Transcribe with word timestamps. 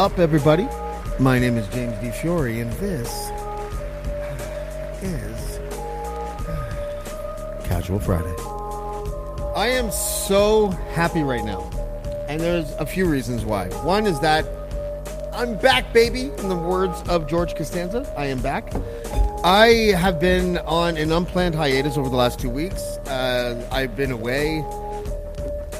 Up, 0.00 0.18
everybody? 0.18 0.66
My 1.18 1.38
name 1.38 1.58
is 1.58 1.68
James 1.68 1.94
D. 1.98 2.10
Fiore, 2.10 2.58
and 2.58 2.72
this 2.74 3.30
is 5.02 5.60
Casual 7.64 8.00
Friday. 8.00 8.34
I 9.54 9.66
am 9.68 9.90
so 9.90 10.68
happy 10.94 11.22
right 11.22 11.44
now, 11.44 11.60
and 12.30 12.40
there's 12.40 12.72
a 12.76 12.86
few 12.86 13.04
reasons 13.04 13.44
why. 13.44 13.68
One 13.84 14.06
is 14.06 14.18
that 14.20 14.46
I'm 15.34 15.58
back, 15.58 15.92
baby, 15.92 16.32
in 16.38 16.48
the 16.48 16.56
words 16.56 17.02
of 17.06 17.26
George 17.28 17.54
Costanza. 17.54 18.10
I 18.16 18.24
am 18.24 18.40
back. 18.40 18.72
I 19.44 19.92
have 19.98 20.18
been 20.18 20.56
on 20.60 20.96
an 20.96 21.12
unplanned 21.12 21.54
hiatus 21.54 21.98
over 21.98 22.08
the 22.08 22.16
last 22.16 22.40
two 22.40 22.48
weeks. 22.48 22.82
Uh, 23.06 23.68
I've 23.70 23.96
been 23.96 24.12
away. 24.12 24.64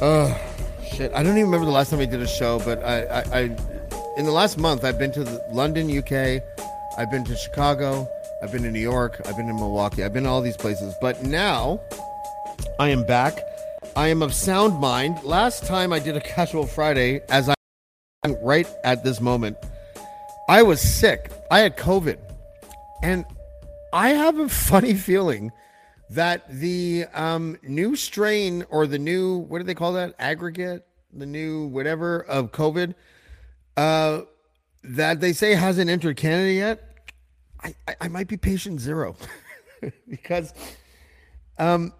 Ugh, 0.02 0.38
shit. 0.86 1.10
I 1.14 1.22
don't 1.22 1.38
even 1.38 1.46
remember 1.46 1.64
the 1.64 1.72
last 1.72 1.88
time 1.88 2.00
I 2.00 2.04
did 2.04 2.20
a 2.20 2.28
show, 2.28 2.58
but 2.58 2.84
I, 2.84 3.04
I, 3.04 3.40
I 3.40 3.56
in 4.20 4.26
the 4.26 4.32
last 4.32 4.58
month, 4.58 4.84
I've 4.84 4.98
been 4.98 5.12
to 5.12 5.42
London, 5.50 5.88
UK. 5.96 6.42
I've 6.98 7.10
been 7.10 7.24
to 7.24 7.34
Chicago. 7.34 8.06
I've 8.42 8.52
been 8.52 8.62
to 8.64 8.70
New 8.70 8.78
York. 8.78 9.18
I've 9.24 9.34
been 9.34 9.46
to 9.46 9.54
Milwaukee. 9.54 10.04
I've 10.04 10.12
been 10.12 10.24
to 10.24 10.28
all 10.28 10.42
these 10.42 10.58
places. 10.58 10.94
But 11.00 11.22
now, 11.22 11.80
I 12.78 12.90
am 12.90 13.06
back. 13.06 13.38
I 13.96 14.08
am 14.08 14.22
of 14.22 14.34
sound 14.34 14.78
mind. 14.78 15.22
Last 15.24 15.64
time 15.64 15.90
I 15.90 16.00
did 16.00 16.16
a 16.16 16.20
casual 16.36 16.66
Friday, 16.66 17.22
as 17.30 17.48
I 17.48 17.54
am 18.22 18.36
right 18.42 18.68
at 18.84 19.02
this 19.04 19.22
moment, 19.22 19.56
I 20.50 20.64
was 20.64 20.82
sick. 20.82 21.32
I 21.50 21.60
had 21.60 21.78
COVID, 21.78 22.18
and 23.02 23.24
I 23.94 24.10
have 24.10 24.38
a 24.38 24.50
funny 24.50 24.94
feeling 25.08 25.50
that 26.10 26.46
the 26.50 27.06
um, 27.14 27.56
new 27.62 27.96
strain 27.96 28.66
or 28.68 28.86
the 28.86 28.98
new 28.98 29.38
what 29.38 29.60
do 29.60 29.64
they 29.64 29.74
call 29.74 29.94
that 29.94 30.14
aggregate, 30.18 30.84
the 31.10 31.24
new 31.24 31.68
whatever 31.68 32.20
of 32.20 32.52
COVID, 32.52 32.94
uh, 33.80 34.24
that 34.84 35.20
they 35.20 35.32
say 35.32 35.54
hasn't 35.54 35.88
entered 35.88 36.16
Canada 36.16 36.52
yet. 36.52 37.10
I, 37.62 37.74
I, 37.88 37.94
I 38.02 38.08
might 38.08 38.28
be 38.28 38.36
patient 38.36 38.78
zero 38.78 39.16
because 40.08 40.52
um, 41.58 41.94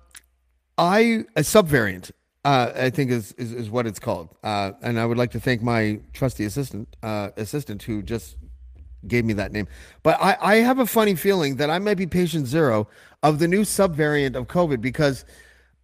I 0.77 1.25
a 1.37 1.41
subvariant. 1.41 2.11
Uh, 2.43 2.73
I 2.75 2.91
think 2.91 3.11
is, 3.11 3.33
is 3.33 3.53
is 3.53 3.71
what 3.71 3.87
it's 3.87 3.99
called, 3.99 4.29
uh, 4.43 4.73
and 4.83 4.99
I 4.99 5.05
would 5.05 5.19
like 5.19 5.31
to 5.33 5.41
thank 5.41 5.63
my 5.63 6.01
trusty 6.15 6.45
assistant 6.45 6.89
uh, 7.03 7.31
assistant 7.37 7.83
who 7.83 8.03
just 8.03 8.37
gave 9.07 9.25
me 9.25 9.35
that 9.35 9.53
name. 9.53 9.69
But 10.03 10.19
I, 10.21 10.37
I 10.41 10.55
have 10.57 10.79
a 10.79 10.87
funny 10.87 11.15
feeling 11.15 11.57
that 11.57 11.71
I 11.71 11.79
might 11.79 11.97
be 11.97 12.07
patient 12.07 12.47
zero 12.47 12.89
of 13.23 13.39
the 13.39 13.49
new 13.49 13.63
subvariant 13.63 14.37
of 14.37 14.49
COVID 14.49 14.81
because 14.81 15.25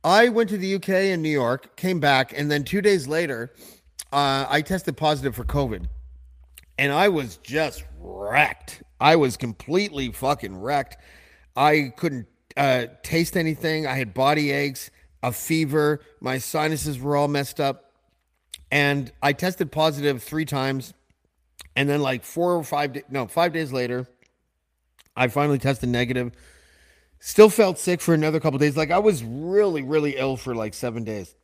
I 0.05 0.29
went 0.29 0.49
to 0.51 0.59
the 0.59 0.75
UK 0.75 0.91
and 1.12 1.23
New 1.23 1.31
York, 1.31 1.77
came 1.77 2.01
back, 2.01 2.33
and 2.39 2.51
then 2.51 2.65
two 2.65 2.81
days 2.81 3.06
later, 3.06 3.51
uh, 4.16 4.47
I 4.49 4.62
tested 4.62 4.97
positive 4.97 5.37
for 5.37 5.44
COVID, 5.44 5.84
and 6.78 6.91
I 6.91 7.10
was 7.10 7.37
just 7.37 7.84
wrecked. 8.00 8.82
I 8.99 9.16
was 9.16 9.37
completely 9.37 10.10
fucking 10.10 10.59
wrecked. 10.59 10.97
I 11.54 11.93
couldn't 11.99 12.26
uh, 12.56 12.87
taste 13.03 13.37
anything. 13.37 13.87
I 13.87 13.93
had 13.93 14.15
body 14.15 14.53
aches, 14.53 14.91
a 15.22 15.32
fever. 15.32 16.00
My 16.21 16.38
sinuses 16.38 16.99
were 16.99 17.15
all 17.15 17.28
messed 17.28 17.60
up, 17.60 17.93
and 18.71 19.12
I 19.22 19.34
tested 19.34 19.71
positive 19.71 20.22
three 20.22 20.47
times. 20.47 20.94
And 21.76 21.87
then, 21.87 22.00
like 22.00 22.25
four 22.25 22.55
or 22.55 22.65
five, 22.65 22.94
da- 22.94 23.05
no, 23.10 23.26
five 23.26 23.53
days 23.53 23.71
later, 23.71 24.06
I 25.15 25.28
finally 25.28 25.59
tested 25.59 25.91
negative. 25.91 26.32
Still 27.21 27.50
felt 27.50 27.78
sick 27.78 28.00
for 28.00 28.15
another 28.15 28.41
couple 28.41 28.59
days. 28.59 28.78
Like 28.78 28.91
I 28.91 28.99
was 28.99 29.22
really, 29.22 29.82
really 29.82 30.16
ill 30.16 30.38
for 30.38 30.55
like 30.55 30.72
seven 30.72 31.05
days. 31.05 31.34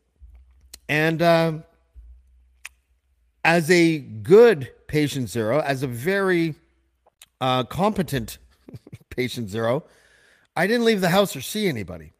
And 0.88 1.20
uh, 1.20 1.52
as 3.44 3.70
a 3.70 3.98
good 3.98 4.70
patient 4.86 5.28
zero, 5.28 5.60
as 5.60 5.82
a 5.82 5.86
very 5.86 6.54
uh, 7.40 7.64
competent 7.64 8.38
patient 9.10 9.48
zero, 9.48 9.84
I 10.56 10.66
didn't 10.66 10.84
leave 10.84 11.00
the 11.00 11.08
house 11.08 11.34
or 11.34 11.40
see 11.40 11.68
anybody. 11.68 12.12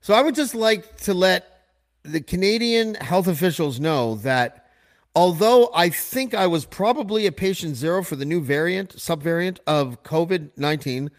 So 0.00 0.14
I 0.14 0.22
would 0.22 0.34
just 0.34 0.54
like 0.54 0.96
to 0.98 1.14
let 1.14 1.62
the 2.02 2.20
Canadian 2.20 2.94
health 2.94 3.26
officials 3.26 3.80
know 3.80 4.16
that 4.16 4.66
although 5.14 5.70
I 5.74 5.88
think 5.88 6.34
I 6.34 6.46
was 6.46 6.66
probably 6.66 7.26
a 7.26 7.32
patient 7.32 7.76
zero 7.76 8.02
for 8.02 8.16
the 8.16 8.24
new 8.24 8.40
variant, 8.40 8.96
subvariant 8.96 9.58
of 9.66 10.02
COVID 10.02 10.50
19, 10.56 11.10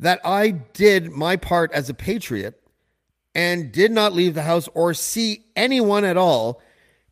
that 0.00 0.20
I 0.24 0.50
did 0.50 1.10
my 1.10 1.36
part 1.36 1.72
as 1.72 1.88
a 1.88 1.94
patriot 1.94 2.60
and 3.34 3.72
did 3.72 3.92
not 3.92 4.12
leave 4.12 4.34
the 4.34 4.42
house 4.42 4.68
or 4.74 4.94
see 4.94 5.44
anyone 5.54 6.04
at 6.04 6.16
all, 6.16 6.60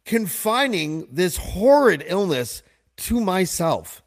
confining 0.06 1.06
this 1.12 1.36
horrid 1.36 2.02
illness 2.06 2.62
to 2.96 3.20
myself. 3.20 4.02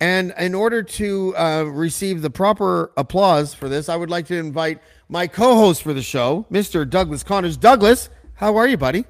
And 0.00 0.32
in 0.38 0.54
order 0.54 0.82
to 0.82 1.36
uh, 1.36 1.62
receive 1.64 2.22
the 2.22 2.30
proper 2.30 2.92
applause 2.96 3.54
for 3.54 3.68
this, 3.68 3.88
I 3.88 3.96
would 3.96 4.10
like 4.10 4.26
to 4.26 4.36
invite 4.36 4.80
my 5.08 5.26
co 5.26 5.56
host 5.56 5.82
for 5.82 5.92
the 5.92 6.02
show, 6.02 6.46
Mr. 6.50 6.88
Douglas 6.88 7.22
Connors. 7.22 7.56
Douglas, 7.56 8.08
how 8.34 8.56
are 8.56 8.66
you, 8.66 8.76
buddy? 8.76 9.04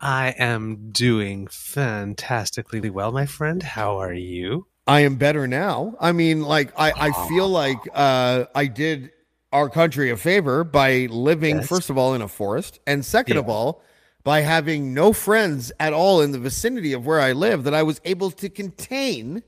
I 0.00 0.34
am 0.38 0.90
doing 0.92 1.46
fantastically 1.46 2.90
well, 2.90 3.12
my 3.12 3.26
friend. 3.26 3.62
How 3.62 3.98
are 4.00 4.12
you? 4.12 4.66
I 4.86 5.00
am 5.00 5.16
better 5.16 5.46
now. 5.48 5.94
I 6.00 6.12
mean, 6.12 6.42
like 6.42 6.72
I, 6.78 6.92
I 6.96 7.28
feel 7.28 7.48
like 7.48 7.78
uh, 7.92 8.44
I 8.54 8.66
did 8.66 9.10
our 9.52 9.68
country 9.70 10.10
a 10.10 10.16
favor 10.16 10.64
by 10.64 11.06
living, 11.10 11.56
Yes. 11.56 11.68
first 11.68 11.90
of 11.90 11.98
all, 11.98 12.14
in 12.14 12.22
a 12.22 12.28
forest, 12.28 12.78
and 12.86 13.04
second 13.04 13.36
of 13.36 13.48
all, 13.48 13.82
by 14.26 14.40
having 14.40 14.92
no 14.92 15.12
friends 15.12 15.70
at 15.78 15.92
all 15.92 16.20
in 16.20 16.32
the 16.32 16.38
vicinity 16.40 16.92
of 16.92 17.06
where 17.06 17.20
I 17.20 17.30
live. 17.30 17.62
That 17.62 17.74
I 17.74 17.84
was 17.84 18.00
able 18.04 18.32
to 18.32 18.48
contain 18.48 19.40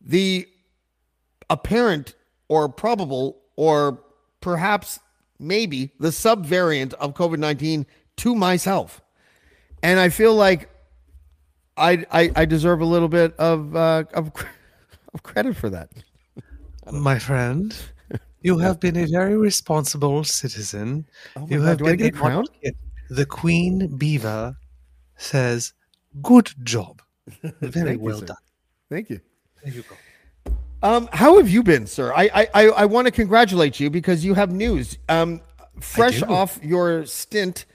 the 0.00 0.46
apparent 1.50 2.14
or 2.46 2.68
probable 2.68 3.42
or 3.56 4.00
perhaps 4.40 5.00
maybe 5.40 5.90
the 5.98 6.10
subvariant 6.10 6.94
of 6.94 7.14
COVID 7.14 7.38
nineteen 7.38 7.84
to 8.18 8.36
myself, 8.36 9.02
and 9.82 9.98
I 9.98 10.08
feel 10.08 10.36
like 10.36 10.70
I 11.76 12.06
I, 12.12 12.30
I 12.36 12.44
deserve 12.44 12.80
a 12.82 12.86
little 12.86 13.08
bit 13.08 13.34
of 13.38 13.74
uh, 13.74 14.04
of 14.14 14.30
of 15.14 15.22
credit 15.24 15.56
for 15.56 15.68
that. 15.70 15.90
My 16.92 17.18
friend, 17.18 17.76
you 18.40 18.58
have 18.58 18.78
been 18.78 18.96
a 18.96 19.06
very 19.06 19.36
responsible 19.36 20.22
citizen. 20.22 21.06
Oh 21.34 21.48
you 21.50 21.58
God, 21.58 21.66
have 21.66 21.82
been 21.82 21.96
get 21.96 22.06
a 22.06 22.06
a 22.06 22.12
crown? 22.12 22.44
advocate. 22.44 22.76
The 23.08 23.26
Queen 23.26 23.96
Beaver 23.96 24.56
says, 25.16 25.72
"Good 26.22 26.52
job, 26.62 27.02
very 27.60 27.92
you, 27.92 27.98
well 28.00 28.20
sir. 28.20 28.26
done." 28.26 28.36
Thank 28.90 29.10
you. 29.10 29.20
There 29.62 29.72
you 29.72 29.82
go. 29.82 29.96
Um, 30.82 31.08
how 31.12 31.38
have 31.38 31.48
you 31.48 31.62
been, 31.62 31.86
sir? 31.86 32.12
I 32.12 32.30
I 32.34 32.48
I, 32.54 32.64
I 32.68 32.84
want 32.86 33.06
to 33.06 33.10
congratulate 33.10 33.80
you 33.80 33.90
because 33.90 34.24
you 34.24 34.34
have 34.34 34.52
news. 34.52 34.98
Um, 35.08 35.40
fresh 35.80 36.22
off 36.22 36.58
your 36.62 37.06
stint 37.06 37.66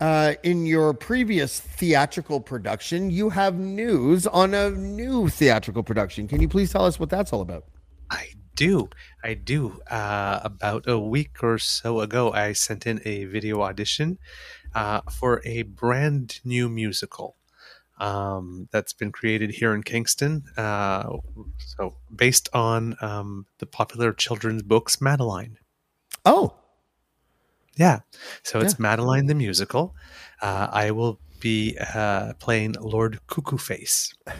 uh, 0.00 0.34
in 0.42 0.66
your 0.66 0.94
previous 0.94 1.60
theatrical 1.60 2.40
production, 2.40 3.10
you 3.10 3.30
have 3.30 3.58
news 3.58 4.26
on 4.26 4.54
a 4.54 4.70
new 4.70 5.28
theatrical 5.28 5.82
production. 5.82 6.28
Can 6.28 6.40
you 6.40 6.48
please 6.48 6.72
tell 6.72 6.84
us 6.84 7.00
what 7.00 7.10
that's 7.10 7.32
all 7.32 7.40
about? 7.40 7.64
I 8.10 8.28
do. 8.54 8.88
I 9.24 9.34
do. 9.34 9.80
Uh, 9.90 10.40
about 10.44 10.88
a 10.88 10.98
week 10.98 11.42
or 11.42 11.58
so 11.58 12.00
ago, 12.00 12.32
I 12.32 12.52
sent 12.52 12.86
in 12.86 13.00
a 13.04 13.24
video 13.24 13.62
audition 13.62 14.18
uh, 14.74 15.00
for 15.10 15.42
a 15.44 15.62
brand 15.62 16.40
new 16.44 16.68
musical 16.68 17.36
um, 17.98 18.68
that's 18.70 18.92
been 18.92 19.10
created 19.12 19.50
here 19.50 19.74
in 19.74 19.82
Kingston. 19.82 20.44
Uh, 20.56 21.16
so, 21.58 21.96
based 22.14 22.48
on 22.52 22.96
um, 23.00 23.46
the 23.58 23.66
popular 23.66 24.12
children's 24.12 24.62
books 24.62 25.00
Madeline. 25.00 25.58
Oh, 26.24 26.54
Yeah. 27.76 28.00
So 28.42 28.60
it's 28.60 28.78
Madeline 28.78 29.26
the 29.26 29.34
musical. 29.34 29.94
Uh, 30.42 30.68
I 30.70 30.90
will 30.90 31.20
be 31.40 31.76
uh, 31.94 32.34
playing 32.40 32.74
Lord 32.80 33.20
Cuckoo 33.28 33.58
Face. 33.58 34.12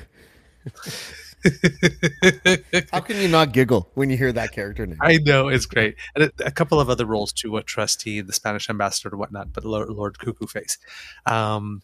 how 2.93 3.01
can 3.01 3.17
you 3.17 3.29
not 3.29 3.53
giggle 3.53 3.91
when 3.95 4.11
you 4.11 4.17
hear 4.17 4.33
that 4.33 4.53
character 4.53 4.87
name? 4.87 4.99
I 5.01 5.19
know 5.19 5.49
it's 5.49 5.67
great, 5.67 5.97
and 6.15 6.25
a, 6.25 6.47
a 6.47 6.51
couple 6.51 6.81
of 6.81 6.91
other 6.91 7.07
roles 7.07 7.33
too, 7.33 7.57
a 7.57 7.63
trustee, 7.63 8.21
the 8.21 8.33
Spanish 8.33 8.69
ambassador, 8.69 9.11
and 9.11 9.19
whatnot. 9.19 9.53
But 9.53 9.65
Lord, 9.65 9.91
Lord 9.91 10.19
Cuckoo 10.19 10.47
Face. 10.47 10.79
Um, 11.27 11.83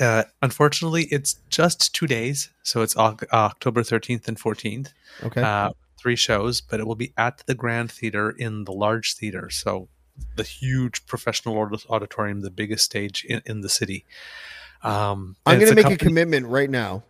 uh, 0.00 0.24
unfortunately, 0.40 1.04
it's 1.10 1.34
just 1.50 1.94
two 1.94 2.06
days, 2.06 2.50
so 2.62 2.82
it's 2.82 2.96
Oc- 2.96 3.32
October 3.32 3.82
thirteenth 3.82 4.28
and 4.28 4.38
fourteenth. 4.38 4.92
Okay. 5.22 5.42
Uh, 5.42 5.70
three 6.00 6.16
shows, 6.16 6.60
but 6.60 6.80
it 6.80 6.86
will 6.86 6.94
be 6.94 7.12
at 7.16 7.42
the 7.46 7.54
Grand 7.54 7.92
Theater 7.92 8.30
in 8.30 8.64
the 8.64 8.72
large 8.72 9.14
theater, 9.14 9.50
so 9.50 9.88
the 10.36 10.42
huge 10.42 11.06
professional 11.06 11.56
auditorium, 11.88 12.40
the 12.40 12.50
biggest 12.50 12.84
stage 12.84 13.24
in, 13.28 13.42
in 13.46 13.60
the 13.60 13.68
city. 13.68 14.04
Um, 14.82 15.36
I'm 15.44 15.58
going 15.58 15.74
to 15.74 15.82
make 15.82 15.92
a 15.92 16.02
commitment 16.02 16.46
right 16.46 16.70
now 16.70 17.04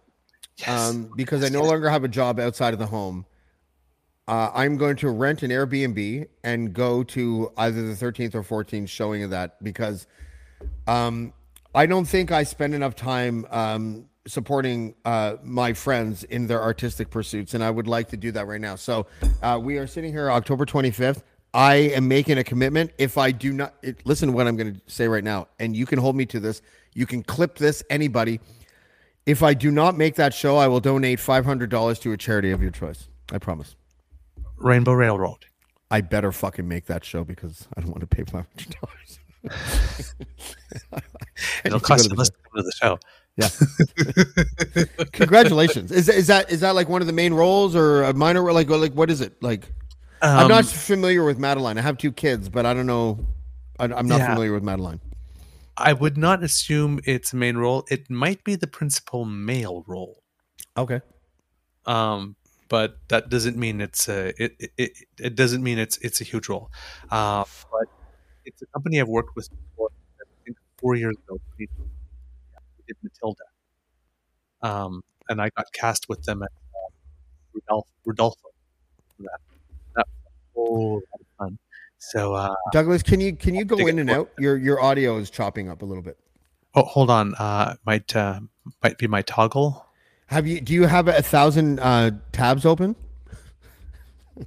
Yes. 0.61 0.91
um, 0.91 1.11
because 1.17 1.45
I 1.45 1.49
no 1.49 1.61
yes. 1.61 1.71
longer 1.71 1.89
have 1.89 2.05
a 2.05 2.09
job 2.09 2.39
outside 2.39 2.73
of 2.73 2.79
the 2.79 2.87
home. 2.87 3.27
Uh, 4.29 4.51
I'm 4.55 4.77
going 4.77 4.97
to 4.97 5.11
rent 5.11 5.43
an 5.43 5.51
Airbnb 5.51 6.29
and 6.45 6.73
go 6.73 7.03
to 7.03 7.53
either 7.57 7.83
the 7.83 7.95
13th 7.95 8.35
or 8.35 8.45
14th 8.45 8.89
showing 8.89 9.25
of 9.25 9.31
that 9.31 9.63
because 9.65 10.07
um, 10.87 11.33
I 11.75 11.87
don't 11.87 12.05
think 12.05 12.31
I 12.31 12.45
spend 12.45 12.75
enough 12.75 12.95
time 12.95 13.47
um, 13.51 14.07
supporting 14.27 14.95
uh, 15.05 15.37
my 15.43 15.73
friends 15.73 16.25
in 16.25 16.47
their 16.47 16.63
artistic 16.63 17.11
pursuits, 17.11 17.55
and 17.55 17.65
I 17.65 17.71
would 17.71 17.87
like 17.87 18.09
to 18.11 18.17
do 18.17 18.31
that 18.33 18.47
right 18.47 18.61
now. 18.61 18.77
So 18.77 19.07
uh, 19.43 19.59
we 19.61 19.79
are 19.79 19.87
sitting 19.87 20.13
here 20.13 20.31
October 20.31 20.65
25th. 20.65 21.23
I 21.53 21.75
am 21.75 22.07
making 22.07 22.39
a 22.39 22.45
commitment. 22.45 22.93
If 22.99 23.19
I 23.19 23.33
do 23.33 23.53
not 23.53 23.75
it, 23.83 23.99
listen 24.05 24.29
to 24.29 24.35
what 24.35 24.47
I'm 24.47 24.57
going 24.57 24.75
to 24.75 24.81
say 24.87 25.09
right 25.09 25.25
now, 25.25 25.49
and 25.59 25.75
you 25.75 25.87
can 25.87 25.99
hold 25.99 26.15
me 26.15 26.27
to 26.27 26.39
this, 26.41 26.63
you 26.95 27.07
can 27.07 27.23
clip 27.23 27.57
this, 27.57 27.83
anybody. 27.91 28.41
If 29.31 29.43
I 29.45 29.55
do 29.55 29.71
not 29.71 29.97
make 29.97 30.17
that 30.17 30.35
show, 30.35 30.57
I 30.57 30.67
will 30.67 30.81
donate 30.81 31.21
$500 31.21 32.01
to 32.01 32.13
a 32.13 32.17
charity 32.17 32.51
of 32.51 32.61
your 32.61 32.73
choice. 32.73 33.09
I 33.31 33.39
promise. 33.39 33.77
Rainbow 34.57 34.93
Railroad. 34.93 35.45
I 35.91 36.01
better 36.01 36.33
fucking 36.33 36.67
make 36.67 36.87
that 36.87 37.05
show 37.05 37.23
because 37.23 37.69
I 37.77 37.81
don't 37.81 37.91
want 37.91 38.01
to 38.01 38.07
pay 38.07 38.25
five 38.25 38.47
hundred 38.57 38.77
dollars. 38.81 40.15
It'll 41.65 41.81
cost 41.81 42.09
you 42.09 42.15
less 42.17 42.29
to 42.31 42.35
come 42.45 42.57
to 42.57 42.63
the 42.63 42.73
show. 42.73 42.99
Yeah. 43.37 45.05
Congratulations. 45.13 45.91
Is 45.93 46.09
is 46.09 46.27
that 46.29 46.51
is 46.51 46.61
that 46.61 46.75
like 46.75 46.89
one 46.89 47.01
of 47.01 47.07
the 47.07 47.13
main 47.13 47.35
roles 47.35 47.75
or 47.75 48.03
a 48.05 48.13
minor 48.13 48.43
role? 48.43 48.55
Like 48.55 48.69
like 48.69 48.93
what 48.93 49.11
is 49.11 49.21
it? 49.21 49.41
Like 49.43 49.73
I'm 50.23 50.49
not 50.49 50.65
Um, 50.65 50.71
familiar 50.71 51.25
with 51.25 51.39
Madeline. 51.39 51.79
I 51.79 51.81
have 51.83 51.99
two 51.99 52.13
kids, 52.13 52.49
but 52.49 52.67
I 52.67 52.75
don't 52.75 52.87
know. 52.87 53.19
I, 53.79 53.85
I'm 53.87 54.07
not 54.07 54.19
Yeah. 54.21 54.29
familiar 54.29 54.53
with 54.53 54.63
Madeline. 54.63 55.01
I 55.81 55.93
would 55.95 56.17
not 56.19 56.43
assume 56.43 57.01
it's 57.05 57.33
a 57.33 57.37
main 57.37 57.57
role. 57.57 57.85
It 57.91 58.11
might 58.11 58.45
be 58.45 58.55
the 58.55 58.67
principal 58.67 59.25
male 59.25 59.83
role, 59.87 60.23
Okay. 60.77 61.01
um, 61.87 62.37
but 62.69 62.99
that 63.09 63.29
doesn't 63.31 63.57
mean 63.57 63.81
it's 63.81 64.09
a 64.09 64.29
it, 64.43 64.53
it, 64.77 64.93
it, 65.19 65.35
doesn't 65.35 65.63
mean 65.63 65.79
it's 65.79 65.97
it's 65.99 66.21
a 66.21 66.25
huge 66.25 66.49
role. 66.49 66.71
Uh, 67.11 67.45
but 67.73 67.89
it's 68.45 68.63
a 68.63 68.67
company 68.67 69.01
I've 69.01 69.09
worked 69.09 69.35
with 69.37 69.49
before. 69.51 69.91
I 70.21 70.25
think 70.45 70.57
four 70.79 70.95
years 70.95 71.17
ago, 71.27 71.41
we 71.59 71.69
did 72.87 72.97
Matilda, 73.03 73.45
um, 74.63 75.03
and 75.29 75.41
I 75.41 75.51
got 75.57 75.67
cast 75.73 76.09
with 76.09 76.23
them 76.25 76.43
at 76.43 76.51
uh, 76.75 76.91
Rudolph, 77.55 77.89
Rudolfo. 78.05 78.49
That 79.21 79.41
that 79.97 80.07
was 80.07 80.25
a 80.27 80.31
whole 80.55 80.95
lot 80.95 81.21
of 81.21 81.27
fun. 81.27 81.30
So 82.03 82.33
uh, 82.35 82.55
Douglas, 82.73 83.03
can 83.03 83.21
you 83.21 83.37
can 83.37 83.55
you 83.55 83.65
go 83.65 83.77
in 83.87 83.99
and 83.99 84.11
out? 84.11 84.31
Your 84.39 84.57
your 84.57 84.81
audio 84.83 85.19
is 85.19 85.29
chopping 85.31 85.69
up 85.69 85.83
a 85.83 85.85
little 85.85 86.03
bit. 86.03 86.17
oh, 86.75 86.83
hold 86.85 87.11
on, 87.11 87.35
uh, 87.35 87.77
might 87.85 88.17
uh, 88.17 88.41
might 88.83 88.97
be 88.99 89.07
my 89.07 89.21
toggle. 89.23 89.87
Have 90.27 90.47
you 90.47 90.61
do 90.63 90.73
you 90.73 90.87
have 90.87 91.09
a 91.09 91.21
thousand 91.23 91.79
uh, 91.79 92.13
tabs 92.33 92.65
open? 92.65 92.97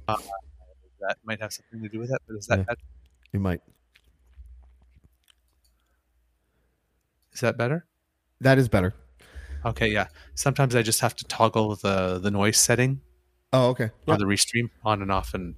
That 0.08 1.18
might 1.24 1.40
have 1.40 1.52
something 1.52 1.80
to 1.82 1.88
do 1.88 2.00
with 2.00 2.10
it. 2.10 2.20
But 2.26 2.36
is 2.36 2.46
that 2.48 2.58
Yeah. 2.68 2.74
You 3.32 3.38
might. 3.40 3.60
is 7.32 7.40
that 7.40 7.56
better? 7.56 7.84
That 8.40 8.58
is 8.58 8.68
better. 8.68 8.94
Okay, 9.64 9.88
yeah. 9.88 10.08
Sometimes 10.34 10.74
I 10.74 10.82
just 10.82 11.00
have 11.00 11.14
to 11.16 11.24
toggle 11.24 11.76
the 11.76 12.18
the 12.18 12.30
noise 12.30 12.56
setting 12.56 13.00
Oh, 13.52 13.68
okay. 13.68 13.90
on 14.08 14.18
the 14.18 14.24
restream 14.24 14.70
on 14.84 15.02
and 15.02 15.12
off, 15.12 15.34
and 15.34 15.54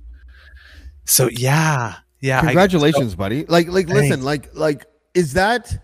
so 1.07 1.29
yeah, 1.33 1.95
yeah. 2.21 2.41
Congratulations, 2.41 3.15
buddy. 3.15 3.47
Like, 3.47 3.69
like, 3.69 3.89
listen, 3.89 4.23
like, 4.23 4.55
like, 4.55 4.87
is 5.15 5.33
that? 5.35 5.83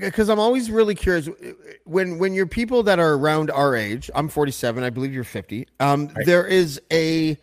Because 0.00 0.28
I'm 0.28 0.40
always 0.40 0.70
really 0.70 0.94
curious 0.94 1.28
when 1.84 2.18
when 2.18 2.34
you're 2.34 2.46
people 2.46 2.82
that 2.84 2.98
are 2.98 3.14
around 3.14 3.50
our 3.50 3.76
age. 3.76 4.10
I'm 4.14 4.28
47. 4.28 4.82
I 4.82 4.90
believe 4.90 5.12
you're 5.12 5.22
50. 5.24 5.68
Um, 5.78 6.08
Right. 6.08 6.26
there 6.26 6.46
is 6.46 6.80
a 6.92 7.36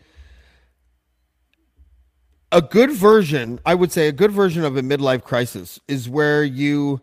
a 2.52 2.62
good 2.62 2.92
version. 2.92 3.60
I 3.66 3.74
would 3.74 3.92
say 3.92 4.08
a 4.08 4.12
good 4.12 4.30
version 4.30 4.64
of 4.64 4.76
a 4.76 4.82
midlife 4.82 5.22
crisis 5.24 5.80
is 5.88 6.08
where 6.08 6.44
you 6.44 7.00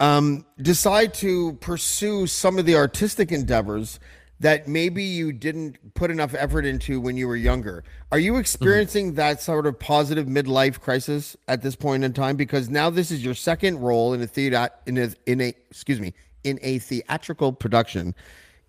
um, 0.00 0.44
decide 0.60 1.14
to 1.14 1.54
pursue 1.54 2.26
some 2.26 2.58
of 2.58 2.66
the 2.66 2.76
artistic 2.76 3.32
endeavors 3.32 3.98
that 4.44 4.68
maybe 4.68 5.02
you 5.02 5.32
didn't 5.32 5.94
put 5.94 6.10
enough 6.10 6.34
effort 6.34 6.66
into 6.66 7.00
when 7.00 7.16
you 7.16 7.26
were 7.26 7.34
younger. 7.34 7.82
Are 8.12 8.18
you 8.18 8.36
experiencing 8.36 9.14
that 9.14 9.40
sort 9.40 9.66
of 9.66 9.78
positive 9.78 10.26
midlife 10.26 10.80
crisis 10.80 11.34
at 11.48 11.62
this 11.62 11.74
point 11.74 12.04
in 12.04 12.12
time? 12.12 12.36
Because 12.36 12.68
now 12.68 12.90
this 12.90 13.10
is 13.10 13.24
your 13.24 13.32
second 13.32 13.80
role 13.80 14.12
in 14.12 14.20
a 14.20 14.26
theater 14.26 14.68
in 14.84 14.98
a 14.98 15.08
in 15.24 15.40
a 15.40 15.54
excuse 15.70 15.98
me 15.98 16.12
in 16.44 16.58
a 16.60 16.78
theatrical 16.78 17.54
production, 17.54 18.14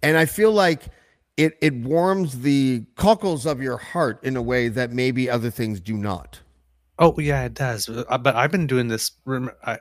and 0.01 0.15
I 0.15 0.25
feel 0.25 0.53
like 0.53 0.83
it 1.35 1.57
it 1.59 1.73
warms 1.73 2.39
the 2.39 2.85
cockles 2.95 3.45
of 3.45 3.61
your 3.61 3.75
heart 3.75 4.23
in 4.23 4.37
a 4.37 4.41
way 4.41 4.69
that 4.69 4.93
maybe 4.93 5.29
other 5.29 5.51
things 5.51 5.81
do 5.81 5.97
not. 5.97 6.39
Oh 6.99 7.19
yeah, 7.19 7.43
it 7.43 7.53
does. 7.53 7.89
Uh, 7.89 8.17
But 8.17 8.37
I've 8.37 8.51
been 8.51 8.67
doing 8.67 8.87
this. 8.87 9.11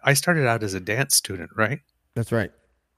I 0.02 0.14
started 0.14 0.48
out 0.48 0.64
as 0.64 0.74
a 0.74 0.80
dance 0.80 1.16
student, 1.16 1.50
right? 1.54 1.78
That's 2.16 2.32
right. 2.32 2.50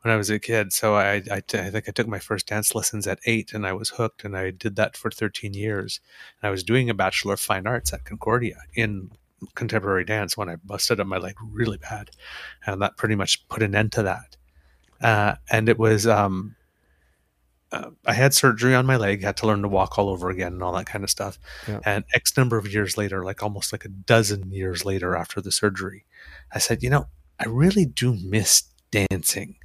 When 0.06 0.14
I 0.14 0.18
was 0.18 0.30
a 0.30 0.38
kid, 0.38 0.72
so 0.72 0.94
I, 0.94 1.20
I, 1.32 1.40
think 1.40 1.88
I 1.88 1.90
took 1.92 2.06
my 2.06 2.20
first 2.20 2.46
dance 2.46 2.76
lessons 2.76 3.08
at 3.08 3.18
eight, 3.26 3.52
and 3.52 3.66
I 3.66 3.72
was 3.72 3.88
hooked, 3.88 4.24
and 4.24 4.36
I 4.36 4.52
did 4.52 4.76
that 4.76 4.96
for 4.96 5.10
thirteen 5.10 5.52
years. 5.52 5.98
And 6.40 6.46
I 6.46 6.52
was 6.52 6.62
doing 6.62 6.88
a 6.88 6.94
bachelor 6.94 7.34
of 7.34 7.40
fine 7.40 7.66
arts 7.66 7.92
at 7.92 8.04
Concordia 8.04 8.58
in 8.72 9.10
contemporary 9.56 10.04
dance 10.04 10.36
when 10.36 10.48
I 10.48 10.54
busted 10.64 11.00
up 11.00 11.08
my 11.08 11.16
leg 11.18 11.34
really 11.42 11.78
bad, 11.78 12.10
and 12.64 12.80
that 12.82 12.96
pretty 12.96 13.16
much 13.16 13.48
put 13.48 13.64
an 13.64 13.74
end 13.74 13.90
to 13.94 14.04
that. 14.04 14.36
Uh, 15.00 15.34
and 15.50 15.68
it 15.68 15.76
was 15.76 16.06
um, 16.06 16.54
uh, 17.72 17.90
I 18.06 18.12
had 18.12 18.32
surgery 18.32 18.76
on 18.76 18.86
my 18.86 18.96
leg, 18.96 19.24
had 19.24 19.36
to 19.38 19.48
learn 19.48 19.62
to 19.62 19.68
walk 19.68 19.98
all 19.98 20.08
over 20.08 20.30
again, 20.30 20.52
and 20.52 20.62
all 20.62 20.74
that 20.74 20.86
kind 20.86 21.02
of 21.02 21.10
stuff. 21.10 21.36
Yeah. 21.66 21.80
And 21.84 22.04
X 22.14 22.36
number 22.36 22.56
of 22.56 22.72
years 22.72 22.96
later, 22.96 23.24
like 23.24 23.42
almost 23.42 23.72
like 23.72 23.84
a 23.84 23.88
dozen 23.88 24.52
years 24.52 24.84
later 24.84 25.16
after 25.16 25.40
the 25.40 25.50
surgery, 25.50 26.04
I 26.52 26.60
said, 26.60 26.84
you 26.84 26.90
know, 26.90 27.08
I 27.40 27.48
really 27.48 27.86
do 27.86 28.16
miss 28.22 28.62
dancing. 28.92 29.56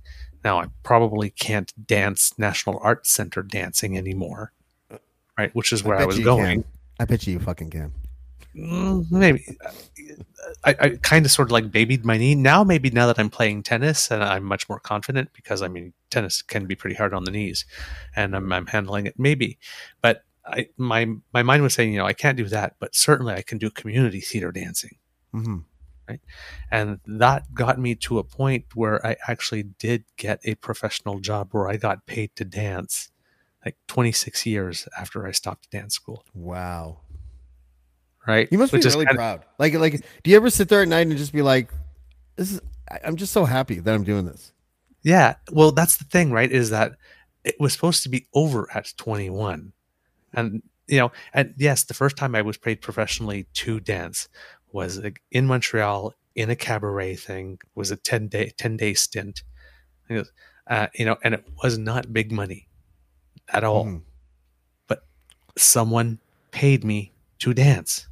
Now 0.44 0.60
I 0.60 0.68
probably 0.84 1.30
can't 1.30 1.72
dance 1.88 2.34
National 2.38 2.80
Arts 2.82 3.12
Center 3.12 3.44
dancing 3.44 3.98
anymore, 3.98 4.54
right? 5.38 5.54
Which 5.56 5.72
is 5.72 5.84
where 5.84 5.98
I, 5.98 6.00
bet 6.00 6.08
was 6.08 6.20
going. 6.20 6.64
can. 6.64 6.72
I 7.00 7.06
bet 7.06 7.26
you 7.28 7.34
you 7.34 7.40
fucking 7.40 7.70
can. 7.70 7.92
Mm, 8.56 9.10
maybe 9.12 9.46
I, 10.64 10.76
I 10.80 10.90
kind 11.02 11.26
of 11.26 11.32
sort 11.32 11.48
of 11.48 11.52
like 11.52 11.72
babied 11.72 12.06
my 12.06 12.18
knee. 12.18 12.36
Now, 12.36 12.64
maybe 12.64 12.90
now 12.90 13.08
that 13.08 13.18
I'm 13.18 13.30
playing 13.30 13.64
tennis 13.64 14.12
and 14.12 14.24
I'm 14.24 14.44
much 14.44 14.68
more 14.68 14.80
confident 14.80 15.32
because 15.34 15.62
I 15.62 15.68
mean, 15.68 15.94
tennis 16.10 16.42
can 16.42 16.66
be 16.66 16.76
pretty 16.76 16.96
hard 16.96 17.14
on 17.14 17.24
the 17.24 17.32
knees 17.32 17.66
and 18.16 18.36
I'm, 18.36 18.52
I'm 18.52 18.68
handling 18.68 19.06
it 19.06 19.18
maybe, 19.18 19.58
but 20.02 20.24
I, 20.46 20.68
my, 20.76 21.08
my 21.34 21.44
mind 21.44 21.64
was 21.64 21.74
saying, 21.74 21.94
you 21.94 22.00
know, 22.00 22.06
I 22.06 22.14
can't 22.14 22.38
do 22.38 22.46
that, 22.46 22.76
but 22.80 22.96
certainly 22.96 23.34
I 23.34 23.42
can 23.42 23.58
do 23.58 23.70
community 23.70 24.20
theater 24.20 24.52
dancing. 24.52 24.98
Hmm 26.20 26.66
And 26.72 27.00
that 27.06 27.54
got 27.54 27.80
me 27.80 27.96
to 27.96 28.20
a 28.20 28.24
point 28.24 28.66
where 28.76 29.06
I 29.06 29.16
actually 29.28 29.64
did 29.64 30.06
get 30.18 30.40
a 30.44 30.56
professional 30.56 31.20
job 31.20 31.50
where 31.52 31.70
I 31.70 31.78
got 31.78 32.06
paid 32.06 32.36
to 32.36 32.46
dance 32.46 33.12
like 33.66 33.78
26 33.88 34.46
years 34.46 34.88
after 34.98 35.28
I 35.28 35.32
stopped 35.32 35.70
dance 35.70 35.96
school. 35.96 36.24
Wow. 36.34 37.02
Right. 38.28 38.48
You 38.52 38.58
must 38.58 38.72
Which 38.72 38.84
be 38.84 38.90
really 38.90 39.06
proud. 39.06 39.46
Like, 39.58 39.74
like, 39.74 40.04
do 40.24 40.30
you 40.32 40.36
ever 40.38 40.50
sit 40.50 40.70
there 40.70 40.82
at 40.82 40.88
night 40.88 41.08
and 41.08 41.18
just 41.18 41.34
be 41.34 41.42
like, 41.42 41.72
"This 42.36 42.52
is"? 42.52 42.62
I'm 43.04 43.16
just 43.16 43.34
so 43.34 43.46
happy 43.46 43.80
that 43.80 43.94
I'm 43.94 44.04
doing 44.04 44.26
this. 44.26 44.54
Yeah. 45.04 45.36
Well, 45.52 45.72
that's 45.72 45.98
the 45.98 46.04
thing, 46.06 46.32
right? 46.32 46.52
Is 46.52 46.70
that 46.70 46.94
it 47.44 47.56
was 47.60 47.74
supposed 47.74 48.04
to 48.04 48.10
be 48.10 48.28
over 48.34 48.68
at 48.74 48.94
21. 48.98 49.74
And 50.34 50.62
you 50.88 50.98
know, 50.98 51.12
and 51.34 51.54
yes, 51.58 51.84
the 51.84 51.94
first 51.94 52.18
time 52.18 52.36
I 52.36 52.42
was 52.42 52.58
paid 52.58 52.82
professionally 52.82 53.48
to 53.54 53.80
dance 53.80 54.28
was 54.74 55.00
in 55.32 55.46
Montreal 55.48 56.14
in 56.36 56.50
a 56.50 56.56
cabaret 56.56 57.16
thing. 57.16 57.60
Was 57.76 57.92
a 57.92 57.98
ten 57.98 58.28
day 58.28 58.52
ten 58.58 58.78
day 58.78 58.94
stint. 58.94 59.44
Was, 60.10 60.32
uh, 60.68 60.88
you 60.96 61.06
know, 61.06 61.18
and 61.24 61.34
it 61.36 61.46
was 61.64 61.78
not 61.78 62.14
big 62.14 62.32
money 62.32 62.68
at 63.50 63.64
all. 63.64 63.86
Mhm. 63.86 64.04
But 64.88 65.06
someone 65.58 66.20
paid 66.52 66.84
me 66.84 67.14
to 67.40 67.54
dance. 67.54 68.08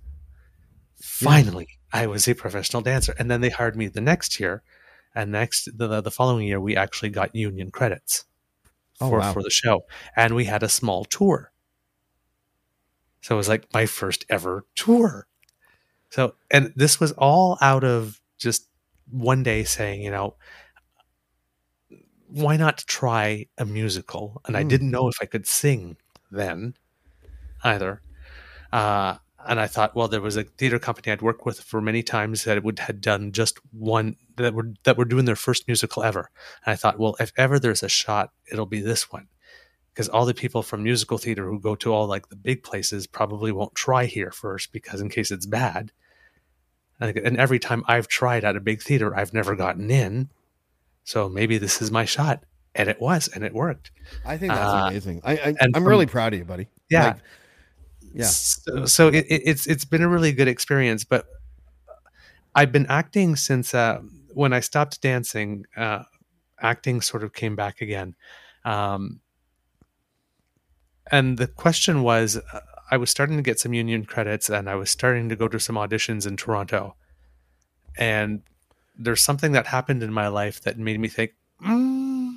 Finally, 1.01 1.67
I 1.93 2.07
was 2.07 2.27
a 2.27 2.33
professional 2.35 2.81
dancer, 2.81 3.13
and 3.17 3.29
then 3.31 3.41
they 3.41 3.49
hired 3.49 3.75
me 3.75 3.87
the 3.87 4.01
next 4.01 4.39
year, 4.39 4.63
and 5.15 5.31
next 5.31 5.69
the 5.77 6.01
the 6.01 6.11
following 6.11 6.47
year 6.47 6.59
we 6.59 6.75
actually 6.75 7.09
got 7.09 7.35
union 7.35 7.71
credits 7.71 8.25
Oh, 9.01 9.09
for 9.09 9.19
wow. 9.19 9.33
for 9.33 9.43
the 9.43 9.49
show, 9.49 9.85
and 10.15 10.35
we 10.35 10.45
had 10.45 10.63
a 10.63 10.69
small 10.69 11.05
tour. 11.05 11.51
So 13.21 13.35
it 13.35 13.37
was 13.37 13.49
like 13.49 13.73
my 13.73 13.85
first 13.85 14.25
ever 14.29 14.65
tour. 14.75 15.27
So, 16.09 16.35
and 16.51 16.73
this 16.75 16.99
was 16.99 17.11
all 17.13 17.57
out 17.61 17.83
of 17.83 18.19
just 18.37 18.67
one 19.09 19.43
day 19.43 19.63
saying, 19.63 20.01
you 20.01 20.11
know, 20.11 20.35
why 22.27 22.57
not 22.57 22.77
try 22.87 23.47
a 23.57 23.65
musical? 23.65 24.41
And 24.45 24.55
I 24.55 24.63
Hmm. 24.63 24.69
didn't 24.69 24.91
know 24.91 25.07
if 25.07 25.17
I 25.21 25.25
could 25.25 25.47
sing 25.47 25.97
then 26.31 26.75
either. 27.63 28.01
Uh, 28.71 29.17
and 29.47 29.59
I 29.59 29.67
thought, 29.67 29.95
well, 29.95 30.07
there 30.07 30.21
was 30.21 30.37
a 30.37 30.43
theater 30.43 30.79
company 30.79 31.11
I'd 31.11 31.21
worked 31.21 31.45
with 31.45 31.61
for 31.61 31.81
many 31.81 32.03
times 32.03 32.43
that 32.45 32.63
would 32.63 32.79
had 32.79 33.01
done 33.01 33.31
just 33.31 33.59
one 33.71 34.17
that 34.37 34.53
were 34.53 34.73
that 34.83 34.97
were 34.97 35.05
doing 35.05 35.25
their 35.25 35.35
first 35.37 35.67
musical 35.67 36.03
ever. 36.03 36.29
And 36.65 36.73
I 36.73 36.75
thought, 36.75 36.99
well, 36.99 37.15
if 37.19 37.31
ever 37.37 37.59
there's 37.59 37.83
a 37.83 37.89
shot, 37.89 38.31
it'll 38.51 38.65
be 38.67 38.81
this 38.81 39.11
one, 39.11 39.27
because 40.00 40.08
all 40.08 40.25
the 40.25 40.34
people 40.34 40.63
from 40.63 40.82
musical 40.82 41.18
theater 41.18 41.46
who 41.46 41.60
go 41.60 41.75
to 41.75 41.91
all 41.91 42.08
like 42.08 42.29
the 42.29 42.36
big 42.38 42.63
places 42.63 43.06
probably 43.06 43.51
won't 43.51 43.75
try 43.75 44.06
here 44.06 44.32
first 44.32 44.72
because 44.72 45.01
in 45.01 45.10
case 45.10 45.29
it's 45.29 45.46
bad. 45.46 45.91
And 47.01 47.36
every 47.38 47.60
time 47.60 47.84
I've 47.86 48.08
tried 48.08 48.46
at 48.46 48.56
a 48.56 48.62
big 48.62 48.82
theater, 48.82 49.13
I've 49.13 49.34
never 49.34 49.58
gotten 49.58 49.91
in. 49.91 50.29
So 51.03 51.27
maybe 51.27 51.58
this 51.58 51.82
is 51.82 51.91
my 51.91 52.06
shot, 52.06 52.46
and 52.74 52.88
it 52.88 53.01
was, 53.01 53.27
and 53.27 53.44
it 53.44 53.53
worked. 53.53 53.91
I 54.25 54.38
think 54.38 54.53
that's 54.53 54.72
Uh, 54.74 54.88
amazing. 54.89 55.20
I, 55.25 55.34
I 55.60 55.68
from- 55.74 55.86
really 55.86 56.06
proud 56.06 56.32
of 56.32 56.39
you, 56.39 56.46
buddy. 56.46 56.68
Yeah. 56.89 57.08
Like, 57.08 57.18
yeah. 58.13 58.24
So, 58.27 58.86
so 58.86 59.08
it, 59.10 59.25
it- 59.27 59.41
it's 59.46 59.68
it's 59.68 59.84
been 59.84 60.01
a 60.01 60.08
really 60.08 60.32
good 60.32 60.48
experience, 60.48 61.03
but 61.03 61.25
I've 62.56 62.72
been 62.72 62.86
acting 62.88 63.36
since 63.36 63.74
uh, 63.75 64.00
when 64.34 64.53
I 64.53 64.62
stopped 64.62 65.01
dancing. 65.01 65.65
Uh, 65.75 66.03
acting 66.62 67.01
sort 67.01 67.24
of 67.25 67.34
came 67.34 67.58
back 67.58 67.82
again, 67.82 68.15
um, 68.63 69.20
and 71.11 71.37
the 71.37 71.47
question 71.47 72.03
was, 72.03 72.37
uh, 72.37 72.59
I 72.91 72.97
was 72.97 73.09
starting 73.09 73.37
to 73.37 73.43
get 73.43 73.59
some 73.59 73.73
union 73.73 74.05
credits, 74.05 74.49
and 74.49 74.69
I 74.69 74.75
was 74.75 74.89
starting 74.89 75.29
to 75.29 75.35
go 75.35 75.47
to 75.47 75.59
some 75.59 75.75
auditions 75.75 76.25
in 76.27 76.37
Toronto, 76.37 76.95
and 77.97 78.41
there's 78.97 79.21
something 79.21 79.53
that 79.53 79.67
happened 79.67 80.03
in 80.03 80.11
my 80.11 80.27
life 80.27 80.61
that 80.61 80.77
made 80.77 80.99
me 80.99 81.07
think, 81.07 81.31
mm, 81.65 82.33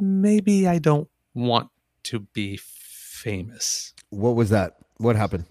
maybe 0.00 0.66
I 0.66 0.78
don't 0.78 1.08
want 1.34 1.68
to 2.04 2.20
be 2.20 2.56
famous. 2.56 3.92
What 4.10 4.34
was 4.34 4.50
that? 4.50 4.76
What 4.96 5.16
happened? 5.16 5.44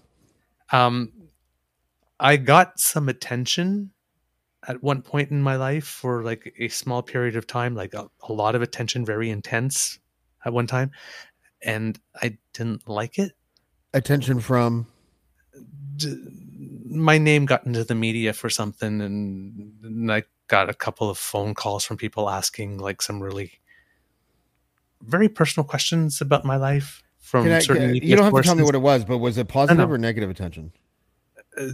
Um, 0.70 1.12
I 2.18 2.36
got 2.36 2.78
some 2.80 3.08
attention 3.08 3.90
at 4.68 4.82
one 4.82 5.02
point 5.02 5.30
in 5.30 5.42
my 5.42 5.56
life 5.56 5.84
for 5.84 6.22
like 6.22 6.54
a 6.58 6.68
small 6.68 7.02
period 7.02 7.36
of 7.36 7.46
time, 7.46 7.74
like 7.74 7.94
a, 7.94 8.08
a 8.28 8.32
lot 8.32 8.54
of 8.54 8.62
attention, 8.62 9.04
very 9.04 9.28
intense 9.28 9.98
at 10.44 10.52
one 10.52 10.66
time, 10.66 10.90
and 11.64 11.98
I 12.20 12.38
didn't 12.52 12.88
like 12.88 13.18
it. 13.18 13.32
Attention 13.94 14.40
from 14.40 14.86
D- 15.96 16.16
My 16.88 17.18
name 17.18 17.46
got 17.46 17.66
into 17.66 17.84
the 17.84 17.94
media 17.94 18.32
for 18.32 18.48
something, 18.50 19.00
and, 19.00 19.72
and 19.82 20.12
I 20.12 20.24
got 20.48 20.68
a 20.70 20.74
couple 20.74 21.08
of 21.10 21.18
phone 21.18 21.54
calls 21.54 21.84
from 21.84 21.96
people 21.96 22.28
asking 22.28 22.78
like 22.78 23.00
some 23.02 23.20
really 23.22 23.60
very 25.02 25.28
personal 25.28 25.64
questions 25.66 26.20
about 26.20 26.44
my 26.44 26.56
life 26.56 27.02
from 27.18 27.46
I- 27.46 27.58
certain 27.60 27.82
can- 27.82 27.92
media 27.92 28.08
you 28.10 28.16
don't 28.16 28.24
have 28.24 28.34
to 28.34 28.42
tell 28.42 28.54
me 28.54 28.62
what 28.62 28.74
it 28.74 28.78
was, 28.78 29.04
but 29.04 29.18
was 29.18 29.36
it 29.38 29.48
positive 29.48 29.90
or 29.90 29.98
negative 29.98 30.30
attention? 30.30 30.72
uh, 31.58 31.66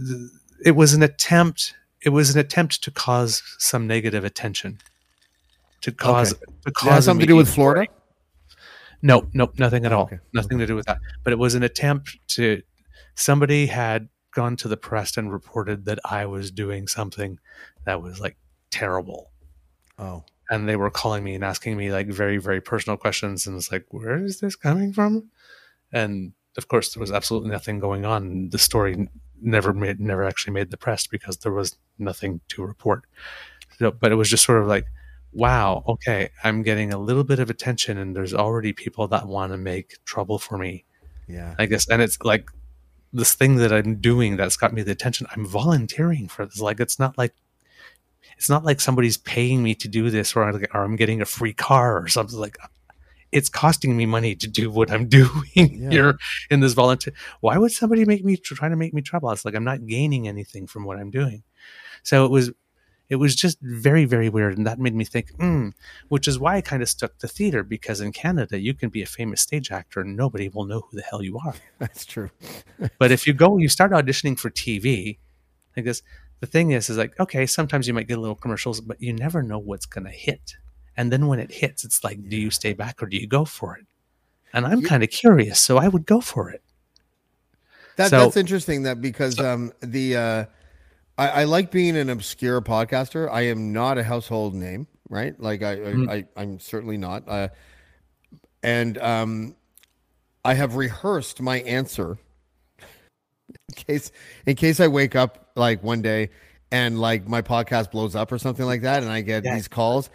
it 0.65 0.71
was 0.75 0.93
an 0.93 1.01
attempt 1.03 1.73
it 2.01 2.09
was 2.09 2.33
an 2.33 2.39
attempt 2.39 2.81
to 2.83 2.91
cause 2.91 3.41
some 3.59 3.87
negative 3.87 4.23
attention 4.25 4.79
to 5.81 5.91
cause 5.91 6.33
to 6.33 6.39
Does 6.39 6.47
it 6.67 6.73
cause 6.73 7.05
something 7.05 7.25
to 7.25 7.27
do 7.27 7.35
with 7.37 7.53
Florida? 7.53 7.89
No 9.01 9.27
no 9.33 9.51
nothing 9.57 9.85
at 9.85 9.91
Oh, 9.93 9.97
all. 9.99 10.03
okay. 10.05 10.19
nothing 10.33 10.57
to 10.59 10.65
do 10.67 10.75
with 10.75 10.85
that. 10.87 10.99
But 11.23 11.33
it 11.33 11.39
was 11.39 11.55
an 11.55 11.63
attempt 11.63 12.17
to 12.29 12.61
somebody 13.15 13.65
had 13.67 14.09
gone 14.33 14.55
to 14.57 14.67
the 14.67 14.77
press 14.77 15.17
and 15.17 15.31
reported 15.33 15.85
that 15.85 15.97
i 16.05 16.23
was 16.25 16.51
doing 16.51 16.87
something 16.87 17.39
that 17.85 18.01
was 18.01 18.19
like 18.19 18.37
terrible. 18.69 19.31
Oh, 19.97 20.23
and 20.51 20.67
they 20.69 20.75
were 20.75 20.91
calling 20.91 21.23
me 21.23 21.33
and 21.35 21.43
asking 21.43 21.75
me 21.77 21.91
like 21.91 22.07
very 22.07 22.37
very 22.37 22.61
personal 22.61 22.97
questions 22.97 23.47
and 23.47 23.55
it's 23.57 23.71
like 23.71 23.85
where 23.89 24.23
is 24.23 24.39
this 24.39 24.55
coming 24.55 24.93
from? 24.93 25.29
And 25.91 26.33
of 26.57 26.67
course 26.67 26.93
there 26.93 27.01
was 27.01 27.11
absolutely 27.11 27.49
nothing 27.51 27.79
going 27.79 28.05
on. 28.05 28.49
The 28.49 28.59
story 28.59 29.09
never 29.41 29.73
made 29.73 29.99
never 29.99 30.23
actually 30.25 30.53
made 30.53 30.69
the 30.71 30.77
press 30.77 31.07
because 31.07 31.37
there 31.37 31.51
was 31.51 31.77
nothing 31.97 32.41
to 32.49 32.63
report. 32.63 33.03
So, 33.77 33.91
but 33.91 34.11
it 34.11 34.15
was 34.15 34.29
just 34.29 34.43
sort 34.45 34.61
of 34.61 34.67
like 34.67 34.85
wow 35.31 35.83
okay 35.87 36.29
i'm 36.43 36.63
getting 36.63 36.91
a 36.91 36.97
little 36.97 37.23
bit 37.23 37.39
of 37.39 37.49
attention 37.49 37.97
and 37.97 38.15
there's 38.15 38.33
already 38.33 38.73
people 38.73 39.07
that 39.07 39.27
want 39.27 39.51
to 39.51 39.57
make 39.57 40.03
trouble 40.05 40.39
for 40.39 40.57
me 40.57 40.83
yeah. 41.27 41.53
i 41.59 41.65
guess 41.65 41.87
and 41.89 42.01
it's 42.01 42.17
like 42.23 42.49
this 43.13 43.33
thing 43.35 43.55
that 43.57 43.71
i'm 43.71 43.95
doing 43.95 44.37
that's 44.37 44.57
got 44.57 44.73
me 44.73 44.81
the 44.81 44.91
attention 44.91 45.27
i'm 45.35 45.45
volunteering 45.45 46.27
for 46.27 46.45
this 46.45 46.59
like 46.59 46.79
it's 46.79 46.97
not 46.99 47.17
like 47.17 47.33
it's 48.37 48.49
not 48.49 48.63
like 48.63 48.79
somebody's 48.79 49.17
paying 49.17 49.61
me 49.61 49.75
to 49.75 49.87
do 49.87 50.09
this 50.09 50.35
or, 50.35 50.43
i'm 50.73 50.95
getting 50.95 51.21
a 51.21 51.25
free 51.25 51.53
car 51.53 52.01
or 52.01 52.07
something 52.07 52.39
like 52.39 52.57
it's 53.31 53.49
costing 53.49 53.95
me 53.95 54.07
money 54.07 54.33
to 54.35 54.47
do 54.47 54.71
what 54.71 54.89
i'm 54.91 55.07
doing 55.19 55.29
Yeah. 55.55 55.89
here 55.89 56.17
in 56.49 56.59
this 56.59 56.73
volunteer 56.73 57.13
why 57.41 57.57
would 57.57 57.71
somebody 57.71 58.05
make 58.05 58.25
me 58.25 58.35
try 58.35 58.67
to 58.69 58.75
make 58.75 58.93
me 58.93 59.01
trouble 59.01 59.29
it's 59.31 59.45
like 59.45 59.55
i'm 59.55 59.63
not 59.63 59.85
gaining 59.85 60.27
anything 60.27 60.65
from 60.65 60.85
what 60.85 60.97
i'm 60.97 61.11
doing 61.11 61.43
so 62.01 62.25
it 62.25 62.31
was 62.31 62.51
it 63.09 63.15
was 63.17 63.35
just 63.35 63.57
very 63.61 64.05
very 64.05 64.29
weird 64.29 64.57
and 64.57 64.65
that 64.67 64.79
made 64.79 64.93
me 64.95 65.03
think 65.03 65.31
hmm 65.37 65.69
which 66.09 66.27
is 66.27 66.37
why 66.39 66.55
i 66.57 66.61
kind 66.61 66.81
of 66.83 66.89
stuck 66.89 67.17
to 67.17 67.27
theater 67.27 67.63
because 67.63 68.01
in 68.01 68.11
canada 68.11 68.59
you 68.59 68.73
can 68.73 68.89
be 68.89 69.01
a 69.01 69.05
famous 69.05 69.41
stage 69.41 69.71
actor 69.71 70.01
and 70.01 70.15
nobody 70.15 70.47
will 70.49 70.65
know 70.65 70.81
who 70.81 70.95
the 70.97 71.03
hell 71.03 71.21
you 71.23 71.37
are 71.45 71.55
That's 71.79 72.05
true. 72.05 72.29
but 72.99 73.09
if 73.11 73.25
you 73.25 73.33
go, 73.33 73.57
you 73.57 73.69
start 73.69 73.91
auditioning 73.91 74.37
for 74.37 74.49
TV, 74.49 75.17
I 75.77 75.81
guess 75.81 76.01
the 76.41 76.45
thing 76.45 76.71
is, 76.71 76.89
is 76.89 76.97
like, 76.97 77.17
okay, 77.19 77.45
sometimes 77.45 77.87
you 77.87 77.93
might 77.93 78.07
get 78.07 78.17
little 78.19 78.35
commercials, 78.35 78.81
but 78.81 79.01
you 79.01 79.13
never 79.13 79.41
know 79.41 79.57
what's 79.59 79.85
going 79.85 80.03
to 80.03 80.11
hit. 80.11 80.55
And 80.97 81.09
then 81.11 81.27
when 81.27 81.39
it 81.39 81.51
hits, 81.51 81.85
it's 81.85 82.03
like, 82.03 82.27
do 82.27 82.35
you 82.35 82.49
stay 82.51 82.73
back 82.73 83.01
or 83.01 83.05
do 83.05 83.15
you 83.15 83.27
go 83.27 83.45
for 83.45 83.77
it? 83.77 83.85
And 84.53 84.65
I'm 84.65 84.81
kind 84.81 85.03
of 85.03 85.09
curious, 85.09 85.57
so 85.59 85.77
I 85.77 85.87
would 85.87 86.05
go 86.05 86.19
for 86.19 86.49
it. 86.49 86.61
That, 87.95 88.09
So- 88.09 88.19
that's 88.25 88.37
interesting. 88.37 88.83
That 88.83 88.99
because 89.01 89.39
um, 89.39 89.71
the 89.79 90.17
uh, 90.17 90.45
I, 91.19 91.41
I 91.41 91.43
like 91.43 91.69
being 91.71 91.97
an 91.97 92.09
obscure 92.09 92.61
podcaster. 92.61 93.29
I 93.29 93.41
am 93.41 93.73
not 93.73 93.97
a 93.97 94.03
household 94.03 94.55
name, 94.55 94.87
right? 95.09 95.39
Like 95.39 95.61
I, 95.61 95.71
I, 95.73 95.75
Mm-hmm. 95.75 96.09
I 96.09 96.25
I'm 96.37 96.59
certainly 96.59 96.97
not. 96.97 97.23
Uh, 97.27 97.49
and 98.63 98.97
um, 98.97 99.55
I 100.45 100.53
have 100.53 100.75
rehearsed 100.75 101.41
my 101.41 101.57
answer 101.61 102.17
in 102.79 103.75
case 103.75 104.11
in 104.45 104.55
case 104.55 104.79
I 104.79 104.87
wake 104.87 105.15
up 105.15 105.51
like 105.55 105.83
one 105.83 106.01
day 106.01 106.29
and 106.71 106.99
like 106.99 107.27
my 107.27 107.41
podcast 107.41 107.91
blows 107.91 108.15
up 108.15 108.31
or 108.31 108.37
something 108.37 108.65
like 108.65 108.81
that, 108.83 109.01
and 109.03 109.11
I 109.11 109.21
get 109.21 109.43
Yeah. 109.43 109.55
these 109.55 109.67
calls, 109.67 110.09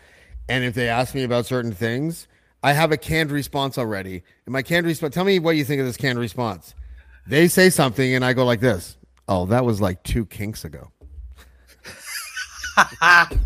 and 0.48 0.64
if 0.64 0.74
they 0.74 0.88
ask 0.88 1.14
me 1.14 1.24
about 1.24 1.46
certain 1.46 1.72
things, 1.72 2.28
I 2.62 2.72
have 2.72 2.92
a 2.92 2.96
canned 2.96 3.30
response 3.32 3.76
already. 3.76 4.22
And 4.46 4.52
my 4.52 4.62
canned 4.62 4.86
response. 4.86 5.14
Tell 5.14 5.24
me 5.24 5.38
what 5.38 5.56
you 5.56 5.64
think 5.64 5.80
of 5.80 5.86
this 5.86 5.96
canned 5.96 6.18
response. 6.18 6.74
They 7.26 7.48
say 7.48 7.70
something, 7.70 8.14
and 8.14 8.24
I 8.24 8.32
go 8.34 8.44
like 8.44 8.60
this. 8.60 8.96
Oh, 9.26 9.46
that 9.46 9.64
was 9.64 9.80
like 9.80 10.02
two 10.04 10.26
kinks 10.26 10.64
ago. 10.64 10.90
It's 12.76 13.38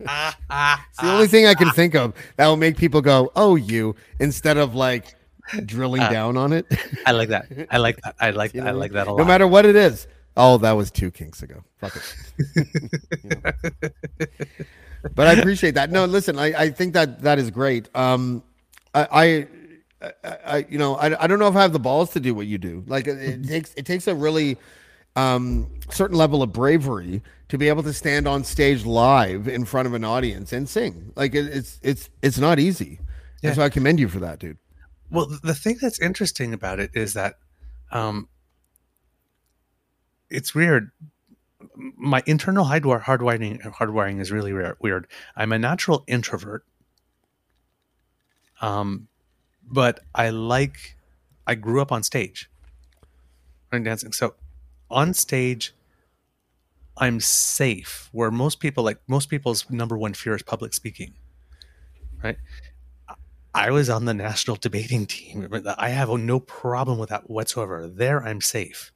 the 0.00 0.78
only 1.02 1.26
thing 1.26 1.46
I 1.46 1.54
can 1.54 1.70
think 1.70 1.94
of 1.94 2.14
that 2.36 2.46
will 2.46 2.56
make 2.56 2.76
people 2.76 3.00
go, 3.00 3.30
"Oh, 3.36 3.56
you," 3.56 3.96
instead 4.18 4.56
of 4.56 4.74
like 4.74 5.14
drilling 5.66 6.02
down 6.02 6.36
on 6.36 6.52
it. 6.52 6.66
I 7.06 7.12
like 7.12 7.28
that. 7.30 7.46
I 7.70 7.78
like 7.78 8.00
that. 8.02 8.14
I 8.20 8.30
like 8.30 8.54
You 8.60 8.62
I 8.62 8.70
like 8.70 8.92
that 8.92 9.06
a 9.06 9.10
lot. 9.10 9.18
No 9.18 9.24
matter 9.24 9.46
what 9.46 9.66
it 9.66 9.76
is. 9.76 10.06
Oh, 10.36 10.58
that 10.58 10.72
was 10.72 10.90
two 10.90 11.10
kinks 11.10 11.42
ago. 11.42 11.62
Fuck 11.78 11.96
it. 11.96 13.94
But 15.14 15.28
I 15.28 15.32
appreciate 15.32 15.74
that. 15.74 15.90
No, 15.90 16.04
listen, 16.04 16.38
I, 16.38 16.46
I 16.46 16.70
think 16.70 16.94
that 16.94 17.22
that 17.22 17.38
is 17.38 17.50
great. 17.50 17.88
Um, 17.94 18.42
I, 18.94 19.46
I, 20.02 20.12
I, 20.24 20.36
I 20.44 20.66
you 20.68 20.78
know, 20.78 20.96
I, 20.96 21.24
I 21.24 21.26
don't 21.26 21.38
know 21.38 21.48
if 21.48 21.56
I 21.56 21.62
have 21.62 21.72
the 21.72 21.78
balls 21.78 22.10
to 22.10 22.20
do 22.20 22.34
what 22.34 22.46
you 22.46 22.58
do. 22.58 22.84
Like 22.86 23.06
it, 23.06 23.18
it 23.18 23.46
takes 23.46 23.74
it 23.74 23.86
takes 23.86 24.06
a 24.06 24.14
really 24.14 24.58
um, 25.16 25.70
certain 25.90 26.16
level 26.16 26.42
of 26.42 26.52
bravery 26.52 27.22
to 27.50 27.58
be 27.58 27.68
able 27.68 27.82
to 27.82 27.92
stand 27.92 28.28
on 28.28 28.44
stage 28.44 28.84
live 28.84 29.48
in 29.48 29.64
front 29.64 29.86
of 29.86 29.94
an 29.94 30.04
audience 30.04 30.52
and 30.52 30.68
sing. 30.68 31.12
Like 31.16 31.34
it, 31.34 31.46
it's 31.46 31.78
it's 31.82 32.08
it's 32.22 32.38
not 32.38 32.58
easy. 32.58 33.00
Yeah. 33.42 33.50
And 33.50 33.56
so 33.56 33.62
I 33.62 33.68
commend 33.68 33.98
you 33.98 34.08
for 34.08 34.20
that, 34.20 34.38
dude. 34.38 34.58
Well, 35.10 35.26
the 35.42 35.54
thing 35.54 35.78
that's 35.80 36.00
interesting 36.00 36.54
about 36.54 36.78
it 36.78 36.90
is 36.94 37.14
that 37.14 37.34
um, 37.90 38.28
it's 40.30 40.54
weird. 40.54 40.92
My 41.96 42.22
internal 42.24 42.64
hardwire, 42.64 43.02
hardwiring 43.02 43.60
hardwiring 43.74 44.20
is 44.20 44.30
really 44.30 44.52
weird. 44.78 45.08
I'm 45.34 45.52
a 45.52 45.58
natural 45.58 46.04
introvert, 46.06 46.64
um, 48.60 49.08
but 49.68 50.00
I 50.14 50.30
like. 50.30 50.96
I 51.46 51.56
grew 51.56 51.82
up 51.82 51.90
on 51.90 52.04
stage, 52.04 52.48
and 53.72 53.84
dancing. 53.84 54.12
So, 54.12 54.34
on 54.88 55.14
stage, 55.14 55.74
I'm 57.00 57.18
safe. 57.20 58.08
Where 58.12 58.30
most 58.30 58.60
people, 58.60 58.84
like 58.84 58.98
most 59.08 59.28
people's 59.30 59.68
number 59.70 59.96
one 59.96 60.14
fear 60.14 60.36
is 60.36 60.42
public 60.42 60.74
speaking, 60.74 61.14
right? 62.22 62.36
I 63.54 63.70
was 63.70 63.90
on 63.90 64.04
the 64.04 64.14
national 64.14 64.56
debating 64.56 65.06
team. 65.06 65.48
I 65.76 65.88
have 65.88 66.08
no 66.10 66.38
problem 66.38 66.98
with 66.98 67.08
that 67.08 67.28
whatsoever. 67.28 67.88
There, 67.88 68.22
I'm 68.22 68.40
safe. 68.40 68.92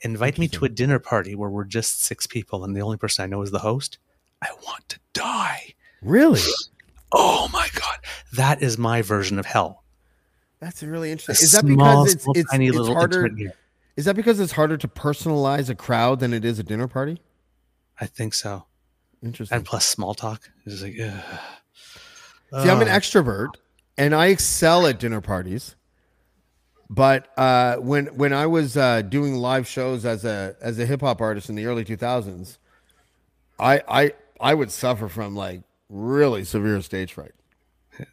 Invite 0.00 0.38
me 0.38 0.48
to 0.48 0.64
a 0.64 0.68
dinner 0.68 0.98
party 0.98 1.36
where 1.36 1.48
we're 1.48 1.64
just 1.64 2.02
six 2.04 2.26
people 2.26 2.64
and 2.64 2.76
the 2.76 2.80
only 2.80 2.96
person 2.96 3.22
I 3.22 3.26
know 3.26 3.42
is 3.42 3.52
the 3.52 3.60
host. 3.60 3.98
I 4.42 4.48
want 4.64 4.88
to 4.88 4.98
die. 5.12 5.74
Really? 6.02 6.40
Oh 7.16 7.48
my 7.52 7.68
god, 7.74 7.98
that 8.32 8.60
is 8.60 8.76
my 8.76 9.00
version 9.00 9.38
of 9.38 9.46
hell. 9.46 9.84
That's 10.58 10.82
really 10.82 11.10
A 11.10 11.12
interesting. 11.12 11.44
Is 11.44 11.52
that 11.52 11.60
small, 11.60 12.02
because 12.02 12.14
it's, 12.14 12.24
small, 12.24 12.36
it's, 12.36 12.50
tiny 12.50 12.66
it's 12.66 12.76
little 12.76 12.92
harder? 12.92 13.30
Is 13.96 14.04
that 14.06 14.16
because 14.16 14.40
it's 14.40 14.52
harder 14.52 14.76
to 14.76 14.88
personalize 14.88 15.70
a 15.70 15.74
crowd 15.74 16.20
than 16.20 16.32
it 16.32 16.44
is 16.44 16.58
a 16.58 16.62
dinner 16.62 16.88
party? 16.88 17.20
I 18.00 18.06
think 18.06 18.34
so. 18.34 18.66
Interesting. 19.22 19.56
And 19.56 19.64
plus, 19.64 19.86
small 19.86 20.14
talk 20.14 20.50
is 20.66 20.82
like. 20.82 20.96
Ugh. 21.00 21.40
See, 22.62 22.70
I'm 22.70 22.80
an 22.82 22.88
extrovert, 22.88 23.48
and 23.96 24.14
I 24.14 24.26
excel 24.26 24.86
at 24.86 25.00
dinner 25.00 25.20
parties. 25.20 25.76
But 26.90 27.28
uh, 27.36 27.76
when 27.76 28.06
when 28.16 28.32
I 28.32 28.46
was 28.46 28.76
uh, 28.76 29.02
doing 29.02 29.34
live 29.34 29.66
shows 29.66 30.04
as 30.04 30.24
a 30.24 30.56
as 30.60 30.78
a 30.78 30.86
hip 30.86 31.00
hop 31.00 31.20
artist 31.20 31.48
in 31.48 31.54
the 31.54 31.66
early 31.66 31.84
2000s, 31.84 32.58
I 33.58 33.82
I 33.88 34.12
I 34.40 34.54
would 34.54 34.70
suffer 34.70 35.08
from 35.08 35.34
like 35.34 35.62
really 35.88 36.44
severe 36.44 36.80
stage 36.82 37.12
fright. 37.12 37.32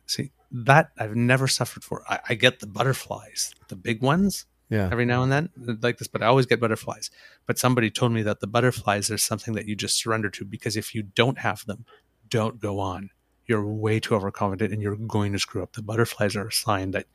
See 0.06 0.32
that 0.52 0.92
I've 0.98 1.16
never 1.16 1.48
suffered 1.48 1.84
for. 1.84 2.04
I, 2.10 2.20
I 2.30 2.34
get 2.36 2.60
the 2.60 2.68
butterflies, 2.68 3.54
the 3.68 3.76
big 3.76 4.02
ones, 4.02 4.46
Yeah. 4.72 4.88
every 4.92 5.04
now 5.06 5.22
and 5.22 5.32
then, 5.32 5.50
like 5.82 5.98
this. 5.98 6.08
But 6.08 6.24
I 6.24 6.28
always 6.28 6.46
get 6.48 6.62
butterflies. 6.62 7.12
But 7.46 7.60
somebody 7.60 7.92
told 7.92 8.14
me 8.14 8.22
that 8.24 8.40
the 8.40 8.48
butterflies 8.48 9.12
are 9.12 9.18
something 9.18 9.54
that 9.56 9.68
you 9.68 9.76
just 9.76 10.00
surrender 10.02 10.30
to 10.32 10.46
because 10.46 10.78
if 10.78 10.96
you 10.96 11.04
don't 11.04 11.40
have 11.40 11.66
them, 11.66 11.86
don't 12.30 12.60
go 12.60 12.80
on. 12.80 13.10
You're 13.46 13.66
way 13.66 14.00
too 14.00 14.16
overconfident 14.16 14.72
and 14.72 14.82
you're 14.82 14.96
going 14.96 15.34
to 15.34 15.40
screw 15.40 15.62
up. 15.62 15.74
The 15.74 15.82
butterflies 15.82 16.38
are 16.38 16.48
a 16.48 16.52
sign 16.54 16.92
that 16.92 17.06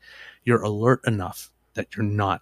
you're 0.43 0.61
alert 0.61 1.01
enough 1.07 1.49
that 1.73 1.95
you're 1.95 2.05
not. 2.05 2.41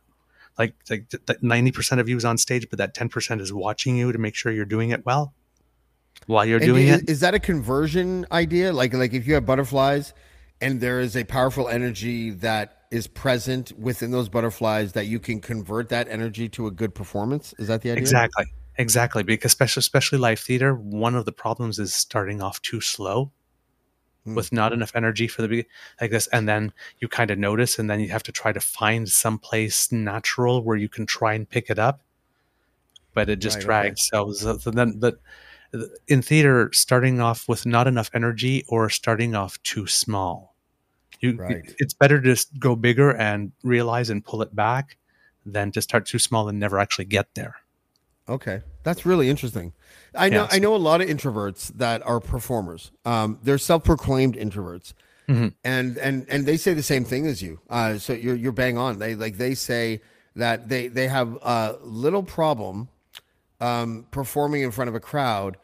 Like, 0.60 0.74
like 0.90 1.10
that 1.10 1.42
ninety 1.42 1.72
percent 1.72 2.02
of 2.02 2.10
you 2.10 2.18
is 2.18 2.26
on 2.26 2.38
stage, 2.38 2.68
but 2.70 2.78
that 2.80 2.94
ten 2.94 3.08
percent 3.08 3.40
is 3.40 3.54
watching 3.54 3.96
you 3.96 4.12
to 4.12 4.18
make 4.18 4.36
sure 4.36 4.52
you're 4.52 4.66
doing 4.66 4.90
it 4.90 5.06
well 5.06 5.34
while 6.28 6.46
you're 6.46 6.58
And 6.58 6.66
doing 6.66 6.88
is, 6.88 7.02
it. 7.02 7.10
is 7.10 7.20
that 7.22 7.34
a 7.34 7.40
conversion 7.40 8.26
idea? 8.32 8.74
Like 8.74 8.94
like 8.94 9.14
if 9.14 9.28
you 9.28 9.34
have 9.36 9.46
butterflies 9.46 10.14
and 10.62 10.82
there 10.82 11.00
is 11.00 11.16
a 11.16 11.24
powerful 11.24 11.68
energy 11.70 12.32
that 12.32 12.84
is 12.92 13.08
present 13.08 13.72
within 13.78 14.12
those 14.12 14.30
butterflies 14.30 14.94
that 14.94 15.08
you 15.08 15.20
can 15.20 15.42
convert 15.42 15.90
that 15.90 16.08
energy 16.10 16.50
to 16.50 16.68
a 16.68 16.72
good 16.72 16.96
performance? 16.96 17.54
Is 17.60 17.68
that 17.68 17.82
the 17.82 17.92
idea? 17.92 18.02
Exactly. 18.02 18.46
Exactly. 18.78 19.24
Because 19.24 19.50
especially 19.52 19.80
especially 19.80 20.18
live 20.20 20.40
theater, 20.40 20.76
one 20.76 21.16
of 21.16 21.26
the 21.26 21.32
problems 21.32 21.80
is 21.80 21.94
starting 21.94 22.42
off 22.42 22.62
too 22.62 22.82
slow 22.82 23.32
Hmm. 24.26 24.36
with 24.36 24.52
not 24.52 24.74
enough 24.74 24.92
energy 24.96 25.28
for 25.28 25.42
the 25.44 25.48
be- 25.48 25.66
like 26.02 26.12
this 26.12 26.28
and 26.28 26.50
then 26.50 26.74
you 27.00 27.08
kind 27.08 27.32
of 27.32 27.38
notice 27.38 27.78
and 27.80 27.90
then 27.90 28.00
you 28.00 28.10
have 28.10 28.24
to 28.24 28.32
try 28.32 28.52
to 28.52 28.60
find 28.60 29.08
some 29.10 29.38
place 29.40 29.92
natural 29.92 30.64
where 30.64 30.78
you 30.78 30.90
can 30.90 31.06
try 31.06 31.34
and 31.34 31.50
pick 31.50 31.70
it 31.70 31.78
up 31.80 32.02
but 33.14 33.30
it 33.30 33.38
just 33.40 33.58
Right, 33.58 33.64
drags 33.66 34.08
so, 34.12 34.32
so 34.34 34.58
so 34.58 34.72
then 34.72 35.00
the 35.00 35.18
in 36.08 36.22
theater 36.22 36.70
starting 36.74 37.20
off 37.20 37.48
with 37.50 37.66
not 37.66 37.88
enough 37.88 38.10
energy 38.14 38.64
or 38.68 38.90
starting 38.90 39.36
off 39.36 39.62
too 39.64 39.86
small 39.88 40.56
you 41.22 41.36
Right. 41.38 41.74
it's 41.80 41.94
better 41.94 42.20
to 42.22 42.30
just 42.30 42.60
go 42.60 42.76
bigger 42.76 43.12
and 43.16 43.52
realize 43.64 44.10
and 44.10 44.24
pull 44.24 44.42
it 44.42 44.56
back 44.56 44.98
than 45.46 45.72
to 45.72 45.82
start 45.82 46.06
too 46.06 46.20
small 46.20 46.50
and 46.50 46.60
never 46.60 46.80
actually 46.80 47.06
get 47.06 47.28
there 47.36 47.56
Okay, 48.28 48.64
that's 48.82 49.06
really 49.06 49.30
interesting. 49.30 49.74
I 50.16 50.30
know 50.30 50.48
I 50.50 50.58
know 50.58 50.74
a 50.76 50.78
lot 50.78 51.00
of 51.00 51.08
introverts 51.08 51.68
that 51.78 52.02
are 52.08 52.20
performers. 52.20 52.92
Um, 53.06 53.38
they're 53.44 53.60
self-proclaimed 53.60 54.36
introverts, 54.36 54.94
Mhm. 55.30 55.54
and 55.64 55.96
and 56.00 56.26
and 56.28 56.48
they 56.48 56.58
say 56.58 56.74
the 56.74 56.82
same 56.82 57.06
thing 57.06 57.28
as 57.28 57.44
you. 57.44 57.60
Uh, 57.70 58.00
so 58.00 58.14
you're 58.14 58.34
you're 58.36 58.52
bang 58.52 58.80
on. 58.80 58.98
They 58.98 59.14
like 59.14 59.38
they 59.38 59.54
say 59.54 60.02
that 60.36 60.70
they 60.70 60.88
they 60.88 61.08
have 61.08 61.36
a 61.44 61.78
little 61.84 62.24
problem 62.24 62.90
um, 63.66 64.06
performing 64.12 64.62
in 64.62 64.72
front 64.72 64.90
of 64.90 64.96
a 64.96 65.00
crowd, 65.00 65.58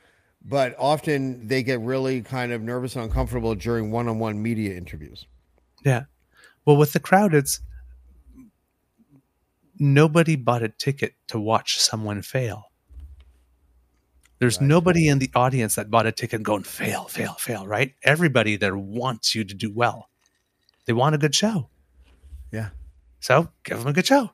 but 0.43 0.75
often 0.79 1.47
they 1.47 1.61
get 1.61 1.79
really 1.81 2.21
kind 2.21 2.51
of 2.51 2.61
nervous 2.61 2.95
and 2.95 3.05
uncomfortable 3.05 3.53
during 3.53 3.91
one-on-one 3.91 4.41
media 4.41 4.75
interviews. 4.75 5.27
Yeah. 5.85 6.05
Well, 6.65 6.77
with 6.77 6.93
the 6.93 6.99
crowd, 6.99 7.33
it's 7.33 7.59
nobody 9.77 10.35
bought 10.35 10.63
a 10.63 10.69
ticket 10.69 11.13
to 11.27 11.39
watch 11.39 11.79
someone 11.79 12.21
fail. 12.21 12.71
There's 14.39 14.59
nobody 14.59 15.07
in 15.07 15.19
the 15.19 15.29
audience 15.35 15.75
that 15.75 15.91
bought 15.91 16.07
a 16.07 16.11
ticket 16.11 16.41
going 16.41 16.63
fail, 16.63 17.05
fail, 17.05 17.33
fail, 17.33 17.67
right? 17.67 17.93
Everybody 18.01 18.55
there 18.55 18.75
wants 18.75 19.35
you 19.35 19.43
to 19.43 19.53
do 19.53 19.71
well. 19.71 20.09
They 20.85 20.93
want 20.93 21.13
a 21.13 21.19
good 21.19 21.35
show. 21.35 21.69
Yeah, 22.51 22.69
So 23.19 23.49
give 23.63 23.77
them 23.77 23.87
a 23.87 23.93
good 23.93 24.07
show. 24.07 24.31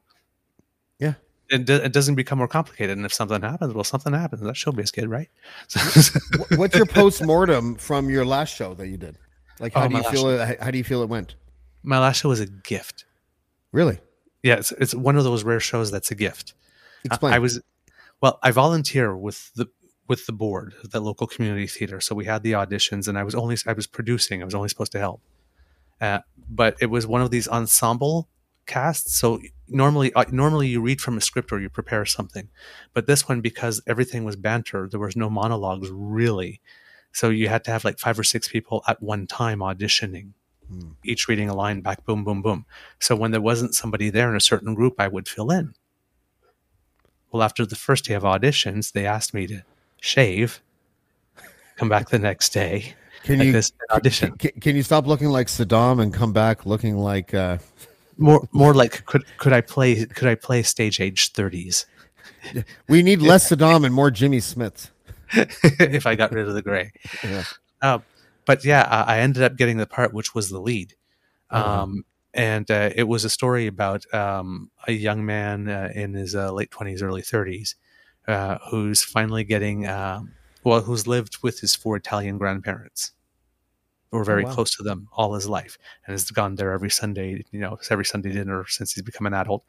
It, 1.50 1.70
it 1.70 1.94
doesn't 1.94 2.16
become 2.16 2.38
more 2.40 2.48
complicated. 2.48 2.98
And 2.98 3.06
if 3.06 3.14
something 3.14 3.42
happens, 3.42 3.74
well, 3.74 3.84
something 3.84 4.14
happens. 4.14 4.42
That's 4.42 4.62
showbiz 4.64 4.92
kid, 4.92 5.10
right? 5.10 5.30
Wh- 5.74 6.58
What's 6.60 6.76
your 6.76 6.86
post-mortem 6.86 7.76
from 7.76 8.10
your 8.10 8.26
last 8.26 8.56
show 8.56 8.74
that 8.74 8.88
you 8.88 8.98
did? 8.98 9.18
Like, 9.60 9.74
how 9.74 9.86
Oh, 9.86 9.88
do 9.88 9.96
you 9.98 10.04
feel? 10.04 10.30
It, 10.30 10.62
how 10.62 10.72
do 10.72 10.78
you 10.78 10.84
feel 10.84 11.02
it 11.04 11.10
went? 11.10 11.36
My 11.84 12.00
last 12.00 12.22
show 12.22 12.30
was 12.30 12.40
a 12.40 12.46
gift. 12.48 13.06
Really? 13.72 14.00
Yeah, 14.44 14.56
it's, 14.56 14.72
it's 14.74 14.94
one 14.94 15.16
of 15.18 15.24
those 15.24 15.44
rare 15.44 15.60
shows 15.60 15.90
that's 15.92 16.12
a 16.12 16.16
gift. 16.16 16.54
I- 16.54 17.08
Explain. 17.08 17.34
I 17.34 17.40
was 17.40 17.62
well, 18.22 18.40
I 18.44 18.52
volunteer 18.52 19.16
with 19.16 19.54
the 19.54 19.68
with 20.08 20.26
the 20.26 20.32
board, 20.34 20.74
the 20.84 21.00
local 21.02 21.28
community 21.28 21.68
theater. 21.68 22.00
So 22.02 22.16
we 22.16 22.26
had 22.26 22.44
the 22.44 22.54
auditions, 22.54 23.08
and 23.08 23.18
I 23.18 23.24
was 23.24 23.36
only 23.36 23.58
I 23.66 23.74
was 23.74 23.88
producing. 23.88 24.42
I 24.42 24.46
was 24.46 24.56
only 24.56 24.70
supposed 24.70 24.92
to 24.94 25.00
help, 25.00 25.22
uh, 26.02 26.20
but 26.50 26.76
it 26.82 26.88
was 26.88 27.08
one 27.08 27.22
of 27.22 27.32
these 27.32 27.48
ensemble 27.48 28.28
casts. 28.66 29.16
So 29.18 29.40
normally, 29.70 30.14
uh, 30.14 30.26
normally 30.32 30.68
you 30.68 30.82
read 30.82 31.02
from 31.02 31.18
a 31.18 31.22
script 31.22 31.52
or 31.52 31.60
you 31.60 31.70
prepare 31.70 32.06
something, 32.06 32.50
but 32.94 33.08
this 33.08 33.28
one 33.28 33.42
because 33.42 33.82
everything 33.88 34.24
was 34.24 34.36
banter, 34.36 34.88
there 34.90 35.00
was 35.00 35.16
no 35.16 35.30
monologues 35.30 35.90
really. 35.92 36.62
So 37.12 37.30
you 37.30 37.50
had 37.50 37.64
to 37.66 37.72
have 37.72 37.84
like 37.84 38.00
five 38.00 38.20
or 38.20 38.24
six 38.24 38.48
people 38.48 38.84
at 38.88 39.02
one 39.02 39.28
time 39.28 39.60
auditioning, 39.60 40.32
each 41.04 41.28
reading 41.28 41.50
a 41.50 41.56
line 41.56 41.82
back, 41.82 42.06
boom, 42.06 42.24
boom, 42.24 42.42
boom. 42.42 42.66
So 43.00 43.16
when 43.16 43.32
there 43.32 43.42
wasn't 43.42 43.76
somebody 43.76 44.10
there 44.10 44.30
in 44.30 44.36
a 44.36 44.42
certain 44.42 44.74
group, 44.76 44.96
I 45.00 45.08
would 45.08 45.28
fill 45.28 45.52
in. 45.52 45.74
Well, 47.32 47.44
after 47.44 47.66
the 47.66 47.76
first 47.76 48.06
day 48.06 48.14
of 48.14 48.24
auditions, 48.24 48.92
they 48.92 49.06
asked 49.06 49.34
me 49.34 49.48
to 49.48 49.64
shave, 50.00 50.62
come 51.76 51.90
back 51.90 52.10
the 52.10 52.20
next 52.20 52.50
day, 52.50 52.96
Can 53.24 53.42
you 53.42 53.52
this 53.52 53.72
audition. 53.92 54.38
Can, 54.38 54.52
can 54.62 54.76
you 54.76 54.84
stop 54.84 55.08
looking 55.08 55.30
like 55.30 55.48
Saddam 55.48 56.02
and 56.02 56.14
come 56.14 56.34
back 56.34 56.66
looking 56.66 56.98
like? 56.98 57.34
Uh, 57.34 57.58
More, 58.18 58.48
more 58.52 58.74
like 58.74 59.06
could 59.06 59.24
could 59.38 59.54
I 59.54 59.62
play 59.62 60.06
could 60.06 60.28
I 60.28 60.36
play 60.36 60.64
stage 60.64 61.00
age 61.00 61.32
thirties 61.34 61.86
we 62.90 63.04
need 63.04 63.22
less 63.22 63.50
Saddam 63.50 63.86
and 63.86 63.94
more 63.94 64.12
Jimmy 64.12 64.40
Smits. 64.40 64.90
if 65.34 66.06
I 66.06 66.16
got 66.16 66.32
rid 66.32 66.48
of 66.48 66.54
the 66.54 66.62
gray? 66.62 66.92
Yeah. 67.24 67.44
Uh, 67.82 68.00
but 68.46 68.64
yeah, 68.64 68.88
I 68.90 69.18
I 69.18 69.20
ended 69.20 69.44
up 69.44 69.58
getting 69.58 69.78
the 69.78 69.86
part 69.86 70.14
which 70.14 70.34
was 70.34 70.50
the 70.50 70.60
lead. 70.60 70.96
Uh-huh. 71.50 71.82
Um, 71.82 72.06
and 72.34 72.70
uh, 72.70 72.92
it 72.96 73.04
was 73.04 73.26
a 73.26 73.30
story 73.30 73.68
about 73.68 74.12
um, 74.14 74.70
a 74.88 74.92
young 74.92 75.26
man 75.26 75.68
uh, 75.70 75.92
in 75.96 76.14
his 76.14 76.36
uh, 76.36 76.52
late 76.52 76.70
20s, 76.70 77.02
early 77.02 77.22
30s, 77.22 77.76
uh, 78.28 78.58
who's 78.70 79.04
finally 79.04 79.44
getting, 79.44 79.88
um, 79.88 80.34
well, 80.64 80.82
who's 80.82 81.08
lived 81.08 81.38
with 81.42 81.62
his 81.62 81.74
four 81.74 81.96
Italian 81.96 82.38
grandparents, 82.38 83.14
or 84.12 84.24
very 84.24 84.44
wow. 84.44 84.54
close 84.54 84.76
to 84.76 84.84
them 84.84 85.08
all 85.12 85.34
his 85.34 85.48
life, 85.48 85.78
and 86.06 86.14
has 86.14 86.30
gone 86.32 86.56
there 86.56 86.72
every 86.72 86.90
Sunday, 86.90 87.44
you 87.52 87.60
know, 87.60 87.78
every 87.90 88.06
Sunday 88.06 88.32
dinner 88.32 88.66
since 88.68 88.94
he's 88.94 89.04
become 89.04 89.28
an 89.28 89.34
adult. 89.34 89.64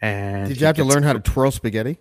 And 0.00 0.48
Did 0.48 0.60
you 0.60 0.66
have 0.66 0.76
to 0.76 0.84
learn 0.84 1.02
how 1.02 1.12
to 1.12 1.20
twirl 1.20 1.50
spaghetti? 1.50 1.98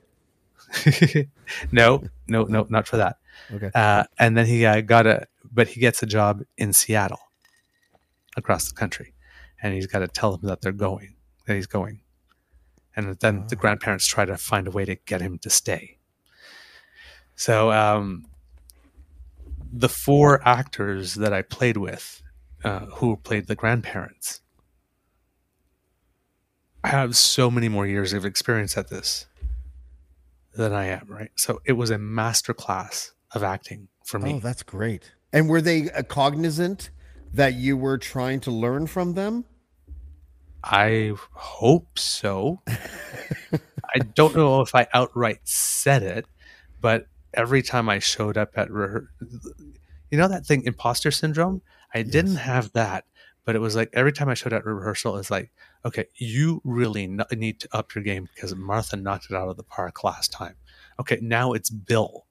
no, 1.71 2.03
no, 2.27 2.43
no, 2.43 2.65
not 2.69 2.87
for 2.87 2.97
that. 2.97 3.17
Okay. 3.53 3.71
Uh, 3.73 4.05
and 4.17 4.37
then 4.37 4.45
he 4.45 4.65
uh, 4.65 4.81
got 4.81 5.05
a, 5.05 5.27
but 5.51 5.67
he 5.67 5.79
gets 5.79 6.01
a 6.01 6.05
job 6.05 6.43
in 6.57 6.73
Seattle, 6.73 7.19
across 8.37 8.69
the 8.69 8.75
country, 8.75 9.13
and 9.61 9.73
he's 9.73 9.87
got 9.87 9.99
to 9.99 10.07
tell 10.07 10.37
them 10.37 10.47
that 10.47 10.61
they're 10.61 10.71
going, 10.71 11.15
that 11.45 11.55
he's 11.55 11.67
going, 11.67 12.01
and 12.95 13.17
then 13.19 13.45
the 13.47 13.55
grandparents 13.55 14.05
try 14.05 14.25
to 14.25 14.37
find 14.37 14.67
a 14.67 14.71
way 14.71 14.85
to 14.85 14.95
get 14.95 15.21
him 15.21 15.37
to 15.39 15.49
stay. 15.49 15.97
So, 17.35 17.71
um, 17.71 18.25
the 19.71 19.89
four 19.89 20.45
actors 20.47 21.15
that 21.15 21.33
I 21.33 21.41
played 21.41 21.77
with, 21.77 22.21
uh, 22.63 22.85
who 22.87 23.15
played 23.17 23.47
the 23.47 23.55
grandparents, 23.55 24.41
I 26.83 26.89
have 26.89 27.15
so 27.15 27.51
many 27.51 27.69
more 27.69 27.85
years 27.85 28.13
of 28.13 28.25
experience 28.25 28.77
at 28.77 28.89
this 28.89 29.27
than 30.53 30.73
I 30.73 30.85
am, 30.85 31.05
right? 31.07 31.31
So 31.35 31.61
it 31.65 31.73
was 31.73 31.89
a 31.89 31.97
master 31.97 32.53
class 32.53 33.13
of 33.33 33.43
acting 33.43 33.87
for 34.03 34.19
me. 34.19 34.33
Oh, 34.35 34.39
that's 34.39 34.63
great. 34.63 35.11
And 35.31 35.47
were 35.47 35.61
they 35.61 35.89
uh, 35.91 36.03
cognizant 36.03 36.89
that 37.33 37.53
you 37.53 37.77
were 37.77 37.97
trying 37.97 38.41
to 38.41 38.51
learn 38.51 38.87
from 38.87 39.13
them? 39.13 39.45
I 40.63 41.13
hope 41.31 41.97
so. 41.97 42.61
I 42.67 43.99
don't 44.15 44.35
know 44.35 44.61
if 44.61 44.75
I 44.75 44.87
outright 44.93 45.39
said 45.43 46.03
it, 46.03 46.25
but 46.79 47.07
every 47.33 47.61
time 47.61 47.89
I 47.89 47.99
showed 47.99 48.37
up 48.37 48.51
at 48.55 48.69
rehe- 48.69 49.07
you 50.09 50.17
know 50.17 50.27
that 50.27 50.45
thing 50.45 50.63
imposter 50.63 51.11
syndrome? 51.11 51.61
I 51.93 52.03
didn't 52.03 52.37
have 52.37 52.71
that, 52.73 53.05
but 53.45 53.55
it 53.55 53.59
was 53.59 53.75
like 53.75 53.89
every 53.93 54.11
time 54.11 54.29
I 54.29 54.33
showed 54.33 54.53
up 54.53 54.59
at 54.59 54.65
rehearsal 54.65 55.17
it's 55.17 55.31
like, 55.31 55.51
okay, 55.85 56.05
you 56.15 56.61
really 56.63 57.07
need 57.31 57.59
to 57.61 57.69
up 57.71 57.95
your 57.95 58.03
game 58.03 58.29
because 58.33 58.55
Martha 58.55 58.95
knocked 58.95 59.25
it 59.29 59.35
out 59.35 59.49
of 59.49 59.57
the 59.57 59.63
park 59.63 60.03
last 60.03 60.31
time. 60.31 60.55
Okay, 60.99 61.19
now 61.21 61.53
it's 61.53 61.69
Bill. 61.69 62.25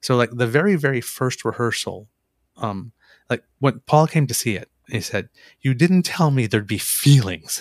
So 0.00 0.16
like 0.16 0.30
the 0.32 0.46
very 0.46 0.76
very 0.76 1.00
first 1.00 1.44
rehearsal 1.44 2.08
um 2.56 2.92
like 3.28 3.44
when 3.58 3.80
Paul 3.86 4.06
came 4.06 4.26
to 4.26 4.34
see 4.34 4.56
it, 4.56 4.70
he 4.88 5.00
said, 5.00 5.28
"You 5.60 5.74
didn't 5.74 6.02
tell 6.02 6.30
me 6.30 6.46
there'd 6.46 6.66
be 6.66 6.78
feelings." 6.78 7.60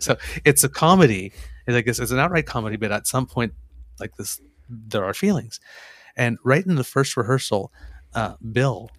so 0.00 0.16
it's 0.44 0.64
a 0.64 0.68
comedy. 0.68 1.32
It's 1.66 1.74
like 1.74 1.86
it's, 1.86 1.98
it's 1.98 2.10
an 2.10 2.18
outright 2.18 2.46
comedy, 2.46 2.76
but 2.76 2.92
at 2.92 3.06
some 3.06 3.26
point, 3.26 3.54
like 4.00 4.16
this, 4.16 4.40
there 4.68 5.04
are 5.04 5.14
feelings. 5.14 5.60
And 6.16 6.38
right 6.44 6.64
in 6.64 6.76
the 6.76 6.84
first 6.84 7.16
rehearsal, 7.16 7.72
uh, 8.14 8.34
Bill, 8.52 8.90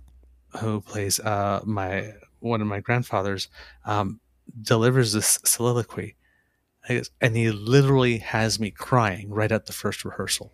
who 0.59 0.81
plays 0.81 1.19
uh, 1.19 1.61
my 1.65 2.13
one 2.39 2.61
of 2.61 2.67
my 2.67 2.79
grandfathers, 2.79 3.49
um, 3.85 4.19
delivers 4.61 5.13
this 5.13 5.39
soliloquy, 5.43 6.15
and 7.19 7.35
he 7.35 7.51
literally 7.51 8.19
has 8.19 8.59
me 8.59 8.71
crying 8.71 9.29
right 9.29 9.51
at 9.51 9.65
the 9.65 9.73
first 9.73 10.05
rehearsal. 10.05 10.53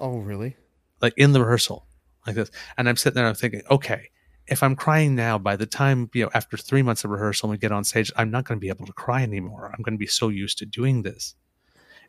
Oh, 0.00 0.18
really? 0.18 0.56
like 1.04 1.14
in 1.18 1.32
the 1.32 1.40
rehearsal 1.40 1.86
like 2.26 2.34
this. 2.34 2.50
And 2.76 2.88
i'm 2.88 2.96
sitting 2.96 3.14
there 3.14 3.26
i'm 3.26 3.34
thinking 3.34 3.62
okay 3.70 4.10
if 4.46 4.62
i'm 4.62 4.74
crying 4.74 5.14
now 5.14 5.36
by 5.38 5.54
the 5.54 5.66
time 5.66 6.10
you 6.14 6.24
know 6.24 6.30
after 6.34 6.56
three 6.56 6.82
months 6.82 7.04
of 7.04 7.10
rehearsal 7.10 7.48
and 7.48 7.56
we 7.56 7.60
get 7.60 7.72
on 7.72 7.84
stage 7.84 8.10
i'm 8.16 8.30
not 8.30 8.44
going 8.44 8.58
to 8.58 8.60
be 8.60 8.70
able 8.70 8.86
to 8.86 8.92
cry 8.92 9.22
anymore. 9.22 9.70
I'm 9.72 9.82
going 9.82 9.94
to 9.94 9.98
be 9.98 10.06
so 10.06 10.28
used 10.30 10.58
to 10.58 10.66
doing 10.66 11.02
this. 11.02 11.34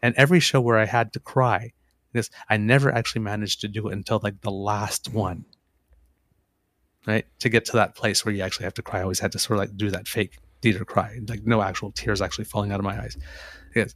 And 0.01 0.15
every 0.15 0.39
show 0.39 0.61
where 0.61 0.77
i 0.77 0.85
had 0.85 1.11
to 1.13 1.19
cry 1.19 1.73
this 2.15 2.29
i 2.49 2.57
never 2.57 2.91
actually 2.91 3.21
managed 3.21 3.61
to 3.61 3.67
do 3.67 3.87
it 3.87 3.93
until 3.93 4.19
like 4.23 4.41
the 4.41 4.51
last 4.51 5.13
one. 5.13 5.45
Right? 7.07 7.25
To 7.39 7.49
get 7.49 7.65
to 7.65 7.73
that 7.73 7.95
place 7.95 8.25
where 8.25 8.33
you 8.33 8.41
actually 8.41 8.63
have 8.63 8.73
to 8.73 8.81
cry. 8.81 8.99
I 8.99 9.03
always 9.03 9.19
had 9.19 9.31
to 9.33 9.39
sort 9.39 9.59
of 9.59 9.59
like 9.59 9.77
do 9.77 9.91
that 9.91 10.07
fake 10.07 10.39
theater 10.63 10.83
cry. 10.83 11.19
Like 11.27 11.45
no 11.45 11.61
actual 11.61 11.91
tears 11.91 12.19
actually 12.19 12.45
falling 12.45 12.71
out 12.71 12.79
of 12.79 12.83
my 12.83 12.99
eyes. 12.99 13.15
Yes. 13.75 13.93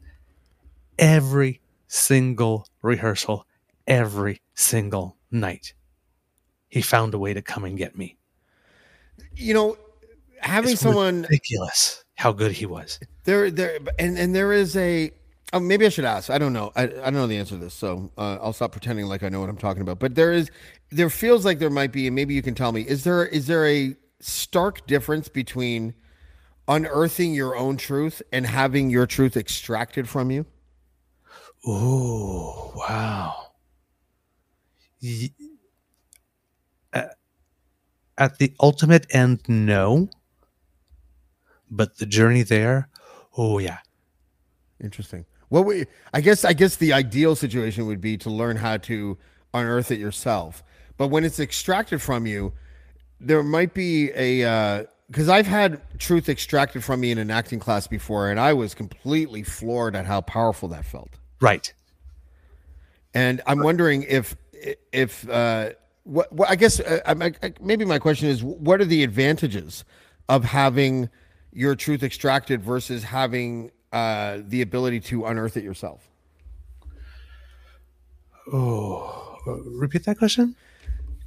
Every 0.99 1.60
single 1.88 2.67
rehearsal 2.84 3.47
every 3.89 4.41
single 4.53 5.17
night 5.32 5.73
he 6.69 6.82
found 6.82 7.13
a 7.15 7.19
way 7.19 7.34
to 7.34 7.41
come 7.41 7.65
and 7.65 7.77
get 7.77 7.97
me. 7.97 8.15
You 9.36 9.55
know, 9.55 9.77
having 10.39 10.73
It's 10.73 10.82
someone 10.82 11.23
ridiculous 11.23 12.05
how 12.15 12.32
good 12.32 12.51
he 12.51 12.67
was. 12.67 12.99
There, 13.23 13.49
there, 13.49 13.79
and 13.97 14.17
and 14.17 14.34
there 14.34 14.53
is 14.53 14.75
a. 14.77 15.12
Oh, 15.51 15.59
maybe 15.59 15.85
I 15.85 15.89
should 15.89 16.05
ask. 16.05 16.29
I 16.29 16.38
don't 16.38 16.53
know. 16.53 16.71
I, 16.75 16.83
I 16.83 16.88
don't 16.88 17.13
know 17.15 17.27
the 17.27 17.38
answer 17.38 17.55
to 17.55 17.62
this, 17.62 17.73
so 17.73 18.12
uh, 18.17 18.38
I'll 18.41 18.53
stop 18.53 18.71
pretending 18.71 19.07
like 19.07 19.23
I 19.23 19.29
know 19.29 19.39
what 19.39 19.49
I'm 19.49 19.57
talking 19.57 19.81
about. 19.81 19.97
But 19.99 20.13
there 20.15 20.31
is, 20.31 20.51
there 20.91 21.09
feels 21.09 21.43
like 21.43 21.57
there 21.57 21.71
might 21.71 21.91
be, 21.91 22.05
and 22.07 22.15
maybe 22.15 22.35
you 22.35 22.43
can 22.43 22.53
tell 22.53 22.71
me. 22.71 22.81
Is 22.81 23.03
there 23.03 23.25
is 23.25 23.47
there 23.47 23.65
a 23.67 23.95
stark 24.19 24.85
difference 24.85 25.27
between 25.27 25.95
unearthing 26.67 27.33
your 27.33 27.57
own 27.57 27.77
truth 27.77 28.21
and 28.31 28.45
having 28.45 28.89
your 28.91 29.07
truth 29.07 29.38
extracted 29.38 30.09
from 30.09 30.31
you? 30.31 30.45
Oh 31.65 32.73
wow. 32.75 33.51
Ye- 34.99 35.33
uh, 36.93 37.07
At 38.19 38.38
the 38.38 38.53
ultimate 38.59 39.07
end, 39.09 39.41
no. 39.49 40.12
But 41.71 41.97
the 41.97 42.05
journey 42.05 42.43
there, 42.43 42.89
oh 43.38 43.57
yeah. 43.59 43.79
Interesting. 44.81 45.25
What 45.49 45.65
we, 45.65 45.85
I 46.13 46.21
guess, 46.21 46.45
I 46.45 46.53
guess 46.53 46.75
the 46.75 46.93
ideal 46.93 47.35
situation 47.35 47.85
would 47.88 48.01
be 48.01 48.17
to 48.17 48.29
learn 48.29 48.57
how 48.57 48.77
to 48.77 49.17
unearth 49.53 49.91
it 49.91 49.99
yourself. 49.99 50.63
But 50.97 51.07
when 51.07 51.23
it's 51.23 51.39
extracted 51.39 52.01
from 52.01 52.25
you, 52.25 52.53
there 53.19 53.43
might 53.43 53.73
be 53.73 54.12
a 54.15 54.88
because 55.07 55.27
I've 55.27 55.47
had 55.47 55.81
truth 55.97 56.29
extracted 56.29 56.83
from 56.83 56.99
me 56.99 57.09
in 57.09 57.17
an 57.17 57.31
acting 57.31 57.59
class 57.59 57.88
before, 57.88 58.29
and 58.29 58.39
I 58.39 58.53
was 58.53 58.75
completely 58.75 59.41
floored 59.41 59.95
at 59.95 60.05
how 60.05 60.21
powerful 60.21 60.69
that 60.69 60.85
felt. 60.85 61.09
Right. 61.41 61.73
And 63.13 63.41
I'm 63.47 63.59
wondering 63.59 64.03
if 64.03 64.35
if 64.93 65.27
uh, 65.27 65.71
what, 66.03 66.31
what 66.31 66.49
I 66.49 66.55
guess 66.55 66.79
uh, 66.79 66.99
I, 67.05 67.31
I, 67.41 67.53
maybe 67.59 67.85
my 67.85 67.97
question 67.97 68.29
is, 68.29 68.43
what 68.43 68.81
are 68.81 68.85
the 68.85 69.03
advantages 69.03 69.83
of 70.27 70.43
having 70.43 71.09
your 71.51 71.75
truth 71.75 72.03
extracted 72.03 72.62
versus 72.62 73.03
having 73.03 73.71
uh, 73.91 74.39
the 74.47 74.62
ability 74.62 74.99
to 74.99 75.25
unearth 75.25 75.58
it 75.58 75.63
yourself? 75.63 76.10
Oh, 78.52 79.38
uh, 79.47 79.54
repeat 79.71 80.06
that 80.06 80.17
question. 80.17 80.56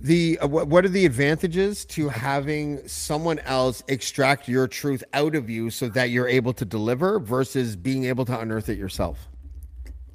The 0.00 0.38
uh, 0.40 0.48
what, 0.48 0.66
what 0.66 0.84
are 0.84 0.88
the 0.88 1.06
advantages 1.06 1.84
to 1.86 2.08
having 2.08 2.86
someone 2.88 3.38
else 3.40 3.84
extract 3.86 4.48
your 4.48 4.66
truth 4.66 5.04
out 5.14 5.36
of 5.36 5.48
you 5.48 5.70
so 5.70 5.88
that 5.90 6.10
you're 6.10 6.26
able 6.28 6.52
to 6.54 6.64
deliver 6.64 7.20
versus 7.20 7.76
being 7.76 8.04
able 8.06 8.24
to 8.24 8.38
unearth 8.38 8.68
it 8.68 8.78
yourself? 8.78 9.28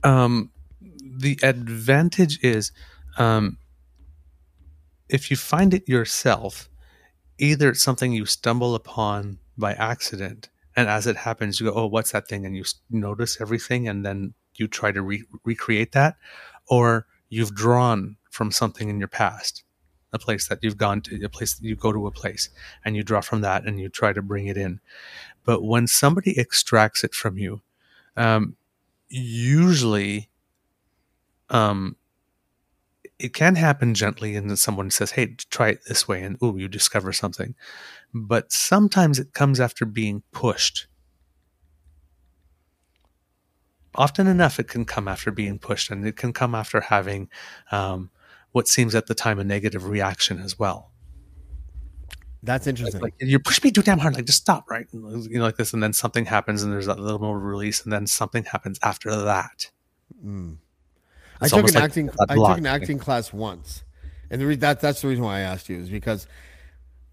Um, 0.04 0.52
the 0.82 1.40
advantage 1.42 2.44
is, 2.44 2.72
um, 3.18 3.58
if 5.10 5.32
you 5.32 5.38
find 5.38 5.74
it 5.74 5.88
yourself, 5.88 6.70
either 7.38 7.70
it's 7.70 7.82
something 7.82 8.12
you 8.12 8.26
stumble 8.26 8.76
upon 8.76 9.40
by 9.58 9.74
accident, 9.74 10.50
and 10.78 10.90
as 10.90 11.08
it 11.08 11.18
happens, 11.18 11.60
you 11.60 11.68
go, 11.68 11.74
"Oh, 11.76 11.88
what's 11.88 12.14
that 12.14 12.30
thing?" 12.30 12.46
and 12.46 12.56
you 12.58 12.66
notice 12.92 13.42
everything, 13.42 13.90
and 13.90 14.06
then 14.06 14.36
you 14.56 14.68
try 14.70 14.94
to 14.94 15.04
re- 15.04 15.26
recreate 15.46 15.94
that, 15.94 16.18
or 16.68 17.08
you've 17.30 17.56
drawn 17.56 18.18
from 18.32 18.52
something 18.52 18.90
in 18.90 19.00
your 19.00 19.10
past, 19.10 19.64
a 20.14 20.20
place 20.20 20.48
that 20.50 20.60
you've 20.64 20.78
gone 20.78 21.02
to, 21.04 21.24
a 21.26 21.30
place 21.30 21.56
that 21.56 21.68
you 21.68 21.76
go 21.76 21.94
to 21.94 22.08
a 22.08 22.12
place, 22.12 22.50
and 22.86 22.96
you 22.98 23.04
draw 23.04 23.22
from 23.22 23.42
that, 23.42 23.66
and 23.68 23.82
you 23.82 23.90
try 23.90 24.14
to 24.14 24.24
bring 24.24 24.48
it 24.48 24.58
in. 24.58 24.82
But 25.46 25.64
when 25.64 25.88
somebody 25.88 26.40
extracts 26.40 27.04
it 27.04 27.16
from 27.16 27.38
you, 27.40 27.62
um, 28.18 28.58
usually 29.10 30.30
um 31.50 31.96
it 33.20 33.34
can 33.34 33.56
happen 33.56 33.94
gently 33.94 34.36
and 34.36 34.50
then 34.50 34.58
someone 34.58 34.92
says 34.92 35.12
hey 35.12 35.36
try 35.50 35.70
it 35.70 35.80
this 35.88 36.08
way 36.08 36.22
and 36.22 36.38
ooh 36.44 36.58
you 36.58 36.68
discover 36.68 37.12
something. 37.12 37.56
But 38.14 38.52
sometimes 38.52 39.20
it 39.20 39.34
comes 39.34 39.60
after 39.60 39.86
being 39.86 40.24
pushed. 40.32 40.88
Often 43.96 44.28
enough 44.28 44.60
it 44.60 44.68
can 44.68 44.86
come 44.86 45.08
after 45.08 45.32
being 45.32 45.58
pushed 45.58 45.90
and 45.90 46.08
it 46.08 46.16
can 46.16 46.32
come 46.32 46.54
after 46.54 46.82
having 46.82 47.30
um, 47.72 48.12
what 48.52 48.68
seems 48.68 48.94
at 48.94 49.08
the 49.08 49.16
time 49.16 49.40
a 49.40 49.44
negative 49.44 49.86
reaction 49.86 50.40
as 50.40 50.60
well. 50.60 50.92
That's 52.44 52.68
interesting. 52.68 53.02
like 53.02 53.16
you 53.20 53.40
push 53.40 53.64
me 53.64 53.72
too 53.72 53.82
damn 53.82 53.98
hard 53.98 54.16
like 54.16 54.26
just 54.26 54.42
stop 54.42 54.70
right? 54.70 54.88
You 54.94 55.40
know 55.40 55.44
like 55.44 55.58
this 55.58 55.74
and 55.74 55.82
then 55.82 55.94
something 55.94 56.26
happens 56.26 56.62
and 56.62 56.72
there's 56.72 56.86
that 56.86 57.00
little 57.00 57.20
more 57.20 57.40
release 57.40 57.84
and 57.84 57.92
then 57.92 58.06
something 58.06 58.44
happens 58.44 58.78
after 58.84 59.16
that 59.16 59.72
I 61.42 61.48
took 61.48 61.68
an 61.68 61.74
like 61.74 61.84
acting. 61.84 62.10
I 62.30 62.36
took 62.36 62.58
an 62.58 62.66
acting 62.66 63.00
class 63.00 63.32
once, 63.32 63.84
and 64.30 64.42
the 64.42 64.46
re- 64.46 64.56
that 64.58 64.80
that's 64.80 65.02
the 65.02 65.08
reason 65.08 65.24
why 65.24 65.38
I 65.38 65.42
asked 65.42 65.70
you 65.70 65.78
is 65.78 65.90
because 65.90 66.28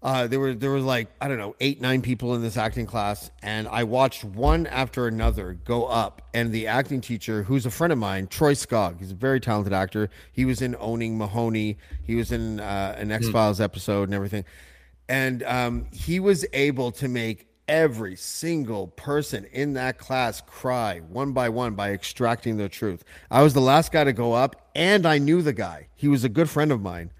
uh, 0.05 0.27
there 0.27 0.39
were 0.39 0.53
there 0.53 0.69
was 0.69 0.83
like 0.83 1.07
I 1.19 1.27
don't 1.27 1.39
know 1.39 1.55
eight 1.59 1.81
nine 1.81 2.03
people 2.03 2.35
in 2.35 2.41
this 2.43 2.57
acting 2.57 2.85
class, 2.85 3.31
and 3.41 3.67
I 3.67 3.85
watched 3.85 4.23
one 4.23 4.67
after 4.67 5.07
another 5.07 5.53
go 5.53 5.85
up, 5.87 6.21
and 6.31 6.51
the 6.51 6.67
acting 6.67 7.01
teacher, 7.01 7.41
who's 7.41 7.65
a 7.65 7.71
friend 7.71 7.91
of 7.91 7.97
mine, 7.97 8.27
Troy 8.27 8.53
Skog, 8.53 8.99
he's 8.99 9.11
a 9.11 9.15
very 9.15 9.39
talented 9.39 9.73
actor. 9.73 10.11
He 10.31 10.45
was 10.45 10.61
in 10.61 10.75
Owning 10.79 11.17
Mahowny. 11.17 11.77
He 12.03 12.13
was 12.13 12.31
in 12.31 12.59
uh, 12.59 12.95
an 12.99 13.11
X 13.11 13.29
Files 13.29 13.59
episode 13.59 14.03
and 14.03 14.13
everything, 14.13 14.45
and 15.09 15.41
um, 15.41 15.87
he 15.91 16.19
was 16.19 16.45
able 16.53 16.91
to 16.93 17.07
make 17.07 17.47
every 17.67 18.15
single 18.15 18.87
person 18.87 19.45
in 19.51 19.73
that 19.73 19.97
class 19.97 20.41
cry 20.41 20.99
one 20.99 21.31
by 21.31 21.49
one 21.49 21.73
by 21.73 21.91
extracting 21.91 22.57
their 22.57 22.69
truth. 22.69 23.03
I 23.31 23.41
was 23.41 23.53
the 23.53 23.61
last 23.61 23.91
guy 23.91 24.03
to 24.03 24.13
go 24.13 24.33
up, 24.33 24.69
and 24.75 25.05
I 25.05 25.17
knew 25.17 25.41
the 25.41 25.53
guy. 25.53 25.87
He 25.95 26.07
was 26.07 26.23
a 26.23 26.29
good 26.29 26.49
friend 26.49 26.71
of 26.71 26.81
mine. 26.81 27.11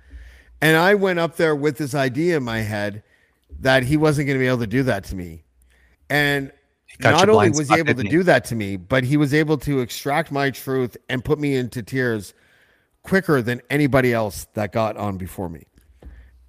And 0.61 0.77
I 0.77 0.95
went 0.95 1.19
up 1.19 1.35
there 1.35 1.55
with 1.55 1.77
this 1.77 1.93
idea 1.93 2.37
in 2.37 2.43
my 2.43 2.59
head 2.59 3.03
that 3.59 3.83
he 3.83 3.97
wasn't 3.97 4.27
going 4.27 4.37
to 4.37 4.43
be 4.43 4.47
able 4.47 4.59
to 4.59 4.67
do 4.67 4.83
that 4.83 5.03
to 5.05 5.15
me. 5.15 5.43
And 6.09 6.51
not 6.99 7.29
only 7.29 7.49
was 7.49 7.65
spot, 7.65 7.77
he 7.77 7.79
able 7.81 7.93
to 7.95 8.03
he? 8.03 8.09
do 8.09 8.23
that 8.23 8.45
to 8.45 8.55
me, 8.55 8.77
but 8.77 9.03
he 9.03 9.17
was 9.17 9.33
able 9.33 9.57
to 9.59 9.79
extract 9.79 10.31
my 10.31 10.49
truth 10.49 10.95
and 11.09 11.23
put 11.23 11.39
me 11.39 11.55
into 11.55 11.83
tears 11.83 12.33
quicker 13.03 13.41
than 13.41 13.61
anybody 13.69 14.13
else 14.13 14.47
that 14.53 14.71
got 14.71 14.97
on 14.97 15.17
before 15.17 15.49
me. 15.49 15.65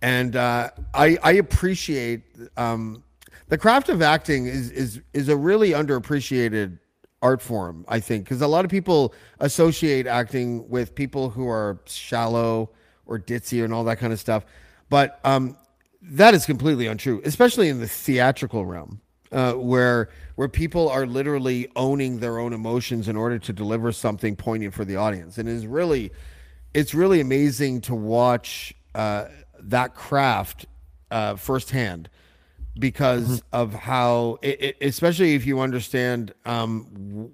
And 0.02 0.36
uh, 0.36 0.70
I, 0.94 1.18
I 1.22 1.32
appreciate 1.32 2.22
um, 2.56 3.02
the 3.48 3.58
craft 3.58 3.88
of 3.88 4.02
acting 4.02 4.46
is 4.46 4.70
is 4.70 5.00
is 5.12 5.28
a 5.28 5.36
really 5.36 5.70
underappreciated 5.70 6.78
art 7.22 7.40
form, 7.40 7.84
I 7.88 8.00
think, 8.00 8.24
because 8.24 8.42
a 8.42 8.46
lot 8.46 8.64
of 8.64 8.70
people 8.70 9.14
associate 9.40 10.06
acting 10.06 10.68
with 10.68 10.94
people 10.94 11.30
who 11.30 11.48
are 11.48 11.80
shallow 11.86 12.70
or 13.06 13.18
ditzy 13.18 13.64
and 13.64 13.72
all 13.72 13.84
that 13.84 13.98
kind 13.98 14.12
of 14.12 14.20
stuff. 14.20 14.44
But 14.90 15.18
um, 15.24 15.56
that 16.02 16.34
is 16.34 16.46
completely 16.46 16.86
untrue, 16.86 17.20
especially 17.24 17.68
in 17.68 17.80
the 17.80 17.88
theatrical 17.88 18.66
realm, 18.66 19.00
uh, 19.32 19.54
where 19.54 20.10
where 20.34 20.48
people 20.48 20.88
are 20.88 21.06
literally 21.06 21.68
owning 21.76 22.18
their 22.18 22.38
own 22.38 22.52
emotions 22.52 23.08
in 23.08 23.16
order 23.16 23.38
to 23.38 23.52
deliver 23.52 23.90
something 23.92 24.36
poignant 24.36 24.74
for 24.74 24.84
the 24.84 24.96
audience, 24.96 25.38
and 25.38 25.48
is 25.48 25.66
really, 25.66 26.12
it's 26.74 26.94
really 26.94 27.20
amazing 27.20 27.80
to 27.82 27.94
watch 27.94 28.74
uh, 28.94 29.26
that 29.58 29.94
craft 29.94 30.66
uh, 31.10 31.36
firsthand 31.36 32.10
because 32.78 33.40
mm-hmm. 33.40 33.56
of 33.56 33.74
how, 33.74 34.38
it, 34.42 34.62
it, 34.62 34.76
especially 34.80 35.34
if 35.34 35.46
you 35.46 35.60
understand 35.60 36.34
um, 36.44 36.84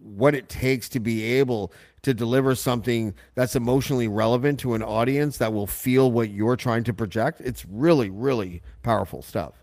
what 0.02 0.34
it 0.34 0.48
takes 0.48 0.88
to 0.90 1.00
be 1.00 1.24
able 1.24 1.72
to 2.02 2.14
deliver 2.14 2.54
something 2.54 3.14
that's 3.34 3.54
emotionally 3.56 4.08
relevant 4.08 4.60
to 4.60 4.74
an 4.74 4.82
audience 4.82 5.38
that 5.38 5.52
will 5.52 5.66
feel 5.66 6.10
what 6.12 6.30
you're 6.30 6.56
trying 6.56 6.84
to 6.84 6.92
project. 6.92 7.40
It's 7.40 7.64
really, 7.66 8.10
really 8.10 8.62
powerful 8.82 9.22
stuff. 9.22 9.54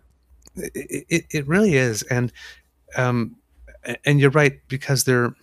It, 0.56 1.06
it, 1.10 1.26
it 1.30 1.48
really 1.48 1.76
is. 1.76 2.02
And, 2.04 2.32
um, 2.96 3.36
and 4.06 4.20
you're 4.20 4.32
right, 4.32 4.60
because 4.68 5.04
they're, 5.04 5.34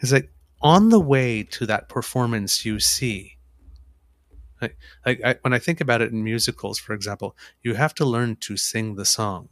it's 0.00 0.12
like 0.12 0.30
on 0.60 0.90
the 0.90 1.00
way 1.00 1.42
to 1.42 1.66
that 1.66 1.88
performance 1.88 2.64
you 2.64 2.80
see, 2.80 3.35
like, 4.60 4.76
like 5.04 5.20
I, 5.24 5.36
when 5.42 5.52
I 5.52 5.58
think 5.58 5.80
about 5.80 6.02
it 6.02 6.12
in 6.12 6.24
musicals, 6.24 6.78
for 6.78 6.92
example, 6.94 7.36
you 7.62 7.74
have 7.74 7.94
to 7.94 8.04
learn 8.04 8.36
to 8.36 8.56
sing 8.56 8.96
the 8.96 9.04
song, 9.04 9.48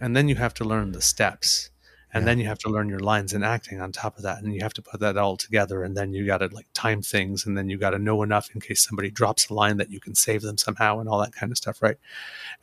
and 0.00 0.16
then 0.16 0.28
you 0.28 0.36
have 0.36 0.54
to 0.54 0.64
learn 0.64 0.92
the 0.92 1.02
steps, 1.02 1.70
and 2.12 2.22
yeah. 2.22 2.26
then 2.26 2.38
you 2.38 2.46
have 2.46 2.58
to 2.60 2.68
learn 2.68 2.88
your 2.88 3.00
lines 3.00 3.32
and 3.32 3.44
acting 3.44 3.80
on 3.80 3.92
top 3.92 4.16
of 4.16 4.22
that, 4.22 4.42
and 4.42 4.54
you 4.54 4.60
have 4.62 4.74
to 4.74 4.82
put 4.82 5.00
that 5.00 5.16
all 5.16 5.36
together, 5.36 5.82
and 5.82 5.96
then 5.96 6.12
you 6.12 6.26
got 6.26 6.38
to 6.38 6.48
like 6.48 6.66
time 6.74 7.02
things, 7.02 7.46
and 7.46 7.56
then 7.56 7.68
you 7.68 7.76
got 7.76 7.90
to 7.90 7.98
know 7.98 8.22
enough 8.22 8.50
in 8.54 8.60
case 8.60 8.86
somebody 8.86 9.10
drops 9.10 9.50
a 9.50 9.54
line 9.54 9.76
that 9.78 9.90
you 9.90 10.00
can 10.00 10.14
save 10.14 10.42
them 10.42 10.58
somehow, 10.58 11.00
and 11.00 11.08
all 11.08 11.20
that 11.20 11.34
kind 11.34 11.50
of 11.50 11.58
stuff, 11.58 11.82
right? 11.82 11.96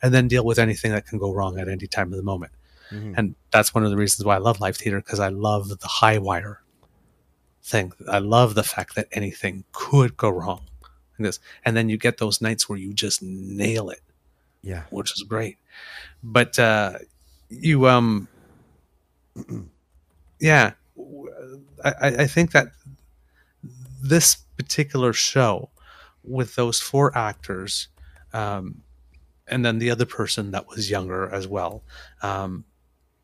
And 0.02 0.14
then 0.14 0.28
deal 0.28 0.44
with 0.44 0.58
anything 0.58 0.92
that 0.92 1.06
can 1.06 1.18
go 1.18 1.32
wrong 1.32 1.58
at 1.58 1.68
any 1.68 1.86
time 1.86 2.12
of 2.12 2.16
the 2.16 2.22
moment. 2.22 2.52
Mm-hmm. 2.90 3.14
And 3.16 3.34
that's 3.50 3.74
one 3.74 3.84
of 3.84 3.90
the 3.90 3.96
reasons 3.96 4.24
why 4.24 4.34
I 4.34 4.38
love 4.38 4.60
live 4.60 4.76
theater 4.76 4.98
because 4.98 5.20
I 5.20 5.28
love 5.28 5.68
the 5.68 5.88
high 5.88 6.18
wire 6.18 6.62
thing. 7.62 7.92
I 8.08 8.18
love 8.18 8.54
the 8.54 8.62
fact 8.62 8.94
that 8.94 9.08
anything 9.12 9.64
could 9.72 10.16
go 10.16 10.28
wrong 10.28 10.66
like 11.18 11.26
this. 11.26 11.40
And 11.64 11.76
then 11.76 11.88
you 11.88 11.96
get 11.96 12.18
those 12.18 12.40
nights 12.40 12.68
where 12.68 12.78
you 12.78 12.92
just 12.92 13.22
nail 13.22 13.90
it. 13.90 14.00
Yeah. 14.62 14.84
Which 14.90 15.12
is 15.12 15.22
great. 15.22 15.58
But 16.22 16.58
uh 16.58 16.98
you 17.48 17.88
um 17.88 18.28
yeah. 20.40 20.72
I, 21.84 21.92
I 22.20 22.26
think 22.26 22.52
that 22.52 22.68
this 24.02 24.36
particular 24.56 25.12
show 25.12 25.70
with 26.22 26.54
those 26.54 26.80
four 26.80 27.16
actors, 27.16 27.88
um, 28.32 28.82
and 29.46 29.64
then 29.64 29.78
the 29.78 29.90
other 29.90 30.06
person 30.06 30.50
that 30.52 30.68
was 30.68 30.90
younger 30.90 31.28
as 31.32 31.46
well, 31.46 31.82
um, 32.22 32.64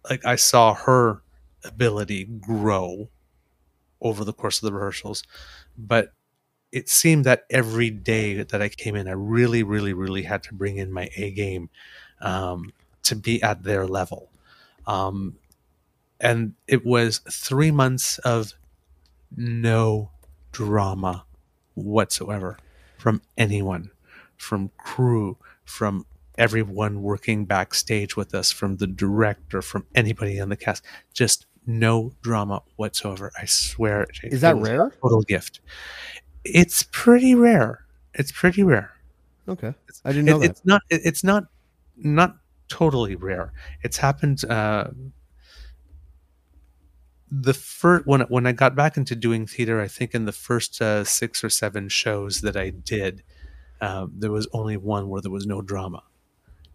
like 0.09 0.25
I 0.25 0.37
saw 0.37 0.75
her 0.75 1.23
ability 1.65 2.25
grow 2.25 3.09
over 4.01 4.25
the 4.25 4.33
course 4.33 4.63
of 4.63 4.67
the 4.67 4.73
rehearsals, 4.73 5.23
but 5.77 6.13
it 6.73 6.89
seemed 6.89 7.25
that 7.25 7.45
every 7.51 7.91
day 7.91 8.43
that 8.43 8.63
I 8.63 8.69
came 8.69 8.95
in, 8.95 9.09
I 9.09 9.13
really, 9.13 9.63
really, 9.63 9.93
really 9.93 10.23
had 10.23 10.43
to 10.45 10.55
bring 10.55 10.77
in 10.77 10.93
my 10.93 11.11
A 11.17 11.31
game 11.31 11.69
um, 12.21 12.73
to 13.05 13.17
be 13.17 13.43
at 13.43 13.65
their 13.65 13.87
level. 13.87 14.31
Um, 14.87 15.37
and 16.21 16.55
it 16.67 16.85
was 16.85 17.19
three 17.31 17.71
months 17.71 18.19
of 18.19 18.55
no 19.37 20.11
drama 20.53 21.25
whatsoever 21.75 22.59
from 22.99 23.23
anyone, 23.39 23.91
from 24.37 24.71
crew, 24.79 25.39
from 25.65 26.05
everyone 26.37 27.03
working 27.03 27.45
backstage 27.47 28.17
with 28.17 28.35
us, 28.35 28.51
from 28.51 28.77
the 28.77 28.87
director, 28.87 29.63
from 29.63 29.87
anybody 29.95 30.41
on 30.41 30.51
the 30.51 30.57
cast. 30.57 30.85
Just 31.13 31.47
no 31.67 32.13
drama 32.23 32.63
whatsoever. 32.77 33.33
I 33.41 33.47
swear. 33.47 34.07
Is 34.23 34.41
that 34.43 34.57
rare? 34.57 34.93
Total 35.03 35.23
gift. 35.23 35.61
It's 36.45 36.85
pretty 36.91 37.35
rare. 37.35 37.85
It's 38.15 38.33
pretty 38.33 38.63
rare. 38.63 38.93
Okay, 39.49 39.75
I 40.05 40.13
didn't 40.13 40.27
know 40.27 40.37
it, 40.37 40.41
that. 40.41 40.51
It's 40.51 40.65
not. 40.65 40.83
It, 40.91 41.01
it's 41.05 41.25
not. 41.25 41.45
Not 41.97 42.37
totally 42.69 43.17
rare. 43.17 43.53
It's 43.83 43.99
happened. 43.99 44.45
Uh, 44.45 44.89
the 47.31 47.55
first 47.55 48.07
when 48.07 48.23
when 48.23 48.47
I 48.47 48.53
got 48.53 48.75
back 48.75 48.97
into 48.97 49.15
doing 49.15 49.47
theater, 49.47 49.81
I 49.81 49.89
think 49.89 50.15
in 50.15 50.25
the 50.25 50.33
first 50.33 50.81
uh, 50.81 51.05
six 51.05 51.45
or 51.45 51.51
seven 51.51 51.89
shows 51.89 52.41
that 52.41 52.57
I 52.57 52.71
did, 52.71 53.23
um, 53.81 54.13
there 54.17 54.33
was 54.33 54.49
only 54.53 54.77
one 54.77 55.09
where 55.09 55.21
there 55.21 55.31
was 55.31 55.47
no 55.47 55.61
drama 55.61 56.03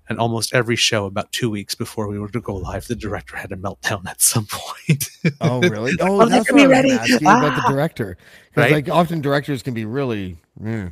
and 0.09 0.19
almost 0.19 0.53
every 0.53 0.75
show 0.75 1.05
about 1.05 1.31
two 1.31 1.49
weeks 1.49 1.75
before 1.75 2.07
we 2.07 2.19
were 2.19 2.29
to 2.29 2.41
go 2.41 2.55
live 2.55 2.87
the 2.87 2.95
director 2.95 3.35
had 3.35 3.51
a 3.51 3.55
meltdown 3.55 4.05
at 4.07 4.21
some 4.21 4.45
point 4.51 5.09
oh 5.41 5.59
really 5.61 5.93
oh, 5.99 6.21
oh 6.21 6.25
that's 6.25 6.51
what 6.51 6.61
i 6.61 6.67
was 6.67 6.91
asking 6.93 7.27
ah! 7.27 7.39
about 7.39 7.55
the 7.55 7.63
ah! 7.65 7.71
director 7.71 8.17
because 8.49 8.63
right? 8.63 8.71
like 8.71 8.89
often 8.89 9.21
directors 9.21 9.63
can 9.63 9.73
be 9.73 9.85
really 9.85 10.37
yeah. 10.63 10.89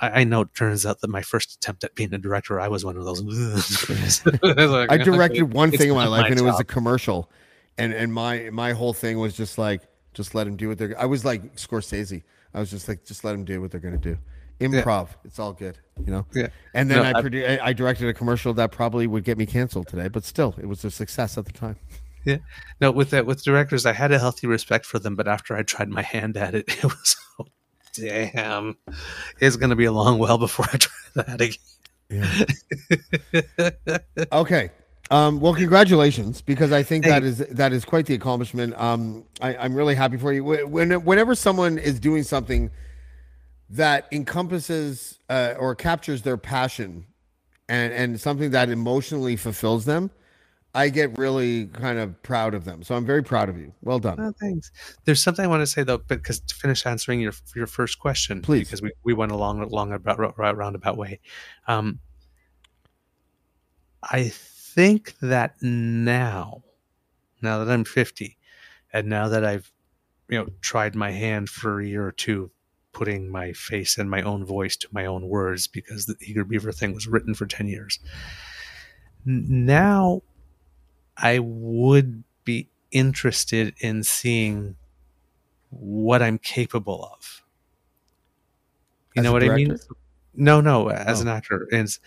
I, 0.00 0.20
I 0.20 0.24
know 0.24 0.42
it 0.42 0.54
turns 0.54 0.86
out 0.86 1.00
that 1.00 1.08
my 1.08 1.22
first 1.22 1.54
attempt 1.54 1.82
at 1.82 1.94
being 1.94 2.12
a 2.14 2.18
director 2.18 2.60
i 2.60 2.68
was 2.68 2.84
one 2.84 2.96
of 2.96 3.04
those 3.04 3.22
like, 4.42 4.42
i 4.90 4.96
directed 4.96 5.52
one 5.52 5.70
thing 5.70 5.88
in 5.88 5.94
my 5.94 6.06
life 6.06 6.22
my 6.22 6.28
and 6.28 6.38
job. 6.38 6.46
it 6.46 6.50
was 6.50 6.60
a 6.60 6.64
commercial 6.64 7.30
and 7.78 7.92
and 7.92 8.12
my 8.12 8.50
my 8.50 8.72
whole 8.72 8.92
thing 8.92 9.18
was 9.18 9.36
just 9.36 9.58
like 9.58 9.82
just 10.14 10.34
let 10.34 10.44
them 10.44 10.56
do 10.56 10.68
what 10.68 10.78
they're 10.78 10.98
i 11.00 11.04
was 11.04 11.24
like 11.24 11.56
scorsese 11.56 12.22
i 12.54 12.60
was 12.60 12.70
just 12.70 12.88
like 12.88 13.04
just 13.04 13.24
let 13.24 13.32
them 13.32 13.44
do 13.44 13.60
what 13.60 13.70
they're 13.70 13.80
gonna 13.80 13.96
do 13.96 14.16
improv. 14.60 15.08
Yeah. 15.08 15.14
It's 15.24 15.38
all 15.38 15.52
good, 15.52 15.78
you 16.04 16.12
know. 16.12 16.26
Yeah. 16.34 16.48
And 16.74 16.90
then 16.90 16.98
no, 16.98 17.04
I, 17.04 17.12
produ- 17.22 17.60
I 17.60 17.72
directed 17.72 18.08
a 18.08 18.14
commercial 18.14 18.54
that 18.54 18.72
probably 18.72 19.06
would 19.06 19.24
get 19.24 19.38
me 19.38 19.46
canceled 19.46 19.88
today, 19.88 20.08
but 20.08 20.24
still, 20.24 20.54
it 20.58 20.66
was 20.66 20.84
a 20.84 20.90
success 20.90 21.38
at 21.38 21.46
the 21.46 21.52
time. 21.52 21.76
Yeah. 22.24 22.38
No, 22.80 22.90
with 22.90 23.10
that, 23.10 23.26
with 23.26 23.42
directors, 23.42 23.86
I 23.86 23.92
had 23.92 24.12
a 24.12 24.18
healthy 24.18 24.46
respect 24.46 24.84
for 24.84 24.98
them, 24.98 25.16
but 25.16 25.28
after 25.28 25.56
I 25.56 25.62
tried 25.62 25.88
my 25.88 26.02
hand 26.02 26.36
at 26.36 26.54
it, 26.54 26.64
it 26.68 26.84
was, 26.84 27.16
oh, 27.38 27.46
damn, 27.94 28.76
it's 29.40 29.56
going 29.56 29.70
to 29.70 29.76
be 29.76 29.86
a 29.86 29.92
long 29.92 30.18
while 30.18 30.38
before 30.38 30.66
I 30.72 30.76
try 30.78 31.24
that 31.24 31.40
again. 31.40 31.58
Yeah. 32.10 33.98
okay. 34.32 34.70
Um, 35.10 35.40
well, 35.40 35.54
congratulations, 35.54 36.42
because 36.42 36.70
I 36.70 36.82
think 36.82 37.04
that 37.06 37.22
is 37.22 37.38
that 37.38 37.72
is 37.72 37.86
quite 37.86 38.04
the 38.06 38.14
accomplishment. 38.14 38.78
Um, 38.78 39.24
I, 39.40 39.56
I'm 39.56 39.74
really 39.74 39.94
happy 39.94 40.18
for 40.18 40.32
you. 40.32 40.44
When, 40.44 41.02
whenever 41.04 41.34
someone 41.34 41.78
is 41.78 41.98
doing 41.98 42.24
something 42.24 42.70
that 43.70 44.08
encompasses 44.12 45.18
uh, 45.28 45.54
or 45.58 45.74
captures 45.74 46.22
their 46.22 46.36
passion 46.36 47.06
and 47.68 47.92
and 47.92 48.20
something 48.20 48.50
that 48.50 48.70
emotionally 48.70 49.36
fulfills 49.36 49.84
them 49.84 50.10
i 50.74 50.88
get 50.88 51.16
really 51.18 51.66
kind 51.66 51.98
of 51.98 52.22
proud 52.22 52.54
of 52.54 52.64
them. 52.64 52.82
So 52.82 52.94
i'm 52.94 53.04
very 53.04 53.22
proud 53.22 53.48
of 53.48 53.58
you. 53.58 53.72
Well 53.82 53.98
done. 53.98 54.18
Oh, 54.20 54.32
thanks. 54.40 54.70
There's 55.04 55.20
something 55.20 55.44
i 55.44 55.48
want 55.48 55.62
to 55.62 55.66
say 55.66 55.82
though 55.82 55.98
because 55.98 56.40
to 56.40 56.54
finish 56.54 56.86
answering 56.86 57.20
your 57.20 57.32
your 57.54 57.66
first 57.66 57.98
question 57.98 58.42
please. 58.42 58.68
because 58.68 58.82
we, 58.82 58.92
we 59.04 59.14
went 59.14 59.32
along 59.32 59.60
along 59.60 59.92
about 59.92 60.18
roundabout 60.38 60.96
way. 60.96 61.20
Um 61.66 62.00
i 64.02 64.28
think 64.28 65.14
that 65.20 65.60
now 65.60 66.62
now 67.42 67.64
that 67.64 67.72
i'm 67.72 67.84
50 67.84 68.38
and 68.92 69.08
now 69.08 69.28
that 69.28 69.44
i've 69.44 69.72
you 70.28 70.38
know 70.38 70.46
tried 70.60 70.94
my 70.94 71.10
hand 71.10 71.48
for 71.48 71.80
a 71.80 71.86
year 71.86 72.06
or 72.06 72.12
two 72.12 72.50
putting 72.98 73.30
my 73.30 73.52
face 73.52 73.96
and 73.96 74.10
my 74.10 74.20
own 74.22 74.44
voice 74.44 74.76
to 74.76 74.88
my 74.90 75.06
own 75.06 75.28
words 75.28 75.68
because 75.68 76.06
the 76.06 76.16
Eager 76.20 76.42
Beaver 76.42 76.72
thing 76.72 76.92
was 76.92 77.06
written 77.06 77.32
for 77.32 77.46
10 77.46 77.68
years. 77.68 78.00
Now 79.24 80.22
I 81.16 81.38
would 81.38 82.24
be 82.42 82.68
interested 82.90 83.72
in 83.78 84.02
seeing 84.02 84.74
what 85.70 86.22
I'm 86.22 86.38
capable 86.38 87.08
of. 87.12 87.44
You 89.14 89.20
as 89.20 89.24
know 89.24 89.32
what 89.32 89.42
director? 89.42 89.54
I 89.54 89.68
mean? 89.68 89.78
No, 90.34 90.60
no, 90.60 90.90
as 90.90 91.20
oh. 91.20 91.22
an 91.22 91.28
actor. 91.28 91.68
It's, 91.70 92.00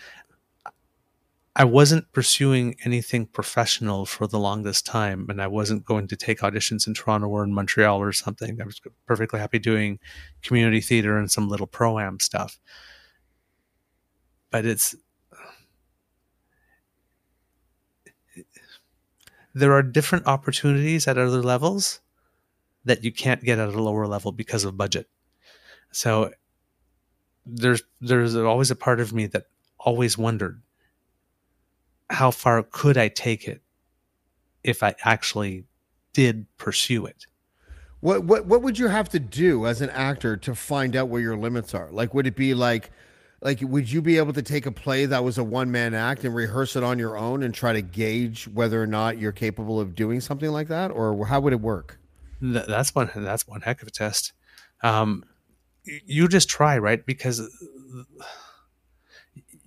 I 1.56 1.66
wasn't 1.66 2.12
pursuing 2.14 2.78
anything 2.86 3.26
professional 3.26 4.06
for 4.06 4.26
the 4.26 4.40
longest 4.40 4.86
time, 4.86 5.28
and 5.30 5.42
I 5.42 5.48
wasn't 5.48 5.84
going 5.86 6.08
to 6.08 6.16
take 6.16 6.40
auditions 6.40 6.88
in 6.88 6.94
Toronto 6.94 7.28
or 7.28 7.44
in 7.44 7.54
Montreal 7.54 8.02
or 8.02 8.14
something. 8.14 8.62
I 8.62 8.66
was 8.66 8.80
perfectly 9.06 9.40
happy 9.40 9.60
doing 9.60 10.00
community 10.44 10.80
theater 10.80 11.18
and 11.18 11.30
some 11.30 11.50
little 11.50 11.68
pro 11.68 12.00
am 12.00 12.20
stuff. 12.20 12.58
But 14.50 14.66
it's 14.66 14.96
there 19.54 19.74
are 19.74 19.84
different 19.84 20.28
opportunities 20.28 21.08
at 21.08 21.18
other 21.18 21.42
levels 21.42 22.00
that 22.86 23.04
you 23.04 23.12
can't 23.12 23.44
get 23.44 23.60
at 23.60 23.70
a 23.70 23.82
lower 23.84 24.08
level 24.08 24.32
because 24.32 24.66
of 24.66 24.78
budget. 24.78 25.10
So 25.92 26.32
there's 27.46 27.84
there's 28.00 28.36
always 28.36 28.72
a 28.72 28.76
part 28.76 29.00
of 29.00 29.14
me 29.14 29.26
that 29.28 29.46
always 29.80 30.18
wondered 30.18 30.62
how 32.12 32.30
far 32.30 32.62
could 32.64 32.98
I 32.98 33.08
take 33.08 33.48
it 33.48 33.62
if 34.64 34.84
I 34.84 34.96
actually 35.04 35.64
did 36.14 36.46
pursue 36.58 37.06
it? 37.06 37.26
What 38.02 38.24
what 38.24 38.46
what 38.46 38.62
would 38.62 38.78
you 38.78 38.88
have 38.88 39.10
to 39.10 39.20
do 39.20 39.66
as 39.66 39.82
an 39.82 39.90
actor 39.92 40.36
to 40.38 40.56
find 40.56 40.96
out 40.96 41.08
where 41.08 41.22
your 41.22 41.38
limits 41.38 41.74
are? 41.74 41.90
Like, 41.92 42.14
would 42.14 42.28
it 42.28 42.36
be 42.36 42.54
like, 42.54 42.92
like, 43.42 43.60
would 43.62 43.92
you 43.92 44.02
be 44.02 44.18
able 44.18 44.34
to 44.34 44.42
take 44.42 44.66
a 44.66 44.72
play 44.72 45.06
that 45.06 45.24
was 45.24 45.38
a 45.38 45.44
one 45.44 45.72
man 45.72 45.94
act 45.94 46.24
and 46.24 46.34
rehearse 46.36 46.76
it 46.76 46.84
on 46.84 47.00
your 47.00 47.18
own 47.18 47.44
and 47.44 47.54
try 47.54 47.74
to 47.74 47.82
gauge 47.82 48.48
whether 48.48 48.82
or 48.82 48.88
not 48.88 49.18
you're 49.18 49.32
capable 49.32 49.80
of 49.80 49.96
doing 49.96 50.20
something 50.20 50.50
like 50.50 50.68
that, 50.68 50.90
or 50.92 51.26
how 51.28 51.40
would 51.40 51.54
it 51.54 51.62
work? 51.62 52.00
That's 52.42 52.94
one. 52.96 53.10
That's 53.16 53.48
one 53.48 53.62
heck 53.62 53.82
of 53.82 53.88
a 53.88 53.92
test. 53.92 54.34
Um, 54.82 55.24
you 55.84 56.28
just 56.28 56.50
try, 56.50 56.78
right? 56.80 57.06
Because 57.06 57.40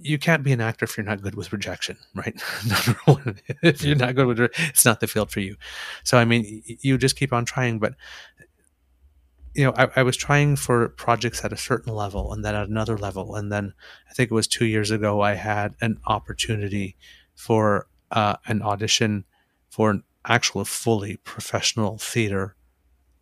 you 0.05 0.19
can't 0.19 0.43
be 0.43 0.53
an 0.53 0.61
actor 0.61 0.85
if 0.85 0.97
you're 0.97 1.07
not 1.07 1.23
good 1.23 1.35
with 1.35 1.53
rejection, 1.53 1.97
right? 2.15 2.41
Number 2.69 3.01
one, 3.07 3.41
if 3.63 3.83
you're 3.83 3.97
not 3.97 4.15
good 4.15 4.27
with 4.27 4.39
it, 4.39 4.53
it's 4.59 4.85
not 4.85 5.01
the 5.01 5.07
field 5.07 5.31
for 5.31 5.41
you. 5.41 5.57
So, 6.05 6.19
I 6.19 6.25
mean, 6.25 6.63
you 6.67 6.99
just 6.99 7.17
keep 7.17 7.33
on 7.33 7.45
trying. 7.47 7.79
But 7.79 7.95
you 9.55 9.65
know, 9.65 9.73
I, 9.77 9.89
I 9.97 10.03
was 10.03 10.17
trying 10.17 10.57
for 10.57 10.91
projects 10.91 11.45
at 11.45 11.53
a 11.53 11.57
certain 11.57 11.95
level, 11.95 12.33
and 12.33 12.45
then 12.45 12.55
at 12.55 12.69
another 12.69 12.99
level, 12.99 13.35
and 13.35 13.51
then 13.51 13.73
I 14.09 14.13
think 14.13 14.31
it 14.31 14.35
was 14.35 14.47
two 14.47 14.67
years 14.67 14.91
ago 14.91 15.23
I 15.23 15.35
had 15.35 15.75
an 15.81 15.99
opportunity 16.07 16.97
for 17.35 17.87
uh, 18.11 18.37
an 18.47 18.63
audition 18.63 19.25
for 19.71 19.91
an 19.91 20.05
actual 20.27 20.65
fully 20.65 21.17
professional 21.19 21.99
theater 21.99 22.57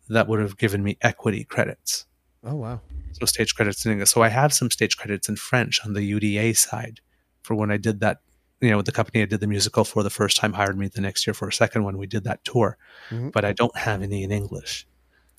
that 0.09 0.27
would 0.27 0.39
have 0.39 0.57
given 0.57 0.83
me 0.83 0.97
equity 1.01 1.45
credits. 1.45 2.05
Oh 2.43 2.55
wow. 2.55 2.81
So 3.13 3.25
stage 3.25 3.55
credits 3.55 3.85
in 3.85 3.91
English. 3.93 4.09
So 4.09 4.21
I 4.21 4.29
have 4.29 4.53
some 4.53 4.69
stage 4.71 4.97
credits 4.97 5.29
in 5.29 5.35
French 5.35 5.79
on 5.85 5.93
the 5.93 6.01
UDA 6.01 6.55
side 6.57 6.99
for 7.41 7.55
when 7.55 7.71
I 7.71 7.77
did 7.77 7.99
that. 8.01 8.21
You 8.61 8.69
know, 8.71 8.81
the 8.81 8.93
company 8.93 9.21
I 9.21 9.25
did 9.25 9.41
the 9.41 9.47
musical 9.47 9.83
for 9.83 10.03
the 10.03 10.09
first 10.09 10.37
time 10.37 10.53
hired 10.53 10.77
me 10.77 10.87
the 10.87 11.01
next 11.01 11.27
year 11.27 11.33
for 11.33 11.47
a 11.49 11.53
second 11.53 11.83
one. 11.83 11.97
We 11.97 12.07
did 12.07 12.23
that 12.23 12.45
tour, 12.45 12.77
Mhm. 13.09 13.33
but 13.33 13.43
I 13.43 13.51
don't 13.51 13.75
have 13.77 14.01
any 14.01 14.23
in 14.23 14.31
English. 14.31 14.87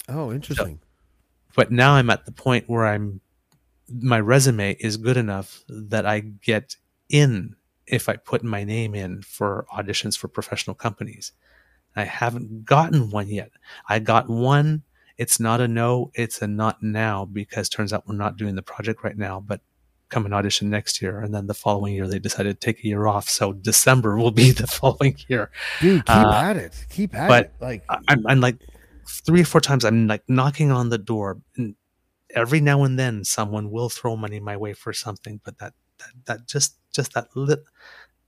Oh, 0.08 0.30
interesting. 0.30 0.80
But 1.56 1.72
now 1.72 1.94
I'm 1.94 2.10
at 2.10 2.26
the 2.26 2.32
point 2.32 2.68
where 2.68 2.86
I'm 2.86 3.20
my 3.88 4.18
resume 4.18 4.72
is 4.80 4.96
good 4.96 5.16
enough 5.16 5.62
that 5.68 6.06
I 6.06 6.20
get 6.20 6.76
in 7.08 7.54
if 7.86 8.08
I 8.08 8.16
put 8.16 8.42
my 8.42 8.64
name 8.64 8.94
in 8.94 9.22
for 9.22 9.66
auditions 9.72 10.16
for 10.16 10.28
professional 10.28 10.74
companies. 10.74 11.32
I 11.96 12.04
haven't 12.04 12.64
gotten 12.64 13.10
one 13.10 13.28
yet. 13.28 13.52
I 13.88 13.98
got 13.98 14.28
one. 14.28 14.82
It's 15.16 15.38
not 15.38 15.60
a 15.60 15.68
no, 15.68 16.10
it's 16.14 16.42
a 16.42 16.46
not 16.46 16.82
now 16.82 17.24
because 17.24 17.68
turns 17.68 17.92
out 17.92 18.06
we're 18.06 18.16
not 18.16 18.36
doing 18.36 18.54
the 18.54 18.62
project 18.62 19.04
right 19.04 19.16
now, 19.16 19.40
but 19.40 19.60
come 20.08 20.24
and 20.24 20.34
audition 20.34 20.70
next 20.70 21.00
year. 21.00 21.20
And 21.20 21.34
then 21.34 21.46
the 21.46 21.54
following 21.54 21.94
year 21.94 22.06
they 22.06 22.18
decided 22.18 22.60
to 22.60 22.64
take 22.66 22.84
a 22.84 22.88
year 22.88 23.06
off. 23.06 23.28
So 23.28 23.52
December 23.52 24.16
will 24.16 24.30
be 24.30 24.50
the 24.50 24.66
following 24.80 25.16
year. 25.28 25.50
Dude, 25.80 26.04
keep 26.04 26.16
Uh, 26.16 26.32
at 26.32 26.56
it. 26.56 26.86
Keep 26.90 27.14
at 27.14 27.28
but 27.28 27.44
it. 27.46 27.52
Like, 27.60 27.84
I'm, 28.08 28.26
I'm 28.26 28.40
like 28.40 28.58
three 29.08 29.42
or 29.42 29.44
four 29.44 29.60
times 29.60 29.84
I'm 29.84 30.06
like 30.06 30.22
knocking 30.28 30.70
on 30.70 30.88
the 30.88 30.98
door 30.98 31.38
and 31.56 31.74
every 32.34 32.60
now 32.60 32.82
and 32.82 32.98
then 32.98 33.24
someone 33.24 33.70
will 33.70 33.88
throw 33.88 34.16
money 34.16 34.40
my 34.40 34.56
way 34.56 34.72
for 34.72 34.92
something 34.92 35.40
but 35.44 35.58
that 35.58 35.72
that, 35.98 36.08
that 36.26 36.48
just 36.48 36.76
just 36.92 37.12
that 37.12 37.28
lit 37.36 37.60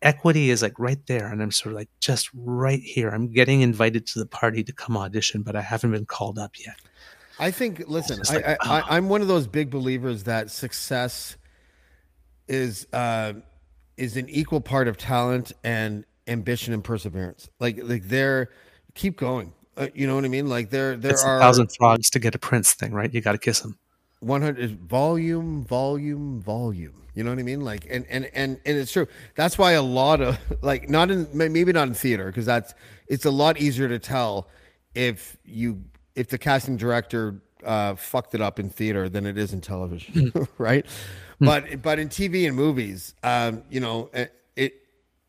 equity 0.03 0.51
is 0.51 0.63
like 0.63 0.79
right 0.79 1.07
there 1.07 1.27
and 1.29 1.43
i'm 1.43 1.51
sort 1.51 1.73
of 1.73 1.77
like 1.77 1.89
just 2.01 2.29
right 2.35 2.83
here 2.83 3.09
i'm 3.09 3.33
getting 3.33 3.63
invited 3.63 4.07
to 4.07 4.19
the 4.19 4.27
party 4.27 4.63
to 4.63 4.73
come 4.73 4.97
audition 4.97 5.43
but 5.43 5.57
i 5.57 5.61
haven't 5.61 5.91
been 5.91 6.07
called 6.07 6.39
up 6.39 6.53
yet 6.65 6.77
I 7.39 7.51
think. 7.51 7.85
Listen, 7.87 8.21
I, 8.29 8.33
like, 8.33 8.49
I, 8.49 8.57
ah. 8.61 8.87
I, 8.89 8.97
I'm 8.97 9.09
one 9.09 9.21
of 9.21 9.29
those 9.29 9.47
big 9.47 9.71
believers 9.71 10.25
that 10.25 10.51
success 10.51 11.37
is 12.49 12.87
uh, 12.93 13.35
is 13.97 14.17
an 14.17 14.29
equal 14.29 14.61
part 14.61 14.89
of 14.89 14.97
talent 14.97 15.53
and 15.65 16.05
ambition 16.27 16.73
and 16.73 16.83
perseverance. 16.83 17.49
Like, 17.61 17.79
like 17.83 18.05
they're 18.05 18.51
keep 18.95 19.19
going. 19.19 19.53
Uh, 19.77 19.89
you 19.95 20.07
know 20.07 20.15
what 20.15 20.25
I 20.25 20.29
mean? 20.29 20.49
Like 20.49 20.71
there, 20.71 20.97
there 20.97 21.13
it's 21.13 21.25
are 21.25 21.37
a 21.37 21.41
thousand 21.41 21.71
frogs 21.77 22.09
to 22.11 22.19
get 22.19 22.35
a 22.35 22.39
prince 22.39 22.73
thing 22.73 22.93
right 22.93 23.13
you 23.13 23.21
got 23.21 23.33
to 23.33 23.39
kiss 23.39 23.63
him 23.63 23.77
100 24.21 24.89
volume 24.89 25.65
volume 25.65 26.41
volume. 26.41 27.03
You 27.15 27.25
know 27.25 27.31
what 27.31 27.39
i 27.39 27.43
mean? 27.43 27.63
Like 27.63 27.87
and 27.89 28.07
and 28.09 28.27
and, 28.35 28.61
and 28.65 28.79
it's 28.79 28.93
true. 28.93 29.09
That's 29.35 29.57
why 29.57 29.73
a 29.73 29.83
lot 29.83 30.21
of 30.21 30.39
like 30.63 30.89
not 30.89 31.11
in 31.11 31.29
maybe 31.33 31.73
not 31.73 31.89
in 31.89 31.95
theater 31.95 32.27
because 32.27 32.47
that's 32.47 32.75
it's 33.09 33.25
a 33.25 33.31
lot 33.31 33.59
easier 33.59 33.89
to 33.89 33.99
tell 33.99 34.49
if 34.95 35.37
you 35.45 35.83
if 36.15 36.29
the 36.29 36.39
casting 36.39 36.77
director 36.77 37.41
uh 37.65 37.95
fucked 37.95 38.35
it 38.35 38.41
up 38.41 38.59
in 38.59 38.69
theater 38.69 39.09
than 39.09 39.27
it 39.27 39.39
is 39.39 39.53
in 39.53 39.61
television 39.61 40.33
right? 40.59 40.87
But 41.41 41.83
but 41.83 41.99
in 41.99 42.09
tv 42.09 42.47
and 42.47 42.57
movies 42.57 43.15
um 43.23 43.63
you 43.71 43.81
know 43.81 44.11
it, 44.13 44.33
it 44.57 44.75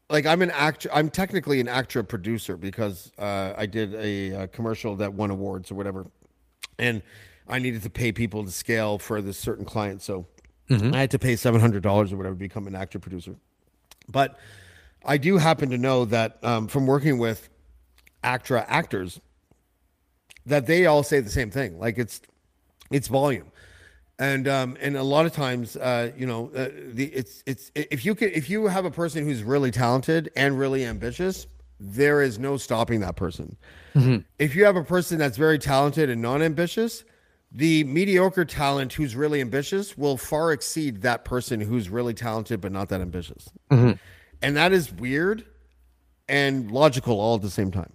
like 0.10 0.26
I'm 0.26 0.41
an 0.41 0.52
actor. 0.52 0.89
I'm 0.93 1.10
technically 1.10 1.60
an 1.60 1.67
actor 1.67 2.02
producer 2.04 2.56
because 2.56 3.12
uh, 3.17 3.54
I 3.58 3.65
did 3.65 3.93
a, 3.93 4.34
uh 4.43 4.47
commercial 4.47 4.95
that 4.97 5.13
won 5.13 5.32
awards 5.32 5.71
or 5.71 5.76
whatever, 5.76 6.08
and 6.80 7.02
I 7.47 7.60
needed 7.60 7.83
to 7.83 7.89
pay 7.89 8.12
people 8.12 8.43
to 8.43 8.51
scale 8.51 8.97
for 8.99 9.21
this 9.21 9.38
certain 9.38 9.65
client. 9.65 10.01
So 10.01 10.25
I 10.93 10.99
had 10.99 11.12
to 11.12 11.19
pay 11.19 11.36
seven 11.36 11.62
hundred 11.62 11.83
dollars 11.83 12.12
or 12.12 12.17
whatever 12.17 12.36
to 12.36 12.39
become 12.39 12.67
an 12.67 12.75
actor 12.75 12.99
producer. 12.99 13.36
But 14.10 14.38
I 15.05 15.17
do 15.17 15.38
happen 15.38 15.69
to 15.69 15.77
know 15.77 16.05
that 16.05 16.38
um, 16.43 16.67
from 16.67 16.88
working 16.88 17.17
with 17.17 17.49
ACTRA 18.23 18.65
actors, 18.67 19.19
that 20.45 20.65
they 20.65 20.86
all 20.86 21.03
say 21.03 21.19
the 21.19 21.29
same 21.29 21.51
thing. 21.51 21.79
Like 21.79 21.97
it's 21.97 22.21
it's 22.91 23.07
volume 23.07 23.51
and 24.19 24.47
um, 24.47 24.77
and 24.81 24.97
a 24.97 25.03
lot 25.03 25.25
of 25.25 25.31
times, 25.31 25.75
uh, 25.75 26.12
you 26.17 26.25
know, 26.25 26.49
uh, 26.55 26.69
the 26.93 27.05
it's 27.05 27.43
it's 27.45 27.71
if 27.75 28.03
you 28.03 28.15
can 28.15 28.29
if 28.29 28.49
you 28.49 28.67
have 28.67 28.86
a 28.86 28.91
person 28.91 29.23
who's 29.23 29.43
really 29.43 29.71
talented 29.71 30.31
and 30.36 30.57
really 30.57 30.86
ambitious, 30.86 31.47
there 31.79 32.21
is 32.21 32.39
no 32.39 32.57
stopping 32.57 33.01
that 33.01 33.15
person. 33.15 33.55
If 34.39 34.55
you 34.55 34.65
have 34.65 34.75
a 34.75 34.83
person 34.83 35.19
that's 35.19 35.38
very 35.38 35.60
talented 35.60 36.10
and 36.10 36.21
non 36.21 36.41
ambitious, 36.41 37.03
the 37.51 37.83
mediocre 37.86 38.45
talent 38.45 38.93
who's 38.93 39.15
really 39.15 39.41
ambitious 39.41 39.97
will 39.97 40.17
far 40.17 40.51
exceed 40.51 41.01
that 41.01 41.25
person 41.25 41.62
who's 41.62 41.89
really 41.89 42.13
talented 42.13 42.62
but 42.62 42.71
not 42.71 42.89
that 42.89 43.01
ambitious, 43.01 43.49
mm-hmm. 43.71 43.93
and 44.41 44.57
that 44.57 44.73
is 44.73 44.91
weird 44.91 45.45
and 46.29 46.71
logical 46.71 47.19
all 47.19 47.36
at 47.36 47.41
the 47.41 47.49
same 47.49 47.71
time. 47.71 47.93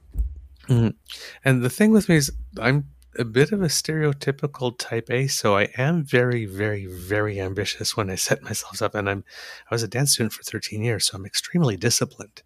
Mm-hmm. 0.69 0.89
And 1.45 1.63
the 1.63 1.71
thing 1.71 1.93
with 1.93 2.09
me 2.09 2.17
is, 2.17 2.33
I'm 2.61 2.89
a 3.19 3.25
bit 3.25 3.53
of 3.53 3.63
a 3.63 3.67
stereotypical 3.67 4.77
type 4.79 5.11
A, 5.11 5.27
so 5.27 5.57
I 5.57 5.69
am 5.77 6.05
very, 6.05 6.47
very, 6.47 6.87
very 6.87 7.41
ambitious 7.41 7.97
when 7.97 8.11
I 8.11 8.15
set 8.15 8.43
myself 8.43 8.81
up. 8.81 8.95
And 8.95 9.09
I'm, 9.09 9.25
I 9.71 9.75
was 9.75 9.83
a 9.83 9.89
dance 9.89 10.13
student 10.13 10.33
for 10.33 10.43
13 10.43 10.83
years, 10.83 11.07
so 11.07 11.17
I'm 11.17 11.27
extremely 11.27 11.77
disciplined. 11.77 12.43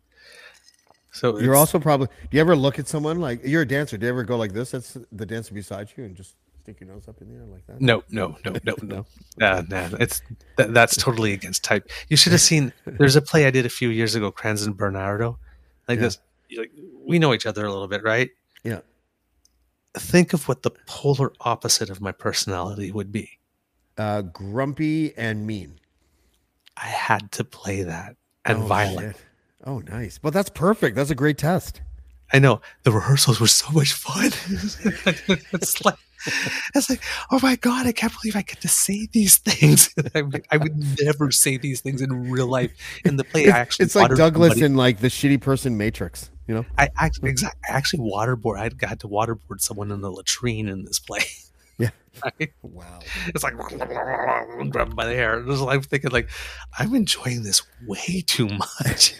So 1.12 1.38
You're 1.38 1.56
also 1.56 1.78
probably. 1.78 2.08
Do 2.08 2.36
you 2.36 2.40
ever 2.40 2.54
look 2.54 2.78
at 2.78 2.88
someone 2.88 3.20
like 3.20 3.40
you're 3.42 3.62
a 3.62 3.68
dancer? 3.68 3.96
Do 3.96 4.04
you 4.04 4.10
ever 4.10 4.22
go 4.22 4.36
like 4.36 4.52
this? 4.52 4.72
That's 4.72 4.98
the 5.10 5.24
dancer 5.24 5.54
beside 5.54 5.88
you, 5.96 6.04
and 6.04 6.14
just 6.14 6.34
stick 6.66 6.80
your 6.80 6.88
nose 6.88 7.06
up 7.06 7.20
in 7.22 7.28
the 7.28 7.34
air 7.36 7.44
like 7.46 7.64
that. 7.68 7.80
no, 7.80 8.02
no, 8.10 8.36
no, 8.44 8.56
no, 8.64 8.74
no. 8.82 9.06
Nah, 9.38 9.62
no, 9.68 9.88
it's 10.00 10.20
that, 10.56 10.74
that's 10.74 10.96
totally 10.96 11.32
against 11.32 11.62
type. 11.62 11.88
You 12.08 12.16
should 12.16 12.32
have 12.32 12.40
seen. 12.40 12.72
There's 12.86 13.14
a 13.14 13.22
play 13.22 13.46
I 13.46 13.52
did 13.52 13.64
a 13.66 13.68
few 13.68 13.88
years 13.88 14.16
ago, 14.16 14.32
Kranz 14.32 14.64
and 14.64 14.76
Bernardo, 14.76 15.38
like 15.88 15.98
Yeah. 15.98 16.02
this. 16.06 16.18
Like, 16.58 16.72
we 17.04 17.20
know 17.20 17.32
each 17.34 17.46
other 17.46 17.64
a 17.64 17.72
little 17.72 17.86
bit, 17.86 18.02
right? 18.02 18.30
Yeah. 18.64 18.80
Think 19.96 20.32
of 20.32 20.48
what 20.48 20.62
the 20.62 20.70
polar 20.86 21.32
opposite 21.40 21.88
of 21.88 22.00
my 22.00 22.10
personality 22.12 22.90
would 22.90 23.12
be. 23.12 23.30
Uh, 23.96 24.22
grumpy 24.22 25.16
and 25.16 25.46
mean 25.46 25.78
I 26.76 26.86
had 26.86 27.30
to 27.32 27.44
play 27.44 27.82
that 27.82 28.16
and 28.44 28.58
Oh, 28.64 28.66
violent. 28.66 29.16
shit. 29.16 29.24
Oh, 29.64 29.78
nice. 29.80 30.18
Well, 30.22 30.32
that's 30.32 30.50
perfect. 30.50 30.96
That's 30.96 31.10
a 31.10 31.14
great 31.14 31.38
test. 31.38 31.80
I 32.32 32.40
know 32.40 32.60
the 32.82 32.90
rehearsals 32.92 33.40
were 33.40 33.46
so 33.46 33.70
much 33.70 33.92
fun. 33.92 34.26
it's 35.52 35.84
like, 35.84 35.94
it's 36.74 36.90
like, 36.90 37.02
oh 37.30 37.38
my 37.42 37.56
god, 37.56 37.86
I 37.86 37.92
can't 37.92 38.12
believe 38.20 38.36
I 38.36 38.42
get 38.42 38.60
to 38.62 38.68
say 38.68 39.08
these 39.12 39.38
things. 39.38 39.94
I, 40.14 40.22
would- 40.22 40.46
I 40.50 40.56
would 40.56 40.76
never 41.02 41.30
say 41.30 41.56
these 41.56 41.80
things 41.80 42.02
in 42.02 42.30
real 42.30 42.46
life. 42.46 42.72
In 43.04 43.16
the 43.16 43.24
play, 43.24 43.48
I 43.50 43.58
actually 43.58 43.84
it's 43.86 43.94
like 43.96 44.14
Douglas 44.14 44.52
somebody. 44.52 44.64
in 44.66 44.76
like 44.76 45.00
the 45.00 45.08
shitty 45.08 45.40
person 45.40 45.76
Matrix. 45.76 46.30
You 46.46 46.54
know. 46.54 46.66
I 46.78 46.88
actually, 46.98 47.30
exactly, 47.30 47.60
I 47.68 47.76
actually 47.76 48.08
waterboard. 48.08 48.58
I 48.58 48.68
got 48.68 49.00
to 49.00 49.08
waterboard 49.08 49.60
someone 49.60 49.90
in 49.90 50.00
the 50.00 50.10
latrine 50.12 50.68
in 50.68 50.84
this 50.84 50.98
play. 50.98 51.24
Yeah. 51.78 51.90
Right? 52.40 52.50
Wow. 52.62 53.00
It's 53.26 53.44
like 53.44 53.54
grab 54.70 54.72
them 54.72 54.96
by 54.96 55.04
the 55.04 55.14
hair. 55.14 55.38
It 55.38 55.44
was 55.44 55.60
like, 55.60 55.76
I'm 55.76 55.82
thinking 55.82 56.10
like, 56.12 56.30
I'm 56.78 56.94
enjoying 56.94 57.42
this 57.42 57.60
way 57.86 58.24
too 58.26 58.48
much. 58.48 59.14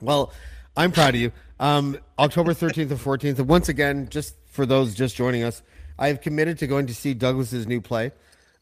Well, 0.00 0.32
I'm 0.76 0.92
proud 0.92 1.14
of 1.14 1.20
you. 1.20 1.32
Um, 1.60 1.98
October 2.18 2.52
13th 2.54 2.90
and 2.90 3.00
14th. 3.00 3.38
And 3.38 3.48
once 3.48 3.68
again, 3.68 4.08
just 4.10 4.34
for 4.58 4.66
those 4.66 4.92
just 4.92 5.14
joining 5.14 5.44
us, 5.44 5.62
I 6.00 6.08
have 6.08 6.20
committed 6.20 6.58
to 6.58 6.66
going 6.66 6.88
to 6.88 6.94
see 6.94 7.14
Douglas's 7.14 7.68
new 7.68 7.80
play, 7.80 8.10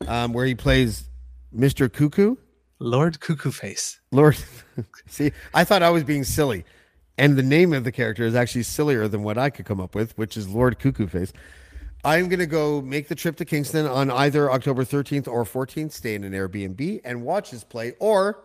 um, 0.06 0.34
where 0.34 0.44
he 0.44 0.54
plays 0.54 1.08
Mr. 1.56 1.90
Cuckoo. 1.90 2.36
Lord 2.78 3.18
Cuckoo 3.18 3.50
Face. 3.50 3.98
Lord, 4.12 4.36
see, 5.06 5.32
I 5.54 5.64
thought 5.64 5.82
I 5.82 5.88
was 5.88 6.04
being 6.04 6.22
silly, 6.22 6.66
and 7.16 7.34
the 7.34 7.42
name 7.42 7.72
of 7.72 7.84
the 7.84 7.92
character 7.92 8.24
is 8.24 8.34
actually 8.34 8.64
sillier 8.64 9.08
than 9.08 9.22
what 9.22 9.38
I 9.38 9.48
could 9.48 9.64
come 9.64 9.80
up 9.80 9.94
with, 9.94 10.12
which 10.18 10.36
is 10.36 10.46
Lord 10.46 10.78
Cuckoo 10.78 11.06
Face. 11.06 11.32
I'm 12.04 12.28
going 12.28 12.40
to 12.40 12.46
go 12.46 12.82
make 12.82 13.08
the 13.08 13.14
trip 13.14 13.36
to 13.36 13.46
Kingston 13.46 13.86
on 13.86 14.10
either 14.10 14.52
October 14.52 14.84
13th 14.84 15.26
or 15.26 15.44
14th, 15.44 15.92
stay 15.92 16.14
in 16.14 16.24
an 16.24 16.34
Airbnb 16.34 17.00
and 17.06 17.22
watch 17.22 17.48
his 17.48 17.64
play. 17.64 17.94
Or, 18.00 18.44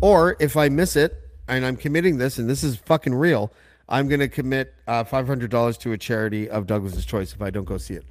or 0.00 0.36
if 0.38 0.56
I 0.56 0.68
miss 0.68 0.94
it 0.94 1.20
and 1.48 1.66
I'm 1.66 1.74
committing 1.74 2.18
this, 2.18 2.38
and 2.38 2.48
this 2.48 2.62
is 2.62 2.76
fucking 2.76 3.12
real, 3.12 3.52
I'm 3.92 4.08
going 4.08 4.20
to 4.20 4.28
commit 4.28 4.74
uh, 4.88 5.04
$500 5.04 5.78
to 5.80 5.92
a 5.92 5.98
charity 5.98 6.48
of 6.48 6.66
Douglas's 6.66 7.04
choice 7.04 7.34
if 7.34 7.42
I 7.42 7.50
don't 7.50 7.66
go 7.66 7.76
see 7.76 7.94
it. 7.94 8.06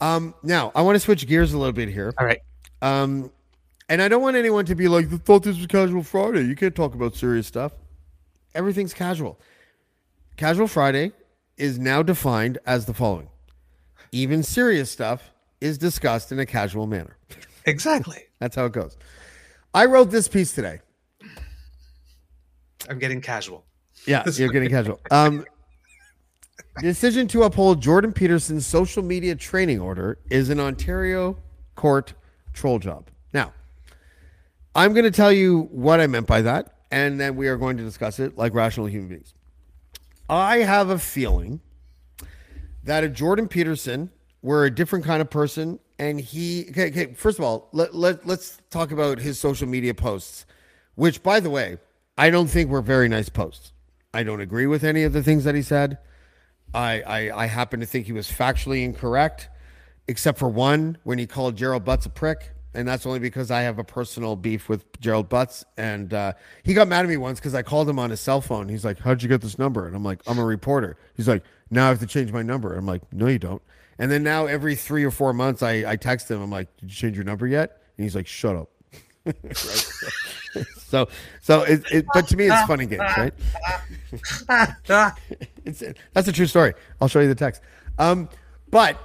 Um, 0.00 0.32
now 0.44 0.70
I 0.76 0.82
want 0.82 0.94
to 0.94 1.00
switch 1.00 1.26
gears 1.26 1.52
a 1.52 1.58
little 1.58 1.72
bit 1.72 1.88
here. 1.88 2.14
All 2.18 2.24
right. 2.24 2.40
Um, 2.82 3.32
and 3.88 4.00
I 4.00 4.08
don't 4.08 4.22
want 4.22 4.36
anyone 4.36 4.64
to 4.66 4.74
be 4.74 4.88
like, 4.88 5.12
"I 5.12 5.16
thought 5.16 5.42
this 5.42 5.56
was 5.56 5.66
casual 5.66 6.02
Friday." 6.02 6.42
You 6.42 6.54
can't 6.54 6.74
talk 6.74 6.94
about 6.94 7.14
serious 7.14 7.46
stuff. 7.46 7.72
Everything's 8.54 8.92
casual. 8.92 9.40
Casual 10.36 10.66
Friday 10.66 11.12
is 11.56 11.78
now 11.78 12.02
defined 12.02 12.58
as 12.66 12.86
the 12.86 12.94
following: 12.94 13.28
even 14.12 14.42
serious 14.42 14.90
stuff 14.90 15.32
is 15.60 15.78
discussed 15.78 16.30
in 16.30 16.38
a 16.38 16.46
casual 16.46 16.86
manner. 16.86 17.16
Exactly. 17.64 18.24
That's 18.38 18.54
how 18.54 18.66
it 18.66 18.72
goes. 18.72 18.96
I 19.72 19.86
wrote 19.86 20.10
this 20.10 20.28
piece 20.28 20.52
today. 20.52 20.80
I'm 22.88 22.98
getting 22.98 23.20
casual. 23.20 23.65
Yeah, 24.06 24.24
you're 24.34 24.50
getting 24.50 24.70
casual. 24.70 25.00
Um, 25.10 25.44
decision 26.80 27.26
to 27.28 27.44
uphold 27.44 27.80
Jordan 27.80 28.12
Peterson's 28.12 28.66
social 28.66 29.02
media 29.02 29.34
training 29.34 29.80
order 29.80 30.18
is 30.30 30.50
an 30.50 30.60
Ontario 30.60 31.36
court 31.74 32.14
troll 32.52 32.78
job. 32.78 33.08
Now, 33.32 33.52
I'm 34.74 34.92
going 34.92 35.04
to 35.04 35.10
tell 35.10 35.32
you 35.32 35.68
what 35.70 36.00
I 36.00 36.06
meant 36.06 36.26
by 36.26 36.42
that, 36.42 36.74
and 36.90 37.18
then 37.18 37.36
we 37.36 37.48
are 37.48 37.56
going 37.56 37.76
to 37.78 37.82
discuss 37.82 38.20
it 38.20 38.36
like 38.36 38.54
rational 38.54 38.86
human 38.86 39.08
beings. 39.08 39.34
I 40.28 40.58
have 40.58 40.90
a 40.90 40.98
feeling 40.98 41.60
that 42.84 43.04
if 43.04 43.12
Jordan 43.12 43.48
Peterson 43.48 44.10
were 44.42 44.64
a 44.64 44.70
different 44.70 45.04
kind 45.04 45.20
of 45.20 45.30
person, 45.30 45.78
and 45.98 46.20
he, 46.20 46.66
okay, 46.70 46.88
okay 46.88 47.14
first 47.14 47.38
of 47.38 47.44
all, 47.44 47.68
let, 47.72 47.94
let, 47.94 48.26
let's 48.26 48.60
talk 48.70 48.90
about 48.90 49.18
his 49.18 49.38
social 49.38 49.66
media 49.66 49.94
posts, 49.94 50.46
which, 50.94 51.22
by 51.22 51.40
the 51.40 51.50
way, 51.50 51.78
I 52.18 52.30
don't 52.30 52.48
think 52.48 52.70
were 52.70 52.82
very 52.82 53.08
nice 53.08 53.28
posts. 53.28 53.72
I 54.14 54.22
don't 54.22 54.40
agree 54.40 54.66
with 54.66 54.84
any 54.84 55.02
of 55.02 55.12
the 55.12 55.22
things 55.22 55.44
that 55.44 55.54
he 55.54 55.62
said. 55.62 55.98
I, 56.74 57.02
I, 57.02 57.42
I 57.44 57.46
happen 57.46 57.80
to 57.80 57.86
think 57.86 58.06
he 58.06 58.12
was 58.12 58.30
factually 58.30 58.84
incorrect, 58.84 59.48
except 60.08 60.38
for 60.38 60.48
one 60.48 60.98
when 61.04 61.18
he 61.18 61.26
called 61.26 61.56
Gerald 61.56 61.84
Butts 61.84 62.06
a 62.06 62.10
prick. 62.10 62.52
And 62.74 62.86
that's 62.86 63.06
only 63.06 63.18
because 63.18 63.50
I 63.50 63.62
have 63.62 63.78
a 63.78 63.84
personal 63.84 64.36
beef 64.36 64.68
with 64.68 64.84
Gerald 65.00 65.30
Butts. 65.30 65.64
And 65.78 66.12
uh, 66.12 66.34
he 66.62 66.74
got 66.74 66.88
mad 66.88 67.06
at 67.06 67.08
me 67.08 67.16
once 67.16 67.40
because 67.40 67.54
I 67.54 67.62
called 67.62 67.88
him 67.88 67.98
on 67.98 68.10
his 68.10 68.20
cell 68.20 68.42
phone. 68.42 68.68
He's 68.68 68.84
like, 68.84 68.98
How'd 68.98 69.22
you 69.22 69.30
get 69.30 69.40
this 69.40 69.58
number? 69.58 69.86
And 69.86 69.96
I'm 69.96 70.04
like, 70.04 70.20
I'm 70.26 70.38
a 70.38 70.44
reporter. 70.44 70.98
He's 71.14 71.26
like, 71.26 71.42
Now 71.70 71.86
I 71.86 71.88
have 71.88 72.00
to 72.00 72.06
change 72.06 72.32
my 72.32 72.42
number. 72.42 72.74
I'm 72.74 72.84
like, 72.84 73.00
No, 73.12 73.28
you 73.28 73.38
don't. 73.38 73.62
And 73.98 74.10
then 74.10 74.22
now 74.22 74.44
every 74.44 74.74
three 74.74 75.04
or 75.04 75.10
four 75.10 75.32
months, 75.32 75.62
I, 75.62 75.90
I 75.90 75.96
text 75.96 76.30
him. 76.30 76.42
I'm 76.42 76.50
like, 76.50 76.68
Did 76.76 76.90
you 76.90 76.94
change 76.96 77.16
your 77.16 77.24
number 77.24 77.46
yet? 77.46 77.80
And 77.96 78.04
he's 78.04 78.14
like, 78.14 78.26
Shut 78.26 78.56
up. 78.56 78.68
Right? 79.26 80.66
so, 80.78 81.08
so 81.40 81.62
it, 81.62 81.84
it, 81.90 82.06
but 82.14 82.28
to 82.28 82.36
me, 82.36 82.46
it's 82.46 82.66
funny 82.66 82.86
games, 82.86 83.02
right? 83.16 83.34
it's 85.64 85.82
that's 86.12 86.28
a 86.28 86.32
true 86.32 86.46
story. 86.46 86.74
I'll 87.00 87.08
show 87.08 87.20
you 87.20 87.28
the 87.28 87.34
text. 87.34 87.62
Um, 87.98 88.28
but 88.70 88.98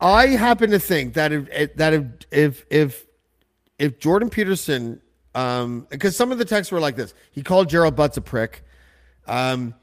I 0.00 0.28
happen 0.28 0.70
to 0.70 0.78
think 0.78 1.14
that 1.14 1.32
if 1.32 1.76
that 1.76 1.92
if 1.92 2.06
if 2.30 2.66
if, 2.70 3.06
if 3.78 3.98
Jordan 3.98 4.30
Peterson, 4.30 5.00
um, 5.34 5.86
because 5.90 6.16
some 6.16 6.32
of 6.32 6.38
the 6.38 6.44
texts 6.44 6.72
were 6.72 6.80
like 6.80 6.96
this, 6.96 7.14
he 7.32 7.42
called 7.42 7.68
Gerald 7.68 7.96
Butts 7.96 8.16
a 8.16 8.22
prick. 8.22 8.62
Um, 9.26 9.74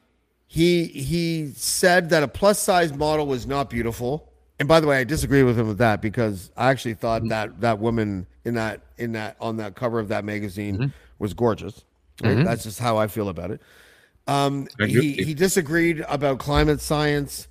he 0.47 0.85
he 0.85 1.51
said 1.55 2.09
that 2.09 2.23
a 2.23 2.27
plus 2.27 2.61
size 2.61 2.93
model 2.93 3.25
was 3.25 3.47
not 3.47 3.69
beautiful. 3.69 4.32
And 4.63 4.67
by 4.69 4.79
the 4.79 4.87
way, 4.87 4.97
I 4.97 5.03
disagree 5.03 5.43
with 5.43 5.59
him 5.59 5.67
with 5.67 5.79
that 5.79 6.01
because 6.01 6.49
I 6.55 6.69
actually 6.71 6.93
thought 6.93 7.23
Mm-hmm. 7.23 7.29
that 7.31 7.59
that 7.59 7.79
woman 7.79 8.25
in 8.45 8.53
that 8.53 8.79
in 8.97 9.11
that 9.11 9.35
on 9.41 9.57
that 9.57 9.75
cover 9.75 9.99
of 9.99 10.07
that 10.07 10.23
magazine 10.23 10.77
Mm-hmm. 10.77 10.87
was 11.19 11.33
gorgeous. 11.33 11.83
Right? 12.23 12.45
That's 12.45 12.63
just 12.63 12.79
how 12.79 12.95
I 12.95 13.07
feel 13.07 13.27
about 13.27 13.51
it. 13.51 13.59
Um, 14.25 14.69
he 14.79 15.15
he 15.21 15.33
disagreed 15.33 16.05
about 16.07 16.39
climate 16.39 16.79
science, 16.79 17.49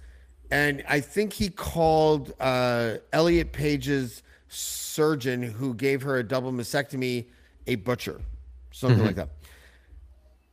and 0.50 0.82
I 0.88 1.00
think 1.00 1.34
he 1.34 1.50
called 1.50 2.32
uh, 2.40 2.94
Elliot 3.12 3.52
Page's 3.52 4.22
surgeon 4.48 5.42
who 5.42 5.74
gave 5.74 6.00
her 6.00 6.16
a 6.16 6.22
double 6.22 6.50
mastectomy 6.50 7.26
a 7.66 7.74
butcher, 7.74 8.22
something 8.70 8.96
Mm-hmm. 9.00 9.06
like 9.06 9.16
that. 9.16 9.28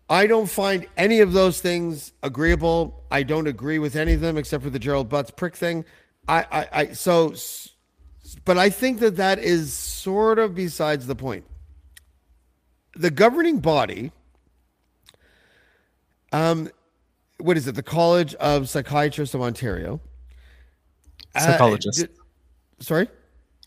I 0.10 0.28
don't 0.28 0.50
find 0.50 0.88
any 0.98 1.22
of 1.22 1.32
those 1.32 1.62
things 1.62 2.12
agreeable. 2.22 3.02
I 3.12 3.24
don't 3.24 3.48
agree 3.48 3.80
with 3.80 3.96
any 3.96 4.12
of 4.12 4.20
them 4.20 4.38
except 4.38 4.62
for 4.62 4.70
the 4.70 4.80
Gerald 4.80 5.08
Butts 5.08 5.32
prick 5.32 5.56
thing. 5.56 5.86
I, 6.30 6.46
I, 6.52 6.68
I 6.74 6.86
so, 6.94 7.34
but 8.46 8.58
I 8.58 8.70
think 8.70 9.00
that 9.00 9.16
that 9.18 9.40
is 9.40 9.74
sort 9.74 10.38
of 10.40 10.54
besides 10.56 11.08
the 11.08 11.16
point. 11.16 11.44
The 12.96 13.10
governing 13.10 13.60
body, 13.60 14.12
um, 16.32 16.70
what 17.40 17.58
is 17.58 17.68
it? 17.68 17.76
The 17.76 17.84
College 17.84 18.36
of 18.36 18.70
Psychiatrists 18.70 19.34
of 19.34 19.42
Ontario. 19.42 20.02
uh, 21.36 21.40
Psychologists. 21.40 22.02
did- 22.02 22.12
sorry, 22.80 23.08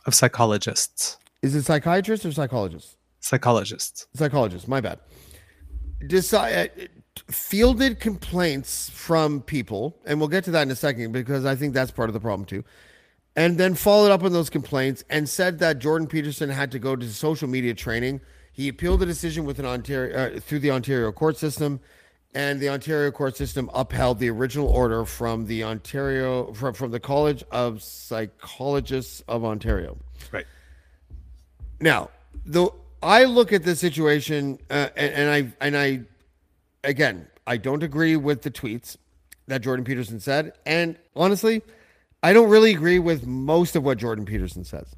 Of 0.07 0.15
psychologists. 0.15 1.17
is 1.43 1.55
it 1.55 1.63
psychiatrists 1.65 2.25
or 2.27 2.33
psychologists? 2.33 2.97
Psychologists. 3.21 4.07
Psychologists, 4.15 4.69
my 4.69 4.81
bad 4.81 4.99
decide 6.09 6.91
fielded 7.29 8.01
complaints 8.01 8.89
from 8.91 9.41
people 9.43 9.97
and 10.07 10.19
we'll 10.19 10.29
get 10.29 10.45
to 10.45 10.51
that 10.51 10.63
in 10.63 10.71
a 10.71 10.77
second 10.77 11.13
because 11.13 11.45
i 11.45 11.55
think 11.55 11.75
that's 11.75 11.91
part 11.91 12.09
of 12.09 12.15
the 12.15 12.21
problem 12.21 12.47
too 12.47 12.65
and 13.37 13.59
then 13.59 13.75
followed 13.75 14.11
up 14.11 14.23
on 14.23 14.33
those 14.33 14.49
complaints 14.51 15.05
and 15.11 15.29
said 15.29 15.59
that 15.59 15.79
jordan 15.79 16.07
peterson 16.07 16.49
had 16.49 16.71
to 16.73 16.79
go 16.79 16.97
to 16.97 17.07
social 17.09 17.49
media 17.49 17.75
training 17.75 18.21
he 18.53 18.69
appealed 18.69 19.01
the 19.01 19.07
decision 19.07 19.45
with 19.45 19.59
an 19.59 19.67
ontario 19.67 20.37
uh, 20.37 20.41
through 20.41 20.59
the 20.59 20.71
ontario 20.71 21.13
court 21.13 21.37
system 21.37 21.81
and 22.35 22.61
the 22.61 22.69
ontario 22.69 23.11
court 23.11 23.37
system 23.37 23.71
upheld 23.75 24.19
the 24.19 24.31
original 24.31 24.69
order 24.69 25.05
from 25.05 25.47
the 25.47 25.63
ontario 25.63 26.51
from, 26.55 26.73
from 26.73 26.91
the 26.91 27.01
college 27.01 27.45
of 27.51 27.83
psychologists 27.83 29.23
of 29.29 29.45
ontario 29.45 29.99
Right. 30.31 30.47
now, 31.79 32.09
though 32.47 32.75
I 33.03 33.25
look 33.25 33.53
at 33.53 33.65
the 33.65 33.75
situation, 33.75 34.61
uh, 34.71 34.89
and, 34.97 35.13
and 35.15 35.31
I 35.31 35.67
and 35.67 35.77
I, 35.77 36.01
again, 36.85 37.29
I 37.47 37.57
don't 37.57 37.83
agree 37.83 38.17
with 38.17 38.43
the 38.43 38.51
tweets 38.51 38.97
that 39.47 39.63
Jordan 39.63 39.85
Peterson 39.85 40.21
said, 40.21 40.53
and 40.67 40.97
honestly, 41.17 41.63
I 42.23 42.33
don't 42.33 42.49
really 42.49 42.73
agree 42.73 42.99
with 42.99 43.27
most 43.27 43.75
of 43.77 43.83
what 43.83 43.99
Jordan 43.99 44.25
Peterson 44.25 44.65
says. 44.65 44.95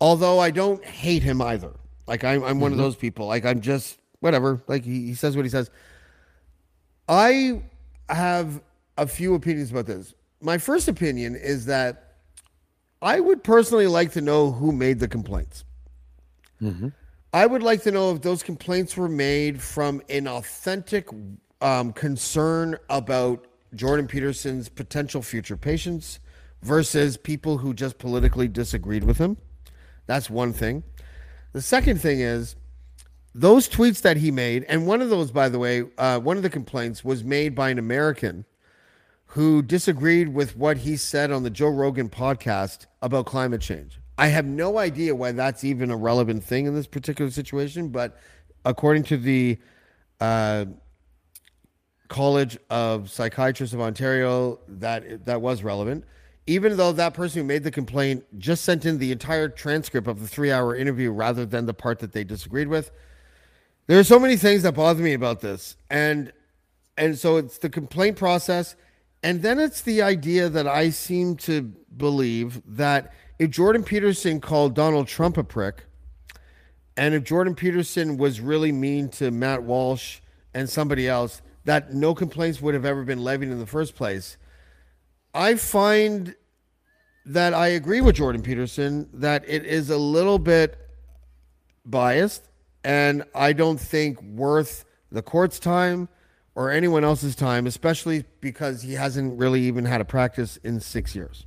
Although 0.00 0.38
I 0.38 0.50
don't 0.50 0.84
hate 0.84 1.22
him 1.22 1.40
either. 1.42 1.72
Like 2.06 2.24
I'm, 2.24 2.42
I'm 2.44 2.60
one 2.60 2.72
of 2.72 2.78
mm-hmm. 2.78 2.84
those 2.84 2.96
people. 2.96 3.26
Like 3.26 3.44
I'm 3.44 3.60
just 3.60 3.98
whatever. 4.20 4.62
Like 4.66 4.84
he, 4.84 5.06
he 5.06 5.14
says 5.14 5.36
what 5.36 5.44
he 5.44 5.50
says. 5.50 5.70
I 7.08 7.62
have 8.08 8.60
a 8.96 9.06
few 9.06 9.34
opinions 9.34 9.70
about 9.70 9.86
this. 9.86 10.14
My 10.40 10.58
first 10.58 10.88
opinion 10.88 11.34
is 11.34 11.66
that 11.66 12.14
I 13.02 13.20
would 13.20 13.42
personally 13.42 13.86
like 13.86 14.12
to 14.12 14.20
know 14.20 14.50
who 14.50 14.72
made 14.72 14.98
the 14.98 15.08
complaints. 15.08 15.64
Mm-hmm. 16.60 16.88
I 17.36 17.44
would 17.44 17.62
like 17.62 17.82
to 17.82 17.90
know 17.90 18.12
if 18.12 18.22
those 18.22 18.42
complaints 18.42 18.96
were 18.96 19.10
made 19.10 19.60
from 19.60 20.00
an 20.08 20.26
authentic 20.26 21.06
um, 21.60 21.92
concern 21.92 22.78
about 22.88 23.46
Jordan 23.74 24.08
Peterson's 24.08 24.70
potential 24.70 25.20
future 25.20 25.58
patients 25.58 26.18
versus 26.62 27.18
people 27.18 27.58
who 27.58 27.74
just 27.74 27.98
politically 27.98 28.48
disagreed 28.48 29.04
with 29.04 29.18
him. 29.18 29.36
That's 30.06 30.30
one 30.30 30.54
thing. 30.54 30.82
The 31.52 31.60
second 31.60 32.00
thing 32.00 32.20
is 32.20 32.56
those 33.34 33.68
tweets 33.68 34.00
that 34.00 34.16
he 34.16 34.30
made, 34.30 34.64
and 34.66 34.86
one 34.86 35.02
of 35.02 35.10
those, 35.10 35.30
by 35.30 35.50
the 35.50 35.58
way, 35.58 35.84
uh, 35.98 36.18
one 36.18 36.38
of 36.38 36.42
the 36.42 36.48
complaints 36.48 37.04
was 37.04 37.22
made 37.22 37.54
by 37.54 37.68
an 37.68 37.78
American 37.78 38.46
who 39.26 39.60
disagreed 39.60 40.28
with 40.28 40.56
what 40.56 40.78
he 40.78 40.96
said 40.96 41.30
on 41.30 41.42
the 41.42 41.50
Joe 41.50 41.68
Rogan 41.68 42.08
podcast 42.08 42.86
about 43.02 43.26
climate 43.26 43.60
change. 43.60 44.00
I 44.18 44.28
have 44.28 44.46
no 44.46 44.78
idea 44.78 45.14
why 45.14 45.32
that's 45.32 45.62
even 45.64 45.90
a 45.90 45.96
relevant 45.96 46.42
thing 46.42 46.66
in 46.66 46.74
this 46.74 46.86
particular 46.86 47.30
situation, 47.30 47.88
but 47.88 48.18
according 48.64 49.04
to 49.04 49.16
the 49.16 49.58
uh, 50.20 50.64
College 52.08 52.56
of 52.70 53.10
Psychiatrists 53.10 53.74
of 53.74 53.80
Ontario, 53.80 54.60
that 54.68 55.26
that 55.26 55.40
was 55.40 55.62
relevant. 55.62 56.04
Even 56.46 56.76
though 56.76 56.92
that 56.92 57.12
person 57.12 57.42
who 57.42 57.46
made 57.46 57.64
the 57.64 57.72
complaint 57.72 58.24
just 58.38 58.64
sent 58.64 58.84
in 58.84 58.98
the 58.98 59.10
entire 59.10 59.48
transcript 59.48 60.06
of 60.06 60.20
the 60.20 60.28
three-hour 60.28 60.76
interview 60.76 61.10
rather 61.10 61.44
than 61.44 61.66
the 61.66 61.74
part 61.74 61.98
that 61.98 62.12
they 62.12 62.22
disagreed 62.22 62.68
with, 62.68 62.92
there 63.88 63.98
are 63.98 64.04
so 64.04 64.18
many 64.20 64.36
things 64.36 64.62
that 64.62 64.72
bother 64.72 65.02
me 65.02 65.12
about 65.12 65.40
this, 65.40 65.76
and 65.90 66.32
and 66.96 67.18
so 67.18 67.36
it's 67.36 67.58
the 67.58 67.68
complaint 67.68 68.16
process, 68.16 68.76
and 69.22 69.42
then 69.42 69.58
it's 69.58 69.82
the 69.82 70.00
idea 70.00 70.48
that 70.48 70.66
I 70.66 70.90
seem 70.90 71.36
to 71.38 71.62
believe 71.96 72.62
that 72.66 73.12
if 73.38 73.50
Jordan 73.50 73.82
Peterson 73.82 74.40
called 74.40 74.74
Donald 74.74 75.08
Trump 75.08 75.36
a 75.36 75.44
prick, 75.44 75.84
and 76.96 77.14
if 77.14 77.24
Jordan 77.24 77.54
Peterson 77.54 78.16
was 78.16 78.40
really 78.40 78.72
mean 78.72 79.08
to 79.10 79.30
Matt 79.30 79.62
Walsh 79.62 80.20
and 80.54 80.68
somebody 80.68 81.06
else, 81.08 81.42
that 81.64 81.92
no 81.92 82.14
complaints 82.14 82.62
would 82.62 82.74
have 82.74 82.84
ever 82.84 83.04
been 83.04 83.22
levied 83.22 83.50
in 83.50 83.58
the 83.58 83.66
first 83.66 83.94
place. 83.94 84.36
I 85.34 85.56
find 85.56 86.34
that 87.26 87.52
I 87.52 87.68
agree 87.68 88.00
with 88.00 88.16
Jordan 88.16 88.40
Peterson 88.40 89.10
that 89.12 89.44
it 89.46 89.66
is 89.66 89.90
a 89.90 89.98
little 89.98 90.38
bit 90.38 90.78
biased 91.84 92.48
and 92.84 93.24
I 93.34 93.52
don't 93.52 93.78
think 93.78 94.22
worth 94.22 94.84
the 95.10 95.22
court's 95.22 95.58
time 95.58 96.08
or 96.54 96.70
anyone 96.70 97.04
else's 97.04 97.34
time, 97.34 97.66
especially 97.66 98.24
because 98.40 98.82
he 98.82 98.94
hasn't 98.94 99.38
really 99.38 99.60
even 99.62 99.84
had 99.84 100.00
a 100.00 100.04
practice 100.04 100.56
in 100.58 100.78
six 100.80 101.14
years. 101.14 101.46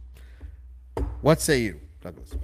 What 1.22 1.42
say 1.42 1.62
you, 1.62 1.80
Douglas? 2.02 2.36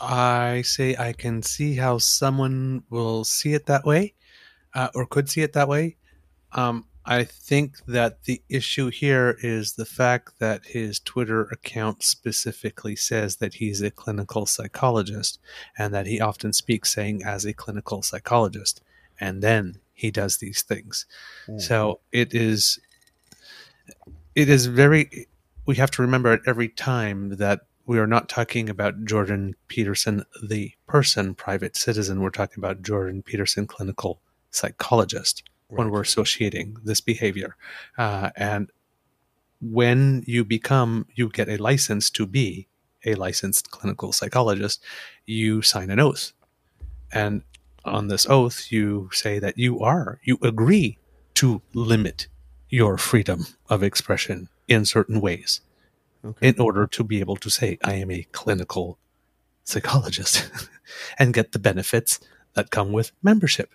I 0.00 0.62
say 0.62 0.96
I 0.96 1.12
can 1.12 1.42
see 1.42 1.74
how 1.74 1.98
someone 1.98 2.82
will 2.90 3.24
see 3.24 3.54
it 3.54 3.66
that 3.66 3.84
way, 3.84 4.14
uh, 4.74 4.88
or 4.94 5.06
could 5.06 5.28
see 5.28 5.42
it 5.42 5.52
that 5.52 5.68
way. 5.68 5.96
Um, 6.52 6.86
I 7.06 7.24
think 7.24 7.84
that 7.86 8.24
the 8.24 8.40
issue 8.48 8.88
here 8.88 9.36
is 9.42 9.74
the 9.74 9.84
fact 9.84 10.38
that 10.38 10.64
his 10.64 11.00
Twitter 11.00 11.42
account 11.42 12.02
specifically 12.02 12.96
says 12.96 13.36
that 13.36 13.54
he's 13.54 13.82
a 13.82 13.90
clinical 13.90 14.46
psychologist 14.46 15.38
and 15.76 15.92
that 15.92 16.06
he 16.06 16.20
often 16.20 16.52
speaks 16.52 16.94
saying 16.94 17.22
as 17.22 17.44
a 17.44 17.52
clinical 17.52 18.02
psychologist. 18.02 18.80
And 19.20 19.42
then 19.42 19.78
he 19.92 20.10
does 20.10 20.38
these 20.38 20.62
things. 20.62 21.04
Mm-hmm. 21.46 21.58
So 21.58 22.00
it 22.10 22.34
is, 22.34 22.80
it 24.34 24.48
is 24.48 24.66
very, 24.66 25.28
we 25.66 25.76
have 25.76 25.90
to 25.92 26.02
remember 26.02 26.32
at 26.32 26.40
every 26.46 26.68
time 26.68 27.36
that 27.36 27.60
we 27.86 27.98
are 27.98 28.06
not 28.06 28.28
talking 28.28 28.68
about 28.68 29.04
Jordan 29.04 29.54
Peterson, 29.68 30.24
the 30.42 30.72
person, 30.86 31.34
private 31.34 31.76
citizen. 31.76 32.20
We're 32.20 32.30
talking 32.30 32.62
about 32.62 32.82
Jordan 32.82 33.22
Peterson, 33.22 33.66
clinical 33.66 34.20
psychologist 34.50 35.42
right. 35.68 35.78
when 35.78 35.90
we're 35.90 36.02
associating 36.02 36.76
this 36.82 37.00
behavior. 37.00 37.56
Uh, 37.98 38.30
and 38.36 38.70
when 39.60 40.22
you 40.26 40.44
become, 40.44 41.06
you 41.14 41.28
get 41.28 41.48
a 41.48 41.56
license 41.56 42.10
to 42.10 42.26
be 42.26 42.68
a 43.04 43.14
licensed 43.14 43.70
clinical 43.70 44.12
psychologist, 44.12 44.82
you 45.26 45.60
sign 45.60 45.90
an 45.90 46.00
oath. 46.00 46.32
And 47.12 47.42
on 47.84 48.08
this 48.08 48.26
oath, 48.28 48.72
you 48.72 49.10
say 49.12 49.38
that 49.38 49.58
you 49.58 49.80
are, 49.80 50.20
you 50.24 50.38
agree 50.42 50.98
to 51.34 51.60
limit 51.74 52.28
your 52.70 52.96
freedom 52.96 53.46
of 53.68 53.82
expression 53.82 54.48
in 54.68 54.84
certain 54.84 55.20
ways 55.20 55.60
okay. 56.24 56.48
in 56.48 56.60
order 56.60 56.86
to 56.86 57.04
be 57.04 57.20
able 57.20 57.36
to 57.36 57.50
say, 57.50 57.78
I 57.84 57.94
am 57.94 58.10
a 58.10 58.26
clinical 58.32 58.98
psychologist 59.64 60.48
and 61.18 61.34
get 61.34 61.52
the 61.52 61.58
benefits 61.58 62.20
that 62.54 62.70
come 62.70 62.92
with 62.92 63.12
membership. 63.22 63.74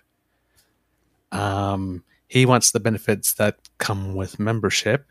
Um, 1.32 2.04
he 2.28 2.46
wants 2.46 2.70
the 2.70 2.80
benefits 2.80 3.34
that 3.34 3.56
come 3.78 4.14
with 4.14 4.38
membership 4.38 5.06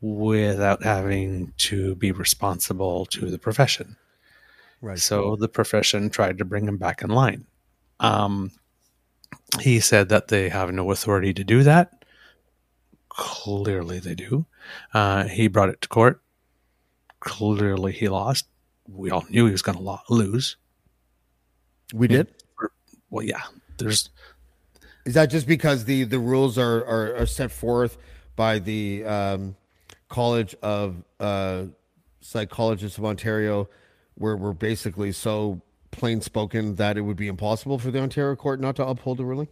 without 0.00 0.84
having 0.84 1.52
to 1.56 1.94
be 1.96 2.12
responsible 2.12 3.06
to 3.06 3.30
the 3.30 3.38
profession. 3.38 3.96
Right. 4.80 4.98
So 4.98 5.34
the 5.36 5.48
profession 5.48 6.08
tried 6.08 6.38
to 6.38 6.44
bring 6.44 6.68
him 6.68 6.76
back 6.76 7.02
in 7.02 7.10
line. 7.10 7.46
Um, 7.98 8.52
he 9.60 9.80
said 9.80 10.08
that 10.10 10.28
they 10.28 10.48
have 10.48 10.72
no 10.72 10.90
authority 10.92 11.34
to 11.34 11.42
do 11.42 11.64
that. 11.64 11.97
Clearly, 13.18 13.98
they 13.98 14.14
do. 14.14 14.46
Uh, 14.94 15.24
he 15.24 15.48
brought 15.48 15.70
it 15.70 15.80
to 15.80 15.88
court. 15.88 16.22
Clearly, 17.18 17.90
he 17.90 18.08
lost. 18.08 18.46
We 18.88 19.10
all 19.10 19.24
knew 19.28 19.46
he 19.46 19.50
was 19.50 19.60
going 19.60 19.76
to 19.76 19.82
lo- 19.82 19.98
lose. 20.08 20.56
We 21.92 22.06
did. 22.06 22.28
Well, 23.10 23.24
yeah. 23.24 23.42
There's 23.76 24.10
is 25.04 25.14
that 25.14 25.30
just 25.30 25.48
because 25.48 25.84
the 25.84 26.04
the 26.04 26.20
rules 26.20 26.58
are 26.58 26.84
are, 26.84 27.16
are 27.16 27.26
set 27.26 27.50
forth 27.50 27.98
by 28.36 28.60
the 28.60 29.04
um, 29.04 29.56
College 30.08 30.54
of 30.62 31.02
uh, 31.18 31.64
Psychologists 32.20 32.98
of 32.98 33.04
Ontario, 33.04 33.68
where 34.14 34.36
we're 34.36 34.52
basically 34.52 35.10
so 35.10 35.60
plain 35.90 36.20
spoken 36.20 36.76
that 36.76 36.96
it 36.96 37.00
would 37.00 37.16
be 37.16 37.26
impossible 37.26 37.80
for 37.80 37.90
the 37.90 38.00
Ontario 38.00 38.36
court 38.36 38.60
not 38.60 38.76
to 38.76 38.86
uphold 38.86 39.18
the 39.18 39.24
ruling? 39.24 39.48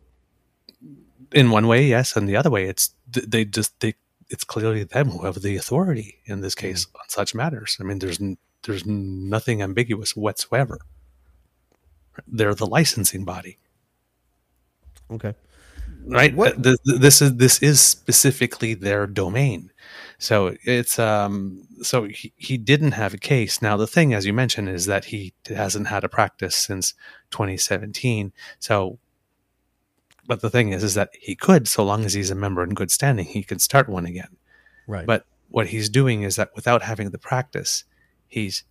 In 1.32 1.50
one 1.50 1.66
way, 1.66 1.86
yes, 1.86 2.16
and 2.16 2.28
the 2.28 2.36
other 2.36 2.50
way, 2.50 2.68
it's 2.68 2.90
they 3.08 3.44
just 3.44 3.78
they 3.80 3.94
it's 4.28 4.44
clearly 4.44 4.84
them 4.84 5.10
who 5.10 5.24
have 5.24 5.42
the 5.42 5.56
authority 5.56 6.18
in 6.24 6.40
this 6.40 6.54
case 6.54 6.86
mm. 6.86 6.94
on 6.96 7.08
such 7.08 7.34
matters. 7.34 7.76
I 7.80 7.84
mean, 7.84 7.98
there's 7.98 8.20
there's 8.62 8.86
nothing 8.86 9.62
ambiguous 9.62 10.16
whatsoever. 10.16 10.80
They're 12.26 12.54
the 12.54 12.66
licensing 12.66 13.24
body. 13.24 13.58
Okay 15.10 15.34
right 16.06 16.34
what? 16.34 16.62
this 16.62 17.20
is 17.20 17.36
this 17.36 17.62
is 17.62 17.80
specifically 17.80 18.74
their 18.74 19.06
domain 19.06 19.70
so 20.18 20.56
it's 20.62 20.98
um 20.98 21.66
so 21.82 22.04
he, 22.04 22.32
he 22.36 22.56
didn't 22.56 22.92
have 22.92 23.12
a 23.12 23.18
case 23.18 23.60
now 23.60 23.76
the 23.76 23.86
thing 23.86 24.14
as 24.14 24.24
you 24.24 24.32
mentioned 24.32 24.68
is 24.68 24.86
that 24.86 25.06
he 25.06 25.32
hasn't 25.48 25.88
had 25.88 26.04
a 26.04 26.08
practice 26.08 26.56
since 26.56 26.94
2017 27.30 28.32
so 28.58 28.98
but 30.26 30.40
the 30.40 30.50
thing 30.50 30.72
is 30.72 30.82
is 30.82 30.94
that 30.94 31.10
he 31.18 31.34
could 31.34 31.68
so 31.68 31.84
long 31.84 32.04
as 32.04 32.14
he's 32.14 32.30
a 32.30 32.34
member 32.34 32.62
in 32.62 32.74
good 32.74 32.90
standing 32.90 33.24
he 33.24 33.42
could 33.42 33.60
start 33.60 33.88
one 33.88 34.06
again 34.06 34.36
right 34.86 35.06
but 35.06 35.26
what 35.48 35.68
he's 35.68 35.88
doing 35.88 36.22
is 36.22 36.36
that 36.36 36.50
without 36.54 36.82
having 36.82 37.10
the 37.10 37.18
practice 37.18 37.84
he's 38.28 38.64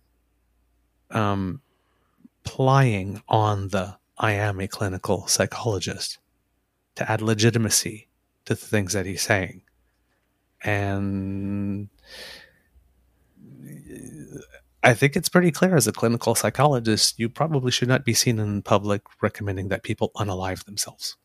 um 1.10 1.60
plying 2.44 3.22
on 3.28 3.68
the 3.68 3.96
i 4.18 4.32
am 4.32 4.60
a 4.60 4.68
clinical 4.68 5.26
psychologist 5.26 6.18
to 6.96 7.10
add 7.10 7.22
legitimacy 7.22 8.08
to 8.46 8.54
the 8.54 8.60
things 8.60 8.94
that 8.94 9.06
he's 9.06 9.22
saying. 9.22 9.62
And 10.64 11.88
I 14.82 14.94
think 14.94 15.14
it's 15.14 15.28
pretty 15.28 15.52
clear 15.52 15.76
as 15.76 15.86
a 15.86 15.92
clinical 15.92 16.34
psychologist, 16.34 17.18
you 17.18 17.28
probably 17.28 17.70
should 17.70 17.88
not 17.88 18.04
be 18.04 18.14
seen 18.14 18.38
in 18.38 18.62
public 18.62 19.02
recommending 19.20 19.68
that 19.68 19.82
people 19.82 20.10
unalive 20.16 20.64
themselves. 20.64 21.16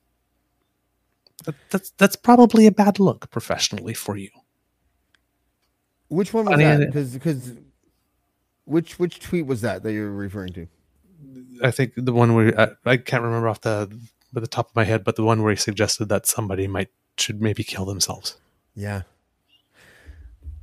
That, 1.43 1.55
that's 1.69 1.89
that's 1.91 2.15
probably 2.15 2.67
a 2.67 2.71
bad 2.71 2.99
look 2.99 3.29
professionally 3.31 3.93
for 3.93 4.17
you. 4.17 4.29
Which 6.07 6.33
one 6.33 6.45
was 6.45 6.53
I 6.53 6.57
mean, 6.57 6.79
that? 6.79 6.87
Because 6.87 7.13
because 7.13 7.53
which 8.65 8.99
which 8.99 9.19
tweet 9.19 9.45
was 9.45 9.61
that 9.61 9.83
that 9.83 9.93
you're 9.93 10.11
referring 10.11 10.53
to? 10.53 10.67
I 11.63 11.71
think 11.71 11.93
the 11.95 12.13
one 12.13 12.33
where 12.33 12.59
I, 12.59 12.69
I 12.85 12.97
can't 12.97 13.23
remember 13.23 13.47
off 13.47 13.61
the 13.61 13.89
the 14.33 14.47
top 14.47 14.69
of 14.69 14.75
my 14.75 14.83
head, 14.83 15.03
but 15.03 15.15
the 15.15 15.23
one 15.23 15.41
where 15.43 15.51
he 15.51 15.57
suggested 15.57 16.09
that 16.09 16.25
somebody 16.25 16.67
might 16.67 16.89
should 17.17 17.41
maybe 17.41 17.63
kill 17.63 17.85
themselves. 17.85 18.37
Yeah. 18.75 19.03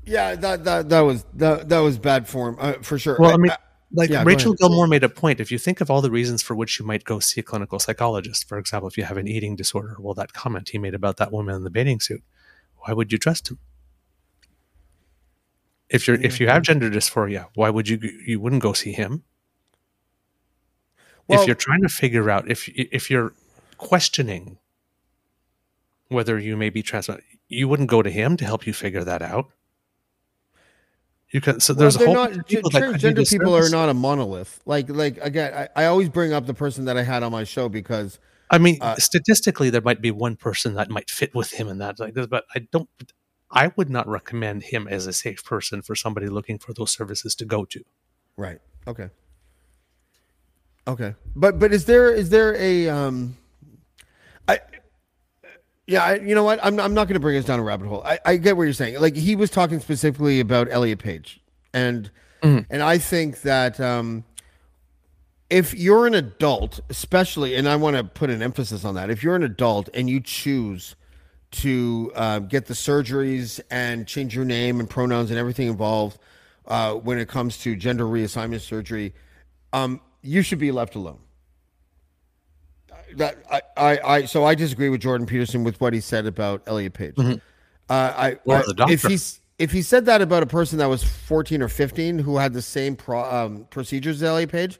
Yeah, 0.04 0.36
that 0.36 0.64
that 0.64 0.88
that 0.88 1.00
was 1.00 1.24
that 1.34 1.68
that 1.68 1.80
was 1.80 1.98
bad 1.98 2.26
form 2.26 2.56
uh, 2.58 2.74
for 2.80 2.98
sure. 2.98 3.18
Well, 3.18 3.30
I, 3.30 3.34
I 3.34 3.36
mean, 3.36 3.52
like 3.92 4.10
yeah, 4.10 4.22
Rachel 4.22 4.52
Gilmore 4.52 4.86
made 4.86 5.04
a 5.04 5.08
point. 5.08 5.40
If 5.40 5.50
you 5.50 5.58
think 5.58 5.80
of 5.80 5.90
all 5.90 6.02
the 6.02 6.10
reasons 6.10 6.42
for 6.42 6.54
which 6.54 6.78
you 6.78 6.84
might 6.84 7.04
go 7.04 7.18
see 7.20 7.40
a 7.40 7.44
clinical 7.44 7.78
psychologist, 7.78 8.46
for 8.46 8.58
example, 8.58 8.88
if 8.88 8.98
you 8.98 9.04
have 9.04 9.16
an 9.16 9.26
eating 9.26 9.56
disorder, 9.56 9.96
well, 9.98 10.14
that 10.14 10.32
comment 10.32 10.70
he 10.70 10.78
made 10.78 10.94
about 10.94 11.16
that 11.16 11.32
woman 11.32 11.54
in 11.54 11.64
the 11.64 11.70
bathing 11.70 12.00
suit, 12.00 12.22
why 12.76 12.92
would 12.92 13.10
you 13.12 13.18
trust 13.18 13.50
him? 13.50 13.58
If 15.88 16.06
you're 16.06 16.20
if 16.20 16.38
you 16.38 16.48
have 16.48 16.62
mm-hmm. 16.62 16.80
gender 16.80 16.90
dysphoria, 16.90 17.46
why 17.54 17.70
would 17.70 17.88
you 17.88 17.98
you 18.26 18.40
wouldn't 18.40 18.62
go 18.62 18.74
see 18.74 18.92
him? 18.92 19.24
Well, 21.26 21.40
if 21.40 21.46
you're 21.46 21.56
trying 21.56 21.82
to 21.82 21.88
figure 21.88 22.28
out 22.28 22.50
if 22.50 22.68
if 22.68 23.10
you're 23.10 23.32
questioning 23.78 24.58
whether 26.08 26.38
you 26.38 26.56
may 26.56 26.68
be 26.70 26.82
trans, 26.82 27.08
you 27.48 27.68
wouldn't 27.68 27.88
go 27.88 28.02
to 28.02 28.10
him 28.10 28.36
to 28.36 28.44
help 28.44 28.66
you 28.66 28.72
figure 28.74 29.04
that 29.04 29.22
out. 29.22 29.50
You 31.30 31.42
can 31.42 31.60
so 31.60 31.74
there's 31.74 31.98
well, 31.98 32.04
a 32.04 32.14
whole 32.14 32.36
not, 32.36 32.46
people 32.46 32.70
transgender 32.70 33.28
people 33.28 33.54
are 33.54 33.68
not 33.68 33.90
a 33.90 33.94
monolith. 33.94 34.60
Like 34.64 34.88
like 34.88 35.18
again, 35.18 35.52
I, 35.52 35.82
I, 35.82 35.86
always 35.86 36.08
bring 36.08 36.32
up 36.32 36.46
the 36.46 36.54
person 36.54 36.86
that 36.86 36.96
I 36.96 37.02
had 37.02 37.22
on 37.22 37.32
my 37.32 37.44
show 37.44 37.68
because 37.68 38.18
I 38.50 38.56
mean 38.56 38.78
uh, 38.80 38.96
statistically 38.96 39.68
there 39.68 39.82
might 39.82 40.00
be 40.00 40.10
one 40.10 40.36
person 40.36 40.74
that 40.74 40.88
might 40.88 41.10
fit 41.10 41.34
with 41.34 41.52
him 41.52 41.68
in 41.68 41.78
that 41.78 42.00
like 42.00 42.14
this, 42.14 42.26
but 42.26 42.44
I 42.54 42.60
don't 42.72 42.88
I 43.50 43.72
would 43.76 43.90
not 43.90 44.08
recommend 44.08 44.62
him 44.64 44.88
as 44.88 45.06
a 45.06 45.12
safe 45.12 45.44
person 45.44 45.82
for 45.82 45.94
somebody 45.94 46.28
looking 46.28 46.58
for 46.58 46.72
those 46.72 46.92
services 46.92 47.34
to 47.36 47.44
go 47.44 47.66
to. 47.66 47.84
Right. 48.38 48.60
Okay. 48.86 49.10
Okay. 50.86 51.14
But 51.36 51.58
but 51.58 51.74
is 51.74 51.84
there 51.84 52.10
is 52.10 52.30
there 52.30 52.54
a 52.56 52.88
um 52.88 53.36
yeah, 55.88 56.04
I, 56.04 56.14
you 56.16 56.34
know 56.34 56.44
what? 56.44 56.60
I'm, 56.62 56.78
I'm 56.78 56.92
not 56.92 57.08
going 57.08 57.14
to 57.14 57.20
bring 57.20 57.38
us 57.38 57.46
down 57.46 57.58
a 57.58 57.62
rabbit 57.62 57.88
hole. 57.88 58.02
I, 58.04 58.18
I 58.26 58.36
get 58.36 58.58
what 58.58 58.64
you're 58.64 58.74
saying. 58.74 59.00
Like 59.00 59.16
he 59.16 59.34
was 59.34 59.50
talking 59.50 59.80
specifically 59.80 60.38
about 60.38 60.68
Elliot 60.70 60.98
Page, 60.98 61.40
and 61.72 62.10
mm. 62.42 62.66
and 62.68 62.82
I 62.82 62.98
think 62.98 63.40
that 63.40 63.80
um, 63.80 64.22
if 65.48 65.72
you're 65.72 66.06
an 66.06 66.12
adult, 66.12 66.80
especially, 66.90 67.54
and 67.54 67.66
I 67.66 67.76
want 67.76 67.96
to 67.96 68.04
put 68.04 68.28
an 68.28 68.42
emphasis 68.42 68.84
on 68.84 68.96
that, 68.96 69.08
if 69.08 69.22
you're 69.22 69.34
an 69.34 69.42
adult 69.42 69.88
and 69.94 70.10
you 70.10 70.20
choose 70.20 70.94
to 71.52 72.12
uh, 72.14 72.40
get 72.40 72.66
the 72.66 72.74
surgeries 72.74 73.58
and 73.70 74.06
change 74.06 74.36
your 74.36 74.44
name 74.44 74.80
and 74.80 74.90
pronouns 74.90 75.30
and 75.30 75.38
everything 75.38 75.68
involved 75.68 76.18
uh, 76.66 76.92
when 76.92 77.18
it 77.18 77.28
comes 77.28 77.56
to 77.58 77.74
gender 77.74 78.04
reassignment 78.04 78.60
surgery, 78.60 79.14
um, 79.72 80.02
you 80.20 80.42
should 80.42 80.58
be 80.58 80.70
left 80.70 80.96
alone 80.96 81.20
that 83.16 83.38
I, 83.50 83.62
I, 83.76 84.00
I, 84.04 84.24
so 84.24 84.44
I 84.44 84.54
disagree 84.54 84.88
with 84.88 85.00
Jordan 85.00 85.26
Peterson 85.26 85.64
with 85.64 85.80
what 85.80 85.92
he 85.92 86.00
said 86.00 86.26
about 86.26 86.62
Elliot 86.66 86.92
Page. 86.92 87.14
Mm-hmm. 87.14 87.38
Uh, 87.88 87.94
I, 88.16 88.36
the 88.44 88.74
doctor. 88.74 88.92
If 88.92 89.02
he's 89.02 89.40
if 89.58 89.72
he 89.72 89.82
said 89.82 90.06
that 90.06 90.22
about 90.22 90.42
a 90.42 90.46
person 90.46 90.78
that 90.78 90.86
was 90.86 91.02
14 91.02 91.62
or 91.62 91.68
15 91.68 92.20
who 92.20 92.36
had 92.36 92.52
the 92.52 92.62
same 92.62 92.94
pro, 92.94 93.24
um, 93.24 93.66
procedures 93.70 94.16
as 94.16 94.22
Elliot 94.22 94.50
Page, 94.50 94.78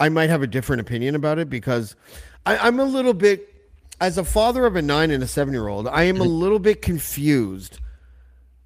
I 0.00 0.08
might 0.08 0.30
have 0.30 0.42
a 0.42 0.46
different 0.46 0.80
opinion 0.80 1.14
about 1.14 1.38
it 1.38 1.48
because 1.48 1.94
I, 2.44 2.58
I'm 2.58 2.80
a 2.80 2.84
little 2.84 3.14
bit, 3.14 3.54
as 4.00 4.18
a 4.18 4.24
father 4.24 4.66
of 4.66 4.76
a 4.76 4.82
nine 4.82 5.10
and 5.10 5.22
a 5.22 5.26
seven 5.26 5.54
year 5.54 5.68
old, 5.68 5.86
I 5.86 6.04
am 6.04 6.20
a 6.20 6.24
little 6.24 6.58
bit 6.58 6.82
confused 6.82 7.78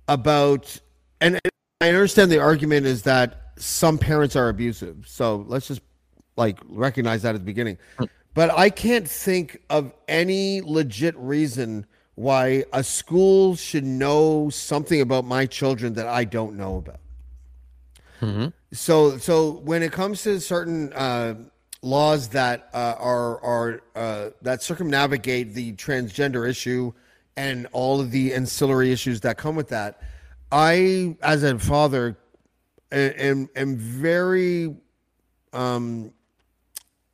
about, 0.09 0.81
and 1.21 1.39
I 1.81 1.89
understand 1.89 2.31
the 2.31 2.41
argument 2.41 2.87
is 2.87 3.03
that 3.03 3.53
some 3.57 3.99
parents 3.99 4.37
are 4.37 4.49
abusive. 4.49 5.05
So 5.07 5.45
let's 5.47 5.69
just 5.69 5.83
like 6.37 6.59
recognize 6.69 7.23
that 7.23 7.35
at 7.35 7.41
the 7.43 7.45
beginning. 7.45 7.77
But 8.35 8.51
I 8.51 8.71
can't 8.71 9.09
think 9.09 9.61
of 9.69 9.93
any 10.09 10.61
legit 10.61 11.17
reason 11.17 11.87
why 12.15 12.65
a 12.73 12.85
school 12.85 13.57
should 13.57 13.85
know 13.85 14.51
something 14.51 15.01
about 15.01 15.25
my 15.25 15.47
children 15.47 15.95
that 15.95 16.07
I 16.07 16.25
don't 16.25 16.57
know 16.57 16.77
about. 16.77 17.01
So, 18.73 19.17
so 19.19 19.53
when 19.65 19.83
it 19.83 19.93
comes 19.93 20.23
to 20.25 20.39
certain 20.41 20.93
uh, 20.93 21.35
laws 21.83 22.29
that 22.29 22.69
uh, 22.75 22.95
are 22.99 23.43
are 23.43 23.83
uh, 23.97 24.31
that 24.43 24.63
circumnavigate 24.63 25.55
the 25.55 25.73
transgender 25.73 26.49
issue 26.49 26.93
and 27.37 27.67
all 27.73 28.01
of 28.01 28.11
the 28.11 28.35
ancillary 28.35 28.93
issues 28.93 29.23
that 29.23 29.39
come 29.39 29.57
with 29.57 29.69
that, 29.69 30.03
I, 30.53 31.17
as 31.23 31.43
a 31.43 31.59
father, 31.59 32.19
am 32.93 33.49
am 33.57 33.77
very 33.77 34.77
um 35.53 36.13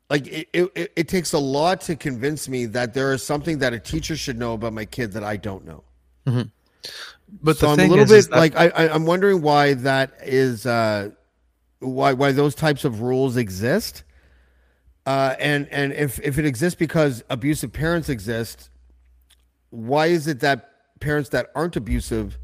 like 0.09 0.27
it, 0.27 0.49
it, 0.53 0.93
it 0.97 1.09
takes 1.09 1.33
a 1.33 1.39
lot 1.39 1.81
to 1.83 1.97
convince 1.97 2.49
me 2.49 2.67
that 2.67 2.95
there 2.95 3.13
is 3.13 3.25
something 3.25 3.59
that 3.59 3.73
a 3.73 3.79
teacher 3.81 4.17
should 4.17 4.39
know 4.39 4.55
about 4.55 4.73
my 4.73 4.85
kid 4.85 5.13
that 5.13 5.25
I 5.25 5.37
don't 5.37 5.65
know. 5.65 5.83
But 7.43 7.57
So 7.57 7.67
the 7.67 7.73
I'm 7.73 7.77
thing 7.77 7.87
a 7.89 7.91
little 7.91 8.05
is, 8.05 8.11
bit 8.11 8.19
is 8.19 8.29
that- 8.29 8.39
like 8.39 8.57
I, 8.57 8.69
I, 8.69 8.95
I'm 8.95 9.05
wondering 9.07 9.43
why 9.43 9.75
that 9.75 10.13
is, 10.23 10.65
uh, 10.67 11.11
why 11.81 12.13
why 12.13 12.33
those 12.33 12.55
types 12.55 12.85
of 12.85 13.01
rules 13.01 13.37
exist, 13.37 14.05
uh, 15.05 15.35
and 15.39 15.69
and 15.71 15.93
if 15.93 16.19
if 16.21 16.39
it 16.39 16.47
exists 16.47 16.79
because 16.79 17.23
abusive 17.29 17.73
parents 17.73 18.09
exist, 18.09 18.71
why 19.71 20.07
is 20.07 20.27
it 20.27 20.41
that 20.41 20.71
parents 21.01 21.29
that 21.31 21.51
aren't 21.55 21.77
abusive 21.77 22.39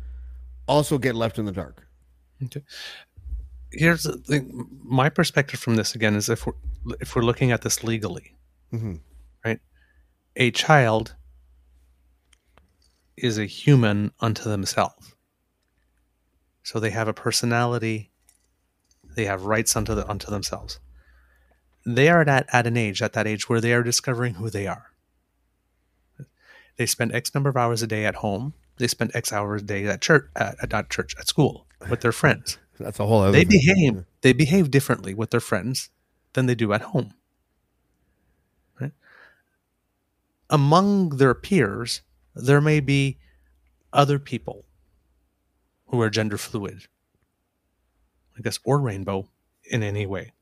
also 0.67 0.99
get 0.99 1.15
left 1.15 1.39
in 1.39 1.45
the 1.45 1.53
dark? 1.53 1.87
Okay. 2.45 2.63
Here's 3.73 4.03
the 4.05 4.19
thing. 4.19 4.69
My 4.85 5.09
perspective 5.09 5.59
from 5.61 5.77
this 5.77 5.95
again 5.95 6.15
is 6.15 6.29
if 6.29 6.47
we're 6.47 6.53
if 7.01 7.15
we're 7.17 7.23
looking 7.23 7.53
at 7.53 7.63
this 7.63 7.83
legally, 7.85 8.35
Mhm. 8.73 9.01
right? 9.45 9.61
A 10.37 10.51
child 10.51 11.15
is 13.17 13.39
a 13.39 13.47
human 13.47 14.13
unto 14.21 14.45
themselves, 14.45 15.15
so 16.63 16.81
they 16.81 16.91
have 16.91 17.09
a 17.09 17.13
personality. 17.15 18.11
They 19.15 19.27
have 19.27 19.45
rights 19.45 19.77
unto 19.77 19.95
the, 19.95 20.09
unto 20.09 20.31
themselves. 20.31 20.81
They 21.87 22.09
are 22.09 22.23
at 22.29 22.49
at 22.53 22.67
an 22.67 22.77
age 22.77 23.01
at 23.03 23.13
that 23.15 23.27
age 23.27 23.49
where 23.49 23.61
they 23.61 23.73
are 23.73 23.83
discovering 23.83 24.35
who 24.35 24.51
they 24.51 24.67
are. 24.67 24.87
They 26.77 26.87
spend 26.87 27.13
X 27.15 27.35
number 27.35 27.51
of 27.51 27.57
hours 27.57 27.83
a 27.83 27.87
day 27.87 28.07
at 28.07 28.17
home. 28.17 28.55
They 28.79 28.87
spend 28.89 29.13
X 29.15 29.33
hours 29.33 29.63
a 29.63 29.65
day 29.65 29.87
at 29.87 30.01
church, 30.01 30.29
at, 30.35 30.57
at 30.63 30.71
not 30.71 30.91
church, 30.91 31.15
at 31.19 31.29
school 31.29 31.67
with 31.91 32.01
their 32.01 32.13
friends 32.13 32.59
That's 32.79 32.99
a 33.01 33.07
whole 33.07 33.21
other. 33.21 33.33
they 33.33 33.45
thing. 33.45 33.61
behave 33.61 34.05
they 34.23 34.33
behave 34.33 34.71
differently 34.71 35.15
with 35.15 35.31
their 35.31 35.41
friends 35.41 35.91
than 36.33 36.47
they 36.47 36.55
do 36.55 36.73
at 36.73 36.81
home 36.83 37.13
right 38.81 38.93
among 40.51 41.11
their 41.11 41.35
peers 41.35 42.01
there 42.35 42.61
may 42.61 42.81
be 42.81 43.19
other 43.93 44.19
people 44.19 44.65
who 45.89 46.01
are 46.01 46.09
gender 46.11 46.39
fluid 46.39 46.87
i 48.39 48.41
guess 48.41 48.59
or 48.65 48.81
rainbow 48.81 49.29
in 49.71 49.83
any 49.83 50.07
way. 50.07 50.33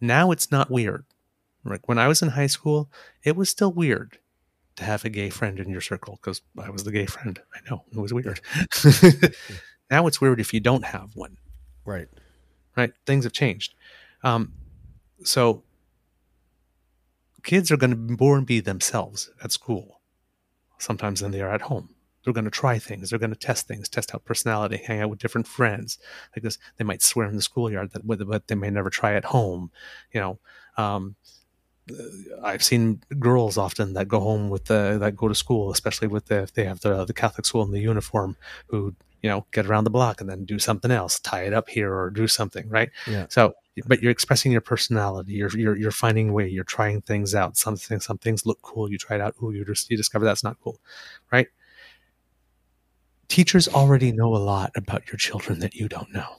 now 0.00 0.30
it's 0.30 0.50
not 0.50 0.70
weird 0.70 1.04
like 1.64 1.88
when 1.88 1.98
i 1.98 2.08
was 2.08 2.22
in 2.22 2.30
high 2.30 2.46
school 2.48 2.90
it 3.22 3.36
was 3.36 3.48
still 3.48 3.72
weird 3.72 4.18
to 4.76 4.84
have 4.84 5.04
a 5.04 5.08
gay 5.10 5.30
friend 5.30 5.58
in 5.60 5.68
your 5.70 5.80
circle 5.80 6.18
because 6.20 6.42
i 6.58 6.68
was 6.70 6.84
the 6.84 6.92
gay 6.92 7.06
friend 7.06 7.40
i 7.54 7.58
know 7.70 7.84
it 7.92 7.98
was 7.98 8.12
weird 8.12 8.40
now 9.90 10.06
it's 10.06 10.20
weird 10.20 10.40
if 10.40 10.54
you 10.54 10.60
don't 10.60 10.84
have 10.84 11.14
one 11.14 11.36
right. 11.84 12.08
right? 12.76 12.92
Things 13.06 13.24
have 13.24 13.32
changed. 13.32 13.74
Um, 14.22 14.52
so 15.22 15.62
kids 17.42 17.70
are 17.70 17.76
going 17.76 17.90
to 17.90 17.96
be 17.96 18.16
more 18.18 18.36
and 18.36 18.46
be 18.46 18.60
themselves 18.60 19.30
at 19.42 19.52
school 19.52 20.00
sometimes 20.78 21.20
than 21.20 21.30
they 21.30 21.40
are 21.40 21.52
at 21.52 21.62
home. 21.62 21.90
They're 22.22 22.34
going 22.34 22.44
to 22.44 22.50
try 22.50 22.78
things. 22.78 23.10
They're 23.10 23.18
going 23.18 23.32
to 23.32 23.38
test 23.38 23.66
things, 23.66 23.88
test 23.88 24.14
out 24.14 24.26
personality, 24.26 24.76
hang 24.76 25.00
out 25.00 25.08
with 25.08 25.18
different 25.18 25.46
friends. 25.46 25.98
Like 26.36 26.42
this, 26.42 26.58
they 26.76 26.84
might 26.84 27.02
swear 27.02 27.26
in 27.26 27.36
the 27.36 27.42
schoolyard 27.42 27.92
that, 27.92 28.06
but 28.06 28.46
they 28.46 28.54
may 28.54 28.68
never 28.68 28.90
try 28.90 29.14
at 29.14 29.24
home. 29.24 29.70
You 30.12 30.20
know, 30.20 30.38
um, 30.76 31.16
I've 32.42 32.62
seen 32.62 33.02
girls 33.18 33.56
often 33.56 33.94
that 33.94 34.06
go 34.06 34.20
home 34.20 34.50
with 34.50 34.66
the 34.66 34.98
that 35.00 35.16
go 35.16 35.28
to 35.28 35.34
school, 35.34 35.72
especially 35.72 36.08
with 36.08 36.26
the 36.26 36.42
if 36.42 36.52
they 36.52 36.64
have 36.64 36.80
the 36.80 37.06
the 37.06 37.14
Catholic 37.14 37.46
school 37.46 37.62
in 37.62 37.70
the 37.70 37.80
uniform, 37.80 38.36
who 38.66 38.94
you 39.22 39.28
know 39.28 39.46
get 39.52 39.66
around 39.66 39.84
the 39.84 39.90
block 39.90 40.20
and 40.20 40.28
then 40.28 40.44
do 40.44 40.58
something 40.58 40.90
else, 40.90 41.18
tie 41.20 41.42
it 41.44 41.52
up 41.52 41.68
here 41.68 41.94
or 41.94 42.10
do 42.10 42.26
something, 42.26 42.68
right? 42.68 42.90
Yeah. 43.06 43.26
So, 43.28 43.54
but 43.86 44.02
you're 44.02 44.12
expressing 44.12 44.52
your 44.52 44.60
personality. 44.60 45.34
You're 45.34 45.56
you're 45.56 45.76
you're 45.76 45.90
finding 45.90 46.30
a 46.30 46.32
way. 46.32 46.48
You're 46.48 46.64
trying 46.64 47.02
things 47.02 47.34
out. 47.34 47.56
Something 47.56 48.00
some 48.00 48.18
things 48.18 48.46
look 48.46 48.60
cool. 48.62 48.90
You 48.90 48.98
try 48.98 49.16
it 49.16 49.22
out. 49.22 49.34
Ooh, 49.42 49.52
you 49.52 49.64
just 49.64 49.90
you 49.90 49.96
discover 49.96 50.24
that's 50.24 50.44
not 50.44 50.58
cool, 50.60 50.80
right? 51.30 51.48
Teachers 53.28 53.68
already 53.68 54.10
know 54.10 54.34
a 54.34 54.38
lot 54.38 54.72
about 54.74 55.06
your 55.08 55.16
children 55.16 55.60
that 55.60 55.74
you 55.74 55.88
don't 55.88 56.12
know. 56.12 56.36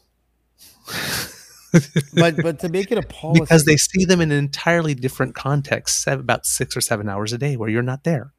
But 2.13 2.36
but 2.41 2.59
to 2.59 2.69
make 2.69 2.91
it 2.91 2.97
a 2.97 3.01
policy, 3.07 3.41
because 3.41 3.65
they 3.65 3.77
see 3.77 4.05
them 4.05 4.21
in 4.21 4.32
an 4.32 4.38
entirely 4.38 4.93
different 4.93 5.36
context, 5.36 6.01
seven, 6.01 6.19
about 6.19 6.45
six 6.45 6.75
or 6.75 6.82
seven 6.82 7.07
hours 7.07 7.32
a 7.32 7.38
day, 7.38 7.55
where 7.55 7.69
you're 7.69 7.82
not 7.82 8.03
there. 8.03 8.34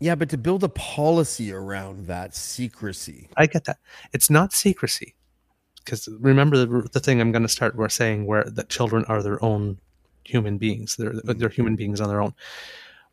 Yeah, 0.00 0.14
but 0.14 0.28
to 0.30 0.38
build 0.38 0.64
a 0.64 0.68
policy 0.68 1.52
around 1.52 2.06
that 2.06 2.34
secrecy. 2.34 3.28
I 3.36 3.46
get 3.46 3.64
that. 3.64 3.78
It's 4.12 4.30
not 4.30 4.52
secrecy, 4.52 5.14
because 5.84 6.08
remember 6.20 6.56
the, 6.58 6.88
the 6.92 7.00
thing 7.00 7.20
I'm 7.20 7.32
going 7.32 7.42
to 7.42 7.48
start. 7.48 7.76
We're 7.76 7.88
saying 7.88 8.26
where 8.26 8.44
that 8.44 8.68
children 8.68 9.04
are 9.06 9.22
their 9.22 9.42
own 9.44 9.78
human 10.24 10.58
beings. 10.58 10.96
They're 10.96 11.14
they're 11.22 11.48
human 11.48 11.74
mm-hmm. 11.74 11.78
beings 11.78 12.00
on 12.00 12.08
their 12.08 12.20
own. 12.20 12.34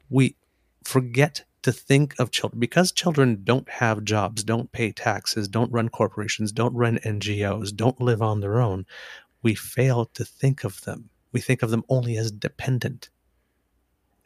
We 0.10 0.36
forget 0.84 1.44
to 1.62 1.72
think 1.72 2.16
of 2.20 2.32
children 2.32 2.60
because 2.60 2.92
children 2.92 3.42
don't 3.44 3.70
have 3.70 4.04
jobs, 4.04 4.44
don't 4.44 4.72
pay 4.72 4.92
taxes, 4.92 5.48
don't 5.48 5.72
run 5.72 5.90
corporations, 5.90 6.52
don't 6.52 6.74
run 6.74 6.98
NGOs, 7.06 7.76
don't 7.76 8.02
live 8.02 8.22
on 8.22 8.40
their 8.40 8.60
own. 8.60 8.86
We 9.44 9.56
fail 9.56 10.06
to 10.14 10.26
think 10.26 10.64
of 10.64 10.82
them. 10.82 11.10
We 11.32 11.40
think 11.40 11.62
of 11.62 11.70
them 11.70 11.84
only 11.88 12.18
as 12.18 12.32
dependent 12.32 13.10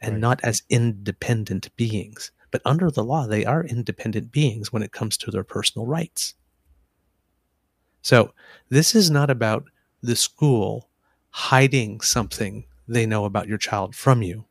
and 0.00 0.14
Right. 0.14 0.20
not 0.20 0.40
as 0.42 0.62
independent 0.68 1.74
beings. 1.76 2.30
But 2.56 2.70
under 2.70 2.90
the 2.90 3.04
law, 3.04 3.26
they 3.26 3.44
are 3.44 3.62
independent 3.62 4.32
beings 4.32 4.72
when 4.72 4.82
it 4.82 4.90
comes 4.90 5.18
to 5.18 5.30
their 5.30 5.44
personal 5.44 5.86
rights. 5.86 6.32
So, 8.00 8.32
this 8.70 8.94
is 8.94 9.10
not 9.10 9.28
about 9.28 9.64
the 10.02 10.16
school 10.16 10.88
hiding 11.28 12.00
something 12.00 12.64
they 12.88 13.04
know 13.04 13.26
about 13.26 13.46
your 13.46 13.58
child 13.58 13.94
from 13.94 14.22
you 14.22 14.46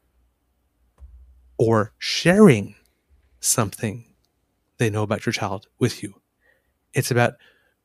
or 1.58 1.94
sharing 1.98 2.76
something 3.40 4.14
they 4.78 4.92
know 4.92 5.02
about 5.02 5.26
your 5.26 5.34
child 5.34 5.68
with 5.80 6.04
you. 6.04 6.22
It's 6.94 7.12
about 7.12 7.34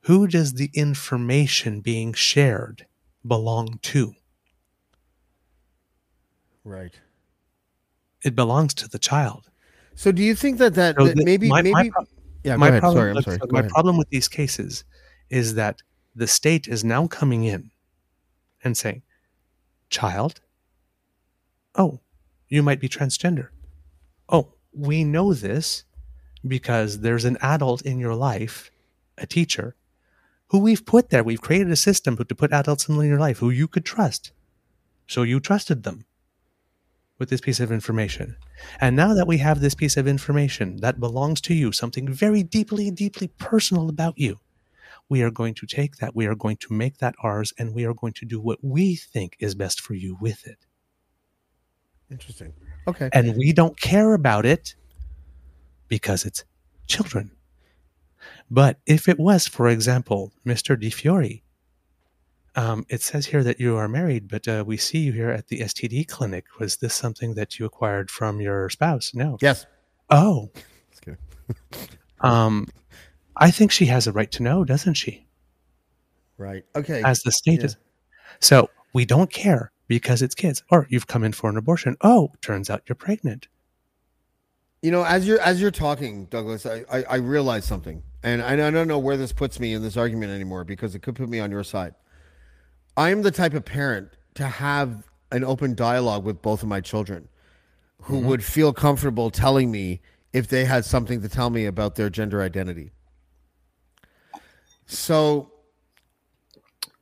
who 0.02 0.26
does 0.26 0.54
the 0.54 0.70
information 0.74 1.80
being 1.80 2.12
shared 2.12 2.86
belong 3.26 3.78
to? 3.84 4.14
Right. 6.64 6.98
It 8.22 8.34
belongs 8.34 8.72
to 8.76 8.88
the 8.88 8.98
child. 8.98 9.49
So 10.01 10.11
do 10.12 10.22
you 10.22 10.34
think 10.34 10.57
that 10.59 10.72
that, 10.80 10.96
So 10.96 11.05
that 11.09 11.16
the- 11.16 11.24
maybe 11.26 11.48
my- 11.51 11.61
maybe 11.61 11.74
my 11.74 11.90
pro- 11.90 12.07
yeah? 12.42 12.57
My 12.57 12.68
ahead. 12.68 12.80
problem, 12.80 13.01
Sorry, 13.03 13.11
I'm 13.16 13.22
sorry. 13.22 13.38
so 13.38 13.46
my 13.51 13.59
ahead. 13.61 13.70
problem 13.70 13.98
with 13.98 14.09
these 14.09 14.28
cases 14.28 14.84
is 15.28 15.55
that 15.57 15.82
the 16.16 16.26
state 16.26 16.66
is 16.66 16.82
now 16.82 17.07
coming 17.07 17.44
in 17.44 17.70
and 18.64 18.78
saying, 18.78 19.03
"Child, 19.90 20.40
oh, 21.74 22.01
you 22.48 22.62
might 22.62 22.80
be 22.80 22.88
transgender. 22.88 23.48
Oh, 24.30 24.55
we 24.72 25.05
know 25.05 25.34
this 25.34 25.84
because 26.48 27.01
there's 27.01 27.26
an 27.26 27.36
adult 27.42 27.82
in 27.82 27.98
your 27.98 28.14
life, 28.14 28.70
a 29.18 29.26
teacher, 29.26 29.76
who 30.48 30.61
we've 30.61 30.86
put 30.86 31.11
there. 31.11 31.22
We've 31.22 31.42
created 31.42 31.70
a 31.70 31.76
system 31.76 32.16
to 32.16 32.34
put 32.34 32.55
adults 32.55 32.88
in 32.88 32.94
your 33.05 33.18
life 33.20 33.40
who 33.40 33.51
you 33.51 33.68
could 33.68 33.84
trust. 33.84 34.32
So 35.07 35.24
you 35.24 35.40
trusted 35.40 35.82
them 35.82 36.07
with 37.20 37.28
this 37.28 37.40
piece 37.40 37.60
of 37.60 37.70
information. 37.70 38.34
And 38.80 38.96
now 38.96 39.14
that 39.14 39.28
we 39.28 39.38
have 39.38 39.60
this 39.60 39.74
piece 39.74 39.96
of 39.96 40.08
information 40.08 40.78
that 40.78 40.98
belongs 40.98 41.40
to 41.42 41.54
you, 41.54 41.70
something 41.70 42.08
very 42.08 42.42
deeply, 42.42 42.90
deeply 42.90 43.28
personal 43.38 43.88
about 43.88 44.18
you, 44.18 44.40
we 45.08 45.22
are 45.22 45.30
going 45.30 45.54
to 45.54 45.66
take 45.66 45.96
that, 45.96 46.16
we 46.16 46.26
are 46.26 46.34
going 46.34 46.56
to 46.56 46.72
make 46.72 46.98
that 46.98 47.14
ours, 47.22 47.52
and 47.58 47.74
we 47.74 47.84
are 47.84 47.94
going 47.94 48.14
to 48.14 48.24
do 48.24 48.40
what 48.40 48.58
we 48.62 48.96
think 48.96 49.36
is 49.38 49.54
best 49.54 49.80
for 49.80 49.94
you 49.94 50.16
with 50.20 50.46
it. 50.46 50.66
Interesting. 52.10 52.54
Okay. 52.88 53.10
And 53.12 53.36
we 53.36 53.52
don't 53.52 53.78
care 53.78 54.14
about 54.14 54.46
it 54.46 54.74
because 55.88 56.24
it's 56.24 56.44
children. 56.86 57.32
But 58.50 58.78
if 58.86 59.08
it 59.08 59.18
was, 59.18 59.46
for 59.46 59.68
example, 59.68 60.32
Mr. 60.46 60.78
Di 60.78 60.90
Fiore, 60.90 61.42
um, 62.57 62.84
it 62.88 63.03
says 63.03 63.26
here 63.26 63.44
that 63.44 63.61
you 63.61 63.76
are 63.76 63.88
married, 63.88 64.28
but 64.28 64.46
uh, 64.48 64.64
we 64.66 64.76
see 64.76 64.98
you 64.98 65.12
here 65.12 65.30
at 65.30 65.48
the 65.48 65.61
STD 65.61 66.09
clinic. 66.09 66.44
Was 66.59 66.76
this 66.76 66.94
something 66.94 67.34
that 67.34 67.59
you 67.59 67.66
acquired 67.66 68.11
from 68.11 68.40
your 68.40 68.68
spouse? 68.70 69.14
No. 69.14 69.38
Yes. 69.40 69.66
Oh, 70.11 70.51
Just 70.90 71.03
kidding. 71.03 71.18
um, 72.20 72.66
I 73.36 73.51
think 73.51 73.70
she 73.70 73.86
has 73.86 74.07
a 74.07 74.12
right 74.12 74.30
to 74.32 74.42
know, 74.42 74.64
doesn't 74.64 74.94
she? 74.94 75.26
Right. 76.36 76.64
Okay. 76.74 77.03
As 77.05 77.22
the 77.22 77.32
state 77.32 77.62
is. 77.62 77.76
So 78.40 78.70
we 78.92 79.05
don't 79.05 79.30
care 79.30 79.70
because 79.86 80.22
it's 80.22 80.34
kids. 80.34 80.62
Or 80.70 80.86
you've 80.90 81.07
come 81.07 81.22
in 81.22 81.32
for 81.32 81.51
an 81.51 81.57
abortion. 81.57 81.96
Oh, 82.01 82.32
turns 82.42 82.68
out 82.70 82.82
you're 82.88 82.96
pregnant. 82.96 83.48
You 84.82 84.90
know, 84.90 85.05
as 85.05 85.26
you're 85.26 85.40
as 85.40 85.61
you're 85.61 85.70
talking, 85.70 86.24
Douglas, 86.26 86.64
I, 86.64 86.84
I, 86.90 87.03
I 87.03 87.16
realize 87.16 87.66
something, 87.66 88.03
and 88.22 88.40
I, 88.40 88.55
I 88.55 88.70
don't 88.70 88.88
know 88.88 88.98
where 88.98 89.18
this 89.18 89.30
puts 89.30 89.61
me 89.61 89.74
in 89.74 89.82
this 89.82 89.98
argument 89.98 90.32
anymore 90.32 90.64
because 90.64 90.94
it 90.94 91.03
could 91.03 91.14
put 91.14 91.28
me 91.28 91.38
on 91.38 91.51
your 91.51 91.64
side. 91.64 91.94
I 92.97 93.11
am 93.11 93.22
the 93.22 93.30
type 93.30 93.55
of 93.55 93.64
parent 93.64 94.11
to 94.34 94.47
have 94.47 95.09
an 95.32 95.45
open 95.45 95.74
dialogue 95.74 96.24
with 96.24 96.43
both 96.43 96.62
of 96.62 96.68
my 96.68 96.80
children, 96.80 97.28
who 98.03 98.18
mm-hmm. 98.18 98.28
would 98.28 98.45
feel 98.45 98.72
comfortable 98.72 99.30
telling 99.30 99.70
me 99.70 100.01
if 100.32 100.49
they 100.49 100.64
had 100.64 100.84
something 100.84 101.22
to 101.22 101.28
tell 101.28 101.51
me 101.51 101.66
about 101.66 101.95
their 101.97 102.11
gender 102.11 102.43
identity. 102.43 102.91
So 104.86 105.53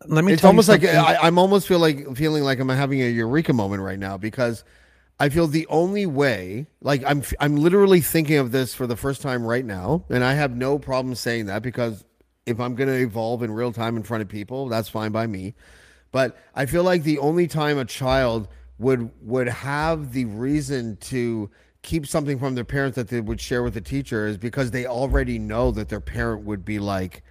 Let 0.06 0.24
me 0.24 0.32
it's 0.32 0.44
almost 0.44 0.68
like. 0.68 0.84
I, 0.84 1.16
I'm 1.16 1.38
almost 1.38 1.66
feel 1.66 1.78
like 1.78 2.16
feeling 2.16 2.42
like 2.42 2.60
I'm 2.60 2.68
having 2.68 3.00
a 3.02 3.08
eureka 3.08 3.52
moment 3.52 3.82
right 3.82 3.98
now 3.98 4.16
because 4.18 4.64
I 5.20 5.28
feel 5.30 5.46
the 5.46 5.66
only 5.68 6.06
way, 6.06 6.66
like 6.80 7.02
I'm, 7.06 7.22
I'm 7.40 7.56
literally 7.56 8.00
thinking 8.00 8.36
of 8.36 8.52
this 8.52 8.74
for 8.74 8.86
the 8.86 8.96
first 8.96 9.20
time 9.20 9.44
right 9.44 9.64
now, 9.64 10.04
and 10.10 10.22
I 10.22 10.34
have 10.34 10.54
no 10.54 10.78
problem 10.78 11.14
saying 11.14 11.46
that 11.46 11.62
because 11.62 12.04
if 12.48 12.60
I'm 12.60 12.74
going 12.74 12.88
to 12.88 12.96
evolve 12.96 13.42
in 13.42 13.50
real 13.50 13.72
time 13.72 13.96
in 13.96 14.02
front 14.02 14.22
of 14.22 14.28
people, 14.28 14.68
that's 14.68 14.88
fine 14.88 15.12
by 15.12 15.26
me. 15.26 15.54
But 16.10 16.36
I 16.54 16.66
feel 16.66 16.82
like 16.82 17.02
the 17.02 17.18
only 17.18 17.46
time 17.46 17.78
a 17.78 17.84
child 17.84 18.48
would 18.78 19.10
would 19.22 19.48
have 19.48 20.12
the 20.12 20.24
reason 20.24 20.96
to 20.96 21.50
keep 21.82 22.06
something 22.06 22.38
from 22.38 22.54
their 22.54 22.64
parents 22.64 22.96
that 22.96 23.08
they 23.08 23.20
would 23.20 23.40
share 23.40 23.62
with 23.62 23.74
the 23.74 23.80
teacher 23.80 24.26
is 24.26 24.38
because 24.38 24.70
they 24.70 24.86
already 24.86 25.38
know 25.38 25.70
that 25.70 25.88
their 25.88 26.00
parent 26.00 26.44
would 26.44 26.64
be 26.64 26.78
like 26.78 27.22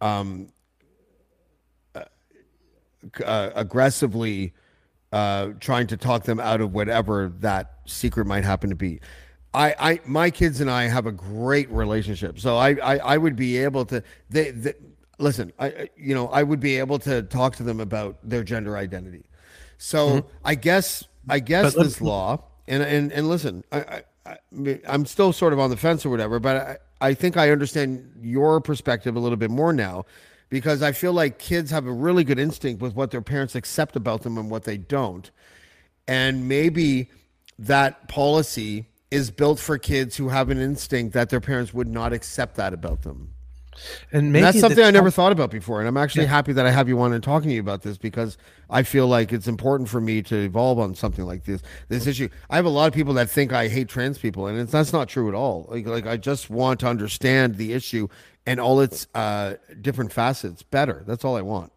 um 0.00 0.48
uh, 3.24 3.50
aggressively 3.54 4.52
uh, 5.12 5.50
trying 5.60 5.86
to 5.86 5.96
talk 5.96 6.24
them 6.24 6.40
out 6.40 6.60
of 6.60 6.72
whatever 6.72 7.32
that 7.40 7.78
secret 7.86 8.26
might 8.26 8.44
happen 8.44 8.70
to 8.70 8.76
be. 8.76 9.00
I, 9.54 9.74
I, 9.78 10.00
my 10.04 10.30
kids 10.30 10.60
and 10.60 10.70
I 10.70 10.84
have 10.84 11.06
a 11.06 11.12
great 11.12 11.70
relationship, 11.70 12.40
so 12.40 12.56
I, 12.56 12.70
I, 12.70 12.96
I 12.96 13.18
would 13.18 13.36
be 13.36 13.58
able 13.58 13.84
to. 13.86 14.02
They, 14.28 14.50
they 14.50 14.74
listen. 15.18 15.52
I, 15.58 15.88
you 15.96 16.14
know, 16.14 16.28
I 16.28 16.42
would 16.42 16.60
be 16.60 16.78
able 16.78 16.98
to 17.00 17.22
talk 17.22 17.56
to 17.56 17.62
them 17.62 17.78
about 17.78 18.18
their 18.22 18.42
gender 18.42 18.76
identity. 18.76 19.24
So 19.78 20.08
mm-hmm. 20.08 20.28
I 20.44 20.56
guess, 20.56 21.04
I 21.28 21.38
guess 21.38 21.74
this 21.74 22.00
law, 22.00 22.42
and 22.66 22.82
and 22.82 23.12
and 23.12 23.28
listen, 23.28 23.64
I, 23.70 23.78
I, 23.78 24.02
I, 24.26 24.80
I'm 24.88 25.06
still 25.06 25.32
sort 25.32 25.52
of 25.52 25.60
on 25.60 25.70
the 25.70 25.76
fence 25.76 26.04
or 26.04 26.10
whatever, 26.10 26.40
but 26.40 26.56
I, 26.56 27.08
I 27.08 27.14
think 27.14 27.36
I 27.36 27.50
understand 27.50 28.10
your 28.22 28.60
perspective 28.60 29.14
a 29.14 29.20
little 29.20 29.36
bit 29.36 29.50
more 29.50 29.72
now 29.72 30.04
because 30.48 30.82
I 30.82 30.92
feel 30.92 31.12
like 31.12 31.38
kids 31.38 31.70
have 31.70 31.86
a 31.86 31.92
really 31.92 32.24
good 32.24 32.38
instinct 32.38 32.82
with 32.82 32.94
what 32.94 33.10
their 33.10 33.22
parents 33.22 33.54
accept 33.54 33.94
about 33.94 34.22
them 34.22 34.36
and 34.38 34.50
what 34.50 34.64
they 34.64 34.78
don't. 34.78 35.30
And 36.08 36.48
maybe 36.48 37.10
that 37.58 38.08
policy 38.08 38.86
is 39.10 39.30
built 39.30 39.58
for 39.58 39.78
kids 39.78 40.16
who 40.16 40.28
have 40.28 40.50
an 40.50 40.60
instinct 40.60 41.14
that 41.14 41.30
their 41.30 41.40
parents 41.40 41.72
would 41.72 41.88
not 41.88 42.12
accept 42.12 42.56
that 42.56 42.72
about 42.72 43.02
them. 43.02 43.34
and 44.12 44.34
And 44.34 44.44
that's 44.44 44.60
something 44.60 44.84
I 44.84 44.90
never 44.90 45.10
thought 45.10 45.32
about 45.32 45.50
before. 45.50 45.80
And 45.80 45.88
I'm 45.88 45.96
actually 45.96 46.26
happy 46.26 46.52
that 46.52 46.66
I 46.66 46.70
have 46.70 46.88
you 46.88 47.00
on 47.00 47.12
and 47.12 47.22
talking 47.22 47.48
to 47.48 47.54
you 47.54 47.60
about 47.60 47.82
this 47.82 47.98
because 47.98 48.36
I 48.70 48.82
feel 48.82 49.06
like 49.06 49.32
it's 49.32 49.48
important 49.48 49.88
for 49.88 50.00
me 50.00 50.22
to 50.22 50.36
evolve 50.36 50.78
on 50.78 50.94
something 50.94 51.24
like 51.24 51.44
this. 51.44 51.62
This 51.88 52.06
issue. 52.06 52.28
I 52.50 52.56
have 52.56 52.64
a 52.64 52.70
lot 52.70 52.86
of 52.86 52.94
people 52.94 53.14
that 53.14 53.30
think 53.30 53.52
I 53.52 53.68
hate 53.68 53.88
trans 53.88 54.18
people, 54.18 54.46
and 54.46 54.58
it's, 54.58 54.72
that's 54.72 54.92
not 54.92 55.08
true 55.08 55.28
at 55.28 55.34
all. 55.34 55.66
Like, 55.68 55.86
like 55.86 56.06
I 56.06 56.16
just 56.16 56.50
want 56.50 56.80
to 56.80 56.86
understand 56.86 57.56
the 57.56 57.72
issue 57.72 58.08
and 58.46 58.60
all 58.60 58.80
its 58.80 59.06
uh, 59.14 59.54
different 59.80 60.12
facets 60.12 60.62
better. 60.62 61.02
That's 61.06 61.24
all 61.24 61.36
I 61.36 61.42
want. 61.42 61.72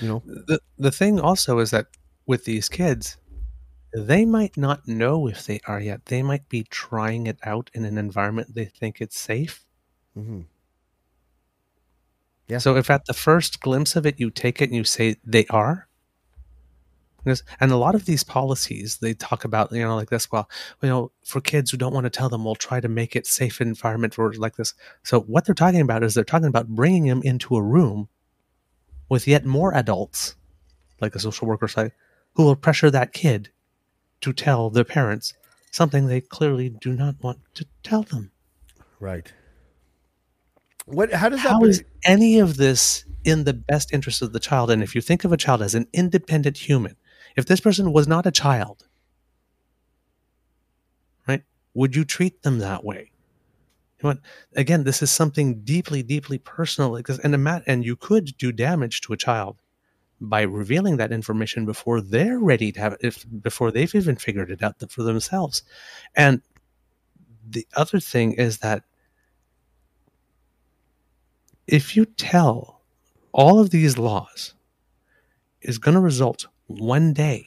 You 0.00 0.08
know. 0.08 0.22
the 0.24 0.60
the 0.78 0.92
thing 0.92 1.18
also 1.18 1.58
is 1.58 1.70
that 1.70 1.86
with 2.26 2.44
these 2.44 2.68
kids, 2.68 3.16
they 3.94 4.24
might 4.26 4.56
not 4.56 4.86
know 4.88 5.26
if 5.28 5.46
they 5.46 5.60
are 5.66 5.80
yet. 5.80 6.06
They 6.06 6.22
might 6.22 6.48
be 6.48 6.64
trying 6.64 7.26
it 7.26 7.38
out 7.44 7.70
in 7.74 7.84
an 7.84 7.98
environment 7.98 8.54
they 8.54 8.66
think 8.66 9.00
it's 9.00 9.18
safe. 9.18 9.64
Mhm. 10.16 10.46
Yeah. 12.48 12.58
So 12.58 12.76
if 12.76 12.88
at 12.90 13.06
the 13.06 13.14
first 13.14 13.60
glimpse 13.60 13.96
of 13.96 14.06
it 14.06 14.20
you 14.20 14.30
take 14.30 14.60
it 14.62 14.68
and 14.68 14.76
you 14.76 14.84
say 14.84 15.16
they 15.24 15.46
are, 15.46 15.88
and 17.60 17.70
a 17.70 17.76
lot 17.76 17.94
of 17.94 18.04
these 18.04 18.24
policies 18.24 18.98
they 18.98 19.14
talk 19.14 19.44
about 19.44 19.70
you 19.72 19.80
know 19.82 19.94
like 19.94 20.10
this. 20.10 20.30
Well, 20.30 20.48
you 20.82 20.88
know, 20.88 21.12
for 21.24 21.40
kids 21.40 21.70
who 21.70 21.76
don't 21.76 21.94
want 21.94 22.04
to 22.04 22.10
tell 22.10 22.28
them, 22.28 22.44
we'll 22.44 22.56
try 22.56 22.80
to 22.80 22.88
make 22.88 23.14
it 23.14 23.26
safe 23.26 23.60
environment 23.60 24.14
for 24.14 24.32
like 24.34 24.56
this. 24.56 24.74
So 25.04 25.20
what 25.20 25.44
they're 25.44 25.54
talking 25.54 25.80
about 25.80 26.02
is 26.02 26.14
they're 26.14 26.24
talking 26.24 26.48
about 26.48 26.68
bringing 26.68 27.06
them 27.06 27.22
into 27.22 27.56
a 27.56 27.62
room 27.62 28.08
with 29.08 29.26
yet 29.28 29.44
more 29.44 29.74
adults, 29.74 30.36
like 31.00 31.14
a 31.14 31.20
social 31.20 31.46
worker 31.48 31.68
side, 31.68 31.92
who 32.34 32.44
will 32.44 32.56
pressure 32.56 32.90
that 32.90 33.12
kid 33.12 33.50
to 34.22 34.32
tell 34.32 34.70
their 34.70 34.84
parents 34.84 35.34
something 35.70 36.06
they 36.06 36.20
clearly 36.20 36.68
do 36.68 36.92
not 36.92 37.16
want 37.22 37.40
to 37.54 37.66
tell 37.82 38.02
them. 38.02 38.30
Right. 39.00 39.32
What? 40.86 41.12
How 41.12 41.28
does 41.28 41.42
that? 41.42 41.50
How 41.50 41.64
is 41.64 41.84
any 42.04 42.38
of 42.38 42.56
this 42.56 43.04
in 43.24 43.44
the 43.44 43.52
best 43.52 43.92
interest 43.92 44.22
of 44.22 44.32
the 44.32 44.40
child? 44.40 44.70
And 44.70 44.82
if 44.82 44.94
you 44.94 45.00
think 45.00 45.24
of 45.24 45.32
a 45.32 45.36
child 45.36 45.62
as 45.62 45.74
an 45.74 45.86
independent 45.92 46.58
human, 46.58 46.96
if 47.36 47.46
this 47.46 47.60
person 47.60 47.92
was 47.92 48.08
not 48.08 48.26
a 48.26 48.32
child, 48.32 48.86
right, 51.28 51.42
would 51.74 51.94
you 51.94 52.04
treat 52.04 52.42
them 52.42 52.58
that 52.58 52.84
way? 52.84 53.10
You 54.02 54.10
know? 54.10 54.16
Again, 54.56 54.84
this 54.84 55.02
is 55.02 55.10
something 55.10 55.62
deeply, 55.62 56.02
deeply 56.02 56.38
personal. 56.38 56.96
Because 56.96 57.20
and 57.20 57.34
and 57.66 57.84
you 57.84 57.96
could 57.96 58.36
do 58.36 58.50
damage 58.50 59.00
to 59.02 59.12
a 59.12 59.16
child 59.16 59.61
by 60.22 60.42
revealing 60.42 60.96
that 60.98 61.12
information 61.12 61.66
before 61.66 62.00
they're 62.00 62.38
ready 62.38 62.72
to 62.72 62.80
have 62.80 62.92
it, 62.94 63.00
if 63.02 63.26
before 63.42 63.70
they've 63.70 63.94
even 63.94 64.16
figured 64.16 64.50
it 64.50 64.62
out 64.62 64.76
for 64.90 65.02
themselves. 65.02 65.62
And 66.14 66.42
the 67.48 67.66
other 67.74 68.00
thing 68.00 68.32
is 68.32 68.58
that 68.58 68.84
if 71.66 71.96
you 71.96 72.04
tell 72.04 72.82
all 73.32 73.58
of 73.58 73.70
these 73.70 73.98
laws 73.98 74.54
is 75.60 75.78
going 75.78 75.94
to 75.94 76.00
result 76.00 76.46
one 76.66 77.12
day 77.12 77.46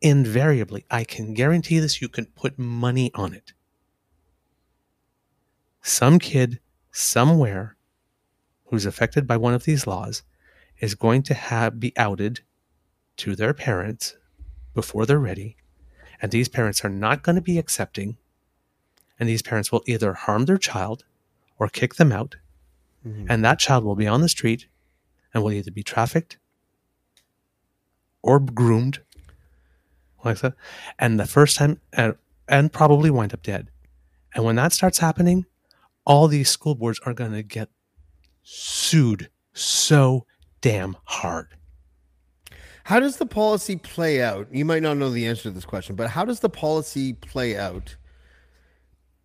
invariably 0.00 0.84
i 0.90 1.04
can 1.04 1.32
guarantee 1.32 1.78
this 1.78 2.02
you 2.02 2.08
can 2.08 2.26
put 2.26 2.58
money 2.58 3.10
on 3.14 3.32
it 3.32 3.52
some 5.82 6.18
kid 6.18 6.60
somewhere 6.90 7.76
who's 8.66 8.86
affected 8.86 9.26
by 9.26 9.36
one 9.36 9.54
of 9.54 9.64
these 9.64 9.86
laws 9.86 10.22
is 10.82 10.94
going 10.94 11.22
to 11.22 11.32
have 11.32 11.80
be 11.80 11.96
outed 11.96 12.40
to 13.16 13.34
their 13.34 13.54
parents 13.54 14.16
before 14.74 15.06
they're 15.06 15.18
ready. 15.18 15.56
And 16.20 16.30
these 16.30 16.48
parents 16.48 16.84
are 16.84 16.90
not 16.90 17.22
going 17.22 17.36
to 17.36 17.42
be 17.42 17.58
accepting. 17.58 18.18
And 19.18 19.28
these 19.28 19.42
parents 19.42 19.72
will 19.72 19.82
either 19.86 20.12
harm 20.12 20.44
their 20.44 20.58
child 20.58 21.04
or 21.58 21.68
kick 21.68 21.94
them 21.94 22.12
out. 22.12 22.36
Mm-hmm. 23.06 23.26
And 23.30 23.44
that 23.44 23.58
child 23.58 23.84
will 23.84 23.96
be 23.96 24.06
on 24.06 24.20
the 24.20 24.28
street 24.28 24.66
and 25.32 25.42
will 25.42 25.52
either 25.52 25.70
be 25.70 25.82
trafficked 25.82 26.36
or 28.20 28.38
groomed 28.38 29.00
like 30.24 30.38
that 30.40 30.54
and 30.98 31.18
the 31.18 31.26
first 31.26 31.56
time 31.56 31.80
and, 31.92 32.14
and 32.46 32.72
probably 32.72 33.10
wind 33.10 33.32
up 33.32 33.42
dead. 33.42 33.68
And 34.34 34.44
when 34.44 34.56
that 34.56 34.72
starts 34.72 34.98
happening 34.98 35.46
all 36.04 36.28
these 36.28 36.50
school 36.50 36.74
boards 36.74 37.00
are 37.04 37.14
going 37.14 37.32
to 37.32 37.42
get 37.42 37.68
sued 38.42 39.30
so 39.52 40.26
damn 40.62 40.96
hard 41.04 41.48
How 42.84 42.98
does 42.98 43.18
the 43.18 43.26
policy 43.26 43.76
play 43.76 44.20
out? 44.22 44.48
You 44.50 44.64
might 44.64 44.82
not 44.82 44.96
know 44.96 45.10
the 45.10 45.26
answer 45.26 45.44
to 45.44 45.50
this 45.50 45.64
question, 45.64 45.94
but 45.94 46.08
how 46.10 46.24
does 46.24 46.40
the 46.40 46.48
policy 46.48 47.12
play 47.12 47.56
out 47.56 47.96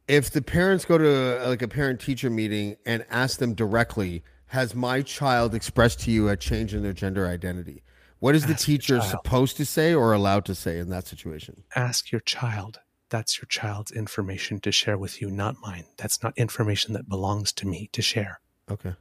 if 0.08 0.30
the 0.32 0.42
parents 0.42 0.86
go 0.86 0.98
to 0.98 1.44
uh, 1.44 1.50
like 1.50 1.62
a 1.62 1.68
parent 1.68 2.00
teacher 2.00 2.30
meeting 2.30 2.76
and 2.86 3.06
ask 3.10 3.40
them 3.40 3.54
directly, 3.54 4.24
"Has 4.48 4.74
my 4.76 5.02
child 5.02 5.54
expressed 5.56 6.00
to 6.02 6.12
you 6.12 6.30
a 6.30 6.38
change 6.38 6.74
in 6.74 6.84
their 6.84 6.94
gender 6.94 7.28
identity?" 7.28 7.84
What 8.20 8.34
is 8.36 8.46
the 8.46 8.54
Ask 8.54 8.66
teacher 8.66 9.02
supposed 9.02 9.58
to 9.58 9.66
say 9.66 9.94
or 9.94 10.14
allowed 10.14 10.46
to 10.46 10.56
say 10.56 10.80
in 10.80 10.90
that 10.90 11.08
situation? 11.08 11.64
ask 11.76 12.12
your 12.12 12.22
child 12.22 12.80
that's 13.10 13.38
your 13.40 13.48
child's 13.48 13.92
information 13.92 14.60
to 14.62 14.72
share 14.72 14.98
with 14.98 15.22
you 15.22 15.30
not 15.32 15.56
mine 15.62 15.86
that's 15.98 16.22
not 16.24 16.34
information 16.38 16.94
that 16.94 17.08
belongs 17.10 17.52
to 17.54 17.68
me 17.68 17.90
to 17.94 18.02
share 18.02 18.40
Okay. 18.72 18.94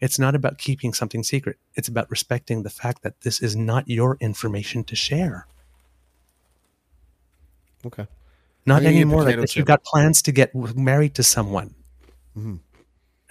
It's 0.00 0.18
not 0.18 0.34
about 0.34 0.58
keeping 0.58 0.94
something 0.94 1.22
secret. 1.22 1.58
It's 1.74 1.88
about 1.88 2.10
respecting 2.10 2.62
the 2.62 2.70
fact 2.70 3.02
that 3.02 3.20
this 3.20 3.40
is 3.42 3.54
not 3.54 3.86
your 3.88 4.16
information 4.20 4.82
to 4.84 4.96
share. 4.96 5.46
Okay. 7.84 8.06
Not 8.66 8.76
I'm 8.76 8.82
gonna 8.82 8.94
eat 8.94 8.98
a 8.98 9.00
anymore. 9.00 9.24
Like 9.24 9.38
if 9.38 9.56
you've 9.56 9.66
got 9.66 9.84
plans 9.84 10.22
to 10.22 10.32
get 10.32 10.54
married 10.54 11.14
to 11.16 11.22
someone, 11.22 11.74
Mm-hmm. 12.38 12.56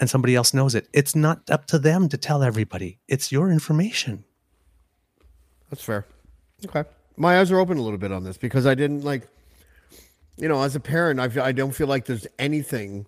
and 0.01 0.09
somebody 0.09 0.35
else 0.35 0.53
knows 0.53 0.75
it. 0.75 0.89
It's 0.91 1.15
not 1.15 1.49
up 1.49 1.65
to 1.67 1.79
them 1.79 2.09
to 2.09 2.17
tell 2.17 2.43
everybody. 2.43 2.99
It's 3.07 3.31
your 3.31 3.49
information. 3.49 4.25
That's 5.69 5.81
fair. 5.81 6.05
Okay. 6.65 6.83
My 7.15 7.39
eyes 7.39 7.49
are 7.49 7.59
open 7.59 7.77
a 7.77 7.81
little 7.81 7.97
bit 7.97 8.11
on 8.11 8.25
this 8.25 8.37
because 8.37 8.65
I 8.65 8.75
didn't 8.75 9.05
like, 9.05 9.27
you 10.35 10.49
know, 10.49 10.61
as 10.63 10.75
a 10.75 10.81
parent, 10.81 11.21
I, 11.21 11.29
feel, 11.29 11.43
I 11.43 11.53
don't 11.53 11.71
feel 11.71 11.87
like 11.87 12.05
there's 12.05 12.27
anything 12.37 13.05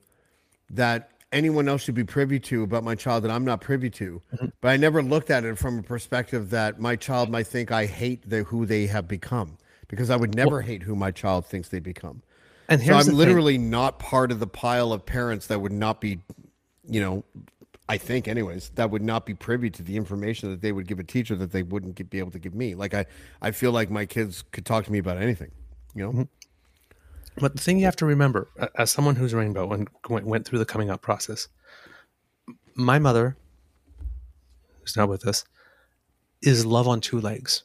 that 0.70 1.11
anyone 1.32 1.68
else 1.68 1.84
should 1.84 1.96
be 1.96 2.04
privy 2.04 2.40
to 2.40 2.64
about 2.64 2.84
my 2.84 2.96
child 2.96 3.24
that 3.24 3.32
I'm 3.32 3.46
not 3.46 3.62
privy 3.62 3.90
to. 3.92 4.22
Mm-hmm. 4.36 4.46
But 4.60 4.70
I 4.70 4.78
never 4.78 5.02
looked 5.02 5.30
at 5.30 5.46
it 5.46 5.58
from 5.58 5.80
a 5.80 5.84
perspective 5.84 6.50
that 6.52 6.80
my 6.80 6.96
child 6.96 7.30
might 7.30 7.48
think 7.48 7.72
I 7.72 7.86
hate 7.86 8.30
the, 8.30 8.44
who 8.44 8.66
they 8.66 8.88
have 8.88 9.08
become 9.08 9.58
because 9.88 10.10
I 10.10 10.16
would 10.16 10.36
never 10.36 10.62
hate 10.62 10.84
who 10.84 10.96
my 10.96 11.12
child 11.12 11.46
thinks 11.46 11.70
they 11.70 11.80
become. 11.80 12.22
And 12.70 12.82
So 12.82 12.94
I'm 12.94 13.00
the 13.00 13.06
thing. 13.06 13.16
literally 13.16 13.58
not 13.58 14.00
part 14.00 14.32
of 14.32 14.40
the 14.40 14.48
pile 14.48 14.94
of 14.94 15.06
parents 15.06 15.48
that 15.48 15.60
would 15.60 15.74
not 15.74 16.00
be, 16.00 16.20
you 16.88 17.02
know, 17.02 17.24
I 17.90 17.98
think 17.98 18.30
anyways, 18.30 18.70
that 18.76 18.90
would 18.90 19.02
not 19.02 19.26
be 19.26 19.34
privy 19.34 19.70
to 19.72 19.84
the 19.84 19.98
information 19.98 20.50
that 20.52 20.62
they 20.62 20.72
would 20.72 20.88
give 20.88 21.00
a 21.00 21.04
teacher 21.04 21.36
that 21.36 21.52
they 21.52 21.64
wouldn't 21.64 21.96
get, 21.96 22.10
be 22.10 22.20
able 22.20 22.32
to 22.32 22.40
give 22.40 22.56
me. 22.56 22.74
Like 22.76 22.94
I, 22.94 23.06
I 23.42 23.52
feel 23.52 23.74
like 23.74 23.90
my 23.90 24.06
kids 24.06 24.44
could 24.52 24.66
talk 24.66 24.86
to 24.86 24.92
me 24.92 25.00
about 25.00 25.18
anything, 25.18 25.52
you 25.94 26.06
know? 26.06 26.28
But 27.38 27.56
the 27.56 27.62
thing 27.62 27.80
you 27.80 27.86
have 27.86 27.96
to 27.98 28.06
remember, 28.06 28.50
as 28.78 28.92
someone 28.92 29.16
who's 29.16 29.34
rainbow 29.34 29.72
and 29.72 29.90
went, 30.10 30.46
through 30.46 30.60
the 30.60 30.66
coming 30.66 30.90
out 30.90 31.02
process, 31.02 31.48
my 32.76 33.00
mother, 33.00 33.38
who's 34.80 34.98
not 34.98 35.10
with 35.10 35.26
us, 35.26 35.46
is 36.42 36.66
love 36.66 36.88
on 36.88 37.02
two 37.02 37.22
legs. 37.22 37.64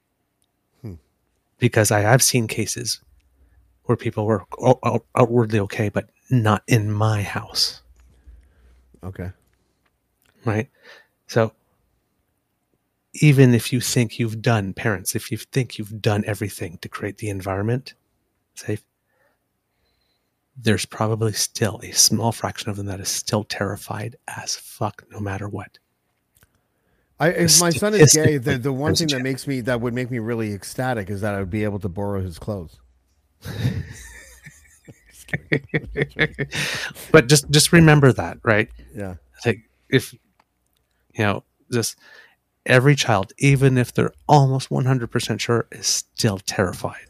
because 1.64 1.90
I 1.90 2.00
have 2.00 2.22
seen 2.22 2.46
cases 2.46 3.00
where 3.84 3.96
people 3.96 4.26
were 4.26 4.42
out- 4.62 4.80
out- 4.84 5.06
outwardly 5.16 5.58
okay, 5.60 5.88
but 5.88 6.10
not 6.28 6.62
in 6.66 6.92
my 6.92 7.22
house, 7.22 7.80
Okay. 9.02 9.30
right? 10.44 10.68
So 11.26 11.54
even 13.14 13.54
if 13.54 13.72
you 13.72 13.80
think 13.80 14.18
you've 14.18 14.42
done, 14.42 14.74
parents, 14.74 15.14
if 15.14 15.32
you 15.32 15.38
think 15.38 15.78
you've 15.78 16.02
done 16.02 16.22
everything 16.26 16.76
to 16.82 16.88
create 16.90 17.16
the 17.16 17.30
environment 17.30 17.94
safe, 18.54 18.84
there's 20.58 20.84
probably 20.84 21.32
still 21.32 21.80
a 21.82 21.92
small 21.92 22.30
fraction 22.30 22.68
of 22.68 22.76
them 22.76 22.84
that 22.86 23.00
is 23.00 23.08
still 23.08 23.44
terrified 23.44 24.16
as 24.28 24.54
fuck, 24.54 25.02
no 25.10 25.18
matter 25.18 25.48
what. 25.48 25.78
I, 27.24 27.28
if 27.28 27.58
my 27.58 27.70
son 27.70 27.94
is 27.94 28.12
gay, 28.12 28.36
the, 28.36 28.58
the 28.58 28.72
one 28.72 28.94
thing 28.94 29.08
that 29.08 29.22
makes 29.22 29.46
me, 29.46 29.62
that 29.62 29.80
would 29.80 29.94
make 29.94 30.10
me 30.10 30.18
really 30.18 30.52
ecstatic 30.52 31.08
is 31.08 31.22
that 31.22 31.34
I 31.34 31.38
would 31.38 31.48
be 31.48 31.64
able 31.64 31.78
to 31.78 31.88
borrow 31.88 32.20
his 32.20 32.38
clothes. 32.38 32.78
but 37.12 37.26
just 37.26 37.50
just 37.50 37.72
remember 37.72 38.12
that, 38.12 38.38
right? 38.42 38.68
Yeah. 38.94 39.14
like 39.46 39.60
if 39.88 40.12
you 40.12 40.20
know 41.24 41.44
just 41.72 41.96
every 42.66 42.94
child 42.94 43.32
even 43.38 43.78
if 43.78 43.92
they're 43.92 44.12
almost 44.28 44.68
100% 44.70 45.40
sure 45.40 45.66
is 45.72 45.86
still 45.86 46.38
terrified 46.38 47.06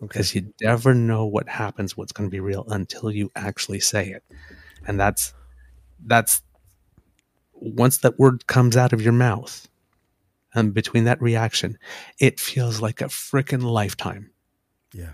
because 0.00 0.34
you 0.34 0.52
never 0.60 0.94
know 0.94 1.24
what 1.24 1.48
happens 1.48 1.96
what's 1.96 2.12
going 2.12 2.28
to 2.28 2.30
be 2.30 2.40
real 2.40 2.64
until 2.68 3.10
you 3.10 3.30
actually 3.34 3.80
say 3.80 4.10
it 4.10 4.22
and 4.86 5.00
that's 5.00 5.34
that's 6.04 6.42
once 7.60 7.98
that 7.98 8.18
word 8.18 8.46
comes 8.46 8.76
out 8.76 8.92
of 8.92 9.00
your 9.02 9.12
mouth 9.12 9.68
and 10.54 10.72
between 10.74 11.04
that 11.04 11.20
reaction 11.20 11.78
it 12.18 12.38
feels 12.40 12.80
like 12.80 13.00
a 13.00 13.06
freaking 13.06 13.62
lifetime 13.62 14.30
Yeah. 14.92 15.12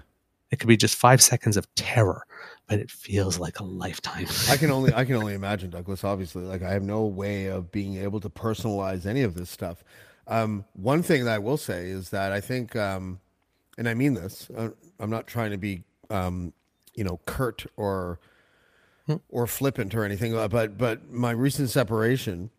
it 0.51 0.59
could 0.59 0.69
be 0.69 0.77
just 0.77 0.95
five 0.97 1.23
seconds 1.23 1.57
of 1.57 1.73
terror 1.75 2.27
but 2.69 2.79
it 2.79 2.91
feels 2.91 3.39
like 3.39 3.59
a 3.61 3.65
lifetime 3.65 4.27
I 4.49 4.57
can 4.57 4.71
only 4.71 4.93
I 4.95 5.05
can 5.05 5.17
only 5.23 5.35
imagine 5.35 5.71
Douglas. 5.71 6.05
Obviously, 6.05 6.43
like 6.45 6.63
I 6.63 6.71
have 6.73 6.83
no 6.83 7.05
way 7.05 7.47
of 7.47 7.71
being 7.71 7.97
able 7.99 8.21
to 8.21 8.31
personalize 8.31 9.05
any 9.05 9.23
of 9.23 9.35
this 9.35 9.51
stuff. 9.51 9.85
Um, 10.27 10.65
one 10.75 11.03
thing 11.03 11.25
that 11.25 11.35
I 11.35 11.39
will 11.39 11.57
say 11.59 11.89
is 11.91 12.11
that 12.11 12.33
I 12.33 12.41
think, 12.41 12.75
um, 12.77 13.21
and 13.77 13.89
I 13.89 13.95
mean 13.95 14.15
this. 14.15 14.49
Uh, 14.57 14.71
I'm 15.01 15.11
not 15.11 15.27
trying 15.27 15.51
to 15.51 15.59
be, 15.59 15.83
um, 16.09 16.53
you 16.95 17.03
know, 17.05 17.19
curt 17.27 17.67
or 17.77 18.21
or 19.29 19.47
flippant 19.47 19.95
or 19.95 20.05
anything, 20.05 20.37
uh, 20.37 20.49
but 20.49 20.79
but 20.79 21.11
my 21.11 21.31
recent 21.31 21.71
separation 21.71 22.51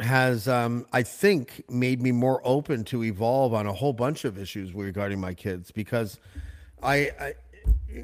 has, 0.00 0.46
um, 0.46 0.86
I 0.92 1.02
think, 1.02 1.64
made 1.68 2.00
me 2.00 2.12
more 2.12 2.40
open 2.44 2.84
to 2.84 3.02
evolve 3.02 3.52
on 3.52 3.66
a 3.66 3.72
whole 3.72 3.92
bunch 3.92 4.24
of 4.24 4.38
issues 4.38 4.72
regarding 4.72 5.20
my 5.20 5.34
kids 5.34 5.70
because 5.70 6.20
I, 6.82 7.10
I 7.20 7.34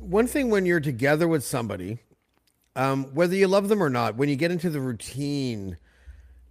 one 0.00 0.26
thing 0.26 0.50
when 0.50 0.66
you're 0.66 0.80
together 0.80 1.28
with 1.28 1.44
somebody 1.44 2.00
um, 2.76 3.04
whether 3.14 3.36
you 3.36 3.46
love 3.48 3.68
them 3.68 3.82
or 3.82 3.90
not, 3.90 4.16
when 4.16 4.28
you 4.28 4.36
get 4.36 4.50
into 4.50 4.68
the 4.68 4.80
routine 4.80 5.76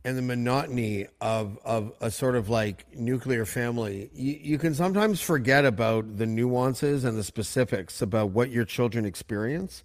and 0.06 0.18
the 0.18 0.22
monotony 0.22 1.08
of 1.22 1.58
of 1.64 1.94
a 2.02 2.12
sort 2.12 2.36
of 2.36 2.50
like 2.50 2.86
nuclear 2.96 3.46
family, 3.46 4.10
you, 4.14 4.40
you 4.42 4.58
can 4.58 4.74
sometimes 4.74 5.22
forget 5.22 5.66
about 5.66 6.18
the 6.18 6.26
nuances 6.26 7.04
and 7.04 7.18
the 7.18 7.24
specifics 7.24 8.02
about 8.02 8.30
what 8.30 8.50
your 8.50 8.66
children 8.66 9.06
experience. 9.06 9.84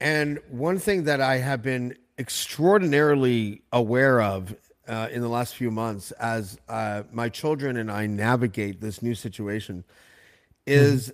And 0.00 0.40
one 0.50 0.78
thing 0.78 1.04
that 1.04 1.20
I 1.20 1.38
have 1.38 1.62
been 1.62 1.96
extraordinarily 2.18 3.62
aware 3.72 4.20
of 4.20 4.54
uh, 4.86 5.08
in 5.10 5.22
the 5.22 5.28
last 5.28 5.54
few 5.54 5.70
months 5.70 6.10
as 6.12 6.58
uh, 6.68 7.04
my 7.12 7.28
children 7.28 7.76
and 7.76 7.90
I 7.90 8.06
navigate 8.06 8.80
this 8.80 9.02
new 9.02 9.14
situation 9.14 9.84
is 10.66 11.12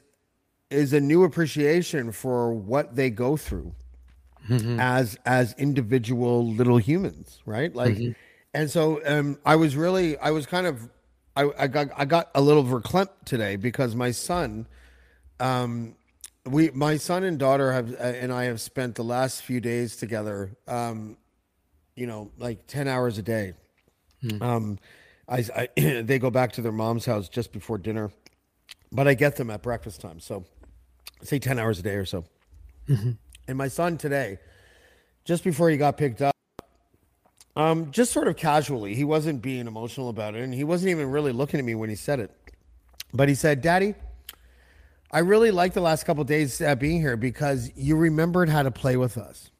is 0.71 0.93
a 0.93 1.01
new 1.01 1.25
appreciation 1.25 2.13
for 2.13 2.53
what 2.53 2.95
they 2.97 3.11
go 3.11 3.37
through 3.37 3.73
as 4.81 5.17
as 5.27 5.55
individual 5.59 6.47
little 6.47 6.79
humans, 6.79 7.41
right? 7.47 7.75
Like, 7.75 7.97
and 8.55 8.71
so 8.71 9.01
um, 9.07 9.39
I 9.45 9.57
was 9.57 9.77
really, 9.77 10.17
I 10.19 10.31
was 10.31 10.47
kind 10.47 10.67
of, 10.67 10.89
I, 11.37 11.51
I 11.59 11.67
got, 11.69 11.89
I 11.97 12.05
got 12.05 12.31
a 12.35 12.41
little 12.41 12.65
verklempt 12.65 13.11
today 13.25 13.55
because 13.57 13.95
my 13.95 14.11
son, 14.11 14.67
um, 15.39 15.95
we, 16.47 16.71
my 16.71 16.97
son 16.97 17.25
and 17.25 17.39
daughter 17.39 17.73
have, 17.73 17.93
uh, 17.93 17.97
and 18.03 18.33
I 18.33 18.45
have 18.45 18.61
spent 18.61 18.95
the 18.95 19.05
last 19.05 19.43
few 19.43 19.61
days 19.61 19.97
together, 19.97 20.57
um, 20.67 21.17
you 21.95 22.07
know, 22.07 22.31
like 22.39 22.67
ten 22.67 22.89
hours 22.89 23.19
a 23.19 23.23
day. 23.23 23.55
Um, 24.41 24.79
I, 25.29 25.45
I 25.55 25.69
they 26.03 26.19
go 26.19 26.31
back 26.31 26.53
to 26.53 26.63
their 26.63 26.73
mom's 26.73 27.05
house 27.07 27.29
just 27.29 27.53
before 27.53 27.79
dinner, 27.79 28.11
but 28.91 29.07
I 29.07 29.15
get 29.15 29.37
them 29.37 29.51
at 29.51 29.63
breakfast 29.63 30.01
time, 30.01 30.21
so 30.21 30.45
say 31.23 31.39
ten 31.39 31.59
hours 31.59 31.79
a 31.79 31.83
day 31.83 31.95
or 31.95 32.05
so. 32.07 32.25
And 33.47 33.59
my 33.59 33.69
son 33.69 33.99
today, 33.99 34.39
just 35.25 35.45
before 35.45 35.71
he 35.71 35.77
got 35.77 35.97
picked 35.97 36.23
up, 36.23 36.35
um, 37.57 37.91
just 37.91 38.13
sort 38.13 38.29
of 38.29 38.37
casually, 38.37 38.95
he 38.95 39.05
wasn't 39.05 39.43
being 39.43 39.67
emotional 39.67 40.09
about 40.09 40.35
it, 40.35 40.43
and 40.43 40.55
he 40.55 40.65
wasn't 40.65 40.91
even 40.91 41.11
really 41.11 41.33
looking 41.33 41.61
at 41.61 41.67
me 41.67 41.75
when 41.75 41.91
he 41.91 41.97
said 41.97 42.21
it. 42.21 42.31
But 43.13 43.29
he 43.29 43.35
said, 43.35 43.61
"Daddy, 43.61 43.95
I 45.13 45.21
really 45.21 45.51
like 45.51 45.73
the 45.73 45.81
last 45.81 46.05
couple 46.05 46.23
days 46.25 46.61
uh, 46.61 46.75
being 46.75 47.01
here 47.01 47.17
because 47.17 47.71
you 47.77 47.97
remembered 47.97 48.49
how 48.49 48.63
to 48.63 48.71
play 48.71 48.97
with 48.97 49.19
us." 49.19 49.51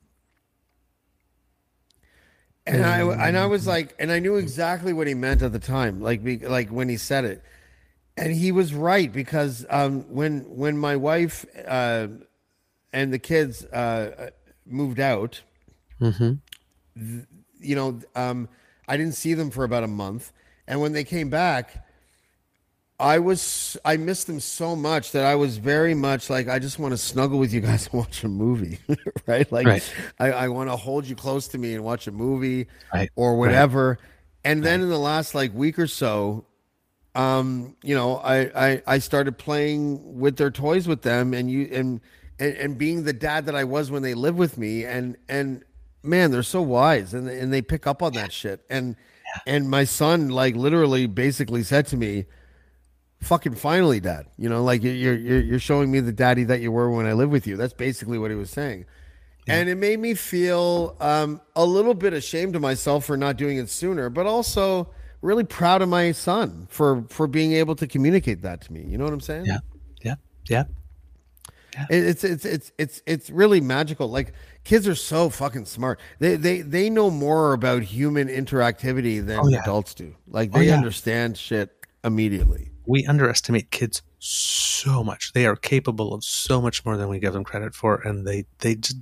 And 2.67 2.85
I 2.85 3.01
and 3.29 3.37
I 3.37 3.47
was 3.47 3.67
like, 3.67 3.95
and 3.99 4.13
I 4.13 4.21
knew 4.21 4.37
exactly 4.37 4.93
what 4.93 5.07
he 5.07 5.15
meant 5.15 5.43
at 5.43 5.53
the 5.53 5.59
time, 5.59 6.01
like 6.01 6.23
be, 6.23 6.39
like 6.39 6.69
when 6.69 6.89
he 6.89 6.97
said 6.97 7.25
it, 7.25 7.43
and 8.17 8.33
he 8.33 8.53
was 8.53 8.73
right 8.75 9.13
because 9.13 9.67
um, 9.71 10.03
when 10.13 10.41
when 10.57 10.79
my 10.79 10.95
wife 10.97 11.45
uh, 11.67 12.07
and 12.93 13.13
the 13.13 13.19
kids 13.19 13.65
uh, 13.65 14.31
moved 14.67 15.01
out, 15.01 15.43
th- 16.97 17.25
you 17.59 17.75
know, 17.75 17.99
um, 18.15 18.49
I 18.87 18.97
didn't 18.97 19.15
see 19.15 19.35
them 19.35 19.51
for 19.51 19.65
about 19.65 19.83
a 19.83 19.89
month, 19.89 20.33
and 20.69 20.81
when 20.81 20.93
they 20.93 21.05
came 21.05 21.29
back, 21.31 21.85
I 23.01 23.19
was 23.19 23.77
I 23.85 23.97
missed 23.97 24.27
them 24.27 24.39
so 24.41 24.77
much 24.77 25.13
that 25.13 25.25
I 25.25 25.35
was 25.35 25.57
very 25.57 25.95
much 25.95 26.29
like 26.31 26.49
I 26.49 26.59
just 26.59 26.79
want 26.79 26.93
to 26.93 26.99
snuggle 26.99 27.39
with 27.39 27.53
you 27.53 27.61
guys 27.61 27.87
and 27.87 27.95
watch 28.01 28.23
a 28.25 28.29
movie, 28.29 28.79
right? 29.27 29.51
Like 29.51 29.67
Right. 29.67 29.95
I, 30.19 30.33
I 30.33 30.49
want 30.49 30.71
to 30.71 30.77
hold 30.77 31.07
you 31.07 31.17
close 31.17 31.49
to 31.49 31.59
me 31.59 31.75
and 31.75 31.83
watch 31.83 32.07
a 32.07 32.13
movie 32.13 32.67
Right. 32.93 33.11
or 33.17 33.37
whatever. 33.37 33.99
And 34.45 34.63
then 34.63 34.81
in 34.83 34.89
the 34.89 34.99
last 34.99 35.35
like 35.35 35.53
week 35.55 35.79
or 35.79 35.87
so, 35.87 36.45
um, 37.15 37.77
you 37.83 37.95
know, 37.95 38.17
I, 38.19 38.69
I 38.69 38.83
I 38.87 38.99
started 38.99 39.37
playing 39.39 40.19
with 40.21 40.37
their 40.37 40.51
toys 40.51 40.87
with 40.87 41.03
them 41.03 41.35
and 41.35 41.51
you 41.51 41.69
and, 41.73 42.01
and 42.39 42.57
and 42.57 42.79
being 42.79 43.05
the 43.05 43.13
dad 43.13 43.47
that 43.47 43.55
I 43.57 43.65
was 43.65 43.91
when 43.91 44.03
they 44.03 44.15
lived 44.15 44.39
with 44.39 44.57
me 44.59 44.85
and 44.85 45.17
and 45.29 45.65
man, 46.03 46.31
they're 46.31 46.43
so 46.43 46.63
wise 46.63 47.13
and 47.15 47.29
and 47.29 47.53
they 47.53 47.63
pick 47.63 47.87
up 47.87 48.03
on 48.03 48.13
that 48.13 48.33
shit. 48.33 48.61
And 48.71 48.97
and 49.47 49.69
my 49.69 49.85
son 49.85 50.29
like 50.29 50.55
literally 50.55 51.07
basically 51.07 51.63
said 51.63 51.87
to 51.89 51.97
me, 51.97 52.27
fucking 53.21 53.55
finally, 53.55 54.01
dad. 54.01 54.27
You 54.39 54.49
know, 54.49 54.63
like 54.63 54.83
you're 54.83 54.95
you're 55.17 55.41
you're 55.41 55.59
showing 55.59 55.91
me 55.91 56.01
the 56.01 56.13
daddy 56.13 56.45
that 56.45 56.61
you 56.61 56.73
were 56.73 56.91
when 56.91 57.07
I 57.07 57.13
lived 57.13 57.33
with 57.33 57.47
you. 57.47 57.57
That's 57.57 57.73
basically 57.75 58.19
what 58.19 58.31
he 58.31 58.37
was 58.37 58.51
saying. 58.51 58.87
And 59.49 59.69
it 59.69 59.75
made 59.77 59.99
me 59.99 60.15
feel 60.15 60.97
um, 61.01 61.41
a 61.57 61.65
little 61.65 61.95
bit 61.95 62.13
ashamed 62.13 62.55
of 62.55 62.63
myself 62.63 63.05
for 63.07 63.17
not 63.17 63.37
doing 63.37 63.57
it 63.59 63.69
sooner, 63.69 64.09
but 64.09 64.25
also 64.25 64.89
really 65.23 65.43
proud 65.43 65.83
of 65.83 65.89
my 65.89 66.13
son 66.13 66.69
for 66.71 67.03
for 67.09 67.27
being 67.27 67.53
able 67.55 67.75
to 67.77 67.87
communicate 67.89 68.43
that 68.43 68.61
to 68.63 68.73
me. 68.73 68.85
You 68.87 68.97
know 68.97 69.05
what 69.05 69.13
I'm 69.13 69.21
saying? 69.21 69.47
Yeah. 69.47 69.59
Yeah. 70.03 70.15
Yeah. 70.49 70.65
It- 71.91 72.05
It's 72.05 72.23
it's 72.25 72.45
it's 72.45 72.73
it's 72.79 73.03
it's 73.07 73.31
really 73.31 73.61
magical. 73.61 74.09
Like 74.09 74.35
kids 74.63 74.87
are 74.87 74.95
so 74.95 75.31
fucking 75.31 75.65
smart. 75.65 75.99
They 76.21 76.37
they 76.37 76.61
they 76.61 76.89
know 76.91 77.11
more 77.11 77.53
about 77.53 77.83
human 77.83 78.29
interactivity 78.29 79.25
than 79.25 79.41
Oh, 79.41 79.49
yeah. 79.49 79.61
adults 79.63 79.95
do. 79.95 80.15
Like 80.29 80.51
Oh, 80.55 80.59
they 80.59 80.67
yeah. 80.67 80.77
understand 80.77 81.37
shit 81.37 81.71
immediately. 82.05 82.71
We 82.91 83.07
underestimate 83.07 83.71
kids 83.71 84.03
so 84.19 85.05
much. 85.05 85.33
They 85.33 85.47
are 85.47 85.55
capable 85.55 86.13
of 86.13 86.25
so 86.25 86.61
much 86.61 86.85
more 86.85 86.97
than 86.97 87.09
we 87.09 87.21
give 87.21 87.33
them 87.33 87.45
credit 87.45 87.73
for, 87.73 88.01
and 88.01 88.27
they 88.27 88.47
they 88.59 88.75
just 88.75 88.97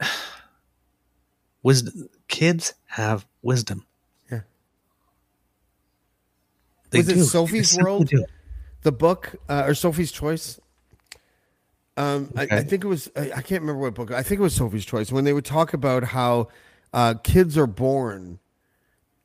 wisdom. 1.62 2.10
Kids 2.28 2.74
have 2.84 3.24
wisdom. 3.40 3.86
Yeah. 4.30 4.40
They 6.90 6.98
Was 6.98 7.06
do. 7.06 7.14
They 7.14 7.22
Sophie's 7.22 7.78
World? 7.78 8.08
do. 8.08 8.26
The 8.82 8.92
book 8.92 9.34
uh, 9.48 9.64
or 9.66 9.74
Sophie's 9.74 10.12
Choice. 10.12 10.60
Um, 11.96 12.30
I, 12.36 12.42
I 12.42 12.62
think 12.64 12.84
it 12.84 12.88
was. 12.88 13.10
I, 13.16 13.32
I 13.32 13.40
can't 13.40 13.62
remember 13.62 13.78
what 13.80 13.94
book. 13.94 14.10
I 14.10 14.22
think 14.22 14.40
it 14.40 14.42
was 14.42 14.54
Sophie's 14.54 14.84
Choice 14.84 15.10
when 15.10 15.24
they 15.24 15.32
would 15.32 15.46
talk 15.46 15.72
about 15.72 16.04
how 16.04 16.48
uh, 16.92 17.14
kids 17.14 17.56
are 17.56 17.66
born 17.66 18.40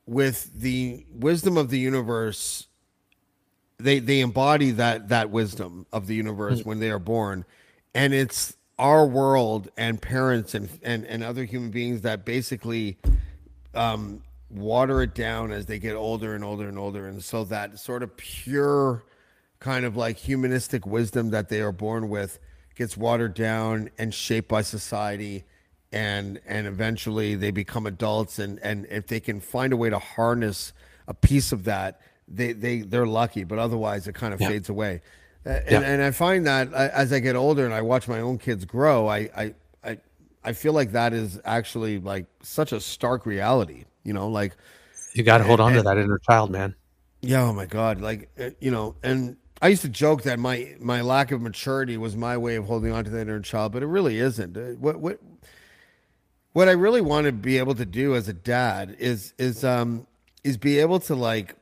with 0.06 0.50
the 0.54 1.06
wisdom 1.12 1.58
of 1.58 1.70
the 1.72 1.80
universe. 1.80 2.68
They 3.80 4.00
they 4.00 4.20
embody 4.20 4.72
that 4.72 5.10
that 5.10 5.30
wisdom 5.30 5.86
of 5.94 6.08
the 6.08 6.16
universe 6.16 6.64
when 6.64 6.80
they 6.80 6.90
are 6.90 7.00
born, 7.00 7.46
and 7.94 8.14
it's 8.14 8.56
our 8.78 9.06
world 9.06 9.70
and 9.78 10.02
parents 10.02 10.54
and 10.54 10.70
and 10.84 11.06
and 11.06 11.24
other 11.24 11.46
human 11.46 11.72
beings 11.72 12.02
that 12.02 12.26
basically 12.26 12.98
um, 13.74 14.22
water 14.50 15.02
it 15.02 15.16
down 15.16 15.52
as 15.52 15.66
they 15.66 15.80
get 15.80 15.96
older 15.96 16.36
and 16.36 16.44
older 16.44 16.68
and 16.68 16.78
older, 16.78 17.08
and 17.08 17.24
so 17.24 17.46
that 17.46 17.80
sort 17.80 18.04
of 18.04 18.16
pure 18.18 19.04
kind 19.60 19.86
of 19.86 19.96
like 19.96 20.18
humanistic 20.18 20.86
wisdom 20.86 21.30
that 21.32 21.50
they 21.50 21.62
are 21.62 21.72
born 21.72 22.10
with 22.10 22.40
gets 22.76 22.96
watered 22.96 23.34
down 23.34 23.90
and 23.98 24.14
shaped 24.14 24.48
by 24.48 24.62
society. 24.62 25.44
And 25.92 26.40
and 26.46 26.68
eventually 26.68 27.36
they 27.36 27.52
become 27.52 27.86
adults. 27.86 28.40
And 28.40 28.60
and 28.60 28.86
if 28.90 29.08
they 29.08 29.20
can 29.20 29.40
find 29.40 29.74
a 29.74 29.78
way 29.78 29.90
to 29.90 30.00
harness 30.00 30.72
a 31.08 31.14
piece 31.14 31.52
of 31.52 31.64
that 31.64 32.00
they 32.30 32.54
they 32.54 32.82
they're 32.82 33.08
lucky 33.08 33.44
but 33.44 33.60
otherwise 33.60 34.08
it 34.08 34.16
kind 34.16 34.34
of 34.34 34.40
Yeah. 34.42 34.50
fades 34.50 34.70
away 34.70 35.02
Uh, 35.46 35.50
and, 35.50 35.72
Yeah. 35.72 35.80
and 35.82 36.02
i 36.02 36.12
find 36.12 36.46
that 36.46 36.74
uh, 36.74 36.90
as 36.94 37.12
i 37.14 37.20
get 37.20 37.36
older 37.36 37.66
and 37.66 37.74
i 37.74 37.82
watch 37.82 38.08
my 38.08 38.20
own 38.20 38.38
kids 38.38 38.66
grow 38.66 39.08
i 39.08 39.30
i 39.36 39.54
i, 39.84 39.98
I 40.44 40.54
feel 40.54 40.74
like 40.74 40.92
that 40.92 41.14
is 41.14 41.40
actually 41.46 42.00
like 42.00 42.26
such 42.44 42.72
a 42.72 42.80
stark 42.80 43.26
reality 43.26 43.86
you 44.04 44.14
know 44.14 44.28
like 44.28 44.54
You 45.14 45.24
got 45.24 45.40
to 45.40 45.44
hold 45.44 45.60
on 45.60 45.74
to 45.74 45.82
that 45.84 45.98
inner 45.98 46.20
child, 46.20 46.52
man. 46.52 46.76
yeah, 47.22 47.42
oh 47.44 47.54
my 47.54 47.66
god, 47.66 48.00
like 48.00 48.30
uh, 48.40 48.52
you 48.62 48.72
know, 48.72 48.96
and 49.04 49.36
I 49.62 49.68
used 49.70 49.82
to 49.82 49.90
joke 49.90 50.22
that 50.24 50.40
my 50.40 50.76
my 50.80 51.02
lack 51.02 51.32
of 51.32 51.42
maturity 51.42 51.98
was 51.98 52.16
my 52.16 52.38
way 52.38 52.56
of 52.56 52.66
holding 52.66 52.92
on 52.94 53.04
to 53.06 53.10
that 53.10 53.22
inner 53.22 53.42
child, 53.42 53.72
but 53.74 53.82
it 53.84 53.88
really 53.88 54.20
isn't. 54.20 54.56
What 54.80 55.00
what 55.02 55.20
what 56.54 56.68
I 56.68 56.72
really 56.72 57.02
want 57.02 57.26
to 57.26 57.32
be 57.32 57.58
able 57.58 57.76
to 57.76 57.86
do 57.86 58.16
as 58.16 58.28
a 58.28 58.34
dad 58.34 58.96
is 59.00 59.34
is 59.38 59.64
um 59.64 60.08
is 60.44 60.58
be 60.58 60.80
able 60.80 61.00
to 61.02 61.16
like 61.16 61.56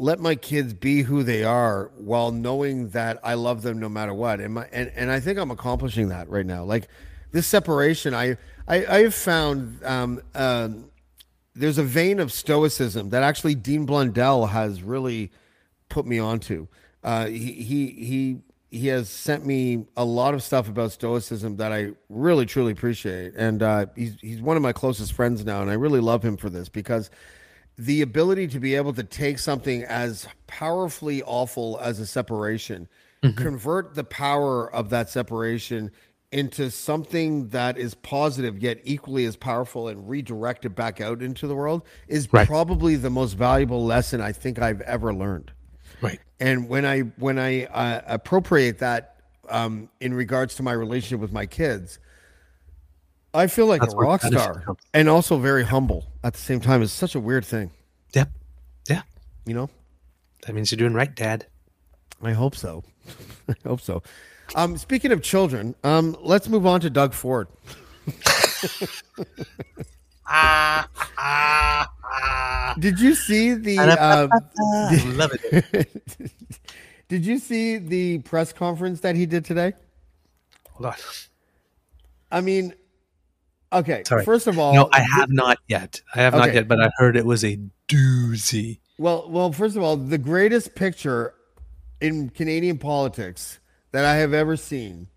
let 0.00 0.18
my 0.18 0.34
kids 0.34 0.72
be 0.72 1.02
who 1.02 1.22
they 1.22 1.44
are 1.44 1.90
while 1.98 2.32
knowing 2.32 2.88
that 2.88 3.20
I 3.22 3.34
love 3.34 3.60
them 3.60 3.78
no 3.78 3.88
matter 3.90 4.14
what. 4.14 4.40
And 4.40 4.54
my 4.54 4.66
and, 4.72 4.90
and 4.96 5.10
I 5.10 5.20
think 5.20 5.38
I'm 5.38 5.50
accomplishing 5.50 6.08
that 6.08 6.30
right 6.30 6.46
now. 6.46 6.64
Like 6.64 6.88
this 7.32 7.46
separation, 7.46 8.14
I 8.14 8.38
I, 8.66 8.86
I 8.86 9.02
have 9.02 9.14
found 9.14 9.84
um, 9.84 10.22
um 10.34 10.90
there's 11.54 11.76
a 11.76 11.82
vein 11.84 12.18
of 12.18 12.32
stoicism 12.32 13.10
that 13.10 13.22
actually 13.22 13.54
Dean 13.54 13.84
Blundell 13.84 14.46
has 14.46 14.82
really 14.82 15.30
put 15.90 16.06
me 16.06 16.18
onto. 16.18 16.66
Uh, 17.04 17.26
he 17.26 17.52
he 17.52 17.86
he 17.88 18.38
he 18.70 18.86
has 18.86 19.10
sent 19.10 19.44
me 19.44 19.84
a 19.98 20.04
lot 20.04 20.32
of 20.32 20.42
stuff 20.42 20.66
about 20.68 20.92
stoicism 20.92 21.56
that 21.56 21.72
I 21.72 21.90
really 22.08 22.46
truly 22.46 22.72
appreciate, 22.72 23.34
and 23.36 23.62
uh, 23.62 23.86
he's 23.94 24.16
he's 24.22 24.40
one 24.40 24.56
of 24.56 24.62
my 24.62 24.72
closest 24.72 25.12
friends 25.12 25.44
now, 25.44 25.60
and 25.60 25.70
I 25.70 25.74
really 25.74 26.00
love 26.00 26.24
him 26.24 26.38
for 26.38 26.48
this 26.48 26.70
because 26.70 27.10
the 27.80 28.02
ability 28.02 28.46
to 28.46 28.60
be 28.60 28.74
able 28.74 28.92
to 28.92 29.02
take 29.02 29.38
something 29.38 29.82
as 29.84 30.28
powerfully 30.46 31.22
awful 31.22 31.78
as 31.80 31.98
a 31.98 32.06
separation, 32.06 32.86
convert 33.36 33.94
the 33.94 34.04
power 34.04 34.70
of 34.72 34.90
that 34.90 35.08
separation 35.08 35.90
into 36.30 36.70
something 36.70 37.48
that 37.48 37.78
is 37.78 37.94
positive 37.94 38.62
yet 38.62 38.78
equally 38.84 39.24
as 39.24 39.34
powerful 39.34 39.88
and 39.88 40.08
redirect 40.08 40.64
it 40.66 40.70
back 40.76 41.00
out 41.00 41.22
into 41.22 41.46
the 41.46 41.54
world 41.54 41.82
is 42.06 42.28
Right. 42.32 42.46
probably 42.46 42.96
the 42.96 43.10
most 43.10 43.32
valuable 43.32 43.84
lesson 43.84 44.20
I 44.20 44.32
think 44.32 44.60
I've 44.60 44.82
ever 44.82 45.12
learned. 45.14 45.50
Right. 46.02 46.20
And 46.38 46.68
when 46.68 46.84
I 46.84 47.00
when 47.16 47.38
I 47.38 47.64
uh, 47.64 48.02
appropriate 48.06 48.78
that 48.78 49.16
um, 49.48 49.88
in 50.00 50.14
regards 50.14 50.54
to 50.56 50.62
my 50.62 50.72
relationship 50.72 51.20
with 51.20 51.32
my 51.32 51.46
kids, 51.46 51.98
I 53.32 53.46
feel 53.46 53.66
like 53.66 53.80
That's 53.80 53.94
a 53.94 53.96
rock 53.96 54.22
star 54.22 54.64
and 54.92 55.08
also 55.08 55.38
very 55.38 55.64
humble 55.64 56.06
at 56.24 56.32
the 56.34 56.40
same 56.40 56.60
time. 56.60 56.82
It's 56.82 56.92
such 56.92 57.14
a 57.14 57.20
weird 57.20 57.44
thing, 57.44 57.70
Yep. 58.14 58.28
Yeah. 58.88 59.02
you 59.46 59.54
know. 59.54 59.70
That 60.46 60.54
means 60.54 60.70
you're 60.72 60.78
doing 60.78 60.94
right, 60.94 61.14
Dad. 61.14 61.46
I 62.22 62.32
hope 62.32 62.56
so. 62.56 62.82
I 63.48 63.54
hope 63.64 63.80
so. 63.80 64.02
Um, 64.56 64.76
speaking 64.78 65.12
of 65.12 65.22
children, 65.22 65.74
um, 65.84 66.16
let's 66.20 66.48
move 66.48 66.66
on 66.66 66.80
to 66.80 66.90
Doug 66.90 67.12
Ford. 67.14 67.46
Did 72.78 73.00
you 73.00 73.14
see 73.14 73.54
the? 73.54 73.78
Uh, 73.80 74.28
Love 75.16 75.32
it. 75.34 75.90
did 77.08 77.26
you 77.26 77.38
see 77.38 77.76
the 77.78 78.18
press 78.18 78.52
conference 78.52 79.00
that 79.00 79.16
he 79.16 79.26
did 79.26 79.44
today? 79.44 79.72
Hold 80.72 80.86
on. 80.86 80.94
I 82.30 82.40
mean, 82.40 82.74
okay. 83.72 84.02
Sorry. 84.06 84.24
First 84.24 84.46
of 84.46 84.58
all, 84.58 84.74
No, 84.74 84.88
I 84.92 85.00
have 85.00 85.30
not 85.30 85.58
yet. 85.68 86.00
I 86.14 86.20
have 86.20 86.34
not 86.34 86.52
yet, 86.54 86.68
but 86.68 86.80
I 86.80 86.90
heard 86.96 87.16
it 87.16 87.26
was 87.26 87.44
a 87.44 87.58
doozy. 87.88 88.78
Well, 88.98 89.28
well, 89.30 89.52
first 89.52 89.76
of 89.76 89.82
all, 89.82 89.96
the 89.96 90.18
greatest 90.18 90.74
picture 90.74 91.34
in 92.00 92.30
Canadian 92.30 92.78
politics 92.78 93.58
that 93.92 94.04
I 94.04 94.16
have 94.16 94.32
ever 94.34 94.56
seen 94.56 95.08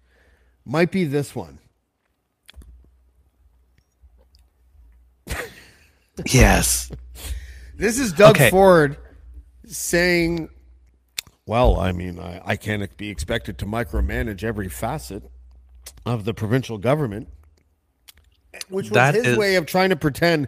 might 0.66 0.92
be 0.92 1.04
this 1.04 1.36
one. 1.36 1.60
Yes. 6.26 6.92
This 7.76 7.98
is 7.98 8.14
Doug 8.14 8.36
Okay. 8.36 8.52
Ford 8.52 8.98
saying, 9.66 10.48
"Well, 11.48 11.80
I 11.80 11.92
mean, 11.92 12.20
I, 12.20 12.40
I 12.46 12.56
can't 12.56 12.96
be 12.98 13.10
expected 13.10 13.58
to 13.58 13.66
micromanage 13.66 14.44
every 14.44 14.70
facet 14.70 15.24
of 16.06 16.24
the 16.24 16.36
provincial 16.36 16.78
government," 16.78 17.30
which 18.70 18.86
was 18.90 18.94
That 18.94 19.16
his 19.16 19.26
is- 19.28 19.38
way 19.38 19.56
of 19.56 19.66
trying 19.66 19.90
to 19.90 19.96
pretend 19.96 20.48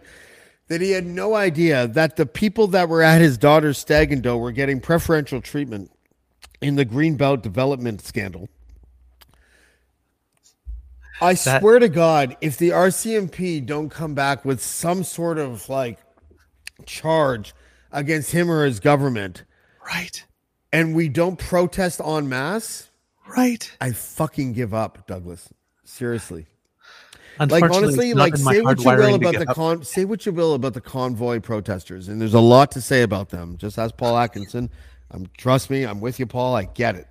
that 0.68 0.80
he 0.80 0.90
had 0.92 1.06
no 1.06 1.34
idea 1.34 1.86
that 1.86 2.16
the 2.16 2.26
people 2.26 2.66
that 2.68 2.88
were 2.88 3.02
at 3.02 3.20
his 3.20 3.38
daughter's 3.38 3.78
stag 3.78 4.12
and 4.12 4.22
do 4.22 4.36
were 4.36 4.50
getting 4.52 4.80
preferential 4.80 5.40
treatment 5.40 5.90
in 6.60 6.74
the 6.74 6.84
Greenbelt 6.84 7.42
development 7.42 8.00
scandal. 8.02 8.48
I 11.20 11.34
That- 11.34 11.60
swear 11.60 11.78
to 11.78 11.88
God, 11.88 12.36
if 12.40 12.56
the 12.58 12.72
RCMP 12.72 13.60
don't 13.60 13.88
come 13.90 14.14
back 14.14 14.44
with 14.44 14.62
some 14.62 15.02
sort 15.04 15.38
of 15.38 15.68
like 15.68 15.98
charge 16.84 17.54
against 17.92 18.32
him 18.32 18.50
or 18.50 18.64
his 18.66 18.80
government, 18.80 19.44
Right. 19.86 20.24
and 20.72 20.94
we 20.94 21.08
don't 21.08 21.38
protest 21.38 22.00
en 22.00 22.28
masse, 22.28 22.90
Right. 23.28 23.70
I 23.80 23.92
fucking 23.92 24.52
give 24.52 24.72
up, 24.74 25.06
Douglas. 25.06 25.48
Seriously. 25.84 26.46
Like 27.38 27.64
honestly, 27.64 28.14
like 28.14 28.36
say 28.36 28.62
what 28.62 28.78
you 28.82 28.90
will 28.90 29.14
about 29.14 29.34
the 29.34 29.46
con 29.46 29.84
say 29.84 30.04
what 30.04 30.24
you 30.24 30.32
will 30.32 30.54
about 30.54 30.74
the 30.74 30.80
convoy 30.80 31.40
protesters, 31.40 32.08
and 32.08 32.20
there's 32.20 32.34
a 32.34 32.40
lot 32.40 32.70
to 32.72 32.80
say 32.80 33.02
about 33.02 33.28
them. 33.28 33.56
Just 33.58 33.78
ask 33.78 33.96
Paul 33.96 34.16
Atkinson. 34.16 34.70
Um, 35.10 35.26
trust 35.36 35.70
me, 35.70 35.84
I'm 35.84 36.00
with 36.00 36.18
you, 36.18 36.26
Paul. 36.26 36.54
I 36.54 36.64
get 36.64 36.94
it. 36.94 37.06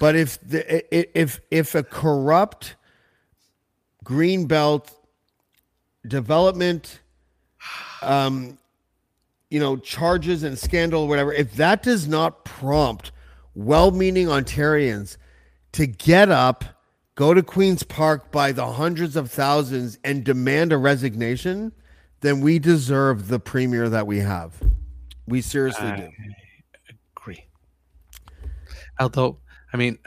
But 0.00 0.16
if 0.16 0.40
the 0.40 1.18
if 1.18 1.40
if 1.50 1.74
a 1.74 1.82
corrupt 1.82 2.76
green 4.04 4.46
belt 4.46 4.92
development, 6.06 7.00
um, 8.00 8.58
you 9.50 9.60
know, 9.60 9.76
charges 9.76 10.42
and 10.42 10.58
scandal, 10.58 11.02
or 11.02 11.08
whatever, 11.08 11.32
if 11.32 11.54
that 11.54 11.82
does 11.82 12.08
not 12.08 12.44
prompt 12.44 13.12
well-meaning 13.54 14.26
Ontarians 14.26 15.16
to 15.72 15.86
get 15.86 16.30
up, 16.30 16.64
go 17.14 17.34
to 17.34 17.42
Queen's 17.42 17.82
Park 17.82 18.30
by 18.30 18.52
the 18.52 18.72
hundreds 18.72 19.16
of 19.16 19.30
thousands 19.30 19.98
and 20.04 20.24
demand 20.24 20.72
a 20.72 20.78
resignation, 20.78 21.72
then 22.20 22.40
we 22.40 22.58
deserve 22.58 23.28
the 23.28 23.40
premier 23.40 23.88
that 23.88 24.06
we 24.06 24.18
have. 24.18 24.54
We 25.26 25.40
seriously 25.40 25.92
do. 25.96 26.08
Agree. 27.16 27.44
Although, 28.98 29.38
I 29.72 29.76
mean, 29.76 29.98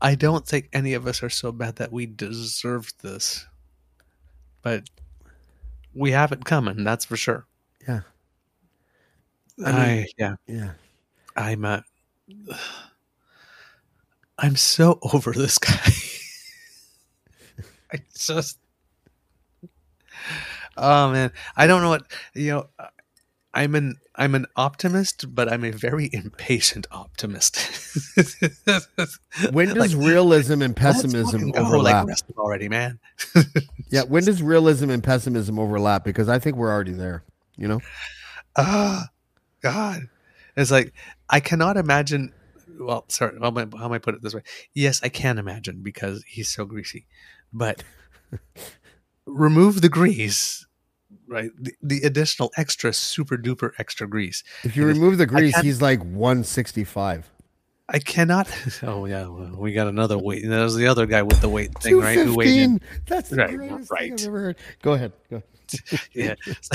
I 0.00 0.14
don't 0.14 0.46
think 0.46 0.68
any 0.72 0.94
of 0.94 1.06
us 1.06 1.22
are 1.22 1.30
so 1.30 1.52
bad 1.52 1.76
that 1.76 1.92
we 1.92 2.06
deserve 2.06 2.92
this. 3.02 3.46
But 4.62 4.88
we 5.94 6.10
have 6.12 6.32
it 6.32 6.44
coming, 6.44 6.84
that's 6.84 7.04
for 7.04 7.16
sure. 7.16 7.46
Yeah. 7.86 8.00
I, 9.64 9.70
I 9.70 10.06
yeah, 10.18 10.34
Yeah. 10.46 10.70
I'm 11.36 11.64
uh, 11.64 11.80
I'm 14.38 14.56
so 14.56 14.98
over 15.12 15.32
this 15.32 15.58
guy. 15.58 15.92
I 17.92 17.98
just 18.14 18.58
Oh 20.76 21.10
man, 21.10 21.32
I 21.56 21.66
don't 21.66 21.82
know 21.82 21.88
what, 21.88 22.04
you 22.34 22.50
know, 22.52 22.68
I'm 23.52 23.74
an 23.74 23.96
I'm 24.14 24.34
an 24.34 24.46
optimist, 24.54 25.34
but 25.34 25.52
I'm 25.52 25.64
a 25.64 25.70
very 25.72 26.08
impatient 26.12 26.86
optimist. 26.90 27.58
When 29.50 29.68
does 29.74 29.94
Like, 29.94 30.06
realism 30.06 30.62
and 30.62 30.76
pessimism 30.76 31.52
overlap? 31.56 32.06
Like, 32.06 32.18
already, 32.36 32.68
man. 32.68 33.00
yeah, 33.90 34.02
when 34.02 34.24
does 34.24 34.42
realism 34.42 34.90
and 34.90 35.02
pessimism 35.02 35.58
overlap? 35.58 36.04
Because 36.04 36.28
I 36.28 36.38
think 36.38 36.56
we're 36.56 36.70
already 36.70 36.92
there. 36.92 37.24
You 37.56 37.68
know? 37.68 37.80
ah 38.56 39.08
god 39.62 40.08
it's 40.56 40.70
like 40.70 40.92
i 41.30 41.38
cannot 41.38 41.76
imagine 41.76 42.32
well 42.78 43.04
sorry 43.08 43.36
how 43.40 43.48
am, 43.48 43.58
I, 43.58 43.66
how 43.78 43.84
am 43.86 43.92
i 43.92 43.98
put 43.98 44.14
it 44.14 44.22
this 44.22 44.34
way 44.34 44.42
yes 44.74 45.00
i 45.02 45.08
can 45.08 45.38
imagine 45.38 45.82
because 45.82 46.22
he's 46.26 46.48
so 46.48 46.64
greasy 46.64 47.06
but 47.52 47.82
remove 49.26 49.80
the 49.82 49.88
grease 49.88 50.66
right 51.26 51.50
the, 51.58 51.72
the 51.82 52.00
additional 52.02 52.50
extra 52.56 52.92
super 52.92 53.36
duper 53.36 53.72
extra 53.78 54.06
grease 54.08 54.42
If 54.64 54.76
you 54.76 54.88
is- 54.88 54.96
remove 54.98 55.18
the 55.18 55.26
grease, 55.26 55.56
he's 55.60 55.82
like 55.82 56.00
165. 56.02 57.30
i 57.88 57.98
cannot 57.98 58.48
oh 58.82 59.04
yeah 59.06 59.26
well, 59.26 59.56
we 59.58 59.72
got 59.72 59.86
another 59.88 60.18
weight 60.18 60.42
there's 60.46 60.74
the 60.74 60.86
other 60.86 61.06
guy 61.06 61.22
with 61.22 61.40
the 61.40 61.48
weight 61.48 61.72
thing 61.80 61.98
right 61.98 62.18
who 62.18 62.34
weighed 62.34 62.60
in 62.60 62.80
That's 63.06 63.30
the 63.30 63.36
Right, 63.36 63.56
greatest 63.56 63.90
right. 63.90 64.02
thing 64.02 64.12
I've 64.14 64.26
ever 64.26 64.40
heard. 64.40 64.56
Go 64.82 64.92
ahead. 64.94 65.12
Go. 65.30 65.42
yeah 66.14 66.34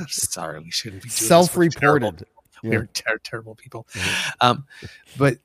i'm 0.00 0.08
sorry 0.08 0.58
we 0.60 0.70
shouldn't 0.72 1.02
be 1.04 1.08
doing 1.08 1.28
this. 1.28 1.56
We're 1.56 1.68
terrible. 1.68 2.10
Self-reported. 2.10 2.26
Yeah. 2.62 2.70
We're 2.70 2.86
ter- 2.86 3.18
terrible 3.18 3.54
people. 3.54 3.86
Um, 4.40 4.66
but 5.16 5.38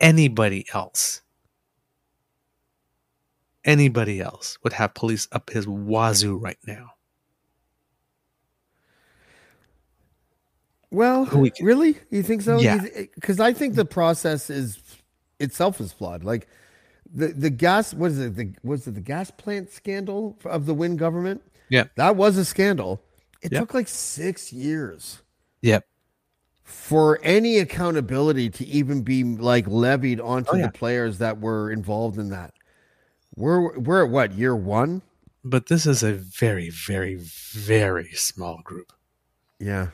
anybody 0.00 0.64
else, 0.72 1.20
anybody 3.64 4.20
else 4.20 4.58
would 4.62 4.72
have 4.72 4.94
police 4.94 5.28
up 5.32 5.50
his 5.50 5.66
wazoo 5.66 6.36
right 6.36 6.58
now. 6.66 6.94
Well, 10.90 11.24
we 11.26 11.52
really? 11.60 11.98
You 12.10 12.22
think 12.22 12.42
so? 12.42 12.58
Yeah. 12.58 12.84
Because 13.14 13.38
I 13.38 13.52
think 13.52 13.74
the 13.74 13.84
process 13.84 14.50
is 14.50 14.80
itself 15.38 15.80
is 15.80 15.92
flawed. 15.92 16.24
Like 16.24 16.48
the 17.12 17.28
the 17.28 17.50
gas. 17.50 17.94
What 17.94 18.10
is 18.10 18.18
it? 18.18 18.34
The 18.34 18.52
was 18.64 18.86
it 18.86 18.94
the 18.94 19.00
gas 19.00 19.30
plant 19.30 19.70
scandal 19.70 20.36
of 20.44 20.66
the 20.66 20.74
Wynne 20.74 20.96
government? 20.96 21.42
Yeah. 21.68 21.84
That 21.94 22.16
was 22.16 22.36
a 22.36 22.44
scandal. 22.44 23.00
It 23.42 23.52
Yep. 23.52 23.60
took 23.62 23.74
like 23.74 23.88
six 23.88 24.52
years 24.52 25.22
Yep. 25.62 25.86
for 26.62 27.18
any 27.22 27.58
accountability 27.58 28.50
to 28.50 28.66
even 28.66 29.02
be 29.02 29.24
like 29.24 29.66
levied 29.66 30.20
onto 30.20 30.52
Oh, 30.52 30.56
yeah. 30.56 30.66
the 30.66 30.72
players 30.72 31.18
that 31.18 31.40
were 31.40 31.70
involved 31.70 32.18
in 32.18 32.30
that. 32.30 32.52
We're 33.36 33.78
we're 33.78 34.04
at 34.04 34.10
what 34.10 34.32
year 34.32 34.54
one? 34.54 35.02
But 35.42 35.66
this 35.68 35.86
is 35.86 36.02
a 36.02 36.12
very, 36.12 36.68
very, 36.68 37.14
very 37.16 38.10
small 38.12 38.60
group. 38.62 38.92
Yeah. 39.58 39.88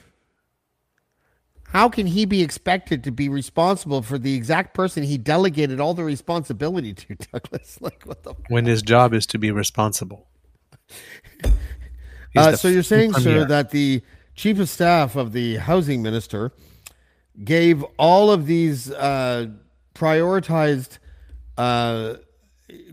How 1.70 1.88
can 1.88 2.07
he 2.07 2.24
be 2.24 2.42
expected 2.42 3.05
to 3.05 3.11
be 3.12 3.28
responsible 3.28 4.03
for 4.03 4.18
the 4.18 4.34
exact 4.34 4.72
person 4.74 5.03
he 5.03 5.18
delegated 5.18 5.78
all 5.80 5.94
the 5.94 6.05
responsibility 6.05 6.94
to, 6.94 7.14
Douglas? 7.32 7.78
Like, 7.80 8.03
what 8.05 8.22
the? 8.24 8.34
When 8.49 8.66
his 8.66 8.82
job 8.82 9.12
is 9.14 9.26
to 9.26 9.38
be 9.38 9.51
responsible. 9.53 10.26
Uh, 12.37 12.57
so 12.57 12.68
you're 12.68 12.82
saying, 12.82 13.12
sir, 13.14 13.45
that 13.47 13.70
the 13.70 14.03
chief 14.34 14.59
of 14.59 14.68
staff 14.68 15.16
of 15.16 15.32
the 15.32 15.57
housing 15.57 16.03
minister 16.03 16.53
gave 17.45 17.82
all 17.99 18.30
of 18.30 18.47
these 18.47 18.91
uh, 18.91 19.47
prioritized 19.95 20.99
uh, 21.57 22.14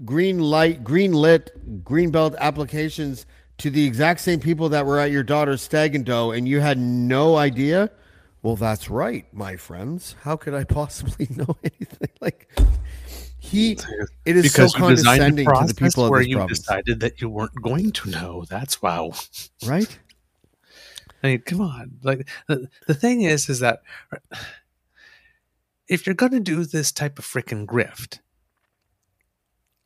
green 0.06 0.39
light, 0.39 0.84
green 0.84 1.14
lit, 1.14 1.84
green 1.84 2.12
belt 2.12 2.36
applications 2.39 3.26
to 3.58 3.70
the 3.70 3.86
exact 3.86 4.20
same 4.20 4.39
people 4.39 4.70
that 4.70 4.86
were 4.86 5.00
at 5.00 5.12
your 5.12 5.24
daughter's 5.24 5.62
stag 5.62 5.96
and 5.96 6.06
doe, 6.06 6.32
and 6.32 6.48
you 6.48 6.60
had 6.60 6.78
no 6.78 7.36
idea? 7.38 7.89
Well, 8.41 8.56
that's 8.56 8.89
right, 8.89 9.26
my 9.34 9.56
friends. 9.56 10.16
How 10.22 10.36
could 10.36 10.54
I 10.54 10.64
possibly 10.66 11.28
know 11.36 11.56
anything? 11.64 12.10
Like 12.20 12.50
he, 13.54 13.78
it 14.26 14.36
is 14.36 14.51
because 14.51 14.74
so 14.74 14.89
you 14.89 14.95
designed 14.95 15.39
a 15.39 15.45
condescending 15.45 15.45
to 15.45 15.74
the 15.74 15.74
people 15.76 16.06
of 16.06 16.10
where 16.12 16.22
you 16.22 16.38
province, 16.38 16.60
decided 16.60 16.99
that 17.01 17.22
you 17.22 17.30
weren't 17.30 17.62
going 17.62 17.91
to 17.91 18.10
know. 18.10 18.45
That's 18.49 18.82
wow. 18.82 19.14
right? 19.66 19.99
I 21.24 21.28
mean, 21.28 21.39
come 21.39 21.62
on. 21.62 21.99
Like 22.04 22.28
the, 22.47 22.68
the 22.88 22.93
thing 22.93 23.22
is, 23.22 23.47
is 23.49 23.60
that 23.60 23.82
if 25.88 26.06
you're 26.06 26.16
going 26.16 26.32
to 26.34 26.39
do 26.39 26.66
this 26.66 26.91
type 26.91 27.20
of 27.20 27.26
freaking 27.26 27.66
grift, 27.66 28.20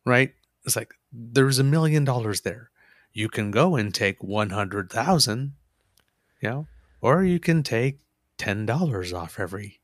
right? 0.05 0.33
It's 0.65 0.75
like 0.75 0.93
there's 1.11 1.59
a 1.59 1.63
million 1.63 2.03
dollars 2.03 2.41
there. 2.41 2.71
You 3.13 3.29
can 3.29 3.51
go 3.51 3.75
and 3.75 3.93
take 3.93 4.23
one 4.23 4.51
hundred 4.51 4.91
thousand, 4.91 5.53
you 6.41 6.49
know, 6.49 6.67
or 7.01 7.23
you 7.23 7.39
can 7.39 7.63
take 7.63 7.99
ten 8.37 8.65
dollars 8.65 9.13
off 9.13 9.39
every 9.39 9.79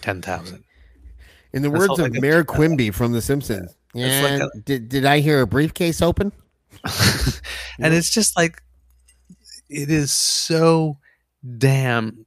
ten 0.00 0.22
thousand. 0.22 0.64
In 1.52 1.62
the 1.62 1.70
words 1.70 1.98
of 1.98 2.12
Mayor. 2.12 2.44
Quimby 2.44 2.90
from 2.92 3.12
The 3.12 3.20
Simpsons, 3.22 3.74
It's 3.94 4.22
like 4.30 4.38
yeah, 4.40 4.46
a- 4.54 4.60
did, 4.60 4.88
did 4.88 5.04
I 5.04 5.20
hear 5.20 5.40
a 5.40 5.46
briefcase 5.46 6.00
open? 6.02 6.32
and 7.78 7.92
it's 7.92 8.10
just 8.10 8.36
like 8.36 8.62
it 9.68 9.90
is 9.90 10.12
so 10.12 10.98
damn. 11.58 12.24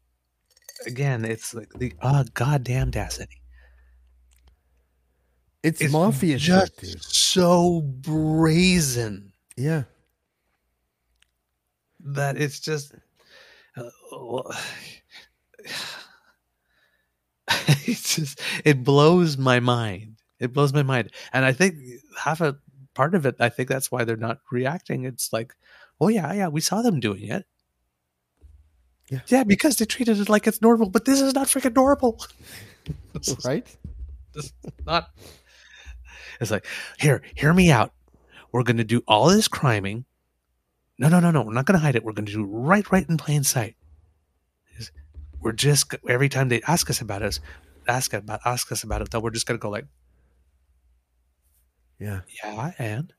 Again, 0.85 1.23
it's 1.23 1.53
like 1.53 1.69
the 1.77 1.93
uh, 2.01 2.25
goddamn 2.33 2.89
audacity. 2.89 3.41
It's, 5.63 5.79
It's 5.79 5.93
mafia 5.93 6.37
shit, 6.37 6.47
just 6.47 6.77
dude. 6.81 7.03
so 7.03 7.81
brazen 7.81 9.31
Yeah. 9.55 9.83
that 12.01 12.35
it's 12.35 12.59
just 12.59 12.93
uh, 13.77 13.83
well, 14.11 14.53
it's 17.85 18.15
just 18.15 18.39
it 18.63 18.83
blows 18.83 19.37
my 19.37 19.59
mind. 19.59 20.17
It 20.39 20.53
blows 20.53 20.73
my 20.73 20.83
mind. 20.83 21.11
And 21.31 21.45
i 21.45 21.53
think 21.53 21.75
half 22.17 22.41
a 22.41 22.57
part 22.93 23.15
of 23.15 23.25
it 23.25 23.35
i 23.39 23.49
think 23.49 23.67
that's 23.69 23.91
why 23.91 24.03
they're 24.03 24.15
not 24.17 24.39
reacting. 24.51 25.05
It's 25.05 25.31
like 25.33 25.53
oh 25.99 26.07
yeah 26.07 26.33
yeah 26.33 26.47
we 26.47 26.61
saw 26.61 26.81
them 26.81 26.99
doing 26.99 27.23
it. 27.27 27.45
Yeah. 29.09 29.19
yeah 29.27 29.43
because 29.43 29.75
they 29.77 29.85
treated 29.85 30.19
it 30.19 30.29
like 30.29 30.47
it's 30.47 30.61
normal 30.61 30.89
but 30.89 31.05
this 31.05 31.19
is 31.21 31.33
not 31.35 31.47
freaking 31.47 31.75
normal. 31.75 32.23
This 33.13 33.27
is 33.29 33.45
Right? 33.45 33.65
not. 34.85 35.09
It's 36.41 36.51
like 36.51 36.65
here 36.99 37.21
hear 37.35 37.53
me 37.53 37.71
out. 37.71 37.93
We're 38.51 38.63
going 38.63 38.77
to 38.77 38.83
do 38.83 39.01
all 39.07 39.27
this 39.29 39.47
criming. 39.47 40.05
No 40.99 41.07
no 41.09 41.19
no 41.19 41.31
no 41.31 41.41
we're 41.43 41.53
not 41.53 41.65
going 41.65 41.79
to 41.79 41.83
hide 41.85 41.95
it. 41.95 42.03
We're 42.03 42.13
going 42.13 42.25
to 42.25 42.31
do 42.33 42.43
right 42.43 42.89
right 42.91 43.07
in 43.07 43.17
plain 43.17 43.43
sight 43.43 43.75
we're 45.43 45.51
just 45.51 45.93
every 46.07 46.29
time 46.29 46.49
they 46.49 46.61
ask 46.67 46.89
us 46.89 47.01
about 47.01 47.21
us 47.21 47.39
ask 47.87 48.13
about 48.13 48.39
ask 48.45 48.71
us 48.71 48.83
about 48.83 49.01
it 49.01 49.11
though 49.11 49.19
we're 49.19 49.29
just 49.29 49.45
going 49.45 49.57
to 49.57 49.61
go 49.61 49.69
like 49.69 49.85
Yeah. 51.99 52.21
yeah 52.43 52.71
and 52.79 53.13